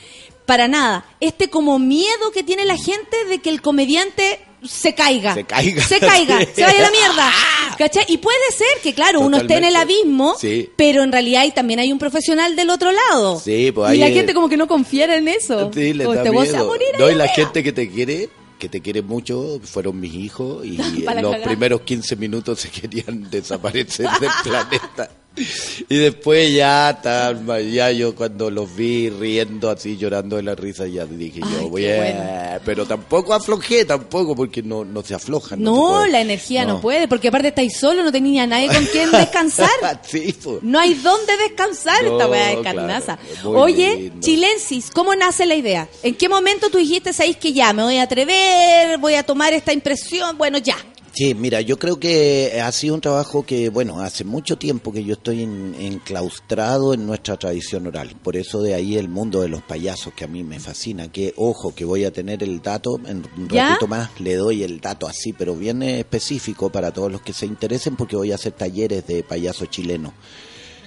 Para 0.46 0.70
nada. 0.70 1.06
Este 1.20 1.50
como 1.50 1.78
miedo 1.78 2.32
que 2.34 2.44
tiene 2.44 2.64
la 2.64 2.78
gente 2.78 3.26
de 3.28 3.40
que 3.40 3.50
el 3.50 3.62
comediante 3.62 4.40
se 4.64 4.94
caiga. 4.96 5.34
Se 5.34 5.44
caiga. 5.44 5.84
Se 5.84 6.00
caiga, 6.00 6.40
Sí. 6.42 6.48
se 6.56 6.62
vaya 6.64 6.80
a 6.80 6.82
la 6.82 6.92
mierda. 6.92 7.32
¿Cachai? 7.78 8.06
Y 8.10 8.18
puede 8.18 8.38
ser 8.56 8.68
que, 8.84 8.94
claro, 8.94 9.22
uno 9.22 9.38
esté 9.38 9.56
en 9.58 9.64
el 9.66 9.76
abismo, 9.76 10.36
Sí. 10.40 10.70
pero 10.76 11.04
en 11.04 11.12
realidad 11.12 11.42
ahí 11.42 11.52
también 11.52 11.80
hay 11.80 11.92
un 11.92 11.98
profesional 12.00 12.56
del 12.56 12.70
otro 12.70 12.92
lado. 12.92 13.40
Sí, 13.40 13.72
pues 13.72 13.90
y 13.90 13.94
ahí 13.94 14.00
la 14.00 14.08
es- 14.10 14.14
gente 14.16 14.34
como 14.34 14.50
que 14.50 14.58
no 14.58 14.68
confiara 14.68 15.18
en 15.18 15.28
eso. 15.28 15.72
Sí, 15.74 15.94
le 15.94 16.04
da 16.06 16.14
"Este 16.16 16.30
weón 16.30 16.46
se 16.46 16.52
va 16.54 16.60
a 16.60 16.62
miedo. 16.62 16.68
morir 16.68 16.88
No, 17.00 17.10
y 17.10 17.16
la 17.16 17.24
arriba". 17.24 17.36
gente 17.36 17.64
que 17.64 17.72
te 17.72 17.90
quiere, 17.90 18.30
que 18.60 18.70
te 18.70 18.82
quiere 18.82 19.02
mucho, 19.02 19.60
fueron 19.64 20.00
mis 20.00 20.14
hijos 20.14 20.64
y 20.66 20.78
la 21.04 21.22
los 21.22 21.38
primeros 21.38 21.82
15 21.82 22.16
minutos 22.16 22.60
se 22.60 22.70
querían 22.70 23.30
desaparecer 23.32 24.08
del 24.20 24.30
planeta. 24.44 25.10
Y 25.34 25.98
después 25.98 26.54
ya, 26.54 27.00
tal, 27.02 27.46
ya 27.72 27.90
yo 27.92 28.14
cuando 28.16 28.52
los 28.52 28.76
vi 28.76 29.10
riendo 29.10 29.70
así, 29.70 29.96
llorando 29.96 30.36
de 30.36 30.44
la 30.44 30.56
risa, 30.56 30.88
ya 30.88 31.06
dije 31.06 31.40
Ay, 31.42 31.54
yo, 31.54 31.70
voy 31.70 31.88
a... 31.88 31.96
bueno. 31.96 32.62
Pero 32.66 32.86
tampoco 32.86 33.34
aflojé, 33.34 33.86
tampoco, 33.86 34.36
porque 34.36 34.62
no, 34.62 34.84
no 34.84 35.02
se 35.04 35.16
aflojan. 35.16 35.64
No, 35.64 35.74
se 35.74 35.98
puede. 36.00 36.12
la 36.12 36.22
energía 36.22 36.66
no. 36.66 36.82
puede, 36.82 37.08
porque 37.08 37.30
aparte 37.30 37.48
estáis 37.48 37.78
solo, 37.78 38.04
no 38.04 38.12
tenía 38.12 38.44
a 38.44 38.48
nadie 38.48 38.68
con 38.68 38.86
quien 38.88 39.10
descansar. 39.12 39.70
sí, 40.04 40.36
pues. 40.44 40.62
No 40.64 40.80
hay 40.80 40.96
dónde 40.96 41.38
descansar 41.38 42.04
esta 42.04 42.26
No, 42.26 42.30
weá 42.30 42.50
de 42.50 42.62
carnaza. 42.62 43.18
Oye, 43.46 43.96
lindo. 43.96 44.20
Chilensis, 44.20 44.92
¿cómo 44.92 45.16
nace 45.16 45.46
la 45.46 45.56
idea? 45.56 45.88
¿En 46.04 46.16
qué 46.16 46.28
momento 46.28 46.70
tú 46.70 46.78
dijiste, 46.78 47.14
sabéis 47.14 47.38
que 47.38 47.54
ya, 47.54 47.72
me 47.72 47.84
voy 47.84 47.98
a 47.98 48.04
atrever, 48.04 48.98
voy 48.98 49.16
a 49.16 49.24
tomar 49.24 49.54
esta 49.54 49.72
impresión? 49.72 50.38
Bueno, 50.38 50.58
ya. 50.58 50.76
Sí, 51.14 51.34
mira, 51.34 51.60
yo 51.60 51.78
creo 51.78 52.00
que 52.00 52.62
ha 52.64 52.72
sido 52.72 52.96
un 52.96 53.02
trabajo 53.02 53.46
que, 53.46 53.70
bueno, 53.70 54.00
hace 54.00 54.24
mucho 54.24 54.58
tiempo 54.58 54.94
que 54.94 55.04
yo 55.04 55.14
estoy 55.14 55.44
en- 55.44 55.76
enclaustrado 55.78 56.94
en 56.94 57.06
nuestra 57.06 57.36
tradición 57.38 57.86
oral. 57.88 58.16
Por 58.24 58.38
eso 58.38 58.62
de 58.62 58.74
ahí 58.76 58.98
el 58.98 59.10
mundo 59.10 59.42
de 59.42 59.50
los 59.50 59.62
payasos 59.62 60.14
que 60.14 60.24
a 60.24 60.28
mí 60.28 60.42
me 60.44 60.60
fascina. 60.60 61.12
Que, 61.12 61.34
ojo, 61.36 61.76
que 61.76 61.84
voy 61.84 62.06
a 62.06 62.12
tener 62.12 62.42
el 62.44 62.62
dato, 62.62 62.98
en 63.06 63.24
un 63.38 63.50
¿Ya? 63.50 63.70
ratito 63.70 63.88
más 63.88 64.10
le 64.22 64.36
doy 64.36 64.64
el 64.64 64.80
dato 64.80 65.06
así, 65.06 65.34
pero 65.34 65.54
bien 65.56 65.84
específico 65.84 66.70
para 66.72 66.92
todos 66.92 67.12
los 67.12 67.22
que 67.22 67.34
se 67.34 67.46
interesen 67.46 67.98
porque 67.98 68.16
voy 68.16 68.32
a 68.32 68.36
hacer 68.36 68.54
talleres 68.54 69.06
de 69.06 69.22
payaso 69.24 69.66
chileno. 69.66 70.14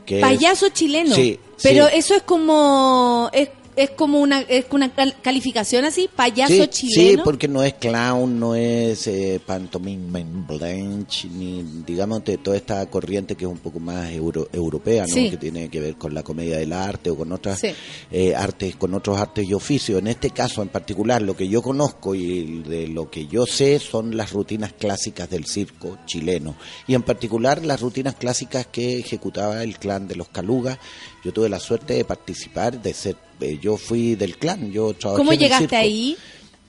Que 0.07 0.17
es- 0.17 0.23
Payaso 0.23 0.69
chileno. 0.71 1.15
Sí, 1.15 1.39
Pero 1.63 1.87
sí. 1.89 1.93
eso 1.97 2.15
es 2.15 2.23
como... 2.23 3.29
Es, 3.33 3.49
es 3.77 3.91
como 3.91 4.21
una, 4.21 4.41
es 4.43 4.67
una 4.71 4.93
cal- 4.95 5.15
calificación 5.23 5.85
así, 5.85 6.09
payaso 6.15 6.53
sí, 6.55 6.67
chileno. 6.69 7.19
Sí, 7.19 7.21
porque 7.25 7.49
no 7.49 7.63
es 7.63 7.75
clown, 7.75 8.39
no 8.39 8.55
es 8.55 9.07
eh, 9.07 9.41
pantomima 9.45 10.21
en 10.21 10.47
blanche, 10.47 11.29
ni 11.29 11.63
digamos 11.87 12.25
de 12.25 12.39
toda 12.39 12.57
esta 12.57 12.85
corriente 12.87 13.35
que 13.35 13.45
es 13.45 13.51
un 13.51 13.59
poco 13.59 13.81
más 13.81 14.11
euro- 14.13 14.49
europea, 14.53 15.05
¿no? 15.07 15.15
Sí. 15.15 15.31
Que 15.31 15.37
tiene 15.37 15.69
que 15.69 15.81
ver 15.81 15.97
con 15.97 16.15
la 16.15 16.23
comedia 16.23 16.59
del 16.59 16.73
arte 16.73 17.11
o 17.11 17.17
con 17.17 17.33
otras 17.33 17.61
Sí. 17.61 17.69
eh, 18.11 18.35
artes, 18.35 18.77
con 18.77 18.95
otros 18.95 19.19
artes 19.19 19.49
y 19.49 19.55
oficios. 19.55 19.99
En 19.99 20.07
este 20.09 20.31
caso 20.31 20.63
en 20.63 20.69
particular, 20.69 21.23
lo 21.23 21.37
que 21.37 21.49
yo 21.49 21.63
conozco 21.63 22.15
y 22.15 22.63
de 22.63 22.89
lo 22.89 23.11
que 23.11 23.27
yo 23.27 23.47
sé 23.47 23.79
son 23.79 24.17
las 24.17 24.33
rutinas 24.33 24.73
clásicas 24.73 25.29
del 25.31 25.47
circo 25.47 25.99
chileno. 26.07 26.55
Y 26.87 26.95
en 26.95 27.03
particular 27.03 27.65
las 27.65 27.81
rutinas 27.81 28.15
clásicas 28.15 28.67
que 28.67 28.99
ejecutaba 28.99 29.63
el 29.63 29.79
clan 29.79 30.07
de 30.09 30.17
los 30.17 30.29
Calugas. 30.29 30.79
Yo 31.25 31.33
tuve 31.33 31.49
la 31.49 31.59
suerte 31.59 31.95
de 31.95 32.05
participar, 32.05 32.83
de 32.83 32.93
ser, 32.93 33.17
eh, 33.45 33.59
yo 33.61 33.77
fui 33.77 34.15
del 34.15 34.37
clan, 34.37 34.71
yo 34.73 34.95
trabajé 34.95 35.19
¿Cómo 35.19 35.33
en 35.33 35.35
el 35.37 35.43
llegaste 35.43 35.65
circo. 35.69 35.77
ahí? 35.77 36.17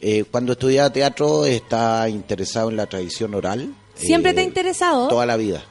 Eh, 0.02 0.24
cuando 0.30 0.52
estudiaba 0.54 0.92
teatro 0.92 1.46
estaba 1.46 2.08
interesado 2.10 2.70
en 2.70 2.76
la 2.78 2.86
tradición 2.86 3.34
oral. 3.34 3.74
¿Siempre 3.96 4.32
Eh, 4.32 4.34
te 4.36 4.42
ha 4.42 4.44
interesado? 4.44 5.08
Toda 5.08 5.26
la 5.26 5.38
vida. 5.38 5.64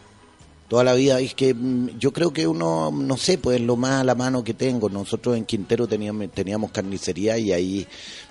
Toda 0.68 0.82
la 0.82 0.94
vida. 0.94 1.20
Es 1.20 1.34
que 1.34 1.52
mm, 1.54 1.98
yo 1.98 2.12
creo 2.12 2.32
que 2.32 2.46
uno, 2.46 2.90
no 2.90 3.16
sé, 3.16 3.36
pues 3.38 3.60
lo 3.60 3.76
más 3.76 4.00
a 4.00 4.04
la 4.04 4.14
mano 4.14 4.42
que 4.42 4.54
tengo. 4.54 4.88
Nosotros 4.88 5.36
en 5.36 5.44
Quintero 5.44 5.86
teníamos, 5.86 6.30
teníamos 6.32 6.70
carnicería 6.72 7.36
y 7.38 7.52
ahí 7.52 7.86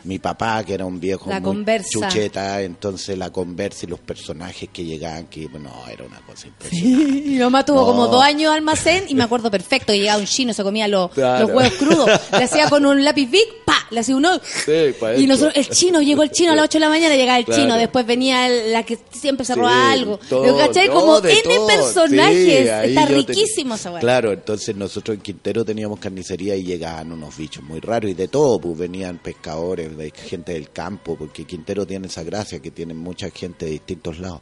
mi 0.05 0.19
papá, 0.19 0.63
que 0.63 0.73
era 0.73 0.85
un 0.85 0.99
viejo 0.99 1.29
La 1.29 1.39
muy 1.39 1.47
conversa. 1.49 1.87
chucheta, 1.91 2.61
entonces 2.61 3.17
la 3.17 3.29
conversa 3.31 3.85
y 3.85 3.89
los 3.89 3.99
personajes 3.99 4.69
que 4.71 4.83
llegaban, 4.83 5.27
que 5.27 5.47
bueno, 5.47 5.71
era 5.91 6.03
una 6.05 6.19
cosa 6.21 6.47
impresionante. 6.47 7.21
Mi 7.29 7.37
mamá 7.37 7.63
tuvo 7.65 7.81
No. 7.81 7.85
como 7.87 8.07
dos 8.07 8.23
años 8.23 8.51
de 8.51 8.57
almacén 8.57 9.05
y 9.07 9.15
me 9.15 9.23
acuerdo 9.23 9.49
perfecto 9.49 9.93
llegaba 9.93 10.19
un 10.19 10.25
chino, 10.25 10.53
se 10.53 10.63
comía 10.63 10.87
los, 10.87 11.11
Claro. 11.11 11.47
los 11.47 11.55
huevos 11.55 11.73
crudos, 11.73 12.09
le 12.31 12.43
hacía 12.43 12.69
con 12.69 12.85
un 12.85 13.03
lápiz 13.03 13.29
big, 13.29 13.47
pa, 13.65 13.77
le 13.91 13.99
hacía 14.01 14.15
uno 14.15 14.39
Sí, 14.65 14.71
y 15.17 15.27
nosotros, 15.27 15.53
el 15.55 15.69
chino, 15.69 16.01
llegó 16.01 16.23
el 16.23 16.31
chino 16.31 16.51
a 16.51 16.55
las 16.55 16.65
8 16.65 16.77
de 16.77 16.79
la 16.81 16.89
mañana, 16.89 17.15
llegaba 17.15 17.39
el 17.39 17.45
Claro. 17.45 17.61
chino, 17.61 17.75
después 17.77 18.05
venía 18.05 18.47
el- 18.47 18.71
la 18.73 18.83
que 18.83 18.97
siempre 19.11 19.45
se 19.45 19.53
Sí, 19.53 19.59
roba 19.59 19.91
algo, 19.91 20.19
todo, 20.29 20.45
¿Lo 20.45 20.57
¿cachai? 20.57 20.87
no, 20.87 20.93
como 20.95 21.17
N 21.19 21.41
todo, 21.43 21.67
personajes, 21.67 22.69
sí, 22.85 22.89
está 22.89 23.05
riquísimo 23.05 23.75
esa. 23.75 23.97
Claro, 23.99 24.31
entonces 24.33 24.75
nosotros 24.75 25.15
en 25.15 25.21
Quintero 25.21 25.63
teníamos 25.63 25.99
carnicería 25.99 26.55
y 26.55 26.63
llegaban 26.63 27.11
unos 27.11 27.37
bichos 27.37 27.63
muy 27.63 27.79
raros 27.79 28.11
y 28.11 28.13
de 28.13 28.27
todo, 28.27 28.59
pues 28.59 28.77
venían 28.77 29.17
pescadores, 29.19 29.92
gente 30.11 30.53
del 30.53 30.71
campo, 30.71 31.15
porque 31.17 31.45
Quintero 31.45 31.85
tiene 31.85 32.07
esa 32.07 32.23
gracia 32.23 32.59
que 32.59 32.71
tiene 32.71 32.93
mucha 32.93 33.29
gente 33.29 33.65
de 33.65 33.71
distintos 33.71 34.19
lados. 34.19 34.41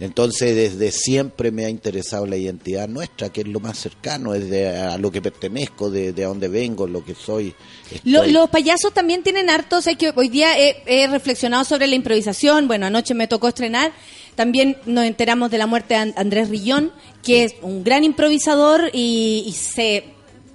Entonces 0.00 0.54
desde 0.54 0.90
siempre 0.92 1.50
me 1.50 1.64
ha 1.64 1.68
interesado 1.70 2.26
la 2.26 2.36
identidad 2.36 2.88
nuestra, 2.88 3.30
que 3.30 3.42
es 3.42 3.48
lo 3.48 3.60
más 3.60 3.78
cercano, 3.78 4.34
es 4.34 4.48
de 4.50 4.68
a 4.68 4.98
lo 4.98 5.10
que 5.10 5.22
pertenezco, 5.22 5.90
de, 5.90 6.12
de 6.12 6.24
a 6.24 6.28
dónde 6.28 6.48
vengo, 6.48 6.86
lo 6.86 7.04
que 7.04 7.14
soy. 7.14 7.54
Lo- 8.04 8.24
los 8.26 8.50
payasos 8.50 8.92
también 8.92 9.22
tienen 9.22 9.50
hartos, 9.50 9.86
hay 9.86 9.96
que 9.96 10.12
hoy 10.14 10.28
día 10.28 10.58
he, 10.58 10.82
he 10.86 11.06
reflexionado 11.06 11.64
sobre 11.64 11.86
la 11.86 11.94
improvisación, 11.94 12.66
bueno, 12.68 12.86
anoche 12.86 13.14
me 13.14 13.26
tocó 13.28 13.48
estrenar, 13.48 13.92
también 14.34 14.76
nos 14.86 15.04
enteramos 15.04 15.50
de 15.50 15.58
la 15.58 15.66
muerte 15.66 15.94
de 15.94 16.00
An- 16.00 16.14
Andrés 16.16 16.48
Rillón, 16.50 16.92
que 17.22 17.44
es 17.44 17.54
un 17.62 17.82
gran 17.84 18.04
improvisador 18.04 18.90
y, 18.92 19.44
y 19.46 19.52
se, 19.52 20.04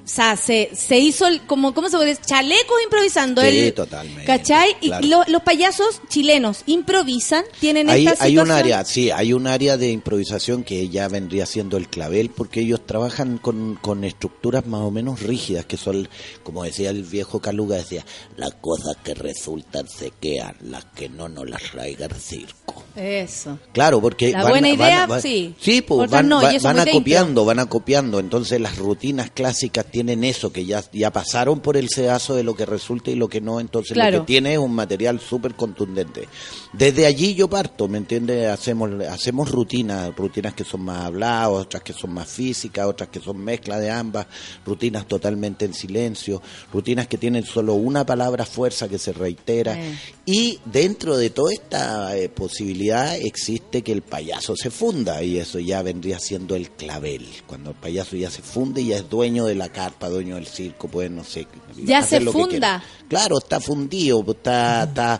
o 0.03 0.07
sea, 0.07 0.35
se, 0.35 0.69
se 0.75 0.97
hizo 0.99 1.27
el- 1.27 1.41
como, 1.41 1.73
¿cómo 1.73 1.89
se 1.89 1.95
puede 1.97 2.09
decir? 2.09 2.25
Chalecos 2.25 2.77
improvisando. 2.83 3.41
Sí, 3.41 3.71
totalmente, 3.71 4.25
¿Cachai? 4.25 4.75
claro. 4.79 5.05
Y 5.05 5.09
lo- 5.09 5.23
los 5.27 5.41
payasos 5.43 6.01
chilenos 6.09 6.63
improvisan, 6.65 7.43
tienen 7.59 7.89
Hay, 7.89 8.07
esta 8.07 8.23
hay 8.25 8.31
situación. 8.31 8.45
un 8.45 8.51
área, 8.51 8.83
sí, 8.85 9.11
hay 9.11 9.33
un 9.33 9.47
área 9.47 9.77
de 9.77 9.91
improvisación 9.91 10.63
que 10.63 10.89
ya 10.89 11.07
vendría 11.07 11.45
siendo 11.45 11.77
el 11.77 11.87
clavel, 11.87 12.29
porque 12.29 12.61
ellos 12.61 12.85
trabajan 12.85 13.37
con, 13.37 13.75
con 13.81 14.03
estructuras 14.03 14.65
más 14.65 14.81
o 14.81 14.91
menos 14.91 15.21
rígidas, 15.21 15.65
que 15.65 15.77
son, 15.77 16.09
como 16.43 16.63
decía 16.63 16.89
el 16.89 17.03
viejo 17.03 17.39
Caluga, 17.39 17.77
decía, 17.77 18.05
las 18.37 18.55
cosas 18.55 18.97
que 19.03 19.13
resultan 19.13 19.87
se 19.87 20.11
quedan, 20.19 20.55
las 20.61 20.85
que 20.85 21.07
no 21.09 21.29
nos 21.29 21.49
las 21.49 21.61
traiga 21.71 22.07
el 22.07 22.15
circo. 22.15 22.83
Eso. 22.95 23.57
Claro, 23.71 24.01
porque 24.01 24.31
La 24.31 24.49
buena 24.49 24.69
idea, 24.69 25.07
sí. 25.21 25.55
Sí, 25.61 25.81
pues 25.81 26.09
van, 26.09 26.27
no, 26.27 26.41
van 26.61 26.79
acopiando, 26.79 27.45
van 27.45 27.59
acopiando. 27.59 28.19
Entonces 28.19 28.59
las 28.59 28.77
rutinas 28.77 29.31
clásicas 29.31 29.85
tienen 29.85 30.00
eso, 30.09 30.51
que 30.51 30.65
ya, 30.65 30.83
ya 30.91 31.11
pasaron 31.11 31.59
por 31.59 31.77
el 31.77 31.89
sedazo 31.89 32.35
de 32.35 32.43
lo 32.43 32.55
que 32.55 32.65
resulta 32.65 33.11
y 33.11 33.15
lo 33.15 33.27
que 33.27 33.41
no. 33.41 33.59
Entonces 33.59 33.93
Claro. 33.93 34.17
lo 34.19 34.23
que 34.23 34.27
tiene 34.27 34.53
es 34.53 34.59
un 34.59 34.73
material 34.73 35.19
súper 35.19 35.55
contundente. 35.55 36.27
Desde 36.73 37.05
allí 37.05 37.35
yo 37.35 37.49
parto, 37.49 37.87
¿me 37.87 37.97
entiendes? 37.97 38.49
Hacemos, 38.49 38.89
hacemos 39.05 39.51
rutinas, 39.51 40.15
rutinas 40.15 40.53
que 40.53 40.63
son 40.63 40.81
más 40.81 41.05
habladas, 41.05 41.49
otras 41.49 41.83
que 41.83 41.93
son 41.93 42.13
más 42.13 42.27
físicas, 42.27 42.85
otras 42.85 43.09
que 43.09 43.19
son 43.19 43.37
mezcla 43.37 43.79
de 43.79 43.89
ambas, 43.89 44.27
rutinas 44.65 45.07
totalmente 45.07 45.65
en 45.65 45.73
silencio, 45.73 46.41
rutinas 46.71 47.07
que 47.07 47.17
tienen 47.17 47.43
solo 47.45 47.73
una 47.73 48.05
palabra 48.05 48.45
fuerza 48.45 48.87
que 48.87 48.97
se 48.97 49.13
reitera. 49.13 49.77
Eh. 49.77 49.97
Y 50.25 50.59
dentro 50.65 51.17
de 51.17 51.29
toda 51.29 51.53
esta 51.53 52.15
eh, 52.15 52.29
posibilidad 52.29 53.15
existe 53.15 53.81
que 53.81 53.91
el 53.91 54.01
payaso 54.01 54.55
se 54.55 54.69
funda 54.69 55.23
y 55.23 55.37
eso 55.37 55.59
ya 55.59 55.81
vendría 55.81 56.19
siendo 56.19 56.55
el 56.55 56.69
clavel. 56.71 57.27
Cuando 57.47 57.71
el 57.71 57.75
payaso 57.75 58.15
ya 58.15 58.29
se 58.29 58.41
funde, 58.41 58.85
ya 58.85 58.97
es 58.97 59.09
dueño 59.09 59.45
de 59.45 59.55
la 59.55 59.69
carpa, 59.81 60.09
dueño 60.09 60.35
del 60.35 60.45
circo, 60.45 60.87
pues 60.87 61.09
no 61.09 61.23
sé. 61.23 61.47
Ya 61.75 62.03
se 62.03 62.21
funda. 62.21 62.83
Claro, 63.07 63.39
está 63.39 63.59
fundido, 63.59 64.23
pues, 64.23 64.37
está, 64.37 64.83
está, 64.83 65.19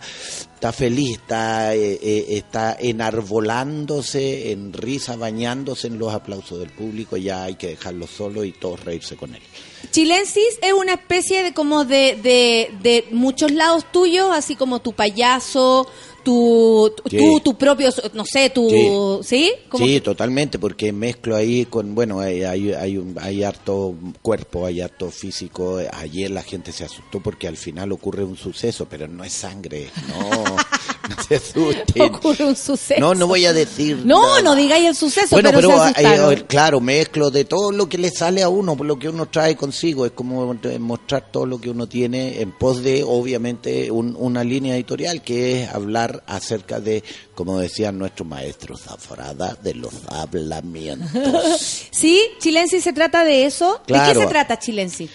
está 0.54 0.72
feliz, 0.72 1.18
está, 1.18 1.74
eh, 1.74 1.98
eh, 2.00 2.26
está 2.30 2.76
enarbolándose 2.78 4.52
en 4.52 4.72
risa, 4.72 5.16
bañándose 5.16 5.88
en 5.88 5.98
los 5.98 6.14
aplausos 6.14 6.60
del 6.60 6.70
público, 6.70 7.16
ya 7.16 7.44
hay 7.44 7.56
que 7.56 7.68
dejarlo 7.68 8.06
solo 8.06 8.44
y 8.44 8.52
todos 8.52 8.84
reírse 8.84 9.16
con 9.16 9.34
él. 9.34 9.42
Chilensis 9.90 10.58
es 10.62 10.72
una 10.72 10.92
especie 10.92 11.42
de 11.42 11.52
como 11.52 11.84
de, 11.84 12.16
de, 12.22 12.70
de 12.82 13.04
muchos 13.10 13.50
lados 13.50 13.84
tuyos, 13.90 14.30
así 14.32 14.54
como 14.54 14.80
tu 14.80 14.92
payaso, 14.92 15.88
tu, 16.24 16.90
tu, 16.96 17.08
Sí. 17.10 17.16
tú, 17.18 17.40
tu 17.40 17.54
propio, 17.58 17.88
no 18.14 18.24
sé, 18.24 18.50
tu, 18.50 19.20
¿sí? 19.22 19.52
Sí, 19.76 20.00
totalmente, 20.00 20.58
porque 20.58 20.92
mezclo 20.92 21.36
ahí 21.36 21.64
con, 21.66 21.94
bueno, 21.94 22.20
hay, 22.20 22.42
hay, 22.42 22.72
hay, 22.72 22.96
un- 22.96 23.16
hay 23.20 23.42
harto 23.42 23.94
cuerpo, 24.22 24.66
hay 24.66 24.80
harto 24.80 25.10
físico. 25.10 25.78
Ayer 25.92 26.30
la 26.30 26.42
gente 26.42 26.72
se 26.72 26.84
asustó 26.84 27.20
porque 27.20 27.48
al 27.48 27.56
final 27.56 27.92
ocurre 27.92 28.24
un 28.24 28.36
suceso, 28.36 28.86
pero 28.88 29.08
no 29.08 29.24
es 29.24 29.32
sangre, 29.32 29.90
no 30.08 30.56
se 31.28 31.36
asusten. 31.36 32.02
Ocurre 32.02 32.44
un 32.44 32.56
suceso. 32.56 33.00
No, 33.00 33.14
no 33.14 33.26
voy 33.26 33.44
a 33.46 33.52
decir. 33.52 34.02
No, 34.04 34.22
nada. 34.26 34.42
no 34.42 34.54
digáis 34.54 34.86
el 34.88 34.94
suceso, 34.94 35.28
Bueno, 35.36 35.50
pero, 35.52 35.68
pero, 35.68 35.84
se 35.94 36.02
eh, 36.02 36.32
eh, 36.38 36.44
claro, 36.46 36.80
mezclo 36.80 37.30
de 37.30 37.44
todo 37.44 37.72
lo 37.72 37.88
que 37.88 37.98
le 37.98 38.10
sale 38.10 38.42
a 38.42 38.48
uno, 38.48 38.76
por 38.76 38.86
lo 38.86 38.98
que 38.98 39.08
uno 39.08 39.26
trae 39.26 39.56
consigo. 39.56 40.06
Es 40.06 40.12
como 40.12 40.54
mostrar 40.78 41.30
todo 41.30 41.46
lo 41.46 41.60
que 41.60 41.70
uno 41.70 41.86
tiene 41.88 42.40
en 42.40 42.52
pos 42.52 42.82
de, 42.82 43.02
obviamente, 43.06 43.90
un- 43.90 44.16
una 44.18 44.44
línea 44.44 44.74
editorial 44.74 45.22
que 45.22 45.62
es 45.62 45.68
hablar 45.70 46.22
acerca 46.26 46.80
de, 46.80 47.02
como 47.34 47.58
decían 47.58 47.98
nuestros 47.98 48.28
maestros, 48.28 48.82
Zaforada, 48.82 49.56
de 49.62 49.74
los 49.74 49.92
hablamientos. 50.08 51.10
¿Sí? 51.90 52.20
¿Chilensis 52.40 52.82
se 52.84 52.92
trata 52.92 53.24
de 53.24 53.44
eso? 53.46 53.80
¿De 53.86 53.92
Claro. 53.94 54.12
qué 54.12 54.20
se 54.20 54.26
trata 54.26 54.58
Chilensis? 54.58 55.10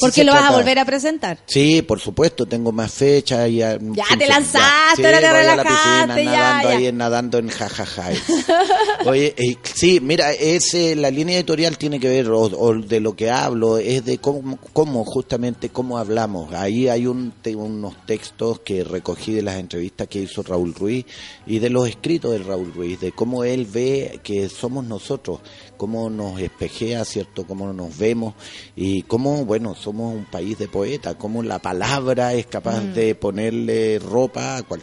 Porque 0.00 0.24
lo 0.24 0.32
vas 0.32 0.40
a 0.42 0.44
trata- 0.46 0.56
volver 0.58 0.78
a 0.78 0.84
presentar. 0.84 1.38
Sí, 1.46 1.82
por 1.82 2.00
supuesto, 2.00 2.46
tengo 2.46 2.72
más 2.72 2.92
fechas. 2.92 3.50
Ya, 3.50 3.78
Ya 3.80 4.04
te 4.18 4.26
lanzaste, 4.26 5.06
ahora 5.06 5.20
te 5.20 5.26
voy 5.26 5.36
a 5.36 5.42
la 5.42 5.56
relajaste, 5.56 6.14
piscina, 6.14 6.22
ya, 6.22 6.40
nadando 6.40 6.70
ya. 6.70 6.76
ahí, 6.76 6.92
nadando 6.92 7.38
en 7.38 7.48
jajaja. 7.48 8.08
Oye, 9.06 9.34
eh, 9.36 9.56
sí, 9.62 10.00
mira, 10.00 10.32
ese, 10.32 10.96
la 10.96 11.10
línea 11.10 11.36
editorial 11.36 11.78
tiene 11.78 12.00
que 12.00 12.08
ver, 12.08 12.30
o, 12.30 12.40
o 12.42 12.74
de 12.74 13.00
lo 13.00 13.14
que 13.14 13.30
hablo, 13.30 13.78
es 13.78 14.04
de 14.04 14.18
cómo, 14.18 14.58
cómo 14.72 15.04
justamente, 15.04 15.68
cómo 15.68 15.98
hablamos. 15.98 16.52
Ahí 16.52 16.88
hay 16.88 17.06
un, 17.06 17.32
te- 17.42 17.54
unos 17.54 17.94
textos 18.06 18.60
que 18.60 18.84
recogí 18.84 19.32
de 19.32 19.42
las 19.42 19.56
entrevistas 19.56 20.08
que 20.08 20.20
hizo 20.20 20.42
Raúl 20.42 20.74
Ruiz 20.74 21.04
y 21.46 21.58
de 21.58 21.70
los 21.70 21.88
escritos 21.88 22.32
de 22.32 22.38
Raúl 22.38 22.72
Ruiz, 22.72 23.00
de 23.00 23.12
cómo 23.12 23.44
él 23.44 23.66
ve 23.66 24.20
que 24.22 24.48
somos 24.48 24.84
nosotros, 24.84 25.40
cómo 25.76 26.10
nos 26.10 26.40
espejea, 26.40 27.04
¿cierto? 27.04 27.46
Cómo 27.46 27.72
nos 27.72 27.96
vemos 27.98 28.34
y 28.74 29.02
cómo, 29.02 29.44
bueno, 29.44 29.74
somos 29.74 30.14
un 30.14 30.24
país 30.24 30.58
de 30.58 30.68
poetas, 30.68 31.16
cómo 31.16 31.42
la 31.42 31.58
palabra 31.58 32.34
es 32.34 32.46
capaz 32.46 32.80
Mm. 32.80 32.92
de 32.94 33.14
ponerle 33.14 33.98
ropa 33.98 34.56
a, 34.56 34.62
cual- 34.62 34.82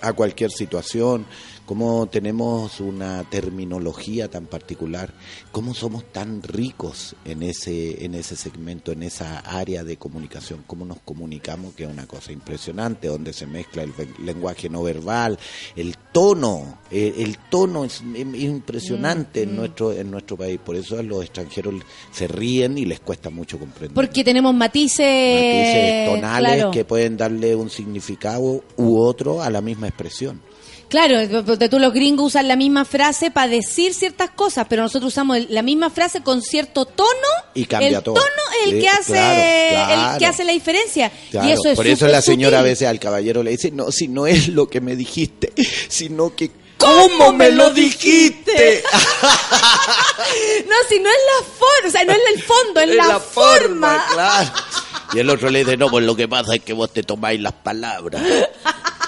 a 0.00 0.12
cualquier 0.12 0.50
situación, 0.50 1.26
cómo 1.66 2.06
tenemos 2.06 2.80
una 2.80 3.24
terminología 3.30 4.28
tan 4.28 4.46
particular, 4.46 5.12
cómo 5.52 5.74
somos 5.74 6.04
tan 6.12 6.42
ricos 6.42 7.14
en 7.24 7.42
ese, 7.42 8.04
en 8.04 8.14
ese 8.14 8.36
segmento, 8.36 8.92
en 8.92 9.02
esa 9.02 9.38
área 9.38 9.84
de 9.84 9.96
comunicación, 9.96 10.64
cómo 10.66 10.84
nos 10.84 10.98
comunicamos, 11.00 11.74
que 11.74 11.84
es 11.84 11.90
una 11.90 12.06
cosa 12.06 12.32
impresionante, 12.32 13.08
donde 13.08 13.32
se 13.32 13.46
mezcla 13.46 13.82
el 13.82 13.92
lenguaje 14.24 14.68
no 14.68 14.82
verbal, 14.82 15.38
el 15.76 15.96
tono, 16.12 16.78
eh, 16.90 17.14
el 17.18 17.38
tono 17.50 17.84
es 17.84 18.02
im- 18.02 18.38
impresionante 18.38 19.42
en 19.42 19.56
nuestro, 19.56 19.92
en 19.92 20.10
nuestro 20.10 20.36
país, 20.36 20.58
por 20.64 20.76
eso 20.76 20.98
a 20.98 21.02
los 21.02 21.22
extranjeros 21.22 21.74
se 22.10 22.26
ríen 22.28 22.76
y 22.76 22.84
les 22.84 23.00
cuesta 23.00 23.30
mucho 23.30 23.58
comprender. 23.58 23.94
Porque 23.94 24.24
tenemos 24.24 24.54
matices, 24.54 24.98
Matices 25.34 26.06
tonales 26.06 26.54
claro. 26.54 26.70
que 26.70 26.84
pueden 26.84 27.16
darle 27.16 27.54
un 27.54 27.70
significado 27.70 28.62
u 28.76 28.98
otro 29.00 29.42
a 29.42 29.48
la 29.50 29.60
misma 29.60 29.88
expresión. 29.88 30.40
Claro, 30.92 31.42
porque 31.46 31.70
tú 31.70 31.78
los 31.78 31.94
gringos 31.94 32.26
usan 32.26 32.48
la 32.48 32.54
misma 32.54 32.84
frase 32.84 33.30
para 33.30 33.48
decir 33.48 33.94
ciertas 33.94 34.28
cosas, 34.28 34.66
pero 34.68 34.82
nosotros 34.82 35.10
usamos 35.10 35.38
la 35.48 35.62
misma 35.62 35.88
frase 35.88 36.20
con 36.22 36.42
cierto 36.42 36.84
tono. 36.84 37.08
Y 37.54 37.64
cambia 37.64 37.96
el 37.96 38.02
todo. 38.02 38.16
tono 38.16 38.26
es 38.60 38.66
el 38.68 38.74
Sí, 38.74 38.80
que 38.82 38.88
hace 38.90 39.68
claro, 39.70 40.12
el 40.12 40.18
que 40.18 40.26
hace 40.26 40.44
la 40.44 40.52
diferencia. 40.52 41.10
Claro, 41.30 41.48
y 41.48 41.52
eso 41.52 41.68
es 41.70 41.76
por 41.76 41.86
eso 41.86 42.06
la 42.08 42.20
señora 42.20 42.58
a 42.58 42.62
veces 42.62 42.88
al 42.88 43.00
caballero 43.00 43.42
le 43.42 43.52
dice, 43.52 43.70
no, 43.70 43.90
si 43.90 44.06
no 44.06 44.26
es 44.26 44.48
lo 44.48 44.68
que 44.68 44.82
me 44.82 44.94
dijiste, 44.94 45.54
sino 45.88 46.36
que 46.36 46.50
¿cómo 46.76 47.32
me 47.32 47.50
lo 47.50 47.70
dijiste? 47.70 48.82
No, 50.68 50.76
si 50.88 51.00
no 51.00 51.08
es 51.08 51.16
la 51.40 51.46
forma, 51.46 51.88
o 51.88 51.90
sea, 51.90 52.04
no 52.04 52.12
es 52.12 52.20
el 52.34 52.42
fondo, 52.42 52.80
es, 52.80 52.90
Es 52.90 52.96
la, 52.96 53.18
forma. 53.18 54.04
claro. 54.12 54.50
Y 55.14 55.18
el 55.20 55.30
otro 55.30 55.48
le 55.48 55.60
dice, 55.60 55.76
no, 55.78 55.90
pues 55.90 56.04
lo 56.04 56.14
que 56.16 56.28
pasa 56.28 56.54
es 56.54 56.62
que 56.62 56.72
vos 56.74 56.92
te 56.92 57.02
tomáis 57.02 57.40
las 57.40 57.52
palabras. 57.54 58.22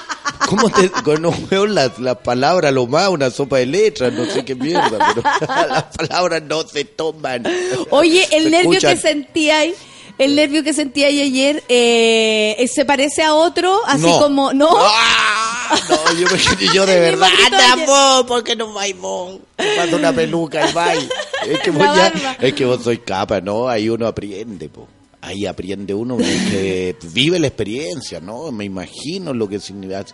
¿Cómo 0.48 0.68
te 0.70 0.90
conozco 0.90 1.66
las, 1.66 1.98
las 1.98 2.18
palabras, 2.18 2.72
lo 2.72 2.86
más, 2.86 3.08
una 3.08 3.30
sopa 3.30 3.58
de 3.58 3.66
letras, 3.66 4.12
no 4.12 4.24
sé 4.26 4.44
qué 4.44 4.54
mierda, 4.54 4.90
pero 5.14 5.22
las 5.68 5.84
palabras 5.96 6.42
no 6.42 6.62
se 6.66 6.84
toman. 6.84 7.44
Oye, 7.90 8.26
el 8.32 8.44
Se 8.44 8.50
nervio 8.50 8.70
escuchan. 8.72 8.94
que 8.96 9.00
sentía 9.02 9.58
ahí, 9.60 9.74
el 10.18 10.36
nervio 10.36 10.62
que 10.62 10.72
sentía 10.74 11.06
ahí 11.08 11.20
ayer, 11.22 11.62
eh, 11.68 12.64
¿se 12.72 12.84
parece 12.84 13.22
a 13.22 13.34
otro? 13.34 13.80
Así 13.86 14.02
No. 14.06 14.18
como, 14.20 14.52
¿no? 14.52 14.68
¡Ah! 14.70 15.76
No, 15.88 16.12
yo, 16.18 16.26
me- 16.30 16.74
yo 16.74 16.86
de 16.86 17.00
verdad, 17.00 17.28
anda 17.46 17.86
vos, 17.86 18.24
porque 18.28 18.54
no 18.54 18.72
vais 18.72 18.96
vos. 18.98 19.38
Te 19.56 19.94
una 19.94 20.12
peluca 20.12 20.68
y 20.68 20.72
vais. 20.72 21.08
Es 21.46 21.58
que 21.60 21.70
vos 21.70 21.84
La 21.86 22.12
ya- 22.12 22.36
es 22.40 22.52
que 22.54 22.64
vos 22.64 22.82
sois 22.82 23.00
capa, 23.04 23.40
¿no? 23.40 23.68
Ahí 23.68 23.88
uno 23.88 24.06
aprende, 24.06 24.68
po. 24.68 24.86
Ahí 25.26 25.46
aprende 25.46 25.94
uno 25.94 26.16
que 26.18 26.96
vive 27.12 27.38
la 27.38 27.46
experiencia, 27.46 28.20
¿no? 28.20 28.52
Me 28.52 28.64
imagino 28.64 29.32
lo 29.32 29.48
que 29.48 29.58
significa. 29.58 30.04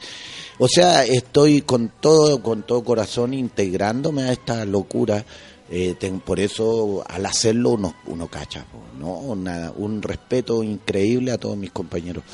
O 0.58 0.68
sea, 0.68 1.04
estoy 1.04 1.62
con 1.62 1.92
todo, 2.00 2.42
con 2.42 2.62
todo 2.62 2.84
corazón 2.84 3.34
integrándome 3.34 4.22
a 4.22 4.32
esta 4.32 4.64
locura. 4.64 5.24
Eh, 5.72 5.94
ten- 5.98 6.20
por 6.20 6.40
eso, 6.40 7.04
al 7.08 7.26
hacerlo, 7.26 7.70
uno, 7.70 7.94
uno 8.06 8.28
cacha, 8.28 8.66
¿no? 8.98 9.14
Una- 9.18 9.72
un 9.76 10.02
respeto 10.02 10.62
increíble 10.62 11.32
a 11.32 11.38
todos 11.38 11.56
mis 11.56 11.70
compañeros. 11.70 12.24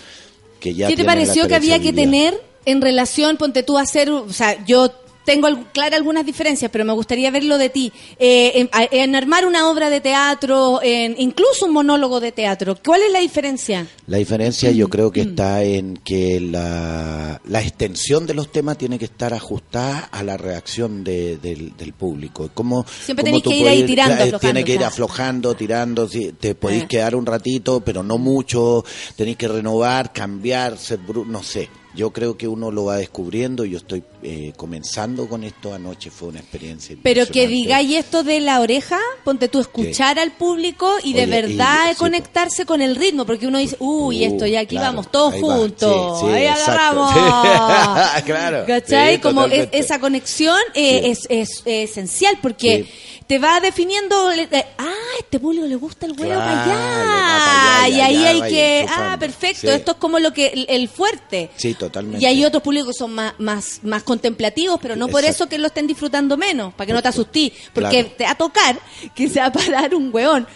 Que 0.61 0.75
ya 0.75 0.89
¿Qué 0.89 0.97
te 0.97 1.05
pareció 1.05 1.47
que 1.47 1.55
había 1.55 1.79
que 1.81 1.93
tener 1.93 2.41
en 2.65 2.81
relación, 2.83 3.37
ponte 3.37 3.63
tú 3.63 3.79
a 3.79 3.83
hacer, 3.83 4.11
o 4.11 4.33
sea, 4.33 4.65
yo 4.65 4.91
tengo 5.27 5.49
claras 5.75 5.99
algunas 5.99 6.25
diferencias, 6.25 6.71
pero 6.71 6.87
me 6.87 6.95
gustaría 6.95 7.31
verlo 7.31 7.59
de 7.59 7.69
ti, 7.69 7.93
eh, 8.19 8.67
en, 8.93 9.15
armar 9.15 9.45
una 9.45 9.69
obra 9.69 9.91
de 9.91 10.01
teatro, 10.01 10.81
en 10.83 11.17
incluso 11.19 11.67
un 11.67 11.73
monólogo 11.73 12.21
de 12.21 12.33
teatro. 12.33 12.79
¿Cuál 12.83 13.03
es 13.03 13.13
la 13.13 13.21
diferencia? 13.21 13.87
La 14.07 14.17
diferencia 14.17 14.71
Mm. 14.71 14.75
yo 14.75 14.89
creo 14.89 15.11
que 15.13 15.21
está 15.23 15.63
en 15.63 15.99
que 15.99 16.41
la, 16.41 17.41
la 17.45 17.61
extensión 17.61 18.27
de 18.27 18.35
los 18.35 18.51
temas 18.53 18.79
tiene 18.79 18.99
que 18.99 19.05
estar 19.07 19.35
ajustada 19.35 20.09
a 20.11 20.23
la 20.23 20.37
reacción 20.37 21.05
de- 21.05 21.37
del, 21.39 21.77
del 21.77 21.93
público. 21.93 22.49
Como, 22.55 22.87
Siempre 23.05 23.25
tenéis 23.25 23.43
que 23.43 23.57
ir 23.57 23.69
ahí 23.69 23.83
tirando, 23.85 24.15
eh, 24.15 24.29
aflojando, 24.29 24.39
Tiene 24.39 24.65
que 24.65 24.75
ir 24.75 24.85
aflojando, 24.85 25.55
tirando, 25.57 26.09
te 26.39 26.55
podéis 26.55 26.85
Eh. 26.85 26.87
quedar 26.89 27.15
un 27.17 27.27
ratito, 27.27 27.81
pero 27.81 28.03
no 28.03 28.17
mucho, 28.19 28.85
tenéis 29.17 29.37
que 29.37 29.49
renovar, 29.49 30.13
cambiar, 30.13 30.79
ser 30.79 31.01
bru- 31.01 31.27
no 31.27 31.43
sé. 31.43 31.69
Yo 31.95 32.13
creo 32.13 32.37
que 32.37 32.47
uno 32.47 32.71
lo 32.71 32.85
va 32.85 32.97
descubriendo, 32.99 33.65
yo 33.65 33.79
estoy 33.79 34.03
eh, 34.23 34.53
comenzando 34.57 35.29
con 35.29 35.45
esto 35.45 35.73
anoche, 35.75 36.11
fue 36.11 36.29
una 36.29 36.41
experiencia 36.41 36.97
Pero 37.03 37.27
que 37.27 37.47
digáis 37.47 37.95
esto 37.97 38.23
de 38.23 38.41
la 38.41 38.61
oreja, 38.61 38.99
ponte 39.25 39.49
tú 39.49 39.61
escuchar 39.61 40.19
al 40.19 40.33
público 40.33 40.91
y 41.03 41.13
de 41.13 41.23
Oye, 41.25 41.29
y- 41.29 41.43
verdad 41.57 41.85
sí, 41.89 41.95
po. 41.95 41.99
conectarse 42.01 42.65
con 42.67 42.81
el 42.83 42.97
ritmo, 42.97 43.25
porque 43.27 43.47
uno 43.47 43.59
dice, 43.59 43.77
uy, 43.79 44.25
Uh, 44.27 44.33
esto 44.35 44.47
ya 44.47 44.61
aquí 44.61 44.77
claro, 44.77 44.87
vamos 44.97 45.11
todos 45.13 45.35
ahí 45.35 45.43
va, 45.43 45.57
juntos, 45.57 46.21
sí, 46.21 46.27
sí, 46.27 46.33
ahí 46.33 46.47
agarramos. 46.47 47.11
Sí, 47.13 48.23
claro, 48.25 48.65
¿Cachai? 48.67 49.15
sí, 49.17 49.21
Como 49.21 49.45
es- 49.47 49.69
esa 49.73 49.99
conexión 50.01 50.59
eh, 50.75 51.01
Sí. 51.05 51.11
es, 51.11 51.27
es- 51.29 51.63
es 51.65 51.91
esencial 51.91 52.39
porque 52.43 52.85
Sí. 52.85 53.21
te 53.27 53.39
va 53.39 53.61
definiendo, 53.61 54.31
eh, 54.33 54.49
ah, 54.79 54.85
este 55.21 55.41
público 55.41 55.67
le 55.67 55.77
gusta 55.77 56.07
el 56.07 56.13
huevo 56.13 56.25
Claro, 56.25 56.41
para 56.41 56.65
allá. 56.65 56.75
va 56.75 57.45
para 57.47 57.85
allá, 57.85 57.97
y 57.97 58.01
ahí 58.01 58.25
hay 58.25 58.51
que, 58.51 58.81
enchufando. 58.81 59.11
ah, 59.13 59.17
perfecto, 59.19 59.61
Sí. 59.63 59.69
esto 59.69 59.91
es 59.93 59.97
como 59.99 60.19
lo 60.19 60.33
que 60.33 60.47
el, 60.49 60.67
el 60.69 60.89
fuerte. 60.89 61.51
Sí, 61.57 61.75
totalmente. 61.75 62.23
Y 62.23 62.27
hay 62.27 62.45
otros 62.45 62.63
públicos 62.63 62.89
que 62.93 62.99
son 62.99 63.13
más, 63.15 63.35
más, 63.39 63.81
más 63.83 64.03
contemplativos, 64.17 64.79
pero 64.81 64.97
no 64.97 65.09
por 65.09 65.25
eso 65.25 65.49
que 65.49 65.59
lo 65.59 65.67
estén 65.69 65.87
disfrutando 65.87 66.37
menos, 66.37 66.73
para 66.75 66.87
que 66.87 66.93
no 66.93 67.03
te 67.03 67.09
asustís. 67.09 67.53
Porque 67.73 67.91
Claro. 68.03 68.15
te 68.17 68.25
va 68.25 68.31
a 68.31 68.35
tocar 68.35 68.79
que 69.15 69.29
se 69.29 69.41
va 69.41 69.47
a 69.47 69.53
parar 69.53 69.95
un 69.95 70.11
weón. 70.13 70.47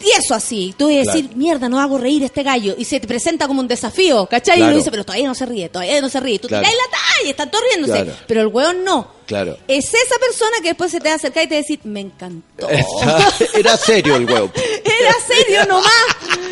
Y 0.00 0.10
eso 0.16 0.34
así, 0.34 0.74
tú 0.78 0.86
vas 0.86 0.94
a 1.08 1.12
decir, 1.12 1.24
Claro. 1.26 1.36
mierda, 1.38 1.68
no 1.68 1.80
hago 1.80 1.98
reír 1.98 2.22
a 2.22 2.26
este 2.26 2.42
gallo. 2.44 2.74
Y 2.78 2.84
se 2.84 3.00
te 3.00 3.08
presenta 3.08 3.48
como 3.48 3.60
un 3.60 3.66
desafío, 3.68 4.26
¿cachai? 4.26 4.60
Y 4.60 4.62
uno 4.62 4.76
dice, 4.76 4.90
pero 4.92 5.04
todavía 5.04 5.26
no 5.26 5.34
se 5.34 5.44
ríe, 5.46 5.68
todavía 5.68 6.00
no 6.00 6.08
se 6.08 6.20
ríe. 6.20 6.38
Tú 6.38 6.46
Claro. 6.48 6.62
tiráis 6.64 6.78
la 6.86 6.98
talla, 6.98 7.30
están 7.30 7.50
todos 7.50 7.64
riéndose. 7.72 8.12
Pero 8.28 8.40
el 8.42 8.46
weón 8.48 8.84
no. 8.84 9.17
Claro. 9.28 9.56
Es 9.68 9.84
esa 9.86 10.18
persona 10.18 10.56
que 10.62 10.68
después 10.68 10.90
se 10.90 10.98
te 11.00 11.08
va 11.08 11.12
a 11.12 11.16
acercar 11.16 11.44
y 11.44 11.46
te 11.48 11.54
va 11.54 11.58
a 11.58 11.62
decir, 11.62 11.78
me 11.84 12.00
encantó. 12.00 12.66
Era 13.54 13.76
serio 13.76 14.16
el 14.16 14.24
huevo. 14.24 14.50
Era 14.84 15.14
serio 15.28 15.64
nomás, 15.66 15.92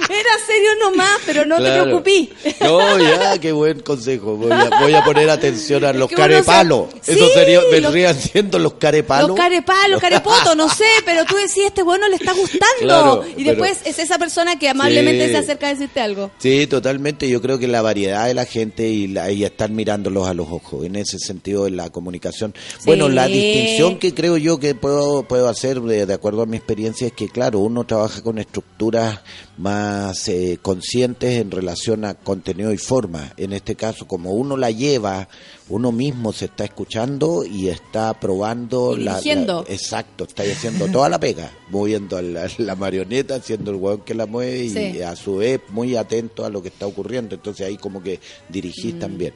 era 0.08 0.46
serio 0.46 0.70
nomás, 0.80 1.10
pero 1.26 1.44
no 1.46 1.56
te 1.56 1.62
Claro. 1.62 1.84
preocupes. 1.84 2.28
No, 2.60 2.98
ya, 2.98 3.38
qué 3.38 3.50
buen 3.50 3.80
consejo. 3.80 4.36
Voy 4.36 4.52
a, 4.52 4.70
voy 4.80 4.94
a 4.94 5.02
poner 5.02 5.28
atención 5.30 5.84
a 5.84 5.92
los 5.94 6.10
carepalos. 6.10 6.88
Eso 7.06 7.26
Sí, 7.26 7.32
sería, 7.34 7.60
vendrían 7.72 8.14
siendo 8.14 8.58
los 8.58 8.74
carepalos. 8.74 9.28
Los 9.30 9.36
carepalos, 9.38 9.90
los 9.90 10.00
carepotos, 10.00 10.54
no 10.56 10.68
sé, 10.68 10.84
pero 11.04 11.24
tú 11.24 11.34
decís, 11.36 11.64
este 11.66 11.82
bueno 11.82 12.08
le 12.08 12.16
está 12.16 12.32
gustando. 12.32 12.64
Claro, 12.80 13.24
y 13.36 13.42
después 13.42 13.78
pero- 13.78 13.90
es 13.90 13.98
esa 13.98 14.18
persona 14.18 14.58
que 14.58 14.68
amablemente 14.68 15.26
Sí. 15.26 15.32
se 15.32 15.38
acerca 15.38 15.66
a 15.68 15.70
decirte 15.70 16.00
algo. 16.00 16.30
Sí, 16.38 16.66
totalmente. 16.68 17.28
Yo 17.28 17.40
creo 17.42 17.58
que 17.58 17.66
la 17.66 17.82
variedad 17.82 18.26
de 18.26 18.34
la 18.34 18.44
gente 18.44 18.86
y, 18.88 19.08
la, 19.08 19.30
y 19.32 19.44
estar 19.44 19.70
mirándolos 19.70 20.28
a 20.28 20.34
los 20.34 20.46
ojos, 20.50 20.84
en 20.84 20.96
ese 20.96 21.18
sentido 21.18 21.64
de 21.64 21.70
la 21.72 21.90
comunicación. 21.90 22.54
Bueno, 22.84 23.08
la 23.08 23.26
distinción 23.26 23.98
que 23.98 24.14
creo 24.14 24.36
yo 24.36 24.58
que 24.58 24.74
puedo, 24.74 25.22
puedo 25.24 25.48
hacer 25.48 25.80
de, 25.80 26.06
de 26.06 26.14
acuerdo 26.14 26.42
a 26.42 26.46
mi 26.46 26.56
experiencia 26.56 27.06
es 27.06 27.12
que, 27.12 27.28
claro, 27.28 27.60
uno 27.60 27.84
trabaja 27.84 28.22
con 28.22 28.38
estructuras 28.38 29.20
más 29.58 30.28
eh, 30.28 30.58
conscientes 30.60 31.38
en 31.40 31.50
relación 31.50 32.04
a 32.04 32.14
contenido 32.14 32.72
y 32.72 32.78
forma. 32.78 33.32
En 33.36 33.52
este 33.52 33.74
caso, 33.74 34.06
como 34.06 34.32
uno 34.32 34.56
la 34.56 34.70
lleva, 34.70 35.28
uno 35.68 35.90
mismo 35.92 36.32
se 36.32 36.44
está 36.44 36.64
escuchando 36.64 37.44
y 37.44 37.68
está 37.68 38.12
probando 38.20 38.96
Y 38.96 39.02
la, 39.04 39.20
la- 39.20 39.64
Exacto, 39.68 40.24
está 40.24 40.42
haciendo 40.42 40.86
toda 40.88 41.08
la 41.08 41.18
pega, 41.18 41.50
moviendo 41.70 42.20
la, 42.20 42.48
la 42.58 42.76
marioneta, 42.76 43.36
haciendo 43.36 43.70
el 43.70 43.76
hueón 43.78 44.00
que 44.02 44.14
la 44.14 44.26
mueve 44.26 44.64
y 44.64 44.70
Sí. 44.70 45.00
a 45.02 45.16
su 45.16 45.36
vez 45.36 45.60
muy 45.70 45.96
atento 45.96 46.44
a 46.44 46.50
lo 46.50 46.60
que 46.62 46.68
está 46.68 46.86
ocurriendo. 46.86 47.34
Entonces 47.34 47.66
ahí 47.66 47.76
como 47.76 48.02
que 48.02 48.20
dirigís 48.48 48.94
Mm. 48.94 48.98
también. 48.98 49.32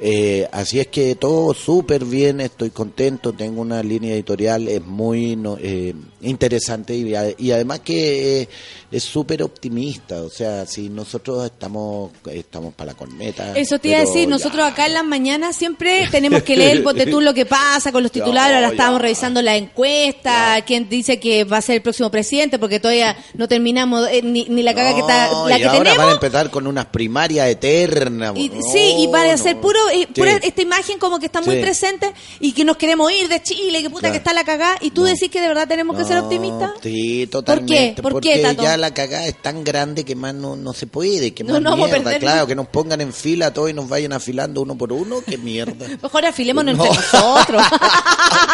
Eh, 0.00 0.48
así 0.52 0.80
es 0.80 0.88
que 0.88 1.14
todo 1.14 1.54
súper 1.54 2.04
bien, 2.04 2.40
estoy 2.40 2.70
contento, 2.70 3.32
tengo 3.32 3.60
una 3.62 3.82
línea 3.82 4.12
editorial, 4.14 4.66
es 4.68 4.84
muy 4.84 5.36
no, 5.36 5.56
eh, 5.60 5.94
interesante 6.20 6.94
y, 6.96 7.12
y 7.38 7.50
además 7.52 7.80
que 7.80 8.42
eh, 8.42 8.48
es 8.90 9.04
súper 9.04 9.42
optimista. 9.52 10.22
O 10.22 10.30
sea, 10.30 10.66
si 10.66 10.88
nosotros 10.88 11.44
estamos, 11.44 12.10
estamos 12.30 12.74
para 12.74 12.92
la 12.92 12.96
corneta. 12.98 13.56
Eso 13.56 13.78
te 13.78 13.88
iba 13.88 13.98
a 13.98 14.00
decir, 14.00 14.28
nosotros 14.28 14.64
acá 14.66 14.86
en 14.86 14.94
las 14.94 15.04
mañanas 15.04 15.54
siempre 15.56 16.08
tenemos 16.10 16.42
que 16.42 16.56
leer, 16.56 16.82
ponte 16.82 17.06
tú 17.06 17.20
lo 17.20 17.34
que 17.34 17.46
pasa 17.46 17.92
con 17.92 18.02
los 18.02 18.12
titulares, 18.18 18.56
ahora 18.56 18.68
estamos 18.70 19.00
revisando 19.00 19.40
la 19.42 19.56
encuesta, 19.56 20.62
quién 20.66 20.88
dice 20.88 21.20
que 21.20 21.44
va 21.44 21.58
a 21.58 21.62
ser 21.62 21.76
el 21.76 21.82
próximo 21.82 22.10
presidente, 22.10 22.58
porque 22.58 22.80
todavía 22.80 23.16
no 23.34 23.48
terminamos 23.48 24.08
eh, 24.10 24.22
ni, 24.22 24.44
ni 24.46 24.62
la 24.62 24.74
caga 24.74 24.94
que 24.94 25.00
está, 25.00 25.28
la 25.46 25.58
y 25.58 25.60
que 25.60 25.66
ahora 25.68 25.78
van 25.78 25.86
a 25.86 25.92
tenemos. 25.92 26.14
empezar 26.14 26.50
con 26.50 26.66
unas 26.66 26.86
primarias 26.86 27.48
eternas. 27.48 28.32
Y, 28.36 28.50
sí, 28.72 28.94
y 28.98 29.08
para 29.08 29.32
hacer 29.34 29.60
puro, 29.60 29.78
eh, 29.92 30.06
pura 30.14 30.32
esta 30.42 30.62
imagen 30.62 30.98
como 30.98 31.18
que 31.18 31.26
está 31.26 31.40
muy 31.40 31.56
Sí. 31.56 31.60
presente 31.60 32.10
y 32.40 32.52
que 32.52 32.64
nos 32.64 32.76
queremos 32.78 33.12
ir 33.12 33.28
de 33.28 33.42
Chile, 33.42 33.82
que 33.82 33.90
puta 33.90 34.00
Claro. 34.02 34.12
que 34.14 34.18
está 34.18 34.32
la 34.32 34.44
cagada, 34.44 34.76
y 34.80 34.90
tú 34.90 35.04
decís 35.04 35.30
que 35.30 35.40
de 35.40 35.48
verdad 35.48 35.68
tenemos 35.68 35.96
que 35.96 36.04
ser 36.04 36.18
optimistas. 36.18 36.70
Sí, 36.82 37.26
totalmente. 37.26 38.00
¿Por 38.02 38.20
qué, 38.20 38.30
porque 38.30 38.38
Tato? 38.42 38.62
ya 38.62 38.76
la 38.76 38.92
cagada 38.94 39.26
tan 39.42 39.64
grande 39.64 40.04
que 40.04 40.14
más 40.14 40.34
no, 40.34 40.56
no 40.56 40.72
se 40.72 40.86
puede. 40.86 41.34
Que 41.34 41.44
No, 41.44 41.54
más 41.54 41.62
no 41.62 41.72
a 41.72 41.76
mierda, 41.76 42.18
claro, 42.18 42.46
que 42.46 42.54
nos 42.54 42.68
pongan 42.68 43.00
en 43.00 43.12
fila 43.12 43.46
a 43.48 43.52
todos 43.52 43.70
y 43.70 43.74
nos 43.74 43.88
vayan 43.88 44.12
afilando 44.12 44.62
uno 44.62 44.76
por 44.76 44.92
uno. 44.92 45.16
Qué 45.26 45.36
mierda. 45.38 45.86
Mejor 46.02 46.24
afilémonos 46.24 46.76
No. 46.76 46.84
entre 46.86 46.98
nosotros. 47.00 47.62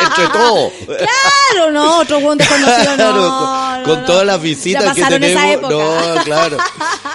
Entre 0.00 0.26
todos. 0.28 0.72
claro, 0.86 1.70
no, 1.72 1.98
otro 2.00 2.20
buen 2.20 2.38
desconocido, 2.38 2.90
no. 2.90 2.96
Claro, 2.96 3.14
con, 3.14 3.78
no, 3.80 3.84
con 3.84 4.00
no. 4.00 4.06
todas 4.06 4.26
las 4.26 4.40
visitas 4.40 4.94
que 4.94 5.02
tenemos, 5.04 5.70
no, 5.70 5.90
claro, 6.24 6.56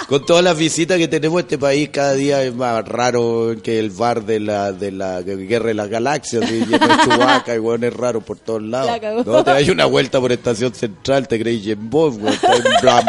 con 0.07 0.25
todas 0.25 0.43
las 0.43 0.57
visitas 0.57 0.97
que 0.97 1.07
tenemos 1.07 1.39
este 1.41 1.57
país 1.57 1.89
cada 1.91 2.13
día 2.13 2.43
es 2.43 2.53
más 2.53 2.85
raro 2.87 3.55
que 3.63 3.79
el 3.79 3.89
bar 3.89 4.23
de 4.25 4.39
la 4.39 4.71
de 4.73 4.91
la 4.91 5.21
guerra 5.21 5.67
de 5.67 5.73
las 5.75 5.87
galaxias, 5.89 6.41
de 6.49 6.65
Chewbacca 6.67 7.55
y 7.55 7.59
bueno, 7.59 7.87
es 7.87 7.93
raro 7.93 8.21
por 8.21 8.37
todos 8.37 8.61
lados. 8.61 8.91
No, 9.25 9.43
te 9.43 9.51
das 9.51 9.69
una 9.69 9.85
vuelta 9.85 10.19
por 10.19 10.31
estación 10.31 10.73
central, 10.75 11.27
te 11.27 11.39
crees 11.39 11.65
en 11.67 11.89
vos, 11.89 12.15
en 12.15 12.23
Bla- 12.81 13.03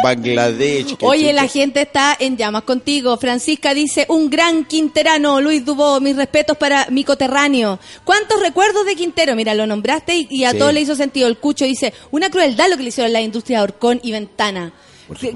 Qué 0.57 1.07
Oye, 1.07 1.33
la 1.33 1.47
gente 1.49 1.83
está 1.83 2.17
en 2.19 2.37
llamas 2.37 2.63
contigo. 2.63 3.17
Francisca 3.17 3.75
dice, 3.75 4.07
un 4.09 4.31
gran 4.31 4.65
quinterano, 4.65 5.41
Luis 5.41 5.65
Dubó, 5.65 6.01
mis 6.01 6.17
respetos 6.17 6.57
para 6.57 6.87
mi 6.91 7.05
coterráneo. 7.05 7.79
¿Cuántos 8.05 8.41
recuerdos 8.41 8.87
de 8.87 8.97
Quintero? 8.97 9.35
Mira, 9.37 9.55
lo 9.55 9.67
nombraste 9.67 10.15
y, 10.17 10.27
y 10.31 10.45
a 10.45 10.53
Sí. 10.53 10.59
todos 10.59 10.73
le 10.73 10.81
hizo 10.81 10.95
sentido. 10.95 11.27
El 11.29 11.39
Cucho 11.39 11.65
dice, 11.65 11.93
una 12.11 12.31
crueldad 12.31 12.69
lo 12.71 12.77
que 12.77 12.83
le 12.83 12.89
hicieron 12.91 13.13
la 13.13 13.21
industria 13.21 13.59
de 13.59 13.65
Orcón 13.65 14.01
y 14.03 14.13
Ventana. 14.13 14.73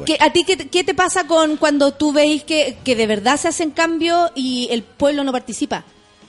¿Qué- 0.06 0.16
¿A 0.20 0.32
ti 0.32 0.44
qué, 0.44 0.56
te- 0.56 0.68
qué 0.68 0.82
te 0.82 0.94
pasa 0.94 1.26
con 1.26 1.56
cuando 1.58 1.92
tú 1.92 2.12
veis 2.12 2.42
que, 2.42 2.78
que 2.84 2.96
de 2.96 3.06
verdad 3.06 3.38
se 3.38 3.48
hacen 3.48 3.70
cambios 3.70 4.30
y 4.34 4.68
el 4.70 4.82
pueblo 4.82 5.24
no 5.24 5.32
participa? 5.32 5.84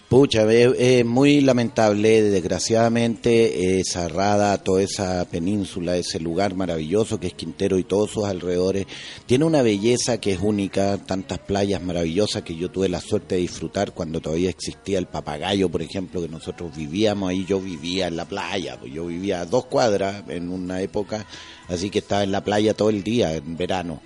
Pucha, 0.10 0.52
es, 0.52 1.06
muy 1.06 1.40
lamentable, 1.40 2.24
desgraciadamente, 2.24 3.80
esa 3.80 4.08
rada, 4.08 4.58
toda 4.58 4.82
esa 4.82 5.24
península, 5.26 5.98
ese 5.98 6.20
lugar 6.20 6.56
maravilloso 6.56 7.20
que 7.20 7.28
es 7.28 7.36
Quintero 7.36 7.78
y 7.78 7.84
todos 7.84 8.10
sus 8.10 8.26
alrededores, 8.26 8.88
tiene 9.28 9.46
una 9.46 9.62
belleza 9.62 10.20
que 10.20 10.32
es 10.32 10.40
única, 10.42 10.98
tantas 10.98 11.38
playas 11.38 11.84
maravillosas 11.84 12.42
que 12.42 12.56
yo 12.56 12.72
tuve 12.72 12.90
la 12.90 13.02
suerte 13.02 13.36
de 13.36 13.42
disfrutar 13.42 13.92
cuando 13.92 14.20
todavía 14.20 14.50
existía 14.50 14.98
el 14.98 15.06
papagayo, 15.06 15.70
por 15.70 15.84
ejemplo, 15.84 16.24
que 16.24 16.28
nosotros 16.28 16.76
vivíamos 16.76 17.30
ahí, 17.30 17.46
yo 17.48 17.62
vivía 17.62 18.08
en 18.08 18.16
la 18.16 18.26
playa, 18.26 18.80
pues 18.80 18.92
yo 18.92 19.06
vivía 19.06 19.42
a 19.42 19.46
dos 19.46 19.66
cuadras 19.66 20.24
en 20.28 20.50
una 20.50 20.82
época, 20.82 21.28
así 21.68 21.92
que 21.92 22.00
estaba 22.00 22.24
en 22.24 22.32
la 22.32 22.44
playa 22.44 22.74
todo 22.74 22.90
el 22.90 23.04
día, 23.04 23.36
en 23.36 23.56
verano. 23.58 24.02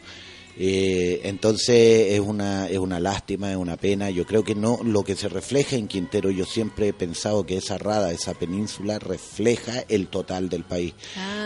Eh, 0.57 1.21
entonces 1.23 2.13
es 2.13 2.19
una 2.19 2.67
es 2.67 2.77
una 2.77 2.99
lástima, 2.99 3.51
es 3.51 3.57
una 3.57 3.77
pena. 3.77 4.09
Yo 4.09 4.25
creo 4.25 4.43
que 4.43 4.55
no 4.55 4.79
lo 4.83 5.03
que 5.03 5.15
se 5.15 5.29
refleja 5.29 5.75
en 5.75 5.87
Quintero. 5.87 6.29
Yo 6.29 6.45
siempre 6.45 6.89
he 6.89 6.93
pensado 6.93 7.45
que 7.45 7.57
esa 7.57 7.77
rada, 7.77 8.11
esa 8.11 8.33
península 8.33 8.99
refleja 8.99 9.83
el 9.89 10.07
total 10.07 10.49
del 10.49 10.63
país. 10.63 10.93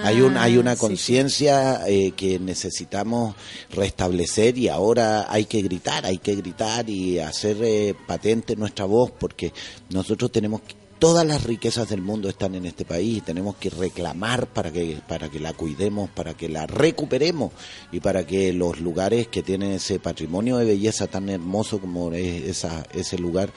hay 0.03 0.21
un 0.21 0.37
hay 0.37 0.57
una 0.57 0.71
sí, 0.71 0.77
sí. 0.77 0.87
conciencia 0.87 1.87
eh, 1.87 2.11
que 2.15 2.39
necesitamos 2.39 3.35
restablecer 3.71 4.57
y 4.57 4.67
ahora 4.67 5.31
hay 5.31 5.45
que 5.45 5.61
gritar, 5.61 6.05
hay 6.05 6.17
que 6.17 6.35
gritar 6.35 6.89
y 6.89 7.19
hacer 7.19 7.57
eh, 7.61 7.95
patente 8.07 8.55
nuestra 8.55 8.85
voz 8.85 9.11
porque 9.11 9.53
nosotros 9.89 10.31
tenemos 10.31 10.61
que 10.61 10.86
Todas 10.99 11.25
las 11.27 11.43
riquezas 11.43 11.89
del 11.89 12.01
mundo 12.01 12.27
están 12.27 12.55
en 12.55 12.65
este 12.65 12.83
país 12.83 13.17
y 13.17 13.21
tenemos 13.21 13.55
que 13.57 13.69
reclamar 13.69 14.47
para 14.47 14.71
que, 14.71 14.97
para 15.07 15.29
que 15.29 15.39
la 15.39 15.53
cuidemos, 15.53 16.09
para 16.09 16.33
que 16.35 16.49
la 16.49 16.65
recuperemos 16.65 17.51
y 17.91 17.99
para 17.99 18.25
que 18.25 18.51
los 18.51 18.79
lugares 18.79 19.27
que 19.27 19.43
tienen 19.43 19.73
ese 19.73 19.99
patrimonio 19.99 20.57
de 20.57 20.65
belleza 20.65 21.05
tan 21.05 21.29
hermoso 21.29 21.79
como 21.79 22.11
es 22.13 22.45
esa, 22.45 22.83
ese 22.95 23.19
lugar 23.19 23.51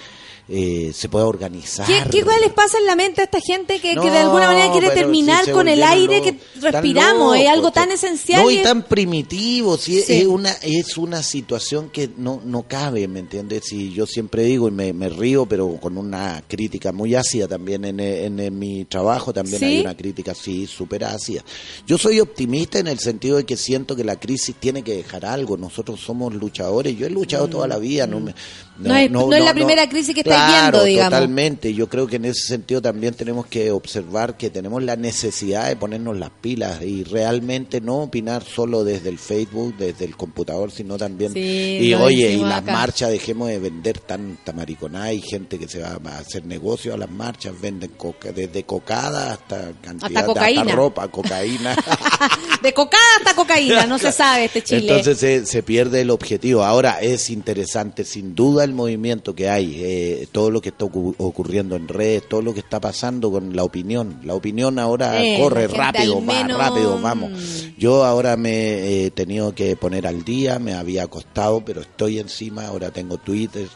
eh, 0.52 0.90
se 0.92 1.08
pueda 1.08 1.26
organizar. 1.26 1.86
¿Qué, 1.86 2.02
qué 2.10 2.22
cosa 2.24 2.38
les 2.40 2.52
pasa 2.52 2.76
en 2.78 2.86
la 2.86 2.96
mente 2.96 3.20
a 3.20 3.24
esta 3.24 3.38
gente 3.40 3.80
que, 3.80 3.94
que 3.94 4.10
de 4.10 4.18
alguna 4.18 4.48
manera 4.48 4.72
quiere 4.72 4.90
terminar 4.90 5.48
con 5.52 5.68
el 5.68 5.82
aire 5.82 6.20
que 6.22 6.40
respiramos? 6.60 7.36
es 7.38 7.48
algo 7.48 7.70
tan 7.70 7.90
esencial. 7.92 8.42
No, 8.42 8.50
y 8.50 8.56
es- 8.56 8.62
tan 8.64 8.82
primitivo, 8.82 9.76
sí, 9.78 9.98
es- 9.98 10.06
Sí. 10.06 10.14
es 10.20 10.26
una 10.26 10.50
es 10.62 10.98
una 10.98 11.22
situación 11.22 11.88
que 11.88 12.10
no, 12.18 12.42
no 12.44 12.64
cabe, 12.64 13.06
¿me 13.08 13.20
entiendes? 13.20 13.72
Y 13.72 13.92
yo 13.92 14.06
siempre 14.06 14.42
digo, 14.42 14.66
y 14.68 14.72
me, 14.72 14.92
me 14.92 15.08
río, 15.08 15.46
pero 15.46 15.76
con 15.80 15.96
una 15.96 16.42
crítica 16.48 16.90
muy 16.92 17.14
ácida 17.14 17.29
también 17.48 17.84
en, 17.84 18.00
en, 18.00 18.38
en 18.40 18.58
mi 18.58 18.84
trabajo, 18.84 19.32
también 19.32 19.58
¿Sí? 19.58 19.64
hay 19.64 19.80
una 19.80 19.96
crítica, 19.96 20.34
sí, 20.34 20.66
súper 20.66 21.04
ácida. 21.04 21.42
Yo 21.86 21.96
soy 21.98 22.20
optimista 22.20 22.78
en 22.78 22.86
el 22.88 22.98
sentido 22.98 23.36
de 23.36 23.44
que 23.44 23.56
siento 23.56 23.94
que 23.96 24.04
la 24.04 24.16
crisis 24.18 24.54
tiene 24.58 24.82
que 24.82 24.96
dejar 24.96 25.24
algo, 25.24 25.56
nosotros 25.56 26.00
somos 26.00 26.34
luchadores, 26.34 26.96
yo 26.96 27.06
he 27.06 27.10
luchado 27.10 27.48
toda 27.48 27.66
la 27.68 27.78
vida, 27.78 28.06
no 28.06 28.20
me... 28.20 28.32
Mm. 28.32 28.34
No 28.80 28.96
es- 28.96 29.10
no 29.10 29.30
es 29.34 29.44
la 29.44 29.52
primera 29.52 29.86
crisis 29.90 30.14
que 30.14 30.22
Claro, 30.22 30.78
viendo, 30.78 30.84
digamos. 30.84 31.10
Totalmente, 31.12 31.74
yo 31.74 31.86
creo 31.90 32.06
que 32.06 32.16
en 32.16 32.24
ese 32.24 32.46
sentido 32.46 32.80
también 32.80 33.12
tenemos 33.12 33.44
que 33.46 33.70
observar 33.70 34.38
que 34.38 34.48
tenemos 34.48 34.82
la 34.82 34.96
necesidad 34.96 35.68
de 35.68 35.76
ponernos 35.76 36.16
las 36.16 36.30
pilas 36.40 36.80
y 36.80 37.04
realmente 37.04 37.82
no 37.82 38.04
opinar 38.04 38.42
solo 38.42 38.82
desde 38.82 39.10
el 39.10 39.18
Facebook, 39.18 39.76
desde 39.76 40.06
el 40.06 40.16
computador, 40.16 40.70
sino 40.70 40.96
también... 40.96 41.34
Sí, 41.34 41.78
y 41.82 41.92
oye, 41.92 42.32
y 42.32 42.38
las 42.40 42.64
marchas, 42.64 43.10
dejemos 43.10 43.48
de 43.48 43.58
vender 43.58 43.98
tanta 43.98 44.54
mariconada, 44.54 45.04
hay 45.06 45.20
gente 45.20 45.58
que 45.58 45.68
se 45.68 45.80
va 45.82 45.98
a 46.02 46.18
hacer 46.18 46.46
negocio 46.46 46.94
a 46.94 46.96
las 46.96 47.10
marchas, 47.20 47.52
venden 47.60 47.90
coca, 47.96 48.32
desde 48.32 48.64
cocada 48.64 49.32
hasta 49.34 49.72
cantidad, 49.82 50.24
cocaína. 50.24 50.72
ropa, 50.74 51.08
cocaína. 51.08 51.76
De 52.62 52.74
cocada 52.74 53.02
hasta 53.18 53.34
cocaína, 53.34 53.86
no 53.86 53.98
se 53.98 54.12
sabe 54.12 54.44
este 54.46 54.62
Chile. 54.62 54.80
Entonces 54.88 55.18
se, 55.18 55.46
se 55.46 55.62
pierde 55.62 56.00
el 56.02 56.10
objetivo. 56.10 56.62
Ahora 56.64 57.00
es 57.00 57.30
interesante, 57.30 58.04
sin 58.04 58.34
duda, 58.34 58.64
el 58.64 58.74
movimiento 58.74 59.34
que 59.34 59.48
hay, 59.48 59.80
eh, 59.82 60.26
todo 60.32 60.50
lo 60.50 60.60
que 60.60 60.68
está 60.70 60.84
ocu- 60.84 61.14
ocurriendo 61.18 61.76
en 61.76 61.88
redes, 61.88 62.28
todo 62.28 62.42
lo 62.42 62.52
que 62.52 62.60
está 62.60 62.80
pasando 62.80 63.30
con 63.30 63.56
la 63.56 63.64
opinión. 63.64 64.20
La 64.24 64.34
opinión 64.34 64.78
ahora 64.78 65.22
Eh, 65.22 65.38
corre 65.40 65.68
rápido, 65.68 66.20
menos- 66.20 66.58
rápido, 66.58 66.98
vamos. 67.00 67.30
Yo 67.78 68.04
ahora 68.04 68.36
me 68.36 69.04
he 69.06 69.10
tenido 69.10 69.54
que 69.54 69.74
poner 69.76 70.06
al 70.06 70.24
día, 70.24 70.58
me 70.58 70.74
había 70.74 71.06
costado, 71.06 71.64
pero 71.64 71.80
estoy 71.80 72.18
encima. 72.18 72.66
Ahora 72.66 72.90
tengo 72.90 73.16
Twitter, 73.16 73.66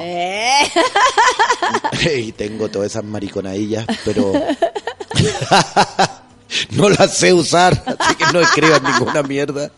Eh. 0.00 0.70
y 2.16 2.32
tengo 2.32 2.68
todas 2.68 2.92
esas 2.92 3.04
mariconadillas, 3.04 3.86
pero 4.04 4.32
no 6.70 6.88
las 6.88 7.16
sé 7.16 7.32
usar, 7.32 7.96
así 7.98 8.14
que 8.16 8.24
no 8.32 8.40
escriban 8.40 8.82
ninguna 8.82 9.22
mierda. 9.22 9.70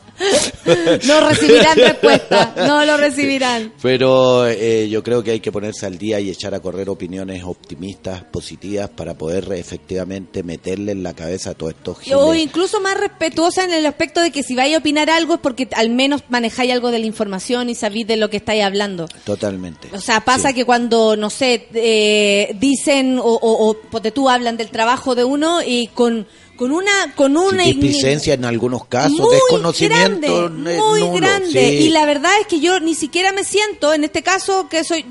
No 1.06 1.28
recibirán 1.28 1.76
respuesta, 1.76 2.54
no 2.56 2.84
lo 2.84 2.96
recibirán. 2.96 3.72
Pero 3.82 4.46
eh, 4.46 4.88
yo 4.88 5.02
creo 5.02 5.22
que 5.22 5.32
hay 5.32 5.40
que 5.40 5.52
ponerse 5.52 5.86
al 5.86 5.98
día 5.98 6.20
y 6.20 6.30
echar 6.30 6.54
a 6.54 6.60
correr 6.60 6.88
opiniones 6.88 7.42
optimistas, 7.44 8.22
positivas, 8.24 8.88
para 8.90 9.14
poder 9.14 9.52
efectivamente 9.52 10.42
meterle 10.42 10.92
en 10.92 11.02
la 11.02 11.14
cabeza 11.14 11.50
a 11.50 11.54
todos 11.54 11.72
estos 11.74 11.98
giles. 12.00 12.18
O 12.20 12.34
incluso 12.34 12.80
más 12.80 12.98
respetuosa 12.98 13.64
en 13.64 13.72
el 13.72 13.84
aspecto 13.86 14.20
de 14.22 14.30
que 14.30 14.42
si 14.42 14.54
vais 14.54 14.74
a 14.74 14.78
opinar 14.78 15.10
algo 15.10 15.34
es 15.34 15.40
porque 15.40 15.68
al 15.74 15.90
menos 15.90 16.22
manejáis 16.28 16.72
algo 16.72 16.90
de 16.90 16.98
la 17.00 17.06
información 17.06 17.68
y 17.68 17.74
sabéis 17.74 18.06
de 18.06 18.16
lo 18.16 18.30
que 18.30 18.36
estáis 18.38 18.62
hablando. 18.62 19.06
Totalmente. 19.24 19.88
O 19.92 20.00
sea, 20.00 20.20
pasa 20.20 20.48
Sí. 20.48 20.54
que 20.54 20.64
cuando, 20.64 21.16
no 21.16 21.30
sé, 21.30 21.68
eh, 21.74 22.54
dicen 22.58 23.18
o, 23.18 23.38
o, 23.42 23.74
tú 24.12 24.28
hablan 24.28 24.56
del 24.56 24.68
trabajo 24.70 25.14
de 25.14 25.24
uno 25.24 25.60
y 25.64 25.88
con, 25.88 26.26
con 26.56 26.72
una... 26.72 27.14
Con 27.14 27.36
una 27.36 27.64
Sin 27.64 27.80
displicencia 27.80 28.34
en 28.34 28.44
algunos 28.44 28.86
casos, 28.86 29.18
muy 29.18 29.34
desconocimiento 29.34 30.48
grande, 30.48 30.78
muy 30.78 31.00
nulo, 31.00 31.12
grande 31.12 31.68
sí. 31.70 31.84
y 31.84 31.88
la 31.90 32.06
verdad 32.06 32.32
es 32.40 32.46
que 32.46 32.60
yo 32.60 32.80
ni 32.80 32.94
siquiera 32.94 33.32
me 33.32 33.44
siento 33.44 33.92
en 33.92 34.04
este 34.04 34.22
caso 34.22 34.68
que 34.68 34.84
soy 34.84 35.04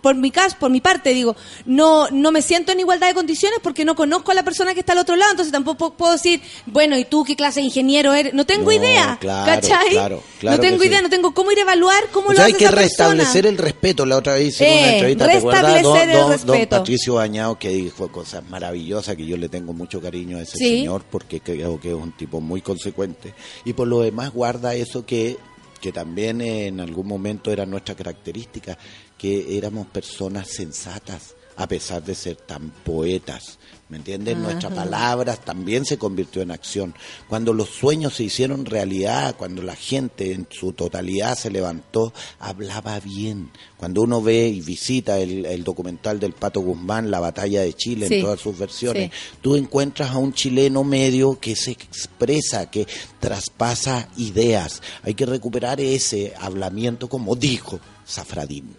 por 0.00 0.14
mi 0.14 0.30
caso 0.30 0.56
por 0.60 0.70
mi 0.70 0.80
parte 0.80 1.10
digo 1.10 1.34
no 1.66 2.08
no 2.10 2.30
me 2.32 2.42
siento 2.42 2.72
en 2.72 2.80
igualdad 2.80 3.08
de 3.08 3.14
condiciones 3.14 3.58
porque 3.62 3.84
no 3.84 3.94
conozco 3.94 4.30
a 4.30 4.34
la 4.34 4.42
persona 4.44 4.74
que 4.74 4.80
está 4.80 4.92
al 4.92 4.98
otro 4.98 5.16
lado 5.16 5.30
entonces 5.32 5.52
tampoco 5.52 5.94
puedo 5.94 6.12
decir 6.12 6.40
bueno 6.66 6.96
y 6.98 7.04
tú 7.04 7.24
qué 7.24 7.36
clase 7.36 7.60
de 7.60 7.66
ingeniero 7.66 8.12
eres 8.14 8.32
no 8.34 8.46
tengo 8.46 8.66
No, 8.66 8.72
idea 8.72 9.16
claro, 9.20 9.46
¿cachai? 9.52 9.90
claro, 9.90 10.22
claro 10.40 10.56
no 10.56 10.62
tengo 10.62 10.84
idea 10.84 10.98
sí. 10.98 11.04
no 11.04 11.10
tengo 11.10 11.34
cómo 11.34 11.50
ir 11.52 11.58
a 11.58 11.62
evaluar 11.62 12.04
cómo 12.12 12.28
O 12.28 12.32
lo 12.32 12.36
sea, 12.36 12.44
hay 12.46 12.52
hace 12.52 12.58
que 12.58 12.64
esa 12.66 12.74
persona 12.74 13.14
restablecer 13.14 13.46
el 13.46 13.58
respeto. 13.58 14.06
La 14.06 14.16
otra 14.16 14.34
vez 14.34 14.48
hicieron 14.48 14.76
Eh, 14.76 14.80
una 14.80 14.92
entrevista, 14.92 15.26
¿te 15.28 15.36
acuerdas? 15.38 16.46
Don. 16.46 16.66
Patricio 16.68 17.14
Bañado 17.14 17.58
que 17.58 17.68
dijo 17.70 18.08
cosas 18.12 18.42
maravillosas 18.48 19.16
que 19.16 19.26
yo 19.26 19.36
le 19.36 19.48
tengo 19.48 19.72
mucho 19.72 20.00
cariño 20.00 20.38
a 20.38 20.42
ese 20.42 20.56
Sí. 20.58 20.78
señor 20.78 21.04
porque 21.10 21.40
creo 21.40 21.80
que 21.80 21.88
es 21.88 21.94
un 21.94 22.12
tipo 22.12 22.40
muy 22.40 22.60
consecuente. 22.60 23.34
Y 23.64 23.72
por 23.72 23.88
lo 23.88 24.00
demás 24.00 24.32
guarda 24.32 24.74
eso 24.74 25.04
que, 25.06 25.36
que 25.80 25.92
también 25.92 26.40
en 26.40 26.80
algún 26.80 27.06
momento 27.06 27.50
era 27.52 27.66
nuestra 27.66 27.94
característica, 27.94 28.76
que 29.18 29.58
éramos 29.58 29.86
personas 29.88 30.48
sensatas 30.48 31.34
a 31.58 31.66
pesar 31.66 32.04
de 32.04 32.14
ser 32.14 32.36
tan 32.36 32.70
poetas. 32.70 33.58
¿Me 33.88 33.96
entiendes? 33.96 34.36
Nuestras 34.36 34.72
palabras 34.72 35.44
también 35.44 35.84
se 35.84 35.98
convirtió 35.98 36.40
en 36.40 36.52
acción. 36.52 36.94
Cuando 37.28 37.52
los 37.52 37.70
sueños 37.70 38.14
se 38.14 38.24
hicieron 38.24 38.64
realidad, 38.64 39.34
cuando 39.36 39.62
la 39.62 39.74
gente 39.74 40.32
en 40.32 40.46
su 40.50 40.72
totalidad 40.72 41.36
se 41.36 41.50
levantó, 41.50 42.12
hablaba 42.38 43.00
bien. 43.00 43.50
Cuando 43.76 44.02
uno 44.02 44.22
ve 44.22 44.46
y 44.46 44.60
visita 44.60 45.18
el, 45.18 45.46
el 45.46 45.64
documental 45.64 46.20
del 46.20 46.32
Pato 46.32 46.60
Guzmán, 46.60 47.10
La 47.10 47.18
Batalla 47.18 47.62
de 47.62 47.72
Chile, 47.72 48.06
Sí, 48.06 48.16
en 48.16 48.22
todas 48.22 48.40
sus 48.40 48.56
versiones, 48.56 49.10
sí. 49.10 49.38
tú 49.40 49.56
encuentras 49.56 50.10
a 50.10 50.18
un 50.18 50.32
chileno 50.32 50.84
medio 50.84 51.40
que 51.40 51.56
se 51.56 51.72
expresa, 51.72 52.70
que 52.70 52.86
traspasa 53.18 54.08
ideas. 54.16 54.80
Hay 55.02 55.14
que 55.14 55.26
recuperar 55.26 55.80
ese 55.80 56.34
hablamiento 56.38 57.08
como 57.08 57.34
dijo 57.34 57.80
Zafradín. 58.06 58.76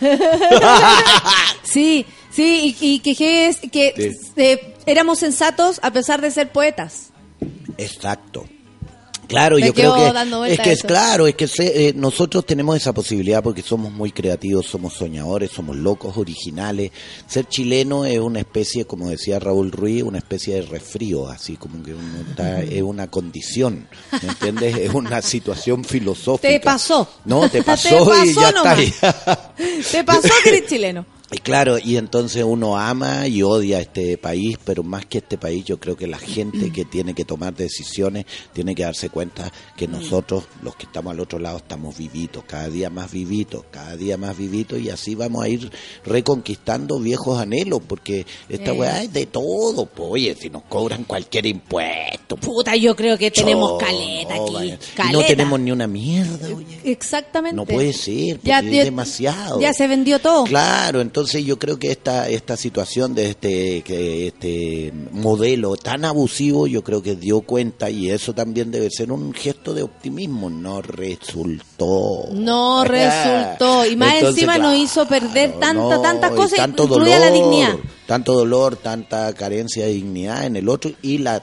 sí 1.62 2.06
sí 2.30 2.76
y, 2.80 2.94
y 2.94 2.98
que 3.00 3.14
que 3.16 3.48
es 3.48 3.58
que 3.72 3.94
Sí. 3.96 4.32
eh, 4.36 4.74
éramos 4.86 5.18
sensatos 5.18 5.80
a 5.82 5.90
pesar 5.92 6.20
de 6.20 6.30
ser 6.30 6.50
poetas 6.52 7.10
Exacto. 7.76 8.44
Claro, 9.28 9.56
Me 9.56 9.66
yo 9.66 9.74
creo 9.74 9.94
que 9.94 10.52
es 10.52 10.58
que 10.60 10.72
es 10.72 10.82
claro, 10.82 11.26
es 11.26 11.34
que 11.34 11.46
se- 11.46 11.88
eh, 11.88 11.92
nosotros 11.94 12.46
tenemos 12.46 12.76
esa 12.76 12.92
posibilidad 12.94 13.42
porque 13.42 13.62
somos 13.62 13.92
muy 13.92 14.10
creativos, 14.10 14.66
somos 14.66 14.94
soñadores, 14.94 15.50
somos 15.50 15.76
locos, 15.76 16.16
originales. 16.16 16.90
Ser 17.26 17.46
chileno 17.46 18.04
es 18.06 18.18
una 18.18 18.40
especie, 18.40 18.86
como 18.86 19.10
decía 19.10 19.38
Raúl 19.38 19.70
Ruiz, 19.70 20.02
una 20.02 20.18
especie 20.18 20.54
de 20.54 20.62
resfrío, 20.62 21.28
así 21.28 21.56
como 21.56 21.82
que 21.82 21.92
uno 21.94 22.20
está- 22.30 22.62
es 22.62 22.82
una 22.82 23.08
condición, 23.10 23.86
¿me 24.22 24.28
entiendes? 24.30 24.76
Es 24.78 24.94
una 24.94 25.20
situación 25.22 25.84
filosófica. 25.84 26.48
Te 26.48 26.60
pasó. 26.60 27.06
No, 27.26 27.42
te 27.50 27.58
Te 27.58 27.62
pasó, 27.64 28.24
y 28.24 28.32
ya 28.34 28.50
nomás. 28.52 28.78
está 28.78 29.44
ahí. 29.58 29.82
te 29.92 30.04
pasó 30.04 30.28
que 30.42 30.48
eres 30.48 30.66
chileno 30.66 31.04
Y 31.30 31.36
claro, 31.38 31.76
y 31.78 31.98
entonces 31.98 32.42
uno 32.42 32.78
ama 32.78 33.28
y 33.28 33.42
odia 33.42 33.80
este 33.80 34.16
país, 34.16 34.56
pero 34.64 34.82
más 34.82 35.04
que 35.04 35.18
este 35.18 35.36
país, 35.36 35.62
yo 35.66 35.78
creo 35.78 35.94
que 35.94 36.06
la 36.06 36.16
gente 36.16 36.72
que 36.72 36.84
tiene 36.90 37.12
que 37.12 37.26
tomar 37.26 37.54
decisiones 37.54 38.24
tiene 38.54 38.74
que 38.74 38.84
darse 38.84 39.10
cuenta 39.10 39.52
que 39.76 39.86
nosotros, 39.86 40.44
los 40.62 40.74
que 40.76 40.86
estamos 40.86 41.10
al 41.12 41.20
otro 41.20 41.38
lado, 41.38 41.58
estamos 41.58 41.98
vivitos, 41.98 42.44
cada 42.46 42.70
día 42.70 42.88
más 42.88 43.12
vivitos, 43.12 43.64
cada 43.70 43.94
día 43.96 44.16
más 44.16 44.38
vivitos, 44.38 44.80
y 44.80 44.88
así 44.88 45.14
vamos 45.14 45.44
a 45.44 45.48
ir 45.50 45.70
reconquistando 46.06 46.98
viejos 46.98 47.38
anhelos, 47.38 47.80
porque 47.86 48.24
esta 48.48 48.70
Eh. 48.70 48.78
weá 48.78 49.02
es 49.02 49.12
de 49.12 49.26
todo. 49.26 49.84
Pues, 49.84 50.08
oye, 50.10 50.34
si 50.34 50.48
nos 50.48 50.62
cobran 50.62 51.04
cualquier 51.04 51.44
impuesto, 51.44 52.36
puta 52.36 52.74
yo 52.74 52.96
creo 52.96 53.18
que 53.18 53.30
tenemos 53.30 53.78
caleta 53.78 54.34
aquí 54.34 54.54
vaya. 54.54 54.74
Y 54.74 54.96
caleta 54.96 55.12
no 55.18 55.24
tenemos 55.26 55.60
ni 55.60 55.72
una 55.72 55.86
mierda, 55.86 56.48
oye. 56.56 56.80
exactamente 56.84 57.54
No 57.54 57.66
puede 57.66 57.92
ser, 57.92 58.36
porque 58.36 58.48
Ya- 58.48 58.60
es 58.60 58.84
demasiado. 58.84 59.60
ya 59.60 59.74
se 59.74 59.86
vendió 59.86 60.18
todo 60.20 60.44
Claro, 60.44 61.02
entonces 61.02 61.17
yo 61.24 61.58
creo 61.58 61.78
que 61.78 61.90
esta 61.90 62.28
esta 62.28 62.56
situación 62.56 63.14
de 63.14 63.30
este 63.30 63.82
que 63.82 64.28
este 64.28 64.92
modelo 65.12 65.76
tan 65.76 66.04
abusivo, 66.04 66.66
yo 66.66 66.82
creo 66.82 67.02
que 67.02 67.16
dio 67.16 67.40
cuenta 67.40 67.90
y 67.90 68.10
eso 68.10 68.34
también 68.34 68.70
debe 68.70 68.90
ser 68.90 69.12
un 69.12 69.32
gesto 69.32 69.74
de 69.74 69.82
optimismo. 69.82 70.50
No 70.50 70.82
resultó. 70.82 72.28
No 72.32 72.84
resultó. 72.84 73.86
Y 73.86 73.96
más 73.96 74.14
Entonces, 74.14 74.42
encima 74.42 74.58
nos 74.58 74.68
claro, 74.68 74.82
hizo 74.82 75.08
perder 75.08 75.52
tanta, 75.52 75.96
no, 75.96 76.00
tanta 76.00 76.30
cosa, 76.30 76.56
tanto 76.56 76.84
incluida 76.84 77.16
dolor, 77.16 77.26
la 77.26 77.30
dignidad. 77.32 77.76
Tanto 78.06 78.32
dolor, 78.32 78.76
tanta 78.76 79.32
carencia 79.34 79.84
de 79.84 79.92
dignidad 79.92 80.46
en 80.46 80.56
el 80.56 80.68
otro 80.68 80.92
y 81.02 81.18
la 81.18 81.42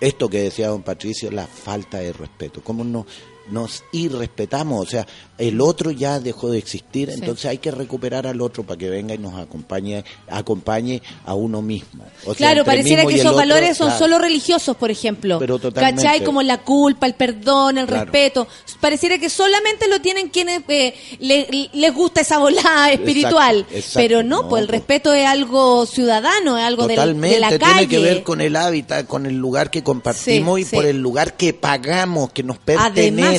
esto 0.00 0.28
que 0.28 0.42
decía 0.42 0.68
don 0.68 0.82
Patricio, 0.82 1.30
la 1.30 1.46
falta 1.46 1.98
de 1.98 2.12
respeto. 2.12 2.60
¿Cómo 2.62 2.84
no, 2.84 3.06
nos 3.50 3.84
irrespetamos? 3.92 4.86
O 4.86 4.90
sea, 4.90 5.06
el 5.38 5.60
otro 5.60 5.90
ya 5.90 6.20
dejó 6.20 6.50
de 6.50 6.58
existir, 6.58 7.10
entonces 7.10 7.46
hay 7.46 7.58
que 7.58 7.70
recuperar 7.70 8.26
al 8.26 8.40
otro 8.40 8.62
para 8.64 8.78
que 8.78 8.88
venga 8.88 9.14
y 9.14 9.18
nos 9.18 9.34
acompañe, 9.38 10.04
acompañe 10.28 11.02
a 11.26 11.34
uno 11.34 11.60
mismo. 11.62 12.04
O 12.26 12.34
Claro, 12.34 12.64
pareciera 12.64 13.04
que 13.04 13.14
esos 13.14 13.26
otro, 13.26 13.38
valores 13.38 13.76
son 13.76 13.88
claro. 13.88 13.98
solo 13.98 14.18
religiosos, 14.18 14.76
por 14.76 14.90
ejemplo. 14.90 15.38
Pero 15.38 15.58
totalmente. 15.58 16.02
¿Cachai? 16.02 16.24
Como 16.24 16.42
la 16.42 16.58
culpa, 16.58 17.06
el 17.06 17.14
perdón, 17.14 17.78
el 17.78 17.86
Claro. 17.86 18.04
respeto. 18.04 18.46
Pareciera 18.80 19.18
que 19.18 19.28
solamente 19.28 19.88
lo 19.88 20.00
tienen 20.00 20.28
quienes 20.28 20.62
eh, 20.68 20.94
le- 21.18 21.68
les 21.72 21.94
gusta 21.94 22.20
esa 22.20 22.38
volada 22.38 22.92
espiritual. 22.92 23.66
exacto. 23.70 23.90
Pero 23.98 24.22
no, 24.22 24.42
No, 24.42 24.48
pues 24.48 24.62
el 24.62 24.68
pues. 24.68 24.78
respeto 24.80 25.12
es 25.14 25.26
algo 25.26 25.86
ciudadano, 25.86 26.58
es 26.58 26.64
algo 26.64 26.86
del- 26.86 26.96
Totalmente, 26.96 27.34
de 27.36 27.40
la 27.40 27.48
tiene 27.48 27.64
calle. 27.64 27.88
que 27.88 27.98
ver 27.98 28.22
con 28.22 28.40
el 28.40 28.56
hábitat, 28.56 29.06
con 29.06 29.26
el 29.26 29.36
lugar 29.36 29.70
que 29.70 29.82
compartimos 29.82 30.56
Sí, 30.56 30.62
y 30.62 30.64
sí. 30.64 30.74
por 30.76 30.86
el 30.86 30.98
lugar 31.00 31.36
que 31.36 31.52
pagamos, 31.54 32.32
que 32.32 32.42
nos 32.42 32.58
pertenece, 32.58 33.33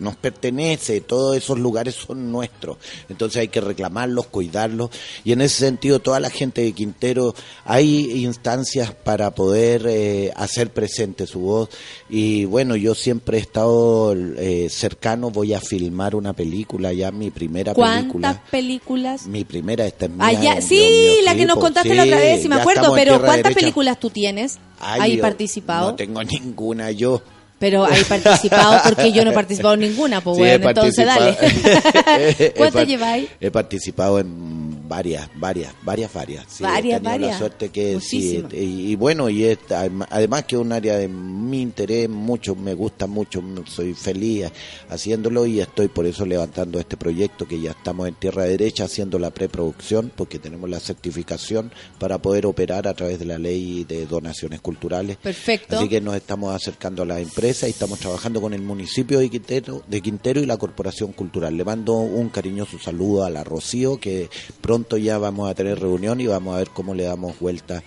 nos 0.00 0.16
pertenece, 0.16 1.00
todos 1.00 1.36
esos 1.36 1.58
lugares 1.58 1.94
son 1.94 2.30
nuestros. 2.30 2.78
Entonces 3.08 3.40
hay 3.40 3.48
que 3.48 3.60
reclamarlos, 3.60 4.26
cuidarlos 4.26 4.90
y 5.24 5.32
en 5.32 5.40
ese 5.40 5.58
sentido 5.58 5.98
toda 6.00 6.20
la 6.20 6.30
gente 6.30 6.62
de 6.62 6.72
Quintero 6.72 7.34
hay 7.64 8.24
instancias 8.24 8.92
para 8.92 9.30
poder 9.34 9.86
eh, 9.88 10.32
hacer 10.36 10.70
presente 10.72 11.26
su 11.26 11.40
voz 11.40 11.68
y 12.08 12.44
bueno, 12.44 12.76
yo 12.76 12.94
siempre 12.94 13.38
he 13.38 13.40
estado 13.40 14.14
eh, 14.16 14.68
cercano, 14.70 15.30
voy 15.30 15.54
a 15.54 15.60
filmar 15.60 16.14
una 16.14 16.32
película 16.32 16.92
ya, 16.92 17.10
mi 17.10 17.30
primera 17.30 17.74
¿Cuántas 17.74 18.00
película. 18.02 18.42
películas? 18.50 19.26
Mi 19.26 19.44
primera, 19.44 19.86
esta 19.86 20.06
es 20.06 20.10
mía, 20.10 20.54
Ah, 20.56 20.60
sí, 20.60 21.18
la 21.24 21.34
que 21.34 21.46
nos 21.46 21.54
pues, 21.56 21.64
contaste 21.66 21.94
la 21.94 22.04
otra 22.04 22.16
vez, 22.18 22.42
si 22.42 22.48
me 22.48 22.56
acuerdo, 22.56 22.92
pero 22.94 23.18
¿cuántas 23.18 23.36
derecha. 23.36 23.60
películas 23.60 24.00
tú 24.00 24.10
tienes 24.10 24.58
Ay, 24.80 25.00
ahí 25.00 25.16
participado? 25.18 25.90
No 25.90 25.96
tengo 25.96 26.22
ninguna 26.24 26.90
yo. 26.90 27.22
Pero 27.60 27.84
hay 27.84 28.02
participado 28.04 28.80
porque 28.84 29.12
yo 29.12 29.22
no 29.24 29.30
he 29.30 29.34
participado 29.34 29.74
en 29.74 29.80
ninguna, 29.80 30.20
pues 30.20 30.34
Sí, 30.36 30.40
bueno, 30.42 30.68
entonces 30.70 31.06
dale. 31.06 31.36
participado- 32.18 32.46
he 32.46 32.52
¿Cuántas 32.56 32.80
par- 32.80 32.86
lleváis? 32.88 33.28
He 33.40 33.50
participado 33.52 34.18
en 34.18 34.79
varias, 34.90 35.30
varias, 35.36 35.72
varias, 35.82 36.12
varias. 36.12 36.44
Sí, 36.48 36.62
Varias, 36.64 36.98
he 37.00 37.02
tenido 37.02 37.10
varias. 37.10 37.30
la 37.32 37.38
suerte 37.38 37.68
que 37.70 38.00
sí, 38.00 38.16
Muchísimas. 38.42 38.52
y, 38.54 38.90
y 38.90 38.96
bueno, 38.96 39.30
y 39.30 39.44
es, 39.44 39.58
adem- 39.68 40.06
además 40.10 40.44
que 40.44 40.56
es 40.56 40.60
un 40.60 40.72
área 40.72 40.96
de 40.96 41.06
mi 41.08 41.62
interés 41.62 42.08
mucho, 42.08 42.54
me 42.56 42.74
gusta 42.74 43.06
mucho, 43.06 43.40
soy 43.66 43.94
feliz 43.94 44.46
haciéndolo 44.88 45.46
y 45.46 45.60
estoy 45.60 45.88
por 45.88 46.06
eso 46.06 46.26
levantando 46.26 46.78
este 46.80 46.96
proyecto 46.96 47.46
que 47.46 47.60
ya 47.60 47.70
estamos 47.70 48.08
en 48.08 48.14
tierra 48.16 48.44
derecha 48.44 48.84
haciendo 48.84 49.18
la 49.18 49.30
preproducción 49.30 50.10
porque 50.14 50.38
tenemos 50.40 50.68
la 50.68 50.80
certificación 50.80 51.70
para 51.98 52.18
poder 52.18 52.46
operar 52.46 52.88
a 52.88 52.94
través 52.94 53.18
de 53.20 53.24
la 53.26 53.38
ley 53.38 53.84
de 53.84 54.06
donaciones 54.06 54.60
culturales. 54.60 55.16
Perfecto. 55.18 55.78
Así 55.78 55.88
que 55.88 56.00
nos 56.00 56.16
estamos 56.16 56.54
acercando 56.54 57.02
a 57.02 57.06
la 57.06 57.20
empresa 57.20 57.68
y 57.68 57.70
estamos 57.70 57.98
trabajando 58.00 58.40
con 58.40 58.52
el 58.54 58.62
municipio 58.62 59.18
de 59.20 59.30
Quintero, 59.30 59.82
de 59.86 60.00
Quintero 60.00 60.40
y 60.40 60.46
la 60.46 60.56
Corporación 60.56 61.12
Cultural. 61.12 61.56
Le 61.56 61.64
mando 61.64 61.94
un 61.94 62.28
cariñoso 62.30 62.78
saludo 62.78 63.24
a 63.24 63.30
la 63.30 63.44
Rocío, 63.44 63.98
que 64.00 64.28
pronto 64.60 64.79
ya 64.96 65.18
vamos 65.18 65.50
a 65.50 65.54
tener 65.54 65.78
reunión 65.80 66.20
y 66.20 66.26
vamos 66.26 66.54
a 66.54 66.58
ver 66.58 66.70
cómo 66.70 66.94
le 66.94 67.04
damos 67.04 67.38
vuelta, 67.38 67.82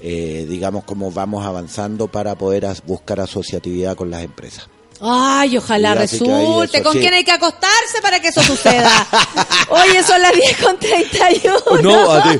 eh, 0.00 0.46
digamos, 0.48 0.84
cómo 0.84 1.10
vamos 1.10 1.44
avanzando 1.46 2.08
para 2.08 2.34
poder 2.36 2.66
as- 2.66 2.82
buscar 2.84 3.20
asociatividad 3.20 3.96
con 3.96 4.10
las 4.10 4.22
empresas. 4.22 4.68
Ay, 5.00 5.58
ojalá 5.58 5.94
resulte. 5.94 6.82
¿Con 6.82 6.94
sí. 6.94 7.00
quién 7.00 7.12
hay 7.14 7.22
que 7.24 7.32
acostarse 7.32 8.00
para 8.00 8.18
que 8.20 8.28
eso 8.28 8.42
suceda? 8.42 8.90
Oye, 9.68 10.02
son 10.02 10.22
las 10.22 10.32
10 10.32 10.56
con 10.64 10.78
31. 10.78 11.82
No, 11.82 12.10
a 12.12 12.22
ti. 12.22 12.38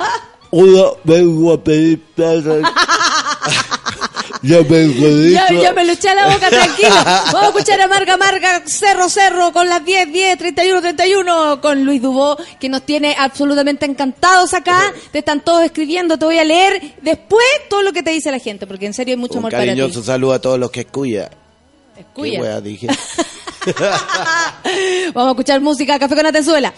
Hola, 0.53 0.93
vengo 1.05 1.53
a 1.53 1.63
pedir 1.63 2.03
plata. 2.15 2.73
ya 4.47 4.63
me. 4.63 5.31
Ya, 5.31 5.47
ya 5.53 5.73
me 5.73 5.85
lo 5.85 5.93
eché 5.93 6.09
a 6.09 6.15
la 6.15 6.27
boca, 6.29 6.49
tranquilo. 6.49 6.89
Vamos 7.05 7.43
a 7.43 7.47
escuchar 7.47 7.81
a 7.81 7.89
Marga 7.89 8.17
Marga, 8.17 8.63
Cerro 8.67 9.09
Cerro, 9.09 9.53
con 9.53 9.69
las 9.69 9.85
10, 9.85 10.13
10, 10.13 10.39
31, 10.39 10.81
31, 10.81 11.61
con 11.61 11.85
Luis 11.85 12.01
Dubó, 12.01 12.37
que 12.61 12.69
nos 12.69 12.83
tiene 12.83 13.15
absolutamente 13.19 13.87
encantados 13.87 14.55
acá. 14.55 14.93
Te 15.13 15.19
están 15.19 15.41
todos 15.41 15.63
escribiendo, 15.65 16.19
te 16.19 16.25
voy 16.25 16.39
a 16.39 16.45
leer 16.45 16.95
después 17.03 17.45
todo 17.69 17.83
lo 17.83 17.93
que 17.93 18.03
te 18.03 18.11
dice 18.11 18.31
la 18.31 18.39
gente, 18.39 18.67
porque 18.67 18.87
en 18.87 18.95
serio 18.95 19.15
hay 19.15 19.21
mucho 19.21 19.35
Un 19.35 19.39
amor 19.39 19.51
para 19.53 19.63
ti. 19.65 19.69
cariñoso 19.71 20.03
saludo 20.03 20.33
a 20.35 20.39
todos 20.41 20.59
los 20.59 20.71
que 20.71 20.81
escuchan. 20.81 21.29
¿Qué 21.95 22.01
Escuya. 22.03 22.41
wea 22.41 22.61
dije? 22.61 22.89
Vamos 25.15 25.29
a 25.29 25.31
escuchar 25.31 25.61
música, 25.61 25.99
Café 25.99 26.15
con 26.15 26.27
Atenzuela. 26.27 26.73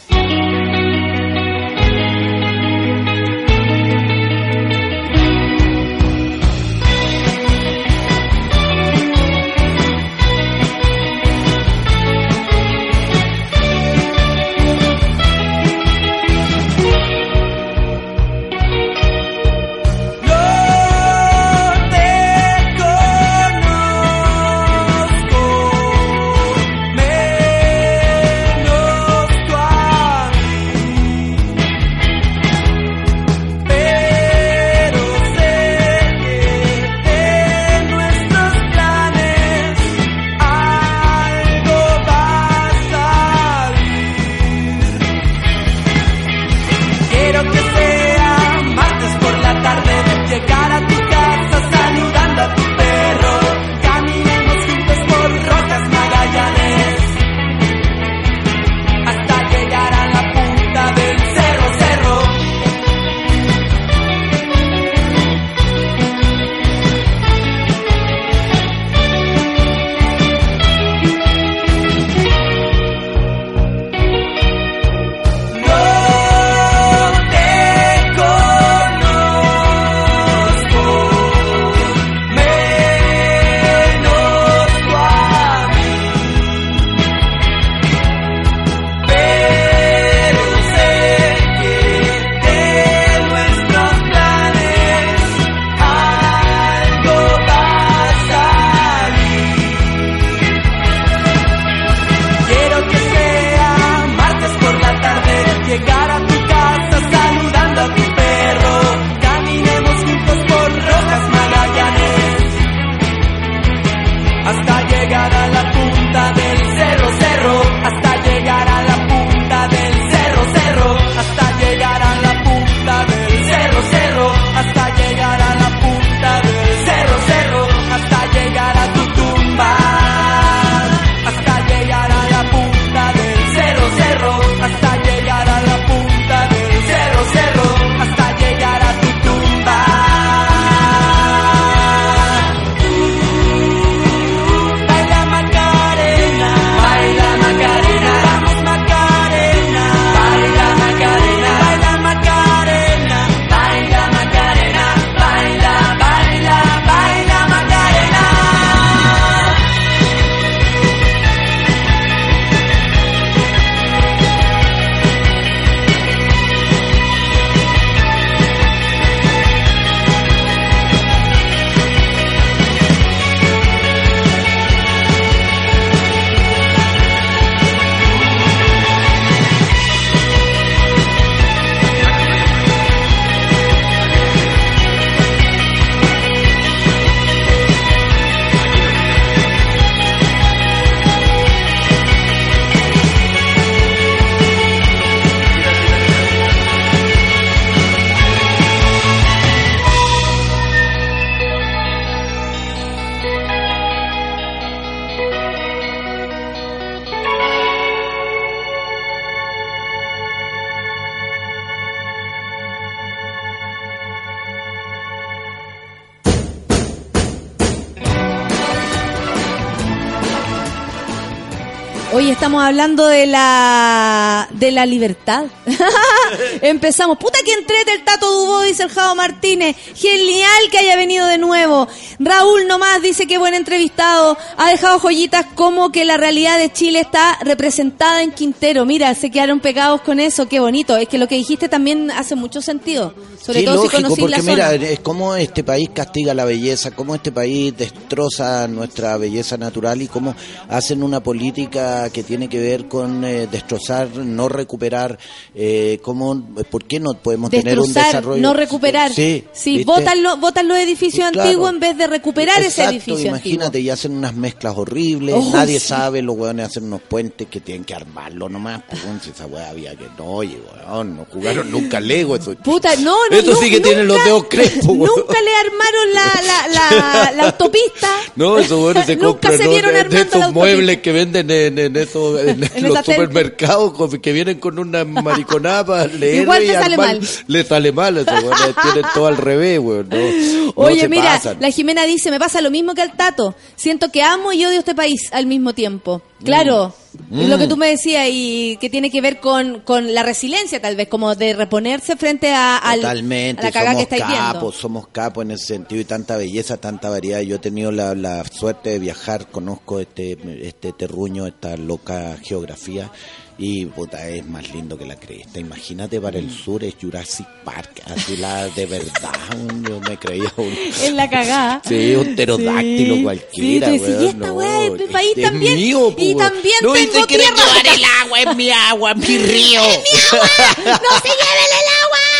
Hablando 222.69 223.07
de 223.07 223.27
la 223.27 224.49
de 224.53 224.71
la 224.71 224.87
libertad. 224.87 225.47
Empezamos. 226.63 227.19
Puta 227.19 227.39
que 227.45 227.53
entrete 227.55 227.95
el 227.95 228.05
Tato 228.05 228.31
Dubó, 228.31 228.63
dice 228.63 228.85
el 228.85 228.91
Martínez. 229.15 229.77
Genial 229.95 230.71
que 230.71 230.79
haya 230.79 230.97
venido 230.97 231.27
de 231.27 231.39
nuevo. 231.39 231.89
Raúl 232.19 232.67
nomás 232.67 233.03
dice 233.03 233.27
que 233.27 233.39
buen 233.39 233.55
entrevistado. 233.55 234.37
Ha 234.57 234.71
dejado 234.71 234.99
joyitas 234.99 235.47
como 235.55 235.91
que 235.91 236.05
la 236.05 236.17
realidad 236.17 236.59
de 236.59 236.73
Chile 236.73 237.01
está 237.01 237.39
representada 237.43 238.23
en 238.23 238.33
Quintero. 238.33 238.85
Mira, 238.85 239.15
se 239.15 239.31
quedaron 239.31 239.61
pegados 239.61 240.01
con 240.03 240.21
eso. 240.21 240.49
Qué 240.49 240.61
bonito. 240.61 240.97
Es 240.97 241.09
que 241.09 241.19
lo 241.19 241.29
que 241.29 241.37
dijiste 241.37 241.69
también 241.69 242.11
hace 242.11 242.35
mucho 242.35 242.61
sentido. 242.61 243.15
Sobre 243.43 243.61
Sí, 243.61 243.65
todo 243.65 243.77
lógico, 243.77 243.97
si 243.97 244.03
conocís 244.03 244.19
porque 244.21 244.37
la 244.37 244.43
zona. 244.43 244.53
mira, 244.71 244.91
es 244.91 245.01
como 245.01 245.35
este 245.35 245.65
país 245.65 245.91
castiga 245.95 246.35
la 246.35 246.45
belleza, 246.45 246.91
cómo 246.91 247.15
este 247.15 247.33
país 247.33 247.75
destroza 247.77 248.69
nuestra 248.69 249.17
belleza 249.17 249.57
natural 249.57 250.03
y 250.03 250.09
cómo 250.09 250.35
hacen 250.69 251.03
una 251.03 251.21
política 251.21 251.39
política 251.39 252.11
que 252.11 252.25
tiene 252.25 252.49
que 252.49 252.59
ver 252.59 252.89
con 252.89 253.25
eh, 253.25 253.47
destrozar, 253.47 254.09
no 254.17 254.49
recuperar, 254.49 255.17
eh, 255.61 255.99
cómo, 256.03 256.41
¿por 256.71 256.85
qué 256.85 257.01
no 257.01 257.15
podemos 257.15 257.51
tener 257.51 257.81
un 257.81 257.93
desarrollo? 257.93 258.41
no 258.41 258.55
recuperar. 258.55 259.13
Sí, 259.13 259.43
sí 259.53 259.83
votan, 259.83 260.23
lo- 260.23 260.37
votan 260.37 260.69
los 260.69 260.79
edificios 260.79 261.29
Claro. 261.33 261.43
antiguos 261.49 261.71
en 261.71 261.81
vez 261.81 261.99
de 261.99 262.07
recuperar 262.07 262.63
ese 262.63 262.85
edificio 262.85 263.29
imagínate, 263.29 263.67
antiguo. 263.67 263.87
y 263.87 263.91
hacen 263.91 264.13
unas 264.17 264.35
mezclas 264.35 264.75
horribles, 264.77 265.35
Oh, 265.37 265.51
nadie 265.53 265.81
sí. 265.81 265.89
sabe, 265.89 266.23
los 266.23 266.37
weones 266.37 266.67
hacen 266.69 266.85
unos 266.85 267.01
puentes 267.03 267.49
que 267.49 267.61
tienen 267.61 267.85
que 267.85 267.95
armarlo 267.95 268.49
nomás, 268.49 268.83
pues, 268.89 269.03
esa 269.35 269.47
weá 269.47 269.71
había 269.71 269.97
que 269.97 270.05
no, 270.17 270.27
oye, 270.27 270.59
weón, 270.87 271.17
no 271.17 271.25
jugaron 271.25 271.71
nunca 271.73 271.99
Lego, 271.99 272.37
eso. 272.37 272.55
Puta, 272.63 272.95
no, 272.97 273.17
no, 273.31 273.37
Esto 273.37 273.51
no, 273.55 273.57
sí 273.61 273.69
que 273.71 273.81
tienen 273.81 274.07
los 274.07 274.23
dedos 274.25 274.45
crespos. 274.49 274.97
Nunca 274.97 275.41
le 275.43 275.55
armaron 275.67 276.15
la, 276.15 276.43
la, 276.47 276.69
la, 276.69 277.33
la 277.33 277.43
autopista. 277.47 278.09
No, 278.37 278.57
esos 278.59 278.79
weones 278.81 279.07
se 279.07 279.17
Nunca 279.17 279.49
compran 279.49 279.59
¿no? 279.59 279.73
de, 279.75 279.83
de 279.83 279.99
autopista. 280.21 280.51
muebles 280.53 280.99
que 280.99 281.11
venden 281.13 281.51
en, 281.51 281.77
en, 281.79 281.97
esos- 281.97 282.39
en 282.41 282.63
En 282.77 282.89
los 282.89 282.99
supermercados 282.99 283.93
que 284.23 284.33
vienen 284.33 284.61
con 284.61 284.79
una 284.79 285.05
mariconada 285.49 285.85
para 285.87 286.07
leer 286.07 286.43
Igual 286.43 286.61
te 286.67 286.73
sale 286.75 286.97
mal. 286.97 287.21
Le 287.47 287.65
sale 287.65 287.93
mal, 287.93 288.17
esos 288.19 288.43
weones 288.43 288.75
tienen 288.83 289.05
todo 289.15 289.27
al 289.27 289.37
revés, 289.37 289.79
weón. 289.79 290.09
No, 290.09 290.73
Oye, 290.77 291.09
mira, 291.09 291.35
pasan. 291.35 291.57
la 291.61 291.71
Jimena 291.71 292.05
dice, 292.05 292.31
me 292.31 292.39
pasa 292.39 292.61
lo 292.61 292.71
mismo 292.71 292.95
que 292.95 293.03
al 293.03 293.17
Tato. 293.17 293.55
Siento 293.77 294.11
que 294.13 294.23
amo 294.23 294.53
y 294.53 294.65
odio 294.65 294.79
este 294.79 294.95
país 294.95 295.29
al 295.33 295.47
mismo 295.47 295.73
tiempo. 295.75 296.23
Claro, 296.45 296.95
Mm. 297.31 297.49
lo 297.49 297.59
que 297.59 297.67
tú 297.67 297.77
me 297.77 297.89
decías 297.89 298.29
y 298.31 298.77
que 298.81 298.89
tiene 298.91 299.11
que 299.11 299.21
ver 299.21 299.41
con, 299.41 299.81
con 299.81 300.15
la 300.15 300.23
resiliencia 300.23 300.81
tal 300.81 300.95
vez, 300.95 301.09
como 301.09 301.35
de 301.35 301.53
reponerse 301.53 302.17
frente 302.17 302.53
a, 302.53 302.77
al- 302.77 303.01
Totalmente, 303.01 303.63
a 303.63 303.65
la 303.65 303.73
cagada 303.73 303.97
que 303.97 304.03
somos 304.05 304.13
estáis 304.13 304.23
capos, 304.23 304.61
viendo. 304.61 304.73
somos 304.73 305.09
capos 305.09 305.45
en 305.45 305.51
ese 305.53 305.67
sentido 305.67 306.01
y 306.01 306.05
tanta 306.05 306.37
belleza, 306.37 306.77
tanta 306.77 307.09
variedad. 307.11 307.41
Yo 307.41 307.57
he 307.57 307.59
tenido 307.59 307.91
la, 307.91 308.15
la 308.15 308.45
suerte 308.45 308.91
de 308.91 308.99
viajar, 309.01 309.49
conozco 309.49 309.99
este, 309.99 310.39
este 310.63 310.93
terruño, 310.93 311.47
esta 311.49 311.77
loca 311.77 312.37
geografía 312.43 313.11
y 313.59 313.87
puta, 313.87 314.29
es 314.29 314.47
más 314.47 314.73
lindo 314.73 314.97
que 314.97 315.05
la 315.05 315.17
cresta. 315.17 315.59
Imagínate 315.59 316.21
para 316.21 316.39
el 316.39 316.51
sur 316.51 316.85
es 316.85 316.95
Jurassic 317.01 317.47
Park, 317.65 318.03
así 318.07 318.37
la 318.37 318.69
de 318.69 318.87
verdad, 318.87 319.33
yo 319.89 320.01
me 320.01 320.17
creía 320.17 320.53
un... 320.57 320.73
En 321.03 321.17
la 321.17 321.29
cagada. 321.29 321.83
Sí, 321.87 322.15
un 322.15 322.35
pterodáctilo 322.37 323.15
Sí, 323.17 323.23
cualquiera, 323.23 323.91
sí, 323.91 323.99
weón, 323.99 324.23
y 324.23 324.27
esta 324.27 324.47
no, 324.47 324.53
weá 324.55 324.85
es 324.87 324.93
mi 324.93 325.07
país 325.07 325.29
este 325.31 325.43
también, 325.43 325.75
mío, 325.77 326.15
po, 326.15 326.23
y 326.23 326.35
también 326.37 326.77
no, 326.83 326.97
y 326.97 327.07
tengo 327.07 327.21
se 327.21 327.27
quieren 327.27 327.55
tierra. 327.55 327.67
llevar 327.73 327.87
el 327.99 328.05
agua, 328.05 328.41
es 328.41 328.57
mi 328.57 328.71
agua, 328.71 329.15
mi 329.17 329.39
río. 329.39 329.83
¡No 329.83 329.89
se 329.91 331.29
lleven 331.29 331.69
el 331.69 331.89
agua! 332.05 332.38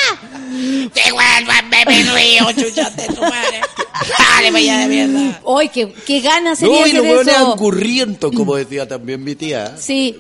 Devuélvanme 0.49 1.85
mi 1.87 2.03
río, 2.03 2.47
chucha 2.57 2.91
de 2.91 3.07
tu 3.09 3.21
madre. 3.21 3.61
Dale, 4.19 4.51
vaya 4.53 4.79
de 4.79 4.87
mierda. 4.87 5.41
¡Ay, 5.59 5.69
qué, 5.71 5.93
qué 6.07 6.21
ganas 6.21 6.59
sería 6.59 6.81
No, 6.81 6.87
y 6.87 6.91
hacer 6.91 6.97
los 7.03 7.07
hueones 7.07 7.35
eso! 7.35 7.53
angurrientos, 7.53 8.31
como 8.37 8.55
decía 8.57 8.87
también 8.87 9.23
mi 9.25 9.35
tía. 9.35 9.75
Sí. 9.79 10.17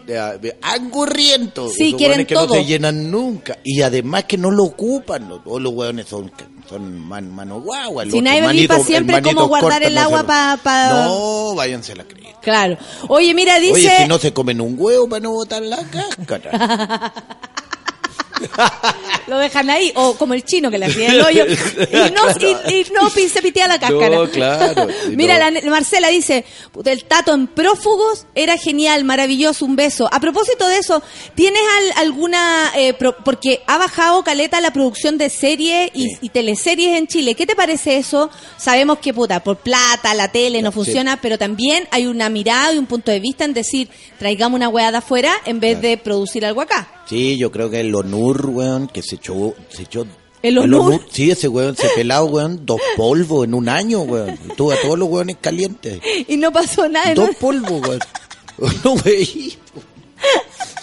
Angurrientos. 0.63 1.75
Sí, 1.75 1.89
Esos 1.89 1.99
quieren 1.99 2.27
que 2.27 2.35
todo. 2.35 2.49
no 2.49 2.55
se 2.55 2.65
llenan 2.65 3.11
nunca. 3.11 3.59
Y 3.65 3.83
además 3.83 4.25
que 4.25 4.37
no 4.37 4.51
lo 4.51 4.65
ocupan. 4.65 5.29
¿no? 5.29 5.41
Todos 5.41 5.61
los 5.63 5.73
hueones 5.73 6.07
son, 6.09 6.31
son 6.69 6.99
man, 7.01 7.31
mano 7.33 7.61
guagua. 7.61 8.05
Si 8.05 8.21
nadie 8.21 8.43
manito- 8.43 8.75
vive 8.75 8.79
pa' 8.79 8.85
siempre, 8.85 9.23
¿cómo 9.23 9.47
guardar 9.49 9.73
corta, 9.75 9.87
el 9.89 9.99
agua 9.99 10.21
lo- 10.23 10.27
pa- 10.27 10.59
pa- 10.63 10.89
No, 11.07 11.55
váyanse 11.55 11.93
a 11.93 11.97
la 11.97 12.05
cresta. 12.05 12.41
Claro. 12.43 12.79
Oye, 13.09 13.35
mira, 13.35 13.59
dice... 13.61 13.73
Oye, 13.75 13.93
si 14.03 14.09
no 14.09 14.19
se 14.19 14.33
comen 14.33 14.61
un 14.61 14.75
huevo 14.79 15.09
para 15.09 15.21
no 15.21 15.33
botar 15.33 15.63
la 15.63 15.79
cáscara. 15.89 17.13
Lo 19.27 19.39
dejan 19.39 19.69
ahí, 19.70 19.93
o 19.94 20.15
como 20.16 20.35
el 20.35 20.44
chino 20.44 20.70
que 20.70 20.78
le 20.78 20.86
hacía 20.86 21.12
el 21.12 21.20
hoyo, 21.20 21.44
y 21.47 22.10
no, 22.12 22.23
y, 22.69 22.73
y 22.81 22.86
no 22.94 23.10
se 23.10 23.43
pitea 23.43 23.69
la 23.69 23.78
cáscara. 23.78 24.16
No, 24.16 24.28
claro, 24.31 24.86
sí, 25.06 25.16
Mira, 25.16 25.51
no. 25.51 25.60
la, 25.60 25.70
Marcela 25.70 26.09
dice, 26.09 26.44
"Puta, 26.73 26.93
el 26.93 27.05
tato 27.05 27.35
en 27.35 27.47
prófugos 27.47 28.27
era 28.35 28.56
genial, 28.56 29.05
maravilloso, 29.05 29.65
un 29.65 29.77
beso. 29.77 30.09
A 30.12 30.20
propósito 30.20 30.66
de 30.66 30.78
eso, 30.78 31.02
¿tienes 31.35 31.60
al- 31.78 32.06
alguna, 32.06 32.73
eh, 32.74 32.94
pro- 32.94 33.16
porque 33.24 33.62
ha 33.66 33.77
bajado 33.78 34.23
caleta 34.24 34.60
la 34.60 34.73
producción 34.73 35.19
de 35.19 35.28
series 35.31 35.90
y, 35.94 36.16
y 36.20 36.28
teleseries 36.31 36.97
en 36.97 37.06
Chile, 37.06 37.35
¿qué 37.35 37.47
te 37.47 37.55
parece 37.56 37.97
eso? 37.98 38.31
Sabemos 38.56 38.98
que, 38.98 39.12
puta, 39.12 39.43
por 39.43 39.59
plata, 39.59 40.15
la 40.15 40.28
tele 40.28 40.62
no 40.62 40.73
funciona, 40.73 41.20
pero 41.20 41.36
también 41.39 41.86
hay 41.90 42.06
una 42.06 42.28
mirada 42.31 42.73
y 42.73 42.78
un 42.78 42.86
punto 42.86 43.10
de 43.10 43.20
vista 43.20 43.44
en 43.44 43.52
decir, 43.55 43.89
traigamos 44.19 44.56
una 44.56 44.69
weá 44.69 44.90
de 44.90 44.98
afuera 44.98 45.32
en 45.44 45.60
vez 45.60 45.81
de 45.81 45.97
producir 45.98 46.44
algo 46.47 46.60
acá. 46.62 46.89
Sí, 47.09 47.39
yo 47.39 47.51
creo 47.51 47.70
que 47.70 47.80
el 47.80 47.94
Onur, 47.94 48.47
weón, 48.51 48.89
que 48.89 49.02
se 49.02 49.16
echó, 49.16 49.55
se 49.70 49.82
echó 49.82 50.06
¿El 50.43 50.59
Onur? 50.59 51.01
Sí, 51.10 51.30
ese 51.30 51.48
weón 51.48 51.76
se 51.76 51.89
pelado, 51.89 52.26
weón, 52.26 52.64
dos 52.64 52.80
polvos 52.97 53.44
en 53.44 53.55
un 53.55 53.68
año, 53.68 54.02
weón. 54.02 54.39
Y 54.44 54.55
Tuvo 54.55 54.72
a 54.72 54.76
todos 54.80 54.98
los 54.98 55.09
weones 55.09 55.36
calientes. 55.40 56.01
Y 56.28 56.36
no 56.36 56.52
pasó 56.52 56.89
nada. 56.89 57.14
Dos 57.14 57.35
polvos, 57.36 57.80
weón. 57.80 58.01
No 58.85 58.97
veí. 58.97 59.56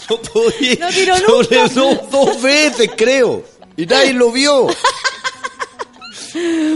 No 0.09 0.17
podía. 0.21 0.75
No 0.79 0.89
tiró 0.89 1.15
nunca. 1.27 1.67
no, 1.75 1.95
dos 2.09 2.41
veces, 2.41 2.89
creo. 2.95 3.43
Y 3.75 3.85
nadie 3.85 4.13
lo 4.13 4.31
vio. 4.31 4.67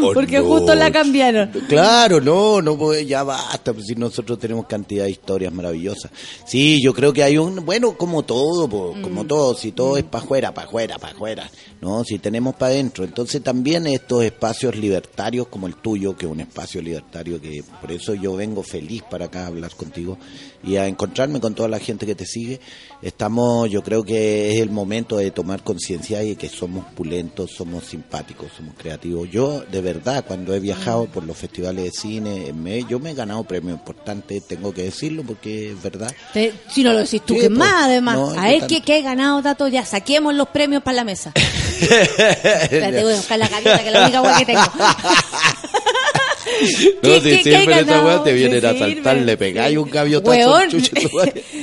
Oh, 0.02 0.12
Porque 0.14 0.40
no. 0.40 0.46
justo 0.46 0.74
la 0.76 0.92
cambiaron. 0.92 1.50
Claro, 1.68 2.22
no, 2.22 2.62
no, 2.62 2.78
pues, 2.78 3.06
ya 3.08 3.24
basta, 3.24 3.74
pues 3.74 3.86
si 3.88 3.96
nosotros 3.96 4.40
tenemos 4.40 4.66
cantidad 4.66 5.04
de 5.04 5.12
historias 5.12 5.52
maravillosas. 5.54 6.10
Sí, 6.46 6.82
yo 6.82 6.94
creo 6.94 7.12
que 7.12 7.22
hay 7.24 7.38
un, 7.38 7.66
bueno, 7.66 7.98
como 7.98 8.24
todo, 8.24 8.68
po, 8.70 8.94
Mm. 8.96 9.02
como 9.02 9.26
todo, 9.26 9.54
si 9.56 9.72
todo 9.74 9.98
es 9.98 10.04
para 10.06 10.24
afuera, 10.24 10.54
para 10.54 10.68
afuera, 10.68 10.98
para 10.98 11.14
afuera, 11.14 11.52
¿no? 11.82 12.04
Si 12.04 12.18
tenemos 12.20 12.56
para 12.56 12.72
adentro. 12.74 13.04
Entonces 13.04 13.44
también 13.44 13.88
estos 13.88 14.24
espacios 14.24 14.76
libertarios 14.78 15.48
como 15.48 15.68
el 15.68 15.76
tuyo, 15.76 16.16
que 16.16 16.26
es 16.26 16.32
un 16.32 16.40
espacio 16.40 16.82
libertario, 16.82 17.42
que 17.42 17.64
por 17.82 17.92
eso 17.92 18.14
yo 18.14 18.36
vengo 18.36 18.64
feliz 18.64 19.04
para 19.10 19.26
acá 19.26 19.44
a 19.44 19.48
hablar 19.48 19.76
contigo 19.76 20.18
y 20.64 20.78
a 20.78 20.88
encontrarme 20.88 21.40
con 21.40 21.54
toda 21.56 21.68
la 21.70 21.80
gente 21.80 22.06
que 22.06 22.16
te 22.16 22.26
sigue. 22.26 22.60
Estamos, 23.02 23.70
yo 23.70 23.82
creo 23.82 24.04
que 24.04 24.52
es 24.52 24.60
el 24.60 24.70
momento 24.72 25.18
de 25.18 25.32
tomar 25.32 25.64
conciencia 25.64 26.24
y 26.24 26.36
que 26.36 26.50
somos 26.50 26.86
pulentos, 26.96 27.52
somos 27.52 27.86
simpáticos, 27.86 28.52
somos 28.58 28.76
creativos. 28.78 29.30
Yo, 29.32 29.49
de 29.72 29.82
verdad, 29.82 30.24
cuando 30.28 30.54
he 30.54 30.60
viajado 30.60 31.06
por 31.06 31.24
los 31.24 31.38
festivales 31.38 31.84
de 31.86 31.92
cine, 31.92 32.54
me, 32.54 32.84
yo 32.86 33.00
me 33.00 33.12
he 33.12 33.14
ganado 33.14 33.44
premios 33.44 33.78
importantes, 33.78 34.46
tengo 34.48 34.74
que 34.74 34.84
decirlo 34.84 35.24
porque 35.24 35.72
es 35.72 35.82
verdad. 35.82 36.12
Te- 36.34 36.54
si 36.70 36.84
no 36.84 36.94
lo 36.94 37.00
decís 37.00 37.22
tú, 37.26 37.34
Sí, 37.36 37.42
que 37.42 37.48
pues, 37.48 37.60
más 37.60 37.86
además. 37.86 38.16
no, 38.18 38.30
a 38.32 38.44
ver 38.48 38.68
qué 38.68 38.98
he 38.98 39.02
ganado, 39.02 39.42
Tato, 39.42 39.68
ya 39.68 39.86
saquemos 39.86 40.34
los 40.34 40.48
premios 40.50 40.84
para 40.84 40.96
la 40.98 41.04
mesa. 41.04 41.32
Espérate, 41.82 43.04
voy 43.04 43.14
a 43.14 43.18
buscar 43.18 43.40
la 43.40 43.48
gaviota, 43.48 43.80
que 43.84 43.88
es 43.88 43.94
la 43.94 44.22
única 44.22 44.38
que 44.40 44.46
tengo. 44.46 44.62
No, 47.02 47.10
¿Qué- 47.10 47.22
si 47.22 47.44
siempre 47.44 47.80
esa 47.82 48.04
weá 48.06 48.24
te 48.24 48.34
vienen 48.34 48.66
a 48.66 48.78
saltar, 48.78 49.18
le 49.18 49.38
pegáis 49.38 49.78
un 49.78 49.90
gaviotazo. 49.90 50.32
Weón. 50.32 50.70
chucha. 50.70 50.92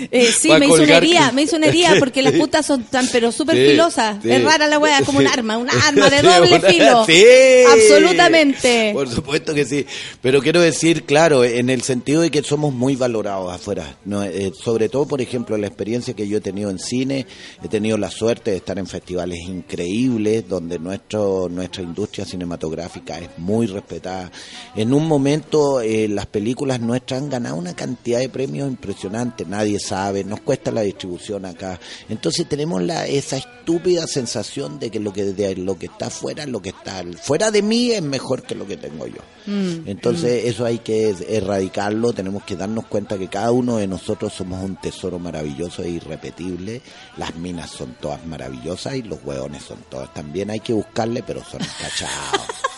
Eh, 0.08 0.30
sí, 0.32 0.48
me 0.52 0.66
hizo 0.66 0.74
una 0.82 0.96
herida, 0.98 1.32
me 1.32 1.42
hizo 1.42 1.56
una 1.56 1.66
herida 1.66 1.94
porque 1.98 2.22
las 2.22 2.32
putas 2.34 2.64
son 2.64 2.84
tan, 2.84 3.08
pero 3.10 3.32
súper 3.32 3.56
Sí, 3.56 3.70
filosas. 3.72 4.18
sí. 4.22 4.30
Es 4.30 4.44
rara 4.44 4.68
la 4.68 4.78
wea, 4.78 5.02
como 5.02 5.18
un 5.18 5.26
arma, 5.26 5.56
un 5.56 5.68
arma 5.84 6.08
de 6.08 6.22
doble 6.22 6.60
filo. 6.60 7.04
sí. 7.06 7.24
Absolutamente. 7.72 8.90
Por 8.92 9.08
supuesto 9.08 9.54
que 9.54 9.64
sí. 9.64 9.84
Pero 10.22 10.40
quiero 10.42 10.60
decir, 10.60 11.04
claro, 11.04 11.44
en 11.44 11.70
el 11.70 11.82
sentido 11.82 12.22
de 12.22 12.30
que 12.30 12.42
somos 12.42 12.72
muy 12.72 12.94
valorados 12.96 13.52
afuera. 13.52 13.96
No, 14.04 14.22
eh, 14.22 14.52
sobre 14.62 14.88
todo, 14.88 15.06
por 15.06 15.20
ejemplo, 15.20 15.56
la 15.56 15.66
experiencia 15.66 16.14
que 16.14 16.28
yo 16.28 16.38
he 16.38 16.40
tenido 16.40 16.70
en 16.70 16.78
cine, 16.78 17.26
he 17.64 17.68
tenido 17.68 17.98
la 17.98 18.10
suerte 18.10 18.52
de 18.52 18.58
estar 18.58 18.78
en 18.78 18.86
festivales 18.86 19.40
increíbles 19.46 20.48
donde 20.48 20.78
nuestro, 20.78 21.48
nuestra 21.50 21.82
industria 21.82 22.24
cinematográfica 22.24 23.18
es 23.18 23.28
muy 23.38 23.66
respetada. 23.66 24.30
En 24.77 24.93
un 24.93 25.09
momento, 25.09 25.81
eh, 25.81 26.07
las 26.07 26.27
películas 26.27 26.81
nuestras 26.81 27.23
han 27.23 27.31
ganado 27.31 27.57
una 27.57 27.74
cantidad 27.74 28.19
de 28.19 28.28
premios 28.28 28.69
impresionante. 28.69 29.47
Nadie 29.47 29.81
sabe, 29.81 30.23
nos 30.23 30.43
cuesta 30.43 30.70
la 30.70 30.82
distribución 30.82 31.47
acá. 31.47 31.81
Entonces 32.11 32.47
tenemos 32.47 32.82
la, 32.82 33.07
esa 33.07 33.39
estúpida 33.39 34.07
sensación 34.07 34.78
de 34.78 34.90
que 34.90 35.01
lo 35.01 35.15
que, 35.15 35.24
de 35.24 35.57
lo 35.57 35.78
que 35.78 35.86
está 35.86 36.11
fuera, 36.11 36.44
lo 36.44 36.61
que 36.61 36.69
está 36.70 37.03
fuera 37.23 37.51
de 37.51 37.62
mí 37.62 37.93
es 37.93 38.03
mejor 38.03 38.43
que 38.43 38.55
lo 38.55 38.66
que 38.66 38.77
tengo 38.77 39.07
yo. 39.07 39.23
Mm, 39.47 39.89
Entonces 39.89 40.44
eso 40.44 40.66
hay 40.66 40.81
que 40.81 41.15
erradicarlo, 41.27 42.12
tenemos 42.12 42.44
que 42.44 42.55
darnos 42.55 42.85
cuenta 42.85 43.16
que 43.16 43.28
cada 43.28 43.53
uno 43.53 43.78
de 43.78 43.86
nosotros 43.86 44.35
somos 44.35 44.62
un 44.62 44.77
tesoro 44.77 45.19
maravilloso 45.19 45.82
e 45.85 45.89
irrepetible. 45.89 46.82
Las 47.16 47.35
minas 47.36 47.70
son 47.70 47.97
todas 47.98 48.27
maravillosas 48.27 48.97
y 48.97 49.03
los 49.03 49.20
hueones 49.24 49.62
son 49.62 49.78
todos. 49.89 50.12
También 50.12 50.51
hay 50.51 50.61
que 50.61 50.74
buscarle, 50.74 51.23
pero 51.27 51.43
son 51.43 51.61
cachados. 51.61 52.47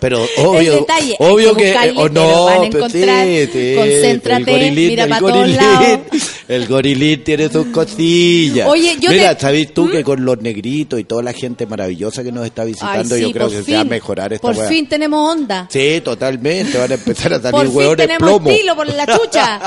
Pero 0.00 0.26
obvio, 0.38 0.76
detalle, 0.76 1.14
obvio 1.18 1.54
que 1.54 1.62
que, 1.62 1.68
buscarle, 1.72 1.92
o 1.92 2.02
pero 2.08 2.14
no, 2.14 2.44
van 2.46 2.60
a 2.62 2.66
encontrar. 2.66 3.26
sí, 3.26 3.48
sí, 3.52 3.74
Concéntrate, 3.76 4.40
el 4.40 4.44
gorilín, 4.58 4.88
mira 4.88 5.04
el 5.04 5.10
pa' 5.10 5.18
todos 5.18 5.48
lados. 5.50 5.98
El 6.50 6.66
gorilín 6.66 7.22
tiene 7.22 7.48
sus 7.48 7.66
cosillas. 7.66 8.66
Oye, 8.68 8.96
yo 8.98 9.08
Mira, 9.12 9.36
te- 9.36 9.42
¿sabes 9.42 9.72
tú 9.72 9.84
¿Mm? 9.84 9.90
que 9.92 10.02
con 10.02 10.24
los 10.24 10.40
negritos 10.42 10.98
y 10.98 11.04
toda 11.04 11.22
la 11.22 11.32
gente 11.32 11.64
maravillosa 11.64 12.24
que 12.24 12.32
nos 12.32 12.44
está 12.44 12.64
visitando, 12.64 13.14
Ay, 13.14 13.20
sí, 13.20 13.26
yo 13.28 13.32
creo 13.32 13.46
por 13.46 13.56
que 13.56 13.62
se 13.62 13.72
va 13.72 13.78
a 13.78 13.82
fin. 13.82 13.90
mejorar 13.90 14.32
esta 14.32 14.48
Por 14.48 14.66
fin 14.68 14.88
tenemos 14.88 15.32
onda. 15.32 15.68
Sí, 15.70 16.00
totalmente. 16.02 16.76
Van 16.76 16.90
a 16.90 16.94
empezar 16.94 17.34
a 17.34 17.40
Por 17.40 17.50
salir 17.52 17.68
fin 17.68 17.76
hueones 17.76 18.06
tenemos 18.08 18.28
plomo. 18.30 18.50
estilo 18.50 18.74
por 18.74 18.86
la 18.92 19.06
chucha. 19.06 19.60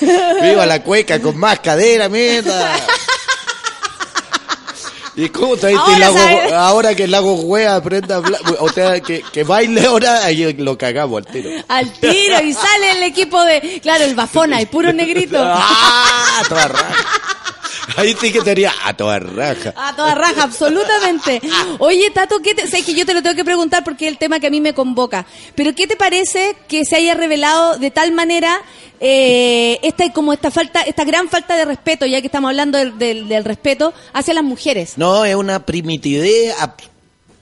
Viva 0.42 0.66
la 0.66 0.82
cueca 0.82 1.20
con 1.20 1.36
más 1.38 1.60
cadera, 1.60 2.08
mierda. 2.08 2.74
¿Y 5.18 5.30
cómo 5.30 5.54
este 5.54 5.74
Ahora 5.74 5.98
lago? 5.98 6.54
Ahora 6.54 6.94
que 6.94 7.02
el 7.02 7.10
lago 7.10 7.36
juega, 7.36 7.74
aprenda 7.74 8.14
a 8.14 8.18
hablar. 8.18 8.40
O 8.60 8.68
sea, 8.68 9.00
que, 9.00 9.20
que 9.32 9.42
baile 9.42 9.84
ahora, 9.84 10.24
ahí 10.24 10.52
lo 10.52 10.78
cagamos 10.78 11.26
al 11.26 11.32
tiro. 11.32 11.50
Al 11.66 11.92
tiro 11.94 12.40
y 12.40 12.52
sale 12.52 12.92
el 12.92 13.02
equipo 13.02 13.42
de. 13.44 13.80
Claro, 13.82 14.04
el 14.04 14.14
Bafona 14.14 14.62
y 14.62 14.66
puro 14.66 14.92
negrito. 14.92 15.36
¡Ah! 15.40 16.42
Toda. 16.48 16.70
Ahí 17.96 18.14
sí 18.20 18.30
que 18.32 18.40
sería 18.42 18.72
a 18.84 18.94
toda 18.94 19.18
raja. 19.18 19.72
A 19.76 19.94
toda 19.96 20.14
raja, 20.14 20.42
absolutamente. 20.44 21.40
Oye, 21.78 22.10
Tato, 22.10 22.40
¿qué 22.40 22.54
te, 22.54 22.66
sé 22.66 22.82
que 22.82 22.94
yo 22.94 23.06
te 23.06 23.14
lo 23.14 23.22
tengo 23.22 23.34
que 23.36 23.44
preguntar 23.44 23.82
porque 23.84 24.06
es 24.06 24.12
el 24.12 24.18
tema 24.18 24.40
que 24.40 24.46
a 24.46 24.50
mí 24.50 24.60
me 24.60 24.74
convoca. 24.74 25.26
Pero 25.54 25.74
¿qué 25.74 25.86
te 25.86 25.96
parece 25.96 26.56
que 26.68 26.84
se 26.84 26.96
haya 26.96 27.14
revelado 27.14 27.78
de 27.78 27.90
tal 27.90 28.12
manera 28.12 28.60
eh, 29.00 29.78
esta 29.82 30.12
como 30.12 30.32
esta 30.32 30.50
falta, 30.50 30.82
esta 30.82 31.04
gran 31.04 31.28
falta 31.28 31.56
de 31.56 31.64
respeto, 31.64 32.04
ya 32.06 32.20
que 32.20 32.26
estamos 32.26 32.48
hablando 32.50 32.78
del, 32.78 32.98
del- 32.98 33.28
del 33.28 33.44
respeto 33.44 33.94
hacia 34.12 34.34
las 34.34 34.44
mujeres? 34.44 34.94
No, 34.96 35.24
es 35.24 35.34
una 35.34 35.64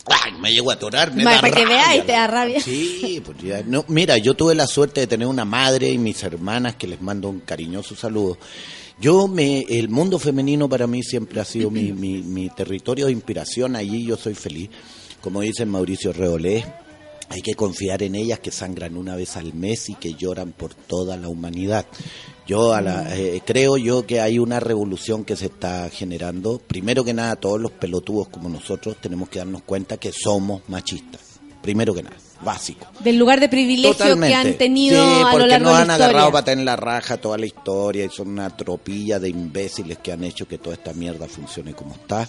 Ay, 0.08 0.32
me 0.38 0.52
llego 0.52 0.70
a 0.70 0.74
atorar, 0.74 1.12
me 1.12 1.24
Ma- 1.24 1.32
da 1.34 1.40
para 1.40 1.52
que 1.56 1.66
veáis, 1.66 2.06
te 2.06 2.12
da 2.12 2.28
rabia. 2.28 2.60
Sí, 2.60 3.20
pues 3.24 3.38
ya, 3.42 3.62
no, 3.66 3.84
mira, 3.88 4.16
yo 4.18 4.34
tuve 4.34 4.54
la 4.54 4.66
suerte 4.68 5.00
de 5.00 5.06
tener 5.08 5.26
una 5.26 5.44
madre 5.44 5.88
y 5.90 5.98
mis 5.98 6.22
hermanas 6.22 6.76
que 6.76 6.86
les 6.86 7.00
mando 7.00 7.28
un 7.28 7.40
cariñoso 7.40 7.96
saludo. 7.96 8.38
Yo 8.98 9.28
me, 9.28 9.60
el 9.68 9.88
mundo 9.90 10.18
femenino 10.18 10.68
para 10.68 10.86
mí 10.86 11.02
siempre 11.02 11.40
ha 11.40 11.44
sido 11.44 11.70
mi, 11.70 11.92
mi, 11.92 12.22
mi 12.22 12.48
territorio 12.48 13.06
de 13.06 13.12
inspiración, 13.12 13.76
allí 13.76 14.04
yo 14.06 14.16
soy 14.16 14.34
feliz. 14.34 14.70
Como 15.20 15.42
dice 15.42 15.66
Mauricio 15.66 16.12
Reolé, 16.14 16.64
hay 17.28 17.42
que 17.42 17.54
confiar 17.54 18.02
en 18.02 18.14
ellas 18.14 18.38
que 18.38 18.50
sangran 18.50 18.96
una 18.96 19.14
vez 19.14 19.36
al 19.36 19.52
mes 19.52 19.90
y 19.90 19.94
que 19.96 20.14
lloran 20.14 20.52
por 20.52 20.74
toda 20.74 21.16
la 21.18 21.28
humanidad. 21.28 21.84
Yo 22.46 22.72
a 22.72 22.80
la- 22.80 23.14
eh, 23.18 23.42
creo 23.44 23.76
yo 23.76 24.06
que 24.06 24.20
hay 24.20 24.38
una 24.38 24.60
revolución 24.60 25.24
que 25.24 25.36
se 25.36 25.46
está 25.46 25.90
generando. 25.90 26.58
Primero 26.66 27.04
que 27.04 27.12
nada, 27.12 27.36
todos 27.36 27.60
los 27.60 27.72
pelotudos 27.72 28.28
como 28.28 28.48
nosotros 28.48 28.96
tenemos 29.00 29.28
que 29.28 29.40
darnos 29.40 29.62
cuenta 29.62 29.98
que 29.98 30.12
somos 30.12 30.62
machistas. 30.68 31.20
Primero 31.60 31.92
que 31.92 32.04
nada, 32.04 32.16
básico. 32.42 32.86
Del 33.00 33.16
lugar 33.16 33.40
de 33.40 33.48
privilegio 33.48 34.18
que 34.20 34.34
han 34.34 34.54
tenido 34.54 34.96
Sí, 35.04 35.22
a 35.24 35.32
lo 35.38 35.46
largo 35.46 35.66
nos 35.70 35.76
de 35.76 35.82
han 35.82 35.90
agarrado 35.90 36.32
para 36.32 36.44
tener 36.44 36.64
la 36.64 36.76
raja 36.76 37.16
toda 37.16 37.38
la 37.38 37.46
historia 37.46 38.04
y 38.04 38.08
son 38.10 38.28
una 38.28 38.54
tropilla 38.56 39.18
de 39.18 39.28
imbéciles 39.28 39.98
que 39.98 40.12
han 40.12 40.22
hecho 40.24 40.46
que 40.46 40.58
toda 40.58 40.74
esta 40.76 40.92
mierda 40.92 41.26
funcione 41.28 41.72
como 41.74 41.94
está. 41.94 42.28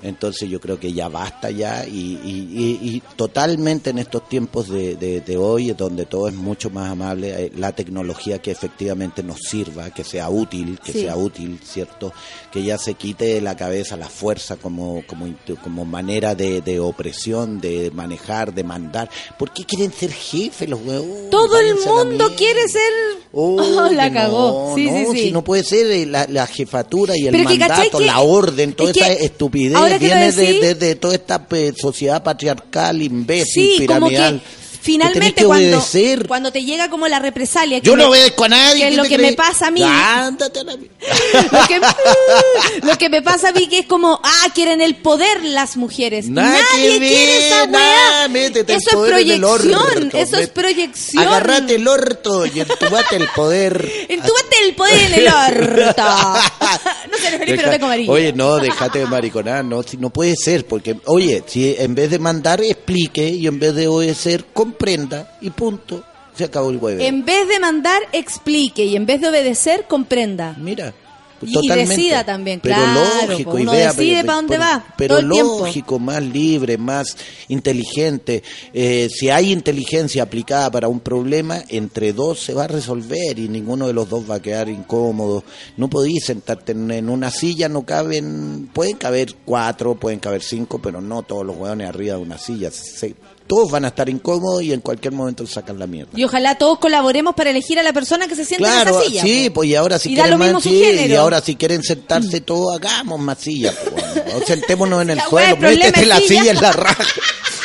Entonces 0.00 0.48
yo 0.48 0.60
creo 0.60 0.78
que 0.78 0.92
ya 0.92 1.08
basta 1.08 1.50
ya 1.50 1.84
y, 1.84 1.90
y- 2.24 2.78
y- 2.82 2.88
y 2.96 3.02
totalmente 3.16 3.90
en 3.90 3.98
estos 3.98 4.28
tiempos 4.28 4.68
de, 4.68 4.94
de- 4.94 5.20
de 5.22 5.36
hoy, 5.36 5.72
donde 5.72 6.06
todo 6.06 6.28
es 6.28 6.34
mucho 6.34 6.70
más 6.70 6.88
amable, 6.92 7.46
eh, 7.46 7.52
la 7.56 7.72
tecnología 7.72 8.38
que 8.40 8.52
efectivamente 8.52 9.24
nos 9.24 9.40
sirva, 9.40 9.90
que 9.90 10.04
sea 10.04 10.28
útil, 10.28 10.78
que 10.84 10.92
Sí. 10.92 11.00
sea 11.02 11.16
útil, 11.16 11.58
¿cierto? 11.64 12.12
Que 12.52 12.62
ya 12.62 12.78
se 12.78 12.94
quite 12.94 13.24
de 13.24 13.40
la 13.40 13.56
cabeza 13.56 13.96
la 13.96 14.08
fuerza 14.08 14.54
como, 14.56 15.02
como, 15.08 15.26
como 15.64 15.84
manera 15.84 16.36
de, 16.36 16.60
de 16.60 16.78
opresión, 16.78 17.60
de 17.60 17.90
manejar, 17.90 18.54
de 18.54 18.62
mandar. 18.62 19.10
¿Por 19.36 19.47
qué 19.54 19.64
quieren 19.64 19.92
ser 19.92 20.12
jefes 20.12 20.68
los 20.68 20.80
huevos? 20.84 21.30
Todo 21.30 21.58
el 21.58 21.74
mundo 21.76 22.32
quiere 22.36 22.68
ser. 22.68 22.92
Oh, 23.32 23.56
Oh, 23.78 23.88
la 23.92 24.12
cagó. 24.12 24.70
No, 24.70 24.74
Sí, 24.76 24.86
no, 24.90 24.98
sí, 25.12 25.18
sí. 25.18 25.24
si 25.26 25.32
no 25.32 25.44
puede 25.44 25.62
ser 25.64 25.86
eh, 25.90 26.06
la, 26.06 26.26
la 26.28 26.46
jefatura 26.46 27.14
y 27.16 27.26
el 27.26 27.32
Pero 27.32 27.48
que, 27.50 27.58
¿cachai 27.58 27.76
mandato, 27.78 27.98
que- 27.98 28.06
la 28.06 28.20
orden, 28.20 28.72
toda 28.72 28.90
es 28.90 28.96
que 28.96 29.00
esa 29.04 29.12
estupidez 29.12 29.98
viene 30.00 30.32
de, 30.32 30.52
de- 30.60 30.74
de 30.74 30.94
toda 30.96 31.14
esta 31.14 31.46
sociedad 31.76 32.22
patriarcal, 32.22 33.02
imbécil, 33.02 33.86
como 33.86 34.08
que 34.08 34.40
Que 34.88 34.92
finalmente 34.92 35.34
que 35.34 35.44
cuando, 35.44 35.84
cuando 36.26 36.50
te 36.52 36.64
llega 36.64 36.88
como 36.88 37.08
la 37.08 37.18
represalia. 37.18 37.80
que 37.80 37.86
Yo 37.86 37.94
me- 37.96 38.02
no 38.04 38.08
obedezco 38.10 38.44
a 38.44 38.48
nadie. 38.48 38.80
que 38.80 38.84
es 38.86 38.90
¿qué 38.90 38.96
lo 38.96 39.02
te 39.02 39.08
que 39.10 39.14
crees? 39.16 39.30
me 39.32 39.36
pasa 39.36 39.66
a 39.66 39.70
mí. 39.70 39.82
Ándate 39.82 40.60
a 40.60 40.64
la 40.64 40.72
lo, 41.52 41.66
que, 41.68 41.80
lo 42.86 42.98
que 42.98 43.08
me 43.08 43.22
pasa 43.22 43.48
a 43.50 43.52
mí 43.52 43.66
que 43.68 43.80
es 43.80 43.86
como, 43.86 44.20
ah, 44.22 44.46
quieren 44.54 44.80
el 44.80 44.96
poder 44.96 45.44
las 45.44 45.76
mujeres. 45.76 46.28
Nada 46.28 46.50
Nadie 46.50 46.98
quiere 46.98 46.98
ver, 47.00 47.28
esa 47.42 47.66
nada, 47.66 48.28
métete 48.28 48.74
Eso 48.74 48.88
es 48.90 48.94
poder 48.94 49.12
proyección, 49.14 49.74
orto, 49.74 50.16
eso 50.18 50.36
es 50.38 50.48
proyección. 50.48 51.22
Agarrate 51.26 51.74
el 51.76 51.86
orto 51.88 52.46
y 52.46 52.60
entubate 52.60 53.16
el 53.16 53.28
poder. 53.34 53.90
Entúbate 54.08 54.56
el 54.66 54.74
poder 54.74 55.12
en 55.12 55.14
el 55.14 55.28
orto. 55.28 56.02
no 56.02 57.18
Felipe, 57.18 57.46
no 57.46 57.56
Deja- 57.62 57.70
tengo 57.70 57.86
amarillo. 57.86 58.12
Oye, 58.12 58.32
no, 58.32 58.56
déjate 58.56 59.00
de 59.00 59.06
mariconar, 59.06 59.64
no, 59.64 59.82
si 59.82 59.96
no 59.96 60.10
puede 60.10 60.34
ser, 60.36 60.66
porque, 60.66 60.96
oye, 61.06 61.42
si 61.46 61.74
en 61.78 61.94
vez 61.94 62.10
de 62.10 62.18
mandar, 62.18 62.60
explique, 62.62 63.28
y 63.28 63.46
en 63.46 63.58
vez 63.58 63.74
de 63.74 63.88
obedecer, 63.88 64.44
comprenda, 64.78 65.36
y 65.40 65.50
punto, 65.50 66.02
se 66.36 66.44
acabó 66.44 66.70
el 66.70 66.76
huevo. 66.76 67.02
En 67.02 67.24
vez 67.24 67.48
de 67.48 67.58
mandar, 67.58 68.00
explique 68.12 68.84
y 68.84 68.94
en 68.96 69.06
vez 69.06 69.20
de 69.20 69.28
obedecer, 69.28 69.86
comprenda. 69.88 70.54
Mira. 70.58 70.94
pues 71.40 71.52
Y 71.52 71.54
totalmente. 71.54 71.94
decida 71.96 72.24
también, 72.24 72.58
pero 72.60 72.74
claro, 72.74 73.26
lógico, 73.28 73.50
pues 73.52 73.60
y 73.60 73.62
uno 73.62 73.72
vea, 73.72 73.92
decide 73.92 74.14
pero- 74.16 74.26
pa' 74.26 74.34
dónde 74.34 74.56
pero- 74.56 74.60
va, 74.70 74.84
Pero 74.96 75.08
todo 75.14 75.18
el 75.24 75.30
tiempo. 75.30 75.58
lógico, 75.60 75.98
más 76.00 76.22
libre, 76.22 76.78
más 76.78 77.16
inteligente. 77.46 78.42
Eh, 78.72 79.08
si 79.08 79.30
hay 79.30 79.52
inteligencia 79.52 80.24
aplicada 80.24 80.68
para 80.70 80.88
un 80.88 80.98
problema, 80.98 81.62
entre 81.68 82.12
dos 82.12 82.40
se 82.40 82.54
va 82.54 82.64
a 82.64 82.66
resolver 82.66 83.38
y 83.38 83.48
ninguno 83.48 83.86
de 83.86 83.92
los 83.92 84.08
dos 84.08 84.28
va 84.28 84.36
a 84.36 84.42
quedar 84.42 84.68
incómodo. 84.68 85.44
No 85.76 85.88
podéis 85.88 86.24
sentarte 86.24 86.72
en, 86.72 86.90
en 86.90 87.08
una 87.08 87.30
silla, 87.30 87.68
no 87.68 87.84
caben, 87.86 88.68
pueden 88.72 88.96
caber 88.96 89.34
cuatro, 89.44 89.94
pueden 89.94 90.18
caber 90.18 90.42
cinco, 90.42 90.80
pero 90.82 91.00
no 91.00 91.22
todos 91.22 91.46
los 91.46 91.56
hueones 91.56 91.88
arriba 91.88 92.16
de 92.16 92.22
una 92.22 92.38
silla. 92.38 92.70
Se- 92.72 93.14
todos 93.48 93.70
van 93.72 93.84
a 93.84 93.88
estar 93.88 94.08
incómodos 94.08 94.62
y 94.62 94.72
en 94.72 94.80
cualquier 94.80 95.12
momento 95.14 95.44
sacan 95.46 95.78
la 95.78 95.86
mierda. 95.88 96.12
Y 96.14 96.22
ojalá 96.22 96.56
todos 96.56 96.78
colaboremos 96.78 97.34
para 97.34 97.50
elegir 97.50 97.78
a 97.80 97.82
la 97.82 97.92
persona 97.92 98.28
que 98.28 98.36
se 98.36 98.44
siente 98.44 98.64
Claro, 98.64 98.90
en 98.90 98.96
esa 99.00 99.04
silla. 99.08 99.22
sí, 99.22 99.50
pues 99.50 99.68
y 99.70 99.74
ahora 99.74 99.98
si 99.98 100.10
Y 100.10 100.14
quieren 100.14 100.30
lo 100.32 100.38
mismo 100.38 100.54
más, 100.54 100.62
su 100.62 100.68
sí, 100.68 100.78
género. 100.84 101.12
y 101.12 101.16
ahora 101.16 101.40
si 101.40 101.56
quieren 101.56 101.82
sentarse 101.82 102.40
todos, 102.42 102.76
hagamos 102.76 103.18
más 103.18 103.38
sillas, 103.38 103.74
pues, 103.90 104.44
sentémonos 104.46 105.02
en 105.02 105.10
el 105.10 105.20
suelo, 105.22 105.56
métete 105.56 106.06
la 106.06 106.20
silla. 106.20 106.50
en 106.52 106.60
la 106.60 106.72
raja. 106.72 107.04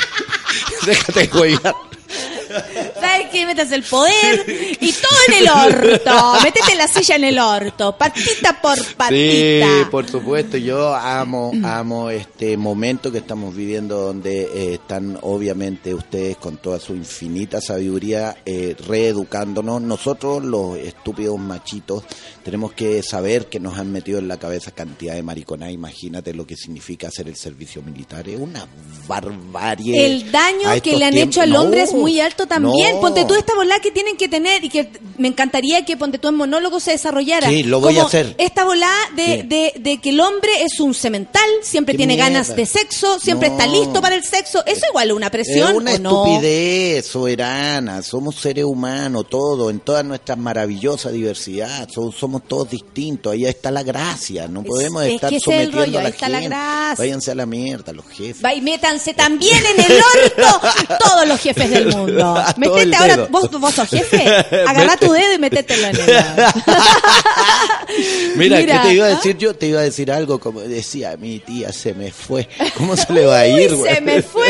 Déjate 0.86 1.28
güey. 1.28 1.60
¿Sabes 3.34 3.46
qué? 3.46 3.46
Metes 3.46 3.72
el 3.72 3.84
poder 3.84 4.46
y 4.80 4.92
todo 4.92 5.18
en 5.28 5.34
el 5.44 5.50
orto. 5.94 6.34
Métete 6.44 6.76
la 6.76 6.88
silla 6.88 7.16
en 7.16 7.24
el 7.24 7.40
orto. 7.40 7.98
Patita 7.98 8.62
por 8.62 8.78
patita. 8.96 9.08
Sí, 9.10 9.86
por 9.90 10.08
supuesto, 10.08 10.58
yo 10.58 10.94
amo, 10.96 11.52
amo 11.64 12.10
este 12.10 12.56
momento 12.58 13.12
que 13.12 13.18
estamos 13.20 13.56
viviendo 13.56 14.00
donde 14.00 14.42
eh, 14.44 14.74
están 14.76 15.18
obviamente 15.22 15.94
ustedes 15.94 16.38
con 16.38 16.58
toda 16.58 16.80
su 16.80 16.94
infinita 16.96 17.62
sabiduría 17.62 18.38
eh, 18.46 18.76
reeducándonos. 18.88 19.82
Nosotros 19.82 20.44
los 20.44 20.78
estúpidos 20.78 21.40
machitos 21.40 22.04
tenemos 22.44 22.74
que 22.74 23.02
saber 23.04 23.48
que 23.48 23.60
nos 23.60 23.78
han 23.78 23.92
metido 23.92 24.20
en 24.20 24.28
la 24.28 24.38
cabeza 24.38 24.72
cantidad 24.72 25.16
de 25.16 25.24
mariconas. 25.24 25.72
Imagínate 25.72 26.34
lo 26.34 26.46
que 26.46 26.56
significa 26.56 27.08
hacer 27.08 27.28
el 27.28 27.36
servicio 27.36 27.82
militar. 27.82 28.28
Es 28.28 28.40
una 28.40 28.68
barbarie. 29.08 30.06
El 30.06 30.32
daño 30.32 30.70
que 30.82 30.98
le 30.98 31.06
han 31.06 31.14
tiempos. 31.14 31.36
hecho 31.36 31.42
al 31.42 31.56
hombre 31.56 31.80
No, 31.80 31.84
es 31.86 31.94
muy 31.94 32.20
alto 32.20 32.46
también. 32.46 32.96
no. 32.96 33.02
Ponte 33.02 33.23
tú 33.28 33.36
esta 33.36 33.54
volá 33.56 33.80
que 33.80 33.92
tienen 33.92 34.18
que 34.18 34.28
tener 34.28 34.64
y 34.64 34.70
que 34.70 34.90
me 35.18 35.28
encantaría 35.28 35.86
que 35.86 35.96
ponte 35.98 36.18
tú 36.18 36.28
en 36.28 36.36
monólogo 36.36 36.80
se 36.80 36.92
desarrollara. 36.92 37.48
Sí, 37.50 37.64
lo 37.64 37.80
voy 37.80 37.98
a 37.98 38.04
hacer. 38.04 38.36
Esta 38.38 38.64
volá 38.66 38.92
de, 39.16 39.44
de, 39.44 39.74
de 39.80 40.02
que 40.02 40.10
el 40.10 40.20
hombre 40.20 40.50
es 40.64 40.80
un 40.80 40.94
cemental, 40.94 41.48
siempre 41.62 41.96
tiene 41.96 42.14
mierda. 42.16 42.30
ganas 42.32 42.56
de 42.56 42.66
sexo, 42.66 43.20
siempre 43.20 43.50
No. 43.50 43.56
está 43.58 43.68
listo 43.68 44.02
para 44.02 44.16
el 44.16 44.24
sexo. 44.24 44.64
Eso 44.66 44.86
igual 44.90 45.10
es 45.10 45.16
una 45.16 45.30
presión. 45.30 45.70
Es 45.70 45.76
una 45.78 45.94
¿o 45.94 46.00
no? 46.00 46.26
estupidez 46.26 47.06
soberana, 47.08 48.02
somos 48.02 48.36
seres 48.36 48.66
humanos, 48.66 49.26
todo, 49.30 49.70
en 49.70 49.80
toda 49.80 50.04
nuestra 50.04 50.36
maravillosa 50.36 51.10
diversidad, 51.12 51.88
so- 51.94 52.12
somos 52.12 52.44
todos 52.48 52.70
distintos, 52.70 53.34
ahí 53.34 53.46
está 53.46 53.72
la 53.72 53.84
gracia, 53.84 54.48
no 54.48 54.64
podemos 54.64 55.04
es 55.04 55.14
estar 55.16 55.30
que 55.30 55.38
es 55.38 55.48
el 55.48 55.54
sometiendo 55.72 55.78
rollo, 55.80 56.00
a 56.00 56.04
la 56.04 56.12
gente. 56.12 56.48
gracia. 56.48 56.96
Váyanse 56.98 57.32
a 57.32 57.36
la 57.36 57.46
mierda, 57.46 57.94
los 57.94 58.06
jefes. 58.08 58.44
Va 58.44 58.54
y 58.54 58.62
métanse 58.62 59.14
también 59.14 59.58
en 59.66 59.80
el 59.92 60.00
orto 60.02 60.62
todos 61.00 61.28
los 61.28 61.40
jefes 61.40 61.70
del 61.70 61.88
mundo. 61.88 62.36
Metete 62.58 62.96
ahora, 62.96 63.13
dedo. 63.16 63.28
vos, 63.30 63.50
vos 63.52 63.74
sos 63.74 63.90
jefe, 63.90 64.24
agarra 64.68 64.98
tu 64.98 65.12
dedo 65.12 65.34
y 65.36 65.40
métetelo 65.40 65.88
en 65.88 65.96
el. 65.96 66.06
Mira, 68.36 68.58
Mira, 68.60 68.82
¿qué 68.84 68.88
te 68.90 68.94
iba 68.96 69.06
a 69.06 69.10
decir 69.10 69.38
yo? 69.38 69.54
Te 69.56 69.68
iba 69.68 69.80
a 69.80 69.84
decir 69.84 70.12
algo 70.12 70.40
como 70.40 70.62
decía 70.62 71.16
mi 71.18 71.40
tía, 71.40 71.72
se 71.72 71.94
me 71.94 72.12
fue. 72.12 72.48
¿Cómo 72.78 72.96
se 72.96 73.12
le 73.14 73.26
va 73.26 73.40
a 73.40 73.48
ir, 73.62 73.74
güey? 73.76 73.94
se 73.96 74.02
me 74.02 74.22
fue. 74.22 74.48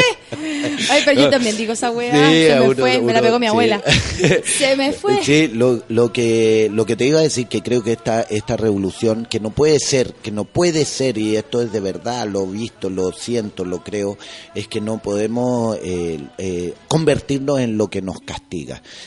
Ay, 0.90 1.02
pero 1.06 1.22
yo 1.22 1.30
también 1.30 1.57
digo 1.57 1.73
esa 1.73 1.91
weá. 1.91 2.11
Sí, 2.30 2.45
se 2.48 2.56
me 2.56 2.61
uno- 2.69 2.76
fue, 2.76 3.02
me 3.02 3.14
la 3.14 3.22
pegó 3.22 3.40
mi 3.40 3.45
sí. 3.45 3.49
abuela. 3.49 3.81
Se 4.45 4.76
me 4.76 4.91
fue. 4.94 5.23
Sí, 5.23 5.48
lo, 5.48 5.84
lo 5.90 6.11
que 6.14 6.69
lo 6.72 6.85
que 6.85 6.95
te 6.95 7.06
iba 7.06 7.19
a 7.19 7.23
decir 7.23 7.48
que 7.48 7.61
creo 7.61 7.84
que 7.84 7.94
esta 7.94 8.22
esta 8.22 8.57
revolución 8.57 9.27
que 9.30 9.40
no 9.40 9.49
puede 9.49 9.80
ser, 9.80 10.14
que 10.14 10.31
no 10.31 10.45
puede 10.45 10.85
ser 10.85 11.18
y 11.18 11.35
esto 11.35 11.61
es 11.61 11.72
de 11.72 11.80
verdad, 11.80 12.27
lo 12.27 12.44
he 12.44 12.48
visto, 12.52 12.90
lo 12.90 13.11
siento, 13.11 13.65
lo 13.65 13.84
creo, 13.84 14.18
es 14.56 14.68
que 14.68 14.81
no 14.81 14.99
podemos 14.99 15.77
eh, 15.84 16.19
eh, 16.38 16.73
convertirnos 16.88 17.60
en 17.60 17.77
lo 17.77 17.90
que 17.90 18.02
nos 18.02 18.19
castiga. 18.22 18.52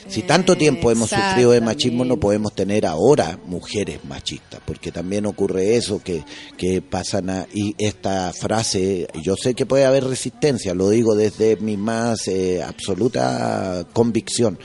Si 0.08 0.22
tanto 0.22 0.56
tiempo 0.56 0.90
hemos 0.90 1.10
sufrido 1.10 1.52
de 1.52 1.60
machismo, 1.60 2.04
no 2.04 2.18
podemos 2.18 2.54
tener 2.54 2.86
ahora 2.86 3.38
mujeres 3.46 4.04
machistas, 4.04 4.60
porque 4.64 4.90
también 4.90 5.26
ocurre 5.26 5.76
eso 5.76 6.02
que 6.02 6.24
que 6.56 6.82
pasan 6.82 7.30
a 7.30 7.46
y 7.52 7.74
esta 7.78 8.32
frase, 8.32 9.08
yo 9.22 9.36
sé 9.36 9.54
que 9.54 9.66
puede 9.66 9.84
haber 9.84 10.04
resistencia, 10.04 10.74
lo 10.74 10.90
digo 10.90 11.14
desde 11.14 11.56
mi 11.56 11.76
más 11.76 12.28
eh, 12.28 12.62
absoluta 12.62 13.86
convicción 13.92 14.58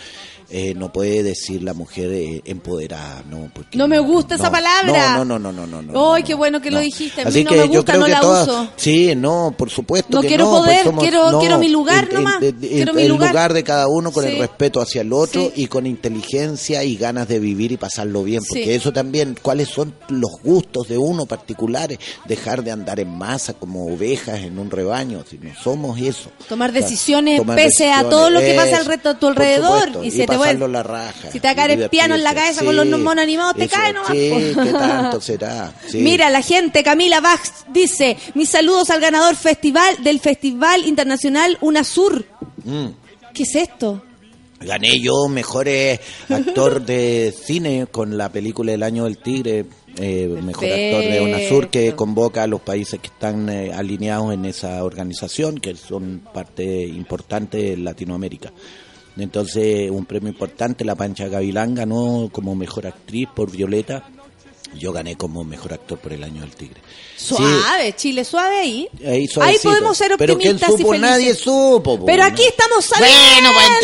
eh, 0.51 0.73
no 0.75 0.91
puede 0.91 1.23
decir 1.23 1.63
la 1.63 1.73
mujer 1.73 2.11
eh, 2.11 2.41
empoderada, 2.45 3.23
no, 3.29 3.49
porque 3.53 3.77
No 3.77 3.87
me 3.87 3.99
gusta 3.99 4.35
esa 4.35 4.45
no, 4.45 4.51
palabra. 4.51 5.17
No, 5.17 5.25
no, 5.25 5.39
no, 5.39 5.51
no, 5.51 5.65
no, 5.67 5.81
no. 5.81 6.13
Ay, 6.13 6.21
no, 6.23 6.27
qué 6.27 6.33
bueno 6.33 6.61
que 6.61 6.71
lo 6.71 6.79
dijiste. 6.79 7.21
A 7.21 7.25
mí 7.25 7.29
Así 7.29 7.43
no 7.43 7.49
que 7.51 7.55
me 7.57 7.67
yo 7.67 7.73
gusta, 7.79 7.93
creo 7.93 7.99
no 8.01 8.05
que 8.05 8.11
la 8.11 8.19
todas- 8.19 8.47
uso. 8.47 8.67
Sí, 8.75 9.15
no, 9.15 9.53
por 9.57 9.69
supuesto 9.69 10.09
No 10.17 10.21
que 10.21 10.27
quiero 10.27 10.49
pues 10.49 10.61
poder, 10.61 10.83
somos- 10.85 11.03
quiero- 11.03 11.39
quiero 11.39 11.57
mi 11.57 11.69
lugar 11.69 12.07
el, 12.09 12.15
nomás, 12.15 12.41
el- 12.41 12.47
el- 12.49 12.59
quiero 12.69 12.93
mi 12.93 13.01
el 13.03 13.07
lugar. 13.09 13.53
de 13.53 13.63
cada 13.63 13.87
uno 13.87 14.11
con 14.11 14.23
Sí. 14.25 14.31
el 14.31 14.39
respeto 14.39 14.81
hacia 14.81 15.01
el 15.01 15.13
otro 15.13 15.41
Sí. 15.55 15.61
y 15.63 15.67
con 15.67 15.87
inteligencia 15.87 16.83
y 16.83 16.95
ganas 16.97 17.27
de 17.27 17.39
vivir 17.39 17.71
y 17.71 17.77
pasarlo 17.77 18.23
bien, 18.23 18.43
porque 18.47 18.65
Sí. 18.65 18.71
eso 18.71 18.91
también, 18.93 19.37
cuáles 19.41 19.69
son 19.69 19.93
los 20.09 20.31
gustos 20.43 20.87
de 20.87 20.97
uno 20.97 21.25
particulares, 21.25 21.97
dejar 22.25 22.63
de 22.63 22.71
andar 22.71 22.99
en 22.99 23.09
masa 23.17 23.53
como 23.53 23.85
ovejas 23.87 24.39
en 24.41 24.59
un 24.59 24.69
rebaño, 24.69 25.23
si 25.29 25.37
no 25.37 25.51
somos 25.61 25.99
eso. 25.99 26.29
Tomar 26.49 26.69
O 26.69 26.73
sea, 26.73 26.81
decisiones 26.81 27.37
tomar 27.39 27.55
pese 27.55 27.91
a 27.91 28.07
todo 28.07 28.29
lo 28.29 28.39
que 28.39 28.53
pasa 28.55 28.77
al 28.77 28.85
resto 28.85 29.09
a 29.09 29.19
tu 29.19 29.27
alrededor. 29.27 29.85
supuesto, 29.85 30.03
y 30.03 30.11
se 30.11 30.27
te 30.27 30.37
pasarlo 30.41 30.67
vuelve. 30.67 30.73
la 30.73 30.83
raja. 30.83 31.31
Si 31.31 31.39
te 31.39 31.47
y 31.47 31.71
el 31.71 31.89
piano 31.89 32.15
en 32.15 32.23
la 32.23 32.33
cabeza 32.33 32.63
con 32.63 32.75
los 32.75 32.85
monos 32.87 33.23
animados, 33.23 33.55
te 33.55 33.65
eso, 33.65 33.75
cae 33.75 33.93
nomás. 33.93 34.11
Sí, 34.11 34.53
po. 34.55 34.63
¿qué 34.63 34.71
tanto 34.71 35.21
será? 35.21 35.73
Sí. 35.87 35.99
Mira, 35.99 36.29
la 36.29 36.41
gente, 36.41 36.83
Camila 36.83 37.21
Bach 37.21 37.41
dice, 37.69 38.17
mis 38.33 38.49
saludos 38.49 38.89
al 38.89 38.99
ganador 38.99 39.35
festival 39.35 40.03
del 40.03 40.19
Festival 40.19 40.85
Internacional 40.85 41.57
UNASUR. 41.61 42.25
Mm. 42.63 42.87
¿Qué 43.33 43.43
es 43.43 43.55
esto? 43.55 44.03
Gané 44.59 44.99
yo 44.99 45.27
mejor 45.27 45.67
eh, 45.67 45.99
actor 46.29 46.85
de 46.85 47.33
cine 47.43 47.87
con 47.91 48.17
la 48.17 48.29
película 48.29 48.71
El 48.73 48.83
Año 48.83 49.05
del 49.05 49.17
Tigre, 49.17 49.65
eh, 49.97 50.27
mejor 50.27 50.65
actor 50.65 51.03
de 51.03 51.21
UNASUR 51.21 51.69
que 51.69 51.95
convoca 51.95 52.43
a 52.43 52.47
los 52.47 52.61
países 52.61 52.99
que 52.99 53.07
están 53.07 53.49
eh, 53.49 53.71
alineados 53.73 54.33
en 54.33 54.45
esa 54.45 54.83
organización, 54.83 55.57
que 55.57 55.75
son 55.75 56.21
parte 56.33 56.85
importante 56.85 57.57
de 57.57 57.77
Latinoamérica. 57.77 58.51
Entonces, 59.17 59.91
un 59.91 60.05
premio 60.05 60.29
importante, 60.29 60.85
la 60.85 60.95
Pancha 60.95 61.27
Gavilán 61.27 61.75
ganó 61.75 62.29
como 62.31 62.55
mejor 62.55 62.87
actriz 62.87 63.27
por 63.35 63.51
Violeta. 63.51 64.03
Yo 64.73 64.93
gané 64.93 65.17
como 65.17 65.43
mejor 65.43 65.73
actor 65.73 65.97
por 65.99 66.13
El 66.13 66.23
Año 66.23 66.39
del 66.41 66.51
Tigre. 66.55 66.79
Sí, 67.17 67.35
Suave, 67.35 67.93
Chile, 67.97 68.23
suave 68.23 68.57
ahí. 68.59 68.87
ahí, 69.05 69.27
suavecito. 69.27 69.67
podemos 69.69 69.97
ser 69.97 70.15
Pero 70.17 70.37
¿quién 70.37 70.55
optimistas 70.55 70.69
y 70.69 70.77
supo? 70.81 70.91
felices. 70.93 71.09
Nadie 71.11 71.33
supo. 71.35 71.99
po, 71.99 72.05
Pero 72.05 72.23
¿no? 72.23 72.29
aquí 72.29 72.43
estamos 72.43 72.85
sabiendo, 72.85 73.51
Bueno, 73.53 73.77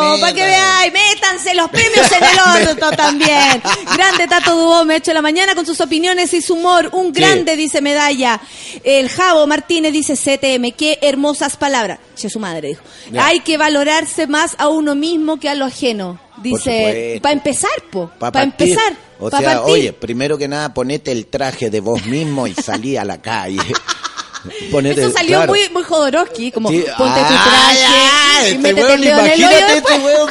pues, 0.00 0.20
para 0.20 0.32
que 0.32 0.42
veáis, 0.42 0.90
métanse 0.92 1.54
los 1.54 1.68
premios 1.68 2.10
en 2.12 2.24
el 2.24 2.68
orto 2.70 2.90
también. 2.96 3.62
Grande 3.94 4.26
Tato 4.26 4.56
Dubó, 4.56 4.86
me 4.86 4.94
ha 4.94 4.96
hecho 4.96 5.12
la 5.12 5.20
mañana 5.20 5.54
con 5.54 5.66
sus 5.66 5.78
opiniones 5.82 6.32
y 6.32 6.40
su 6.40 6.54
humor. 6.54 6.88
Un 6.94 7.12
grande, 7.12 7.54
dice 7.54 7.82
Medalla. 7.82 8.40
El 8.84 9.10
Javo 9.10 9.46
Martínez 9.46 9.92
dice 9.92 10.14
CTM, 10.16 10.72
qué 10.74 10.98
hermosas 11.02 11.58
palabras. 11.58 11.98
Che, 12.14 12.28
su 12.30 12.38
madre 12.38 12.68
dijo. 12.68 12.82
Ya. 13.10 13.26
Hay 13.26 13.40
que 13.40 13.56
valorarse 13.56 14.26
más 14.26 14.54
a 14.58 14.68
uno 14.68 14.94
mismo 14.94 15.38
que 15.40 15.48
a 15.48 15.54
lo 15.54 15.64
ajeno. 15.64 16.20
Dice, 16.42 17.18
para 17.22 17.32
empezar, 17.32 17.70
po, 17.90 18.10
Pa' 18.18 18.32
para 18.32 18.44
empezar. 18.44 18.94
O 19.20 19.30
pa' 19.30 19.38
sea, 19.38 19.54
partir. 19.58 19.72
oye, 19.74 19.92
primero 19.92 20.36
que 20.36 20.48
nada, 20.48 20.72
ponete 20.74 21.12
el 21.12 21.26
traje 21.26 21.70
de 21.70 21.80
vos 21.80 22.04
mismo 22.06 22.46
y 22.46 22.54
salí 22.54 22.96
a 22.96 23.04
la 23.04 23.20
calle. 23.20 23.60
Ponete, 24.72 25.02
Eso 25.02 25.12
salió 25.12 25.36
claro. 25.36 25.52
muy, 25.52 25.68
muy 25.70 25.84
Jodorowsky, 25.84 26.50
como 26.50 26.68
Sí. 26.68 26.84
ponte 26.98 27.20
tu 27.20 27.26
traje 27.28 27.84
ay, 27.84 28.42
y 28.42 28.46
este 28.46 28.58
métete 28.58 28.82
weón, 28.86 29.02
el 29.04 29.08
imagínate 29.08 29.76
este 29.76 29.98
weón. 30.00 30.30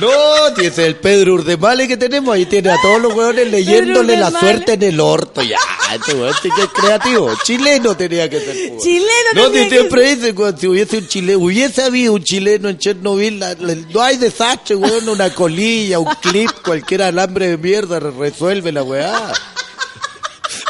No, 0.00 0.54
tiene 0.54 0.86
el 0.86 0.96
Pedro 0.96 1.34
Urdemale 1.34 1.86
que 1.86 1.96
tenemos, 1.96 2.34
ahí 2.34 2.46
tiene 2.46 2.70
a 2.70 2.76
todos 2.82 3.00
los 3.02 3.14
weones 3.14 3.50
leyéndole 3.50 4.16
la 4.16 4.30
suerte 4.30 4.72
en 4.74 4.82
el 4.82 5.00
orto. 5.00 5.42
Ya, 5.42 5.58
este 5.94 6.14
weón 6.14 6.34
sí 6.42 6.48
que 6.54 6.62
es 6.62 6.68
creativo. 6.68 7.30
Chileno 7.44 7.96
tenía 7.96 8.28
que 8.30 8.40
ser. 8.40 8.70
pues. 8.70 8.82
Chileno 8.82 9.08
No, 9.34 9.46
si 9.48 9.52
que 9.52 9.68
siempre 9.70 10.14
dice, 10.16 10.34
cuando 10.34 10.60
si 10.60 10.66
hubiese 10.68 10.98
un 10.98 11.06
chileno, 11.08 11.38
hubiese 11.40 11.82
habido 11.82 12.14
un 12.14 12.24
chileno 12.24 12.68
en 12.68 12.78
Chernobyl, 12.78 13.38
la- 13.38 13.54
la- 13.54 13.74
no 13.74 14.00
hay 14.02 14.16
desastre, 14.16 14.76
weón, 14.76 15.08
una 15.08 15.30
colilla, 15.34 15.98
un 15.98 16.14
clip, 16.22 16.50
cualquier 16.64 17.02
alambre 17.02 17.48
de 17.48 17.56
mierda 17.58 18.00
re- 18.00 18.10
resuelve 18.12 18.72
la 18.72 18.82
weá. 18.82 19.32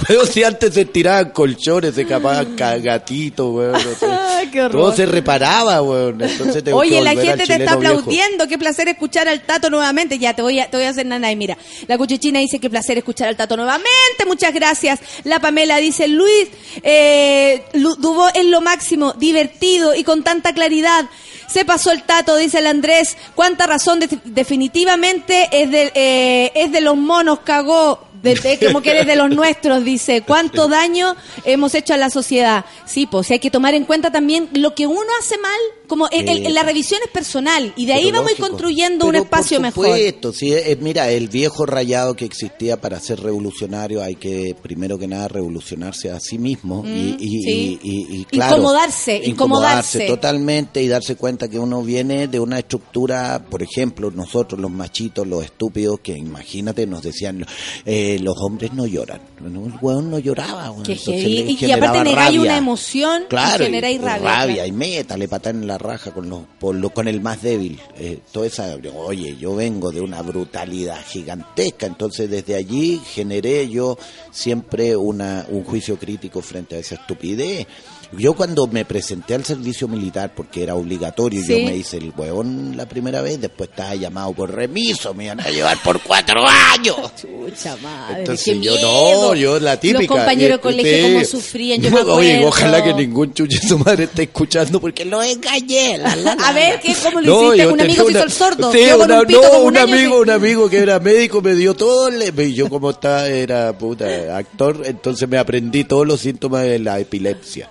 Pero 0.08 0.26
si 0.26 0.42
antes 0.42 0.74
se 0.74 0.86
tiraban 0.86 1.30
colchones, 1.30 1.94
se 1.94 2.02
escapaban 2.02 2.56
ca- 2.56 2.78
gatitos, 2.78 3.54
weón. 3.54 3.72
no 3.72 3.80
sé. 3.80 4.06
Qué. 4.50 4.68
Todo 4.70 4.94
se 4.94 5.06
reparaba, 5.06 5.82
weón. 5.82 6.20
Entonces 6.22 6.62
tengo 6.64 6.80
que 6.80 6.86
Oye, 6.88 7.00
la 7.00 7.10
gente 7.12 7.36
te 7.36 7.42
está 7.42 7.76
viejo. 7.76 7.94
aplaudiendo. 7.98 8.46
Qué 8.48 8.58
placer 8.58 8.88
escuchar 8.88 9.28
al 9.28 9.42
Tato 9.42 9.70
nuevamente. 9.70 10.18
Ya, 10.18 10.34
te 10.34 10.42
voy 10.42 10.60
a, 10.60 10.70
te 10.70 10.76
voy 10.76 10.86
a 10.86 10.90
hacer 10.90 11.06
nana 11.06 11.30
y 11.30 11.36
mira. 11.36 11.56
La 11.86 11.96
Cuchichina 11.98 12.38
dice 12.40 12.58
qué 12.58 12.70
placer 12.70 12.98
escuchar 12.98 13.28
al 13.28 13.36
Tato 13.36 13.56
nuevamente. 13.56 14.24
Muchas 14.26 14.52
gracias. 14.54 15.00
La 15.24 15.40
Pamela 15.40 15.76
dice, 15.78 16.08
Luis, 16.08 16.48
eh, 16.82 17.64
Dubó 17.74 18.28
es 18.34 18.44
lo 18.46 18.60
máximo, 18.60 19.12
divertido 19.14 19.94
y 19.94 20.04
con 20.04 20.22
tanta 20.22 20.52
claridad. 20.52 21.04
Se 21.48 21.64
pasó 21.64 21.90
el 21.90 22.02
Tato, 22.04 22.36
dice 22.36 22.58
el 22.58 22.66
Andrés. 22.68 23.16
Cuánta 23.34 23.66
razón, 23.66 23.98
de- 23.98 24.08
definitivamente 24.24 25.48
es 25.50 25.70
de, 25.70 25.90
eh, 25.94 26.52
es 26.54 26.70
de 26.72 26.80
los 26.80 26.96
monos, 26.96 27.40
cagó. 27.40 28.06
De, 28.22 28.58
como 28.66 28.82
que 28.82 28.90
eres 28.90 29.06
de 29.06 29.16
los 29.16 29.30
nuestros, 29.30 29.84
dice. 29.84 30.22
¿Cuánto 30.22 30.68
daño 30.68 31.16
hemos 31.44 31.74
hecho 31.74 31.94
a 31.94 31.96
la 31.96 32.10
sociedad? 32.10 32.64
Sí, 32.84 33.06
pues 33.06 33.26
sí 33.26 33.34
hay 33.34 33.38
que 33.38 33.50
tomar 33.50 33.74
en 33.74 33.84
cuenta 33.84 34.10
también 34.10 34.48
lo 34.52 34.74
que 34.74 34.86
uno 34.86 35.08
hace 35.20 35.38
mal, 35.38 35.60
como 35.90 36.08
el- 36.10 36.28
el- 36.28 36.54
la 36.54 36.62
revisión 36.62 37.00
es 37.04 37.10
personal 37.10 37.72
y 37.76 37.84
de 37.84 37.92
ahí 37.94 38.10
vamos 38.12 38.30
a 38.30 38.32
ir 38.34 38.38
construyendo 38.38 39.06
un 39.06 39.16
espacio 39.16 39.56
por 39.58 39.62
mejor. 39.62 39.86
supuesto, 39.86 40.32
sí, 40.32 40.52
eh, 40.52 40.78
mira, 40.80 41.10
el 41.10 41.28
viejo 41.28 41.66
rayado 41.66 42.14
que 42.14 42.24
existía 42.24 42.80
para 42.80 43.00
ser 43.00 43.20
revolucionario 43.20 44.00
hay 44.02 44.14
que 44.14 44.54
primero 44.62 44.98
que 44.98 45.08
nada 45.08 45.26
revolucionarse 45.28 46.10
a 46.12 46.20
sí 46.20 46.38
mismo 46.38 46.84
y, 46.86 46.88
Mm, 46.88 47.16
y- 47.18 47.42
sí. 47.42 47.78
y- 47.82 47.90
y- 47.90 48.20
y, 48.20 48.24
claro, 48.26 48.56
Incomodarse, 48.56 49.20
incomodarse. 49.24 50.06
totalmente 50.06 50.80
y 50.82 50.86
darse 50.88 51.16
cuenta 51.16 51.48
que 51.48 51.58
uno 51.58 51.82
viene 51.82 52.28
de 52.28 52.38
una 52.38 52.60
estructura, 52.60 53.44
por 53.50 53.62
ejemplo, 53.62 54.10
nosotros 54.12 54.60
los 54.60 54.70
machitos, 54.70 55.26
los 55.26 55.44
estúpidos, 55.44 55.98
que 56.00 56.16
imagínate 56.16 56.86
nos 56.86 57.02
decían 57.02 57.44
eh, 57.84 58.18
los 58.22 58.36
hombres 58.38 58.72
no 58.74 58.86
lloran, 58.86 59.20
el 59.44 59.56
hueón 59.82 60.08
no 60.10 60.18
lloraba, 60.20 60.72
le 60.86 60.94
Y- 60.94 61.56
y, 61.60 61.70
aparte 61.72 62.04
negáis 62.04 62.38
una 62.38 62.56
emoción 62.56 63.24
Claro, 63.28 63.64
y 63.64 63.66
generáis 63.66 63.96
y- 63.98 64.04
rabia. 64.04 64.28
rabia 64.28 64.54
claro. 64.54 64.68
y 64.68 64.72
métale 64.72 65.26
patada 65.28 65.58
en 65.58 65.66
la 65.66 65.78
raja 65.80 66.12
con 66.12 66.28
los, 66.30 66.42
por 66.60 66.74
lo- 66.76 66.90
con 66.90 67.08
el 67.08 67.20
más 67.20 67.42
débil. 67.42 67.80
Eh, 67.98 68.20
toda 68.32 68.46
esa, 68.46 68.76
oye, 68.94 69.36
yo 69.36 69.54
vengo 69.56 69.90
de 69.90 70.00
una 70.00 70.22
brutalidad 70.22 71.02
gigantesca, 71.04 71.86
entonces 71.86 72.30
desde 72.30 72.54
allí 72.54 73.00
generé 73.04 73.68
yo 73.68 73.98
siempre 74.30 74.94
una, 74.96 75.46
un 75.48 75.64
juicio 75.64 75.96
crítico 75.98 76.40
frente 76.42 76.76
a 76.76 76.78
esa 76.78 76.94
estupidez. 76.96 77.66
Yo 78.12 78.34
cuando 78.34 78.66
me 78.66 78.84
presenté 78.84 79.34
al 79.34 79.44
servicio 79.44 79.86
militar, 79.86 80.32
porque 80.34 80.62
era 80.64 80.74
obligatorio, 80.74 81.40
Sí. 81.42 81.48
yo 81.60 81.64
me 81.66 81.76
hice 81.76 81.98
el 81.98 82.12
hueón 82.16 82.76
la 82.76 82.88
primera 82.88 83.22
vez, 83.22 83.40
después 83.40 83.70
estaba 83.70 83.94
llamado 83.94 84.32
por 84.32 84.52
remiso, 84.52 85.14
me 85.14 85.26
iban 85.26 85.40
a 85.40 85.48
llevar 85.48 85.78
por 85.82 86.00
cuatro 86.00 86.44
años. 86.46 86.96
Chucha 87.20 87.76
madre, 87.82 88.20
Entonces 88.20 88.44
qué 88.44 88.60
yo 88.60 88.72
miedo. 88.74 89.28
no, 89.28 89.34
yo 89.34 89.60
la 89.60 89.78
típica. 89.78 90.00
Los 90.00 90.08
compañeros 90.08 90.50
de 90.50 90.54
eh, 90.56 90.60
colegio 90.60 90.96
sí. 91.06 91.12
como 91.12 91.24
sufrían, 91.24 91.80
yo 91.80 91.90
me. 91.92 92.00
Oye, 92.00 92.44
ojalá 92.44 92.82
que 92.82 92.94
ningún 92.94 93.32
chuche 93.32 93.58
su 93.66 93.78
madre 93.78 94.04
esté 94.04 94.24
escuchando 94.24 94.80
porque 94.80 95.04
lo 95.04 95.22
engañé. 95.22 95.98
la, 95.98 96.16
la, 96.16 96.34
la, 96.34 96.48
A 96.48 96.52
ver. 96.52 96.80
¿qué, 96.80 96.94
¿cómo 97.02 97.20
lo 97.20 97.26
No, 97.26 97.54
hiciste? 97.54 97.72
Un 97.72 97.80
amigo 97.80 97.94
se 97.94 98.02
una- 98.02 98.10
hizo 98.18 98.24
el 98.24 98.32
sordo. 98.32 98.70
Una- 98.70 99.20
un 99.20 99.26
pito 99.26 99.40
no, 99.42 99.58
un 99.62 99.76
amigo, 99.76 100.10
que- 100.16 100.20
un 100.22 100.30
amigo 100.30 100.68
que 100.70 100.78
era 100.78 100.98
médico 100.98 101.40
me 101.42 101.54
dio 101.54 101.74
todo, 101.74 102.10
le- 102.10 102.32
y 102.44 102.54
yo 102.54 102.68
como 102.68 102.90
estaba, 102.90 103.28
era 103.28 103.72
puta, 103.78 104.36
actor, 104.36 104.82
entonces 104.84 105.28
me 105.28 105.38
aprendí 105.38 105.84
todos 105.84 106.06
los 106.06 106.20
síntomas 106.20 106.62
de 106.64 106.78
la 106.80 106.98
epilepsia. 106.98 107.68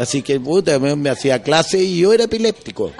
Así 0.00 0.22
que 0.22 0.40
puta, 0.40 0.78
me, 0.78 0.94
me 0.96 1.10
hacía 1.10 1.42
clase 1.42 1.78
y 1.82 1.98
yo 1.98 2.12
era 2.12 2.24
epiléptico. 2.24 2.92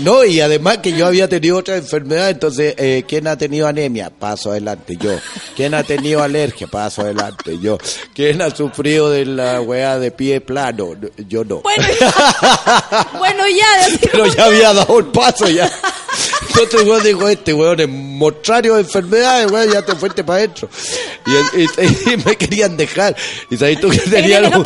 No, 0.00 0.24
y 0.24 0.40
además 0.40 0.78
que 0.78 0.92
yo 0.92 1.06
había 1.06 1.28
tenido 1.28 1.56
otra 1.58 1.76
enfermedad, 1.76 2.30
entonces, 2.30 2.74
eh, 2.76 3.04
¿quién 3.06 3.26
ha 3.26 3.36
tenido 3.36 3.66
anemia? 3.66 4.10
Paso 4.10 4.50
adelante, 4.50 4.96
yo. 4.96 5.12
¿Quién 5.54 5.74
ha 5.74 5.82
tenido 5.84 6.22
alergia? 6.22 6.66
Paso 6.66 7.02
adelante, 7.02 7.58
yo. 7.60 7.78
¿Quién 8.14 8.42
ha 8.42 8.50
sufrido 8.50 9.10
de 9.10 9.24
la 9.26 9.60
weá 9.60 9.98
de 9.98 10.10
pie 10.10 10.40
plano? 10.40 10.94
Yo 11.28 11.44
no. 11.44 11.60
Bueno, 11.60 11.84
ya, 12.00 13.08
bueno, 13.18 13.44
ya, 13.48 13.98
Pero 14.12 14.26
ya 14.26 14.44
había 14.46 14.72
dado 14.74 14.98
el 14.98 15.06
paso 15.06 15.48
ya. 15.48 15.70
Entonces 16.58 16.82
weón 16.88 17.02
dijo, 17.02 17.28
este 17.28 17.52
weón 17.52 17.80
es 17.80 17.88
mostrario 17.88 18.74
de 18.76 18.80
enfermedades, 18.82 19.50
weón, 19.50 19.70
ya 19.72 19.82
te 19.84 19.94
fuiste 19.94 20.24
para 20.24 20.38
adentro. 20.38 20.68
Y, 21.26 21.60
y- 21.62 22.12
y 22.14 22.16
me 22.24 22.36
querían 22.36 22.76
dejar. 22.76 23.14
Y 23.50 23.56
sabes 23.56 23.80
tú 23.80 23.88
que 23.90 23.98
tenían 23.98 24.44
un, 24.56 24.64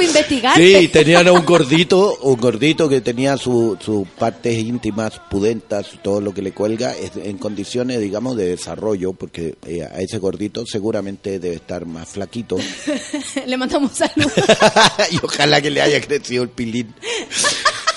sí, 0.57 0.89
tenían 0.89 1.27
a 1.29 1.33
un 1.33 1.45
gordito, 1.45 2.17
un 2.23 2.37
gordito 2.41 2.89
que 2.89 3.01
tenía 3.01 3.37
sus 3.37 3.83
su 3.83 4.07
partes 4.19 4.57
íntimas, 4.59 5.21
pudentas, 5.31 5.89
todo 6.03 6.21
lo 6.21 6.33
que 6.33 6.43
le 6.43 6.53
cuelga, 6.53 6.95
en 7.17 7.39
condiciones, 7.39 8.01
digamos, 8.01 8.37
de 8.37 8.47
desarrollo, 8.47 9.13
porque 9.13 9.57
eh, 9.67 9.83
a 9.83 10.01
ese 10.01 10.19
gordito 10.19 10.67
seguramente 10.67 11.39
debe 11.39 11.57
estar 11.57 11.87
más 11.87 12.09
flaquito. 12.09 12.57
Le 13.47 13.57
mandamos 13.57 13.93
salud. 13.93 14.31
y 15.11 15.19
ojalá 15.23 15.61
que 15.61 15.71
le 15.71 15.81
haya 15.81 16.01
crecido 16.01 16.43
el 16.43 16.51
pilín. 16.51 16.95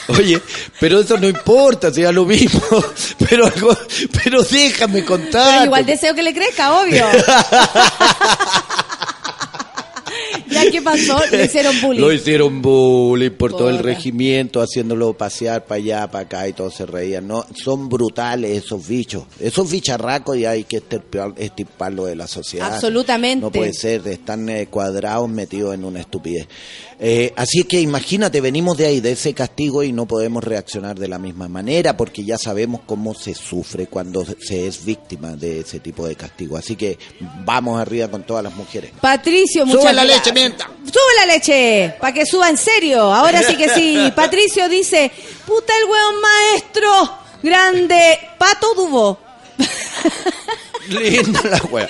Oye, 0.10 0.42
pero 0.80 1.00
eso 1.00 1.18
no 1.18 1.28
importa, 1.28 1.94
sea 1.94 2.12
lo 2.12 2.26
mismo. 2.26 2.62
Pero 3.30 3.46
algo, 3.46 3.76
pero 4.24 4.44
déjame 4.44 5.04
contar. 5.06 5.48
Pero 5.54 5.66
igual 5.66 5.86
deseo 5.86 6.14
que 6.14 6.22
le 6.24 6.34
crezca, 6.34 6.80
obvio. 6.82 7.06
¿Ya 10.50 10.70
qué 10.70 10.82
pasó? 10.82 11.20
Le 11.32 11.46
hicieron 11.46 11.80
bullying. 11.82 12.02
Lo 12.02 12.12
hicieron 12.14 12.62
bullying 12.62 13.32
por 13.32 13.52
todo 13.52 13.70
el 13.70 13.80
regimiento, 13.80 14.62
haciéndolo 14.62 15.14
pasear 15.14 15.66
para 15.66 15.78
allá, 15.80 16.12
para 16.12 16.26
acá 16.26 16.48
y 16.48 16.54
todos 16.54 16.76
se 16.76 16.86
reían. 16.86 17.28
No, 17.28 17.46
son 17.56 17.90
brutales 17.90 18.64
esos 18.64 18.86
bichos. 18.88 19.24
Esos 19.40 19.72
bicharracos 19.72 20.38
y 20.38 20.46
hay 20.46 20.66
que 20.66 20.78
estirpar- 20.84 21.34
estirparlo 21.38 22.06
de 22.06 22.16
la 22.16 22.28
sociedad. 22.28 22.74
Absolutamente. 22.76 23.42
No 23.44 23.52
puede 23.52 23.74
ser, 23.74 24.08
están 24.08 24.48
eh, 24.50 24.68
cuadrados 24.68 25.28
metidos 25.30 25.74
en 25.74 25.86
una 25.86 26.02
estupidez. 26.02 26.48
Eh, 27.06 27.34
así 27.36 27.66
que 27.66 27.82
imagínate, 27.82 28.40
venimos 28.40 28.78
de 28.78 28.86
ahí, 28.86 29.02
de 29.02 29.12
ese 29.12 29.34
castigo 29.34 29.84
y 29.84 29.92
no 29.92 30.06
podemos 30.06 30.42
reaccionar 30.42 30.98
de 30.98 31.10
la 31.10 31.20
misma 31.20 31.50
manera 31.50 31.98
porque 31.98 32.24
ya 32.24 32.38
sabemos 32.38 32.80
cómo 32.86 33.14
se 33.14 33.36
sufre 33.36 33.88
cuando 33.88 34.26
se 34.40 34.68
es 34.68 34.86
víctima 34.86 35.36
de 35.36 35.60
ese 35.60 35.82
tipo 35.82 36.08
de 36.08 36.16
castigo. 36.16 36.56
Así 36.56 36.78
que 36.78 36.98
vamos 37.44 37.78
arriba 37.78 38.08
con 38.08 38.24
todas 38.24 38.42
las 38.42 38.56
mujeres. 38.56 38.92
Patricio, 39.02 39.66
muchas 39.66 39.82
Sube 39.82 39.94
la 39.94 40.06
leche, 40.06 40.32
mienta. 40.32 40.72
Sube 40.86 41.14
la 41.18 41.26
leche, 41.26 41.94
para 42.00 42.14
que 42.14 42.26
suba 42.26 42.50
en 42.50 42.56
serio. 42.56 43.14
Ahora 43.14 43.44
sí 43.44 43.58
que 43.58 43.68
sí. 43.68 43.98
Patricio 44.16 44.70
dice, 44.70 45.12
puta 45.46 45.74
el 45.78 45.90
hueón 45.90 46.22
maestro, 46.22 47.18
grande, 47.44 48.18
pato 48.38 48.74
dubo. 48.76 49.20
Linda 50.90 51.42
la 51.44 51.62
wea. 51.70 51.90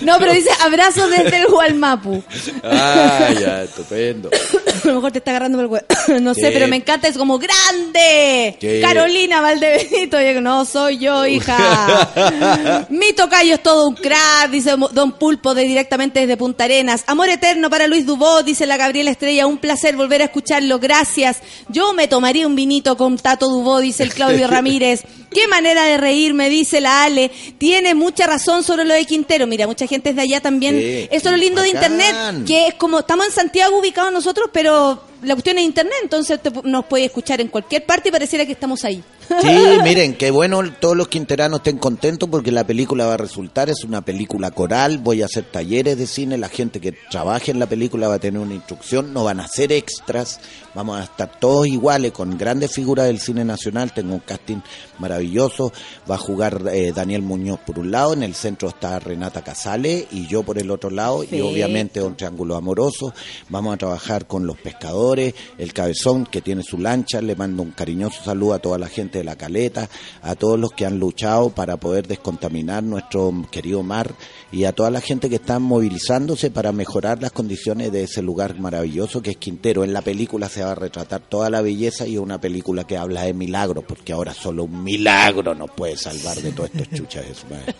No, 0.00 0.18
pero 0.18 0.32
dice 0.32 0.50
abrazo 0.60 1.08
desde 1.08 1.36
el 1.38 1.46
Gualmapu. 1.46 2.22
Ah, 2.62 3.28
ya, 3.38 3.62
estupendo. 3.62 4.30
A 4.30 4.86
lo 4.88 4.94
mejor 4.94 5.12
te 5.12 5.18
está 5.18 5.32
agarrando 5.32 5.58
por 5.58 5.64
el 5.64 5.70
huevo. 5.70 5.86
No 6.22 6.34
sé, 6.34 6.50
pero 6.52 6.68
me 6.68 6.76
encanta, 6.76 7.08
es 7.08 7.16
como 7.16 7.38
grande. 7.38 8.56
Carolina 8.82 9.40
Valdebenito. 9.40 10.20
Yo, 10.20 10.40
no, 10.40 10.64
soy 10.64 10.98
yo, 10.98 11.26
hija. 11.26 12.86
Mi 12.90 13.12
tocayo 13.12 13.54
es 13.54 13.62
todo 13.62 13.88
un 13.88 13.94
crack, 13.94 14.50
dice 14.50 14.74
Don 14.92 15.12
Pulpo 15.12 15.54
de, 15.54 15.62
directamente 15.62 16.20
desde 16.20 16.36
Punta 16.36 16.64
Arenas. 16.64 17.04
Amor 17.06 17.28
eterno 17.28 17.70
para 17.70 17.86
Luis 17.86 18.06
Dubó, 18.06 18.42
dice 18.42 18.66
la 18.66 18.76
Gabriela 18.76 19.10
Estrella. 19.10 19.46
Un 19.46 19.58
placer 19.58 19.96
volver 19.96 20.22
a 20.22 20.26
escucharlo, 20.26 20.78
gracias. 20.78 21.38
Yo 21.68 21.92
me 21.92 22.08
tomaría 22.08 22.46
un 22.46 22.54
vinito 22.56 22.96
con 22.96 23.16
Tato 23.18 23.48
Dubó, 23.48 23.80
dice 23.80 24.02
el 24.02 24.12
Claudio 24.12 24.46
Ramírez. 24.48 25.04
Qué 25.34 25.48
manera 25.48 25.84
de 25.84 25.96
reírme, 25.96 26.48
dice 26.48 26.80
la 26.80 27.04
Ale. 27.04 27.30
Tiene 27.58 27.94
mucha 27.94 28.26
razón 28.26 28.62
sobre 28.62 28.84
lo 28.84 28.94
de 28.94 29.04
Quintero. 29.04 29.46
Mira, 29.46 29.66
mucha 29.66 29.86
gente 29.86 30.10
es 30.10 30.16
de 30.16 30.22
allá 30.22 30.40
también. 30.40 30.76
Sí, 30.78 31.08
Eso 31.10 31.28
es 31.28 31.32
lo 31.32 31.36
lindo 31.36 31.60
de. 31.62 31.68
Internet, 31.72 32.44
que 32.46 32.66
es 32.68 32.74
como, 32.74 32.98
estamos 33.00 33.26
en 33.26 33.32
Santiago 33.32 33.78
ubicados 33.78 34.12
nosotros, 34.12 34.50
pero 34.52 35.02
la 35.22 35.34
cuestión 35.34 35.56
es 35.58 35.64
Internet, 35.64 35.94
entonces 36.02 36.40
te- 36.42 36.50
nos 36.64 36.84
puede 36.84 37.06
escuchar 37.06 37.40
en 37.40 37.48
cualquier 37.48 37.84
parte 37.86 38.08
y 38.10 38.12
pareciera 38.12 38.44
que 38.44 38.52
estamos 38.52 38.84
ahí. 38.84 39.02
Sí, 39.40 39.48
miren, 39.82 40.14
qué 40.16 40.30
bueno 40.30 40.60
todos 40.80 40.96
los 40.96 41.08
quinteranos 41.08 41.60
estén 41.60 41.78
contentos 41.78 42.28
porque 42.28 42.50
la 42.52 42.64
película 42.66 43.06
va 43.06 43.14
a 43.14 43.16
resultar, 43.16 43.70
es 43.70 43.84
una 43.84 44.02
película 44.02 44.50
coral, 44.50 44.98
voy 44.98 45.22
a 45.22 45.26
hacer 45.26 45.44
talleres 45.44 45.96
de 45.96 46.06
cine, 46.06 46.36
la 46.38 46.48
gente 46.48 46.80
que 46.80 46.92
trabaje 46.92 47.50
en 47.52 47.58
la 47.58 47.66
película 47.66 48.08
va 48.08 48.14
a 48.14 48.18
tener 48.18 48.40
una 48.40 48.54
instrucción, 48.54 49.12
no 49.14 49.24
van 49.24 49.40
a 49.40 49.48
ser 49.48 49.72
extras, 49.72 50.40
vamos 50.74 50.98
a 50.98 51.04
estar 51.04 51.38
todos 51.38 51.66
iguales 51.66 52.12
con 52.12 52.36
grandes 52.38 52.72
figuras 52.72 53.06
del 53.06 53.20
cine 53.20 53.44
nacional, 53.44 53.92
tengo 53.92 54.14
un 54.14 54.20
casting 54.20 54.60
maravilloso, 54.98 55.72
va 56.10 56.16
a 56.16 56.18
jugar 56.18 56.62
eh, 56.72 56.92
Daniel 56.94 57.22
Muñoz 57.22 57.60
por 57.60 57.78
un 57.78 57.90
lado, 57.90 58.12
en 58.12 58.22
el 58.22 58.34
centro 58.34 58.68
está 58.68 58.98
Renata 58.98 59.42
Casale 59.42 60.06
y 60.10 60.26
yo 60.26 60.42
por 60.42 60.58
el 60.58 60.70
otro 60.70 60.90
lado 60.90 61.24
y 61.24 61.40
obviamente 61.40 62.02
un 62.02 62.16
triángulo 62.16 62.56
amoroso, 62.56 63.12
vamos 63.48 63.74
a 63.74 63.78
trabajar 63.78 64.26
con 64.26 64.46
los 64.46 64.58
pescadores, 64.58 65.34
el 65.58 65.72
cabezón 65.72 66.26
que 66.26 66.40
tiene 66.40 66.62
su 66.62 66.78
lancha, 66.78 67.20
le 67.20 67.36
mando 67.36 67.62
un 67.62 67.72
cariñoso 67.72 68.22
saludo 68.22 68.54
a 68.54 68.58
toda 68.58 68.78
la 68.78 68.88
gente 68.88 69.18
de 69.18 69.24
la 69.24 69.36
caleta, 69.36 69.88
a 70.22 70.34
todos 70.34 70.58
los 70.58 70.72
que 70.72 70.86
han 70.86 70.98
luchado 70.98 71.50
para 71.50 71.76
poder 71.76 72.06
descontaminar 72.06 72.82
nuestro 72.82 73.32
querido 73.50 73.82
mar 73.82 74.14
y 74.50 74.64
a 74.64 74.72
toda 74.72 74.90
la 74.90 75.00
gente 75.00 75.28
que 75.28 75.36
está 75.36 75.58
movilizándose 75.58 76.50
para 76.50 76.72
mejorar 76.72 77.20
las 77.20 77.32
condiciones 77.32 77.92
de 77.92 78.04
ese 78.04 78.22
lugar 78.22 78.58
maravilloso 78.58 79.22
que 79.22 79.30
es 79.30 79.36
Quintero. 79.36 79.84
En 79.84 79.92
la 79.92 80.02
película 80.02 80.48
se 80.48 80.61
va 80.64 80.72
a 80.72 80.76
retratar 80.76 81.20
toda 81.20 81.50
la 81.50 81.62
belleza 81.62 82.06
y 82.06 82.18
una 82.18 82.40
película 82.40 82.84
que 82.84 82.96
habla 82.96 83.22
de 83.22 83.34
milagros, 83.34 83.84
porque 83.86 84.12
ahora 84.12 84.34
solo 84.34 84.64
un 84.64 84.82
milagro 84.84 85.54
nos 85.54 85.70
puede 85.70 85.96
salvar 85.96 86.36
de 86.38 86.52
todos 86.52 86.70
estos 86.74 86.98
chuchas 86.98 87.28
de 87.28 87.34
su 87.34 87.46
madre. 87.46 87.74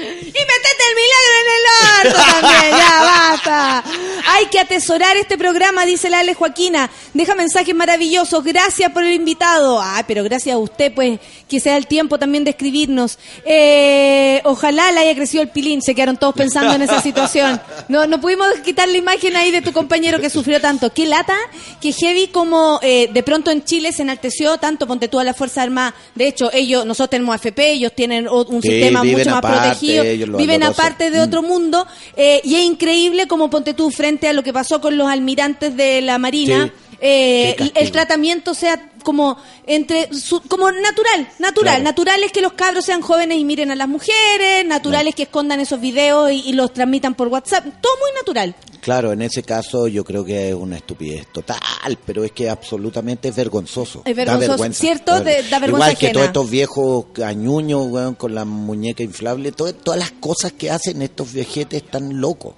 Y 0.00 0.32
el 0.88 0.94
milagro 0.96 1.34
en 1.42 1.48
el 1.56 2.12
orto 2.12 2.32
también, 2.32 2.70
ya 2.76 3.02
basta. 3.02 3.84
Hay 4.28 4.46
que 4.46 4.58
atesorar 4.60 5.16
este 5.16 5.38
programa, 5.38 5.86
dice 5.86 6.10
la 6.10 6.20
Ale 6.20 6.34
Joaquina. 6.34 6.90
Deja 7.14 7.34
mensajes 7.34 7.74
maravillosos. 7.74 8.42
Gracias 8.44 8.90
por 8.92 9.04
el 9.04 9.12
invitado. 9.12 9.80
Ah, 9.80 10.04
pero 10.06 10.24
gracias 10.24 10.54
a 10.54 10.58
usted, 10.58 10.92
pues, 10.94 11.18
que 11.48 11.60
sea 11.60 11.76
el 11.76 11.86
tiempo 11.86 12.18
también 12.18 12.44
de 12.44 12.50
escribirnos. 12.50 13.18
Eh, 13.44 14.40
ojalá 14.44 14.90
le 14.92 15.00
haya 15.00 15.14
crecido 15.14 15.42
el 15.42 15.48
pilín. 15.50 15.80
Se 15.82 15.94
quedaron 15.94 16.16
todos 16.16 16.34
pensando 16.34 16.74
en 16.74 16.82
esa 16.82 17.00
situación. 17.00 17.60
No, 17.88 18.06
no 18.06 18.20
pudimos 18.20 18.48
quitar 18.64 18.88
la 18.88 18.96
imagen 18.96 19.36
ahí 19.36 19.50
de 19.50 19.62
tu 19.62 19.72
compañero 19.72 20.18
que 20.20 20.30
sufrió 20.30 20.60
tanto. 20.60 20.92
Qué 20.92 21.06
lata, 21.06 21.36
que 21.80 21.92
heavy 21.92 22.28
como 22.28 22.80
eh, 22.82 23.08
de 23.12 23.22
pronto 23.22 23.50
en 23.50 23.64
Chile 23.64 23.92
se 23.92 24.02
enalteció 24.02 24.58
tanto, 24.58 24.86
ponte 24.86 25.08
tú 25.08 25.18
a 25.18 25.24
la 25.24 25.34
Fuerza 25.34 25.62
Armada. 25.62 25.94
De 26.14 26.26
hecho, 26.26 26.50
ellos, 26.52 26.84
nosotros 26.84 27.10
tenemos 27.10 27.34
AFP, 27.34 27.72
ellos 27.72 27.92
tienen 27.94 28.28
un 28.28 28.62
Sí, 28.62 28.68
sistema 28.70 29.02
mucho 29.04 29.30
más 29.30 29.38
aparte, 29.38 29.60
protegido, 29.68 30.04
viven 30.36 30.60
valoroso. 30.60 30.75
Aparte 30.76 31.10
de 31.10 31.20
otro 31.20 31.42
mundo, 31.42 31.86
eh, 32.16 32.40
y 32.44 32.56
es 32.56 32.64
increíble 32.64 33.26
como 33.26 33.48
ponte 33.50 33.74
tú 33.74 33.90
frente 33.90 34.28
a 34.28 34.32
lo 34.32 34.42
que 34.42 34.52
pasó 34.52 34.80
con 34.80 34.96
los 34.96 35.08
almirantes 35.08 35.76
de 35.76 36.02
la 36.02 36.18
Marina, 36.18 36.66
Sí. 36.66 36.85
Eh, 37.00 37.56
el 37.74 37.90
tratamiento 37.92 38.54
sea 38.54 38.90
como 39.04 39.36
entre 39.66 40.12
su- 40.12 40.40
como 40.42 40.70
natural, 40.72 41.28
natural, 41.38 41.74
Claro. 41.76 41.84
natural 41.84 42.22
es 42.24 42.32
que 42.32 42.40
los 42.40 42.54
cabros 42.54 42.84
sean 42.84 43.02
jóvenes 43.02 43.38
y 43.38 43.44
miren 43.44 43.70
a 43.70 43.76
las 43.76 43.86
mujeres, 43.88 44.66
natural 44.66 45.06
es 45.06 45.14
que 45.14 45.24
escondan 45.24 45.60
esos 45.60 45.80
videos 45.80 46.32
y, 46.32 46.40
y 46.48 46.52
los 46.54 46.72
transmitan 46.72 47.14
por 47.14 47.28
WhatsApp, 47.28 47.64
todo 47.80 47.92
muy 48.00 48.10
natural. 48.18 48.54
Claro, 48.80 49.12
en 49.12 49.22
ese 49.22 49.42
caso 49.44 49.86
yo 49.88 50.04
creo 50.04 50.24
que 50.24 50.48
es 50.48 50.54
una 50.54 50.76
estupidez 50.76 51.26
total, 51.32 51.58
pero 52.04 52.24
es 52.24 52.32
que 52.32 52.48
absolutamente 52.50 53.28
es 53.28 53.36
vergonzoso. 53.36 54.02
Es 54.04 54.16
Da 54.16 54.24
vergonzoso, 54.24 54.50
vergüenza, 54.52 54.80
¿cierto? 54.80 55.12
da 55.12 55.20
De- 55.20 55.42
da 55.44 55.58
vergüenza 55.60 55.68
Igual 55.68 55.98
que 55.98 56.06
ajena. 56.06 56.12
todos 56.12 56.26
estos 56.26 56.50
viejos 56.50 57.04
cañuños, 57.12 57.86
weón, 57.88 58.14
con 58.16 58.34
la 58.34 58.44
muñeca 58.44 59.02
inflable, 59.04 59.52
todo- 59.52 59.72
todas 59.74 60.00
las 60.00 60.10
cosas 60.12 60.52
que 60.52 60.70
hacen 60.70 61.00
estos 61.02 61.32
viejetes 61.32 61.82
están 61.84 62.20
locos. 62.20 62.54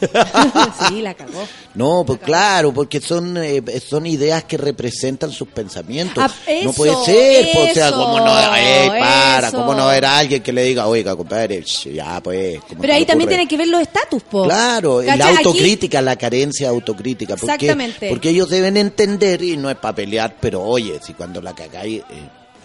sí, 0.88 1.00
la 1.02 1.14
cagó. 1.14 1.46
No, 1.74 2.04
pues 2.06 2.20
claro, 2.20 2.72
porque 2.72 3.00
son 3.00 3.36
eh, 3.36 3.62
son 3.80 4.06
ideas 4.06 4.44
que 4.44 4.56
representan 4.56 5.30
sus 5.30 5.48
pensamientos. 5.48 6.22
Ah, 6.24 6.30
no 6.46 6.70
eso, 6.70 6.72
puede 6.72 7.04
ser, 7.04 7.48
pues, 7.52 7.70
o 7.70 7.74
sea, 7.74 7.88
eso, 7.88 7.96
como 7.96 8.18
no, 8.18 8.56
ey, 8.56 8.88
para, 8.88 9.48
eso. 9.48 9.56
cómo 9.56 9.74
no 9.74 9.86
ver 9.86 10.04
a 10.04 10.18
alguien 10.18 10.42
que 10.42 10.52
le 10.52 10.64
diga, 10.64 10.86
oiga, 10.86 11.16
compadre, 11.16 11.62
ya 11.62 12.20
pues. 12.20 12.60
¿cómo 12.68 12.80
Pero 12.80 12.92
ahí 12.94 13.04
también 13.04 13.28
ocurre?" 13.28 13.36
tienen 13.36 13.48
que 13.48 13.56
ver 13.56 13.68
los 13.68 13.80
estatus, 13.82 14.22
po. 14.22 14.44
Claro, 14.44 15.02
la 15.02 15.28
autocrítica, 15.28 16.02
la 16.02 16.16
carencia 16.16 16.68
autocrítica. 16.68 17.36
¿Por 17.36 17.48
qué? 17.48 17.54
Exactamente. 17.54 18.08
Porque 18.08 18.30
ellos 18.30 18.48
deben 18.48 18.76
entender, 18.76 19.42
y 19.42 19.56
no 19.56 19.70
es 19.70 19.76
para 19.76 19.94
pelear, 19.94 20.36
pero 20.40 20.62
oye, 20.62 20.98
si 21.02 21.14
cuando 21.14 21.40
la 21.40 21.54
cagáis, 21.54 22.00
eh, 22.00 22.04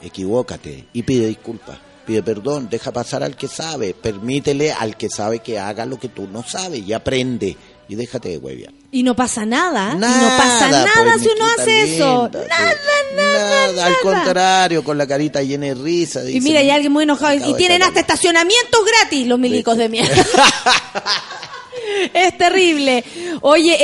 equivócate 0.03 0.85
y 0.93 1.03
pide 1.03 1.27
disculpas. 1.27 1.77
Pide 2.05 2.21
perdón, 2.21 2.67
deja 2.69 2.91
pasar 2.91 3.23
al 3.23 3.35
que 3.35 3.47
sabe, 3.47 3.93
permítele 3.93 4.71
al 4.71 4.95
que 4.95 5.09
sabe 5.09 5.39
que 5.39 5.57
haga 5.59 5.85
lo 5.85 5.97
que 5.99 6.07
tú 6.09 6.27
no 6.27 6.43
sabes 6.47 6.81
y 6.87 6.93
aprende 6.93 7.57
y 7.87 7.95
déjate 7.95 8.29
de 8.29 8.37
hueviar. 8.37 8.73
Y 8.91 9.01
no 9.03 9.15
pasa 9.15 9.45
nada. 9.45 9.91
y 9.91 9.95
no 9.95 9.99
Nada, 10.01 10.37
pasa 10.37 10.69
nada 10.69 10.89
pues, 11.03 11.21
si 11.21 11.27
uno 11.29 11.45
hace 11.57 11.95
eso. 11.95 12.23
linda, 12.31 12.41
sí. 12.43 12.47
Nada, 12.49 12.73
nada, 13.15 13.39
Nada, 13.39 13.65
al 13.67 13.75
nada. 13.75 13.95
contrario, 14.03 14.83
con 14.83 14.97
la 14.97 15.07
carita 15.07 15.41
llena 15.41 15.65
de 15.67 15.73
risa. 15.75 16.29
Y 16.29 16.39
mira, 16.41 16.59
hay 16.59 16.69
alguien 16.69 16.91
muy 16.93 17.03
enojado. 17.03 17.49
Y 17.49 17.53
tienen 17.55 17.81
hasta 17.83 17.99
estacionamientos 17.99 18.81
gratis 18.85 19.27
los 19.27 19.39
milicos 19.39 19.75
de 19.77 19.89
mierda. 19.89 20.15
Es 22.13 22.37
terrible. 22.37 23.03
Oye, 23.41 23.77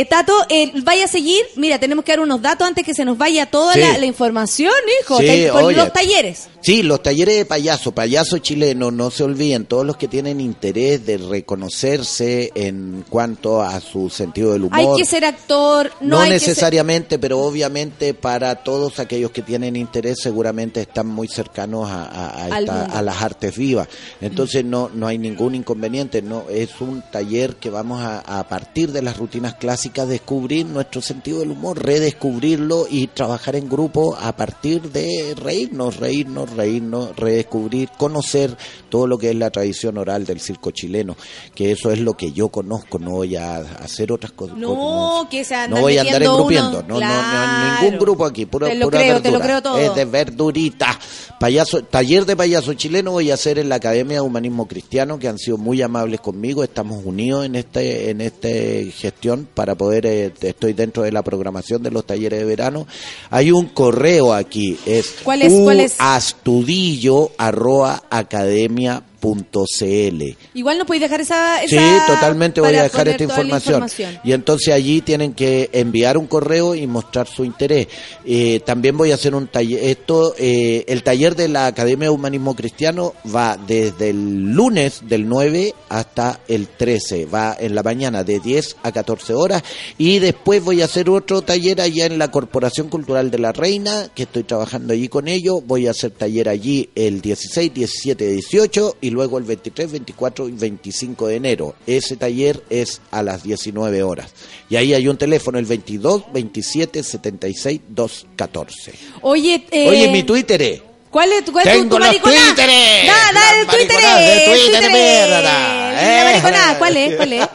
eh, 0.00 0.06
Tato, 0.06 0.32
eh, 0.48 0.70
vaya 0.82 1.04
a 1.04 1.08
seguir. 1.08 1.44
Mira, 1.56 1.78
tenemos 1.78 2.04
que 2.04 2.12
dar 2.12 2.20
unos 2.20 2.40
datos 2.40 2.66
antes 2.66 2.84
que 2.84 2.94
se 2.94 3.04
nos 3.04 3.18
vaya 3.18 3.46
toda 3.46 3.74
Sí. 3.74 3.80
la, 3.80 3.98
la 3.98 4.06
información, 4.06 4.72
hijo. 5.02 5.18
Sí, 5.18 5.46
con 5.50 5.64
oye. 5.64 5.76
los 5.76 5.92
talleres. 5.92 6.48
Sí, 6.62 6.82
los 6.84 7.02
talleres 7.02 7.36
de 7.36 7.44
payaso, 7.44 7.92
payaso 7.92 8.38
chileno, 8.38 8.90
no 8.90 9.10
se 9.10 9.24
olviden, 9.24 9.64
todos 9.66 9.84
los 9.84 9.96
que 9.96 10.06
tienen 10.08 10.40
interés 10.40 11.04
de 11.04 11.18
reconocerse 11.18 12.52
en 12.54 13.04
cuanto 13.08 13.60
a 13.62 13.80
su 13.80 14.08
sentido 14.10 14.52
del 14.52 14.64
humor. 14.64 14.78
Hay 14.78 14.86
que 14.96 15.04
ser 15.04 15.24
actor. 15.24 15.90
No, 16.00 16.16
No, 16.16 16.20
hay 16.20 16.30
que 16.30 16.38
ser- 16.38 16.48
necesariamente, 16.50 17.18
pero 17.18 17.40
obviamente 17.40 18.14
para 18.14 18.54
todos 18.56 19.00
aquellos 19.00 19.32
que 19.32 19.42
tienen 19.42 19.74
interés 19.74 20.18
seguramente 20.22 20.80
están 20.80 21.08
muy 21.08 21.26
cercanos 21.28 21.90
a, 21.90 22.44
a- 22.44 22.58
esta- 22.60 22.84
a 22.84 23.02
las 23.02 23.20
artes 23.22 23.56
vivas. 23.56 23.88
Entonces 24.20 24.64
no, 24.64 24.88
no 24.94 25.06
hay 25.08 25.18
ningún 25.18 25.54
inconveniente, 25.54 26.22
no 26.22 26.44
es 26.48 26.80
un 26.80 27.02
taller 27.10 27.56
que 27.56 27.70
vamos 27.70 28.00
a, 28.02 28.20
a 28.20 28.46
partir 28.48 28.92
de 28.92 29.02
las 29.02 29.16
rutinas 29.16 29.54
clásicas 29.54 30.06
descubrir 30.08 30.66
nuestro 30.66 31.02
sentido 31.02 31.40
del 31.40 31.50
humor, 31.50 31.84
redescubrirlo 31.84 32.86
y 32.88 33.08
trabajar 33.08 33.56
en 33.56 33.68
grupo 33.68 34.16
a 34.16 34.36
partir 34.36 34.82
de 34.92 35.34
reírnos, 35.36 35.96
reírnos, 35.96 36.50
reírnos, 36.54 37.16
redescubrir, 37.16 37.88
conocer 37.96 38.56
todo 38.88 39.06
lo 39.06 39.18
que 39.18 39.30
es 39.30 39.36
la 39.36 39.50
tradición 39.50 39.98
oral 39.98 40.24
del 40.24 40.40
circo 40.40 40.70
chileno, 40.70 41.16
que 41.54 41.72
eso 41.72 41.90
es 41.90 41.98
lo 41.98 42.14
que 42.14 42.32
yo 42.32 42.48
conozco, 42.48 42.98
no 42.98 43.12
voy 43.12 43.36
a 43.36 43.58
hacer 43.58 44.12
otras 44.12 44.32
cosas. 44.32 44.56
No, 44.56 45.26
que 45.30 45.44
se 45.44 45.68
no 45.68 45.80
voy 45.80 45.98
a 45.98 46.02
andar 46.02 46.22
engrupiendo, 46.22 46.80
uno. 46.80 47.00
no, 47.00 47.00
no, 47.00 47.32
no, 47.32 47.80
ningún 47.80 47.98
grupo 47.98 48.24
aquí, 48.24 48.46
pura, 48.46 48.68
Te 48.68 48.74
lo 48.74 48.86
pura 48.86 49.00
creo, 49.00 49.22
te 49.22 49.30
lo 49.30 49.38
verdura. 49.38 49.60
creo 49.60 49.62
todo. 49.62 49.78
Es 49.78 49.94
de 49.94 50.04
verdurita. 50.04 50.98
Payaso, 51.40 51.82
taller 51.82 52.24
de 52.24 52.36
payaso 52.36 52.74
chileno 52.74 53.12
voy 53.12 53.30
a 53.30 53.34
hacer 53.34 53.58
en 53.58 53.68
la 53.68 53.76
Academia 53.76 54.18
de 54.18 54.20
Humanismo 54.20 54.68
Cristiano, 54.68 55.18
que 55.18 55.28
han 55.28 55.38
sido 55.38 55.58
muy 55.58 55.82
amables 55.82 56.20
conmigo, 56.20 56.62
estamos 56.62 57.04
unidos 57.04 57.46
en 57.46 57.56
este, 57.56 58.10
en 58.10 58.20
este 58.20 58.92
gestión 58.92 59.48
para 59.52 59.74
poder, 59.74 60.06
eh, 60.06 60.32
estoy 60.40 60.72
dentro 60.72 61.02
de 61.02 61.12
la 61.12 61.22
programación 61.22 61.82
de 61.82 61.90
los 61.90 62.06
talleres 62.06 62.38
de 62.38 62.44
verano. 62.44 62.86
Hay 63.30 63.50
un 63.50 63.66
correo 63.66 64.32
aquí, 64.32 64.78
es, 64.86 65.16
¿Cuál 65.24 65.42
es? 65.42 65.52
¿Cuál 65.52 65.80
es? 65.80 65.96
Astudillo 66.42 67.30
arroba 67.38 68.02
academia 68.10 68.98
punto 69.22 69.66
CL. 69.66 70.36
Igual 70.54 70.78
no 70.78 70.84
podéis 70.84 71.02
dejar 71.02 71.20
esa, 71.20 71.60
Sí, 71.68 71.76
esa 71.76 72.06
totalmente 72.08 72.60
voy 72.60 72.74
a 72.74 72.82
dejar 72.82 73.06
esta 73.06 73.22
información. 73.22 73.86
Y 74.24 74.32
entonces 74.32 74.74
allí 74.74 75.00
tienen 75.00 75.32
que 75.32 75.70
enviar 75.72 76.18
un 76.18 76.26
correo 76.26 76.74
y 76.74 76.88
mostrar 76.88 77.28
su 77.28 77.44
interés. 77.44 77.86
Eh, 78.24 78.60
también 78.66 78.96
voy 78.96 79.12
a 79.12 79.14
hacer 79.14 79.36
un 79.36 79.46
taller. 79.46 79.84
Esto, 79.84 80.34
eh, 80.38 80.84
el 80.88 81.04
taller 81.04 81.36
de 81.36 81.46
la 81.46 81.66
Academia 81.66 82.08
de 82.08 82.14
Humanismo 82.14 82.56
Cristiano 82.56 83.14
va 83.32 83.56
desde 83.56 84.10
el 84.10 84.54
lunes 84.54 85.02
del 85.06 85.28
9 85.28 85.72
hasta 85.88 86.40
el 86.48 86.66
13. 86.66 87.26
Va 87.26 87.56
en 87.60 87.76
la 87.76 87.84
mañana 87.84 88.24
de 88.24 88.40
10 88.40 88.78
a 88.82 88.90
14 88.90 89.34
horas. 89.34 89.62
Y 89.98 90.18
después 90.18 90.64
voy 90.64 90.82
a 90.82 90.86
hacer 90.86 91.08
otro 91.08 91.42
taller 91.42 91.80
allá 91.80 92.06
en 92.06 92.18
la 92.18 92.32
Corporación 92.32 92.88
Cultural 92.88 93.30
de 93.30 93.38
la 93.38 93.52
Reina, 93.52 94.08
que 94.16 94.24
estoy 94.24 94.42
trabajando 94.42 94.94
allí 94.94 95.06
con 95.06 95.28
ellos. 95.28 95.62
Voy 95.64 95.86
a 95.86 95.92
hacer 95.92 96.10
taller 96.10 96.48
allí 96.48 96.90
el 96.96 97.20
16, 97.20 97.72
17, 97.72 98.26
18 98.26 98.96
y 99.00 99.11
luego 99.12 99.38
el 99.38 99.44
23, 99.44 99.92
24 99.92 100.48
y 100.48 100.52
25 100.52 101.26
de 101.28 101.36
enero. 101.36 101.74
Ese 101.86 102.16
taller 102.16 102.64
es 102.70 103.00
a 103.12 103.22
las 103.22 103.42
19 103.44 104.02
horas. 104.02 104.32
Y 104.68 104.76
ahí 104.76 104.92
hay 104.94 105.06
un 105.08 105.16
teléfono, 105.16 105.58
el 105.58 105.66
22 105.66 106.32
27 106.32 107.02
76 107.02 107.80
214. 107.88 108.92
Oye, 109.20 109.66
eh, 109.70 109.88
Oye, 109.88 110.08
mi 110.10 110.22
Twitter 110.24 110.60
es. 110.62 110.82
¿Cuál 111.10 111.30
es 111.32 111.44
tu, 111.44 111.52
cuál 111.52 111.68
es 111.68 111.74
tu- 111.74 111.78
Tengo 111.80 111.94
tu 111.94 111.98
los 111.98 112.08
mariconá? 112.08 112.34
Twitteres. 112.34 113.06
Da, 113.06 113.32
da 113.34 113.50
el 113.60 113.66
Las 113.66 113.76
Twitter. 113.76 113.98
el 114.18 114.44
Twitter, 114.44 114.90
mierda. 114.90 116.36
Eh. 116.38 116.42
¿cuál 116.78 116.96
es? 116.96 117.16
¿Cuál 117.16 117.32
es? 117.34 117.48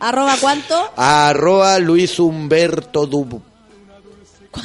¿Arroba 0.00 0.36
cuánto? 0.40 0.90
Arroba 0.96 1.78
Luis 1.78 2.18
Humberto 2.18 3.06
Dub. 3.06 3.40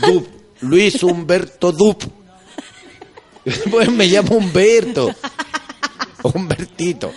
Dub. 0.02 0.28
Luis 0.62 1.02
Humberto 1.04 1.72
Dub. 1.72 1.98
Pues 3.70 3.92
me 3.92 4.08
llamo 4.08 4.38
Humberto. 4.38 5.14
Humbertito. 6.28 7.12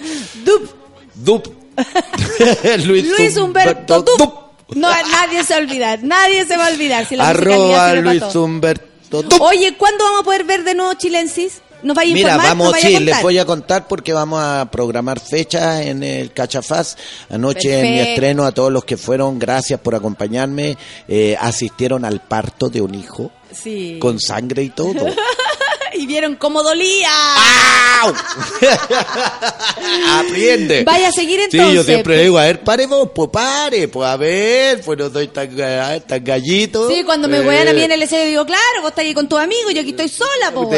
Dub. 0.45 0.69
Dub. 1.15 1.53
Luis 2.85 3.37
Humberto 3.37 4.03
Dub. 4.03 4.33
No, 4.75 4.89
nadie 4.89 5.43
se 5.45 5.55
va 5.55 5.61
a 5.61 5.63
olvidar. 5.63 6.03
Nadie 6.03 6.45
se 6.47 6.57
va 6.57 6.67
a 6.67 6.71
olvidar. 6.71 7.07
Si 7.07 7.17
la 7.17 7.29
Arroba 7.31 7.95
Luis. 7.95 8.23
Humberto 8.35 9.23
Dub. 9.23 9.41
Oye, 9.43 9.75
¿cuándo 9.77 10.05
vamos 10.05 10.21
a 10.21 10.25
poder 10.25 10.45
ver 10.45 10.65
de 10.65 10.75
nuevo 10.75 10.93
Chilensis? 10.95 11.63
¿Nos 11.83 11.95
vaya 11.95 12.11
a 12.11 12.15
Mira, 12.15 12.29
informar? 12.31 12.49
vamos, 12.49 12.65
¿Nos 12.67 12.73
vaya 12.83 12.89
a 12.97 12.99
sí, 12.99 13.05
les 13.05 13.23
voy 13.23 13.39
a 13.39 13.45
contar 13.47 13.87
porque 13.87 14.13
vamos 14.13 14.41
a 14.43 14.69
programar 14.71 15.21
fechas 15.21 15.83
en 15.87 16.03
el 16.03 16.33
Cachafaz. 16.33 16.97
Anoche 17.31 17.79
en 17.79 17.93
mi 17.95 17.99
estreno, 18.01 18.45
a 18.45 18.53
todos 18.53 18.73
los 18.73 18.85
que 18.85 18.97
fueron, 18.97 19.39
gracias 19.39 19.79
por 19.81 19.95
acompañarme. 19.95 20.77
Eh, 21.07 21.37
asistieron 21.41 22.05
al 22.05 22.21
parto 22.21 22.69
de 22.69 22.81
un 22.83 22.95
hijo 22.97 23.31
Sí. 23.53 23.99
con 24.01 24.19
sangre 24.19 24.65
y 24.65 24.71
todo. 24.71 25.07
y 25.99 26.07
vieron 26.07 26.37
cómo 26.37 26.63
dolía. 26.63 27.09
Aprende. 30.19 30.85
Vaya 30.85 31.09
a 31.09 31.13
seguir 31.13 31.41
Sí, 31.41 31.47
entonces. 31.57 31.75
yo 31.75 31.83
siempre 31.85 32.23
digo, 32.23 32.39
a 32.39 32.45
ver, 32.45 32.63
pare 32.63 32.87
vos, 32.87 33.11
pues 33.15 33.29
pare, 33.31 33.89
pues 33.89 34.09
a 34.09 34.17
ver, 34.17 34.81
pues 34.85 34.99
no 34.99 35.11
soy 35.11 35.29
tan, 35.29 35.49
tan 36.07 36.25
gallito. 36.25 36.89
Sí, 36.89 37.03
cuando 37.05 37.29
me 37.29 37.39
Eh, 37.39 37.43
wean 37.43 37.69
a 37.69 37.73
mí 37.73 37.83
en 37.83 37.93
el 37.93 38.03
escenario 38.03 38.31
digo, 38.31 38.47
claro, 38.47 38.63
vos 38.83 38.91
estás 38.91 39.05
ahí 39.05 39.15
con 39.15 39.29
tus 39.29 39.39
amigos, 39.39 39.75
yo 39.75 39.81
aquí 39.81 39.91
estoy 39.91 40.09
sola, 40.09 40.53
po, 40.55 40.69
Sí. 40.71 40.77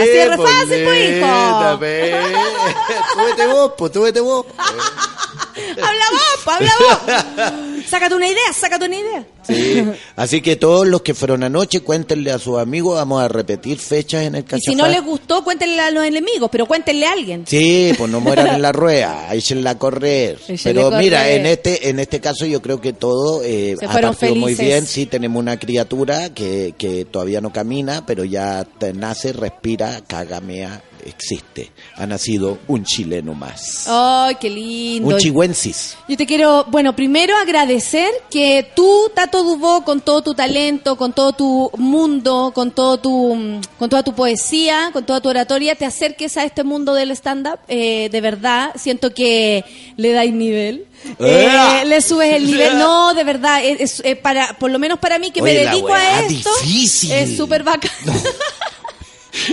Así 0.00 0.10
es 0.10 0.28
re 0.28 0.36
pues, 0.36 0.50
fácil, 0.50 0.84
pues, 0.84 1.16
hijo. 1.16 1.78
Súbete 3.14 3.46
vos, 3.46 3.72
pues 3.76 3.92
súbete 3.92 4.20
vos. 4.20 4.46
Habla 5.82 6.04
vos, 6.12 6.54
habla 6.54 6.72
vos. 6.80 7.84
sácate 7.88 8.14
una 8.14 8.28
idea, 8.28 8.52
sácate 8.52 8.86
una 8.86 8.96
idea. 8.96 9.24
Sí. 9.46 9.84
Así 10.16 10.40
que 10.42 10.56
todos 10.56 10.86
los 10.86 11.02
que 11.02 11.14
fueron 11.14 11.42
anoche, 11.42 11.80
cuéntenle 11.80 12.30
a 12.30 12.38
sus 12.38 12.58
amigos, 12.58 12.96
vamos 12.96 13.22
a 13.22 13.28
repetir 13.28 13.78
fechas 13.78 14.22
en 14.24 14.34
el 14.34 14.40
Y 14.40 14.44
Cachafaz. 14.44 14.62
si 14.64 14.74
no 14.74 14.86
les 14.88 15.02
gustó, 15.02 15.42
cuéntenle 15.44 15.80
a 15.80 15.90
los 15.90 16.04
enemigos, 16.04 16.48
pero 16.52 16.66
cuéntenle 16.66 17.06
a 17.06 17.12
alguien. 17.12 17.44
Sí, 17.46 17.92
pues 17.96 18.10
no 18.10 18.20
mueran 18.20 18.48
en 18.48 18.62
la 18.62 18.72
rueda, 18.72 19.32
échenla 19.34 19.70
a 19.70 19.78
correr. 19.78 20.38
Pero 20.62 20.90
mira, 20.92 21.30
en 21.30 21.46
este 21.46 21.88
en 21.88 21.98
este 21.98 22.20
caso 22.20 22.46
yo 22.46 22.60
creo 22.60 22.80
que 22.80 22.92
todo 22.92 23.42
eh, 23.44 23.76
ha 23.86 24.00
partido 24.00 24.34
muy 24.34 24.54
bien. 24.54 24.86
Sí, 24.86 25.06
tenemos 25.06 25.40
una 25.40 25.58
criatura 25.58 26.32
que, 26.34 26.74
que 26.76 27.04
todavía 27.04 27.40
no 27.40 27.52
camina, 27.52 28.04
pero 28.06 28.24
ya 28.24 28.66
nace, 28.94 29.32
respira, 29.32 30.00
cagamea, 30.06 30.82
existe. 31.06 31.70
Ha 31.96 32.06
nacido 32.06 32.58
un 32.68 32.84
chileno 32.84 33.34
más. 33.34 33.84
Ay, 33.88 34.36
qué 34.40 34.50
lindo. 34.50 35.08
un 35.08 35.18
chihuensis. 35.18 35.96
Yo 36.08 36.16
te 36.16 36.26
quiero, 36.26 36.64
bueno, 36.68 36.94
primero 36.96 37.36
agradecer 37.36 38.10
que 38.30 38.70
tú, 38.74 39.10
Tato 39.14 39.42
Dubó, 39.42 39.84
con 39.84 40.00
todo 40.00 40.22
tu 40.22 40.34
talento, 40.34 40.96
con 40.96 41.12
todo 41.12 41.32
tu 41.32 41.70
mundo, 41.76 42.52
con 42.54 42.70
todo 42.72 42.98
tu, 42.98 43.34
mm, 43.34 43.60
con 43.78 43.88
toda 43.90 44.02
tu 44.02 44.14
poesía, 44.14 44.90
con 44.92 45.04
toda 45.06 45.20
tu 45.20 45.28
oratoria, 45.28 45.74
te 45.74 45.84
acerques 45.84 46.36
a 46.36 46.44
este 46.44 46.64
mundo 46.64 46.94
del 46.94 47.10
stand-up. 47.12 47.58
Eh, 47.68 48.08
de 48.10 48.20
verdad, 48.20 48.72
siento 48.76 49.12
que 49.14 49.64
le 49.96 50.12
dais 50.12 50.32
nivel. 50.32 50.86
Eh, 51.18 51.82
le 51.86 52.02
subes 52.02 52.34
el 52.34 52.46
nivel. 52.46 52.78
No, 52.78 53.14
de 53.14 53.24
verdad, 53.24 53.64
es, 53.64 53.80
es- 53.80 54.02
es 54.04 54.16
para, 54.18 54.52
por 54.58 54.70
lo 54.70 54.78
menos 54.78 54.98
para 54.98 55.18
mí 55.18 55.30
que 55.30 55.40
Oye, 55.40 55.54
me 55.64 55.70
dedico 55.70 55.92
a 55.94 56.20
esto, 56.20 56.50
difícil. 56.62 57.12
es 57.12 57.36
súper 57.36 57.62
bacán. 57.62 57.90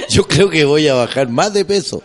Yo 0.10 0.28
creo 0.28 0.50
que 0.50 0.66
voy 0.66 0.88
a 0.88 0.94
bajar 0.94 1.30
más 1.30 1.54
de 1.54 1.66
peso. 1.66 2.04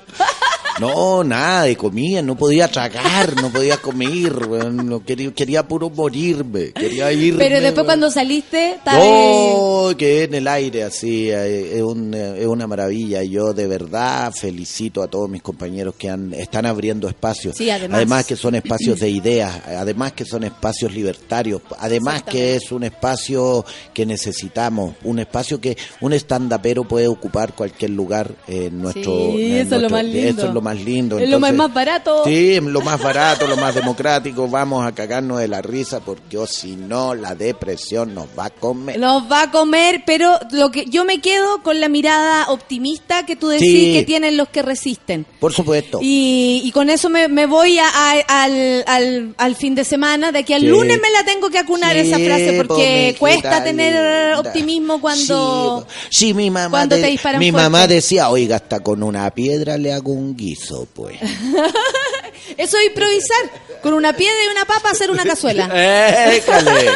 No, 0.82 1.22
nada 1.22 1.62
de 1.62 1.76
comida, 1.76 2.22
no 2.22 2.36
podía 2.36 2.66
tragar, 2.66 3.40
no 3.40 3.52
podía 3.52 3.76
comer, 3.76 4.32
no 4.72 5.04
quería, 5.04 5.32
quería 5.32 5.62
puro 5.62 5.88
morirme, 5.90 6.72
quería 6.72 7.12
irme. 7.12 7.38
Pero 7.38 7.60
después 7.60 7.86
cuando 7.86 8.10
saliste, 8.10 8.72
estaba 8.72 8.98
No, 8.98 9.96
que 9.96 10.24
en 10.24 10.34
el 10.34 10.48
aire 10.48 10.82
así, 10.82 11.30
eh, 11.30 11.76
es, 11.76 11.82
un, 11.82 12.12
eh, 12.12 12.40
es 12.40 12.48
una 12.48 12.66
maravilla. 12.66 13.22
Yo 13.22 13.52
de 13.52 13.68
verdad 13.68 14.32
felicito 14.32 15.04
a 15.04 15.06
todos 15.06 15.30
mis 15.30 15.40
compañeros 15.40 15.94
que 15.96 16.10
han, 16.10 16.34
están 16.34 16.66
abriendo 16.66 17.08
espacios. 17.08 17.56
Sí, 17.56 17.70
además. 17.70 18.26
que 18.26 18.34
son 18.34 18.56
espacios 18.56 18.98
de 18.98 19.08
ideas, 19.08 19.62
además 19.64 20.14
que 20.14 20.24
son 20.24 20.42
espacios 20.42 20.92
libertarios, 20.92 21.62
además 21.78 22.24
que 22.24 22.56
es 22.56 22.72
un 22.72 22.82
espacio 22.82 23.64
que 23.94 24.04
necesitamos, 24.04 24.96
un 25.04 25.20
espacio 25.20 25.60
que 25.60 25.76
un 26.00 26.12
estandapero 26.12 26.82
puede 26.82 27.06
ocupar 27.06 27.54
cualquier 27.54 27.92
lugar 27.92 28.34
en 28.48 28.82
nuestro... 28.82 29.32
Sí, 29.32 29.44
en 29.44 29.56
eso 29.58 29.76
es 29.76 29.82
lo 29.82 29.90
más 29.90 30.04
lindo. 30.04 30.28
Eso 30.28 30.48
es 30.48 30.54
lo 30.54 30.60
más 30.60 30.71
lindo. 30.76 31.18
Es 31.18 31.28
lo 31.28 31.38
más, 31.40 31.52
barato. 31.72 32.22
Sí, 32.24 32.58
lo 32.60 32.80
más 32.80 33.00
barato, 33.00 33.46
lo 33.46 33.56
más 33.56 33.74
democrático. 33.74 34.48
Vamos 34.48 34.86
a 34.86 34.92
cagarnos 34.92 35.38
de 35.38 35.48
la 35.48 35.62
risa 35.62 36.00
porque 36.00 36.38
o 36.38 36.46
si 36.46 36.76
no, 36.76 37.14
la 37.14 37.34
depresión 37.34 38.14
nos 38.14 38.26
va 38.38 38.46
a 38.46 38.50
comer. 38.50 38.98
Los 38.98 39.30
va 39.30 39.42
a 39.42 39.50
comer, 39.50 40.02
pero 40.06 40.38
lo 40.50 40.70
que 40.70 40.84
yo 40.86 41.04
me 41.04 41.20
quedo 41.20 41.62
con 41.62 41.80
la 41.80 41.88
mirada 41.88 42.46
optimista 42.50 43.24
que 43.26 43.36
tú 43.36 43.48
decís 43.48 43.68
Sí. 43.68 43.92
que 43.94 44.02
tienen 44.04 44.36
los 44.36 44.48
que 44.48 44.62
resisten. 44.62 45.26
Por 45.40 45.52
supuesto. 45.52 45.98
Y, 46.02 46.62
y 46.64 46.70
con 46.72 46.90
eso 46.90 47.08
me, 47.08 47.28
me 47.28 47.46
voy 47.46 47.78
a- 47.78 47.88
a- 47.88 48.42
al, 48.44 48.84
al, 48.86 49.34
al 49.38 49.56
fin 49.56 49.74
de 49.74 49.84
semana. 49.84 50.32
De 50.32 50.40
aquí 50.40 50.52
al 50.52 50.60
Sí. 50.62 50.66
lunes 50.68 50.98
me 51.00 51.10
la 51.10 51.24
tengo 51.24 51.50
que 51.50 51.58
acunar 51.58 51.92
Sí, 51.94 52.00
esa 52.00 52.18
frase 52.18 52.52
po, 52.62 52.68
porque 52.68 53.16
cuesta 53.18 53.62
tener 53.64 54.34
optimismo 54.36 55.00
cuando... 55.00 55.86
Sí, 56.10 56.34
mi 56.34 56.50
mamá, 56.50 56.70
cuando 56.70 56.96
te 56.96 57.06
disparan 57.06 57.38
mi 57.38 57.50
fuerte. 57.50 57.68
mamá 57.70 57.86
decía, 57.86 58.28
oiga, 58.30 58.56
hasta 58.56 58.80
con 58.80 59.02
una 59.02 59.30
piedra 59.30 59.76
le 59.78 59.92
hago 59.92 60.12
un 60.12 60.36
guiso, 60.54 60.86
pues. 60.94 61.18
Eso 62.56 62.76
es 62.78 62.86
improvisar. 62.86 63.50
Con 63.82 63.94
una 63.94 64.12
piedra 64.12 64.36
y 64.46 64.52
una 64.52 64.64
papa 64.64 64.90
hacer 64.90 65.10
una 65.10 65.24
cazuela. 65.24 65.64
Écale. 66.34 66.90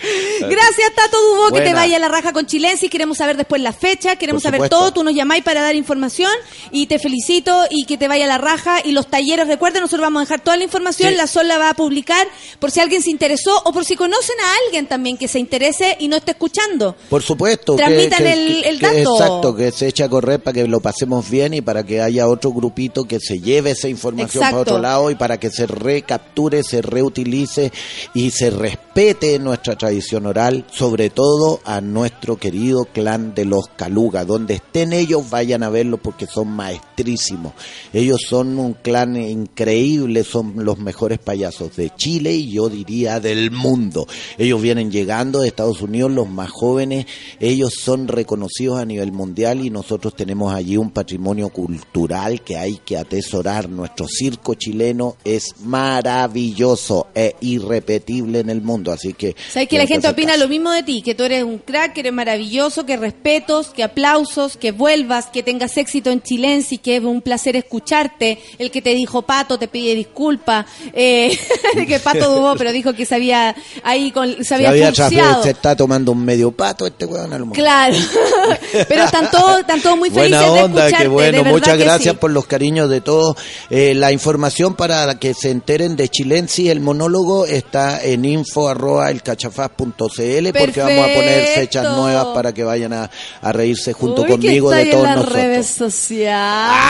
Gracias, 0.40 0.92
Tato 0.94 1.16
Dubó, 1.22 1.50
que 1.52 1.60
te 1.60 1.74
vaya 1.74 1.96
a 1.96 1.98
la 1.98 2.08
raja 2.08 2.32
con 2.32 2.46
Chilensis. 2.46 2.90
Queremos 2.90 3.18
saber 3.18 3.36
después 3.36 3.60
la 3.60 3.72
fecha, 3.72 4.16
queremos 4.16 4.42
saber 4.42 4.68
todo. 4.68 4.92
Tú 4.92 5.04
nos 5.04 5.14
llamáis 5.14 5.44
para 5.44 5.60
dar 5.62 5.74
información 5.74 6.30
y 6.70 6.86
te 6.86 6.98
felicito 6.98 7.64
y 7.70 7.84
que 7.84 7.98
te 7.98 8.08
vaya 8.08 8.24
a 8.24 8.28
la 8.28 8.38
raja. 8.38 8.78
Y 8.84 8.92
los 8.92 9.08
talleres, 9.08 9.46
recuerden, 9.46 9.82
nosotros 9.82 10.02
vamos 10.06 10.20
a 10.20 10.24
dejar 10.24 10.40
toda 10.40 10.56
la 10.56 10.64
información. 10.64 11.10
Sí. 11.10 11.16
La 11.16 11.26
Sol 11.26 11.48
la 11.48 11.58
va 11.58 11.70
a 11.70 11.74
publicar 11.74 12.26
por 12.58 12.70
si 12.70 12.80
alguien 12.80 13.02
se 13.02 13.10
interesó 13.10 13.60
o 13.64 13.72
por 13.72 13.84
si 13.84 13.96
conocen 13.96 14.36
a 14.40 14.54
alguien 14.66 14.86
también 14.86 15.16
que 15.18 15.28
se 15.28 15.38
interese 15.38 15.96
y 16.00 16.08
no 16.08 16.16
esté 16.16 16.30
escuchando. 16.32 16.96
Por 17.08 17.22
supuesto. 17.22 17.76
Transmitan 17.76 18.18
que- 18.24 18.32
el- 18.32 18.62
que- 18.62 18.68
el 18.68 18.78
que- 18.80 18.86
dato. 18.86 19.14
exacto, 19.16 19.56
que 19.56 19.70
se 19.72 19.88
eche 19.88 20.04
a 20.04 20.08
correr 20.08 20.40
para 20.42 20.54
que 20.54 20.66
lo 20.66 20.80
pasemos 20.80 21.28
bien 21.28 21.54
y 21.54 21.60
para 21.60 21.84
que 21.84 22.00
haya 22.00 22.26
otro 22.26 22.52
grupito 22.52 23.04
que 23.04 23.20
se 23.20 23.40
lleve 23.40 23.72
esa 23.72 23.88
información 23.88 24.42
Exacto. 24.44 24.50
para 24.50 24.60
otro 24.62 24.78
lado 24.78 25.10
y 25.10 25.14
para 25.14 25.38
que 25.38 25.50
se 25.50 25.66
recapture, 25.66 26.62
se 26.62 26.80
reutilice 26.82 27.70
y 28.14 28.30
se 28.30 28.50
respete 28.50 29.38
nuestra 29.38 29.76
tradición 29.76 29.89
tradición 29.90 30.26
oral, 30.26 30.64
sobre 30.70 31.10
todo 31.10 31.58
a 31.64 31.80
nuestro 31.80 32.36
querido 32.36 32.84
clan 32.84 33.34
de 33.34 33.44
los 33.44 33.66
Caluga. 33.74 34.24
Donde 34.24 34.54
estén 34.54 34.92
ellos, 34.92 35.28
vayan 35.30 35.64
a 35.64 35.68
verlo 35.68 35.96
porque 35.96 36.28
son 36.28 36.46
maestrísimos. 36.46 37.54
Ellos 37.92 38.20
son 38.28 38.56
un 38.60 38.74
clan 38.74 39.16
increíble, 39.16 40.22
son 40.22 40.64
los 40.64 40.78
mejores 40.78 41.18
payasos 41.18 41.74
de 41.74 41.90
Chile 41.96 42.32
y 42.34 42.52
yo 42.52 42.68
diría 42.68 43.18
del 43.18 43.50
mundo. 43.50 44.06
Ellos 44.38 44.62
vienen 44.62 44.92
llegando 44.92 45.40
de 45.40 45.48
Estados 45.48 45.82
Unidos, 45.82 46.12
los 46.12 46.28
más 46.28 46.50
jóvenes, 46.50 47.06
ellos 47.40 47.74
son 47.74 48.06
reconocidos 48.06 48.78
a 48.78 48.84
nivel 48.84 49.10
mundial 49.10 49.66
y 49.66 49.70
nosotros 49.70 50.14
tenemos 50.14 50.54
allí 50.54 50.76
un 50.76 50.92
patrimonio 50.92 51.48
cultural 51.48 52.42
que 52.42 52.56
hay 52.56 52.78
que 52.84 52.96
atesorar. 52.96 53.68
Nuestro 53.68 54.06
circo 54.06 54.54
chileno 54.54 55.16
es 55.24 55.56
maravilloso 55.64 57.08
e 57.12 57.34
irrepetible 57.40 58.38
en 58.38 58.50
el 58.50 58.62
mundo, 58.62 58.92
así 58.92 59.14
que... 59.14 59.34
la 59.80 59.86
gente 59.86 60.08
opina 60.08 60.36
lo 60.36 60.48
mismo 60.48 60.70
de 60.70 60.82
ti, 60.82 61.02
que 61.02 61.14
tú 61.14 61.24
eres 61.24 61.42
un 61.44 61.58
crack, 61.58 61.92
que 61.94 62.00
eres 62.00 62.12
maravilloso, 62.12 62.84
que 62.86 62.96
respetos, 62.96 63.68
que 63.68 63.82
aplausos, 63.82 64.56
que 64.56 64.72
vuelvas, 64.72 65.26
que 65.26 65.42
tengas 65.42 65.76
éxito 65.76 66.10
en 66.10 66.22
Chilensi, 66.22 66.78
que 66.78 66.96
es 66.96 67.02
un 67.04 67.22
placer 67.22 67.56
escucharte. 67.56 68.38
El 68.58 68.70
que 68.70 68.82
te 68.82 68.94
dijo 68.94 69.22
Pato 69.22 69.58
te 69.58 69.68
pide 69.68 69.94
disculpas, 69.94 70.66
eh, 70.92 71.36
que 71.86 71.98
Pato 72.00 72.30
dudó, 72.30 72.54
pero 72.58 72.72
dijo 72.72 72.92
que 72.92 73.04
se 73.06 73.14
había 73.14 73.54
ahí 73.82 74.10
con, 74.10 74.36
se 74.36 74.44
Se 74.44 74.54
había, 74.54 74.68
había 74.70 74.86
pulseado. 74.88 75.10
tras- 75.12 75.42
se 75.44 75.50
está 75.50 75.74
tomando 75.76 76.12
un 76.12 76.24
medio 76.24 76.52
pato 76.52 76.86
este 76.86 77.06
weón 77.06 77.32
a 77.32 77.38
lo 77.38 77.46
mejor. 77.46 77.56
Claro, 77.56 77.96
pero 78.88 79.04
están 79.04 79.30
todos, 79.30 79.60
están 79.60 79.80
todos 79.80 79.96
muy 79.96 80.10
felices 80.10 80.38
Buena 80.38 80.54
de 80.54 80.62
onda, 80.64 80.80
escucharte. 80.86 81.04
qué 81.04 81.08
bueno. 81.08 81.44
de 81.44 81.50
Muchas 81.50 81.76
que 81.76 81.84
gracias 81.84 82.14
sí. 82.14 82.18
por 82.20 82.30
los 82.30 82.46
cariños 82.46 82.88
de 82.90 83.00
todos. 83.00 83.36
Eh, 83.70 83.94
la 83.94 84.12
información 84.12 84.74
para 84.74 85.18
que 85.18 85.34
se 85.34 85.50
enteren 85.50 85.96
de 85.96 86.08
Chilensi, 86.08 86.68
el 86.70 86.80
monólogo, 86.80 87.46
está 87.46 88.02
en 88.02 88.24
info 88.24 88.68
arroba 88.68 89.10
elcachafaz.cl 89.10 89.69
porque 89.76 90.80
vamos 90.80 91.04
a 91.04 91.14
poner 91.14 91.54
fechas 91.54 91.96
nuevas 91.96 92.26
para 92.34 92.52
que 92.52 92.64
vayan 92.64 92.92
a, 92.92 93.10
a 93.40 93.52
reírse 93.52 93.92
junto 93.92 94.22
Uy, 94.22 94.28
conmigo 94.28 94.70
que 94.70 94.76
de 94.76 94.86
todos 94.86 95.04
en 95.04 95.06
las 95.06 95.16
nosotros. 95.16 95.42
redes 95.42 95.66
sociales. 95.66 96.80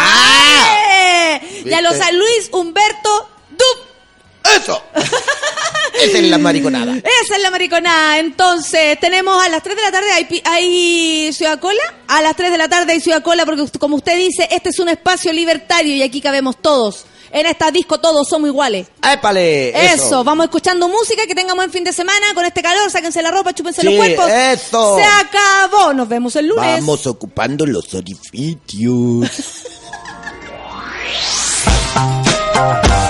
Y 1.64 1.72
a 1.72 1.80
los 1.80 1.92
¿Viste? 1.92 2.06
San 2.06 2.18
Luis 2.18 2.48
Humberto 2.52 3.28
Dup. 3.50 4.50
¡Eso! 4.56 4.82
Esa 6.02 6.18
es 6.18 6.24
la 6.30 6.38
mariconada. 6.38 6.96
Esa 6.96 7.36
es 7.36 7.42
la 7.42 7.50
mariconada. 7.50 8.18
Entonces, 8.18 8.98
tenemos 9.00 9.42
a 9.44 9.48
las 9.50 9.62
3 9.62 9.76
de 9.76 9.82
la 9.82 9.92
tarde, 9.92 10.10
hay, 10.12 10.42
hay 10.46 11.32
Ciudad 11.32 11.58
Cola. 11.58 11.82
A 12.08 12.22
las 12.22 12.34
3 12.36 12.50
de 12.50 12.58
la 12.58 12.68
tarde 12.68 12.92
hay 12.92 13.00
Ciudad 13.00 13.22
Cola, 13.22 13.44
porque 13.44 13.66
como 13.78 13.96
usted 13.96 14.16
dice, 14.16 14.48
este 14.50 14.70
es 14.70 14.78
un 14.78 14.88
espacio 14.88 15.32
libertario 15.32 15.94
y 15.94 16.02
aquí 16.02 16.20
cabemos 16.20 16.56
todos. 16.62 17.04
En 17.32 17.46
esta 17.46 17.70
disco 17.70 17.98
todos 18.00 18.28
somos 18.28 18.48
iguales. 18.48 18.88
¡Épale! 19.02 19.92
Eso. 19.92 20.24
vamos 20.24 20.44
escuchando 20.44 20.88
música, 20.88 21.26
que 21.26 21.34
tengamos 21.34 21.56
buen 21.56 21.70
fin 21.70 21.84
de 21.84 21.92
semana 21.92 22.26
con 22.34 22.44
este 22.44 22.62
calor, 22.62 22.90
sáquense 22.90 23.22
la 23.22 23.30
ropa, 23.30 23.52
chúpense 23.52 23.82
Sí, 23.82 23.86
los 23.86 23.96
cuerpos. 23.96 24.28
eso. 24.30 24.96
Se 24.96 25.04
acabó, 25.04 25.92
nos 25.92 26.08
vemos 26.08 26.34
el 26.36 26.48
lunes. 26.48 26.80
Vamos 26.80 27.06
ocupando 27.06 27.66
los 27.66 27.92
orificios. 27.94 29.30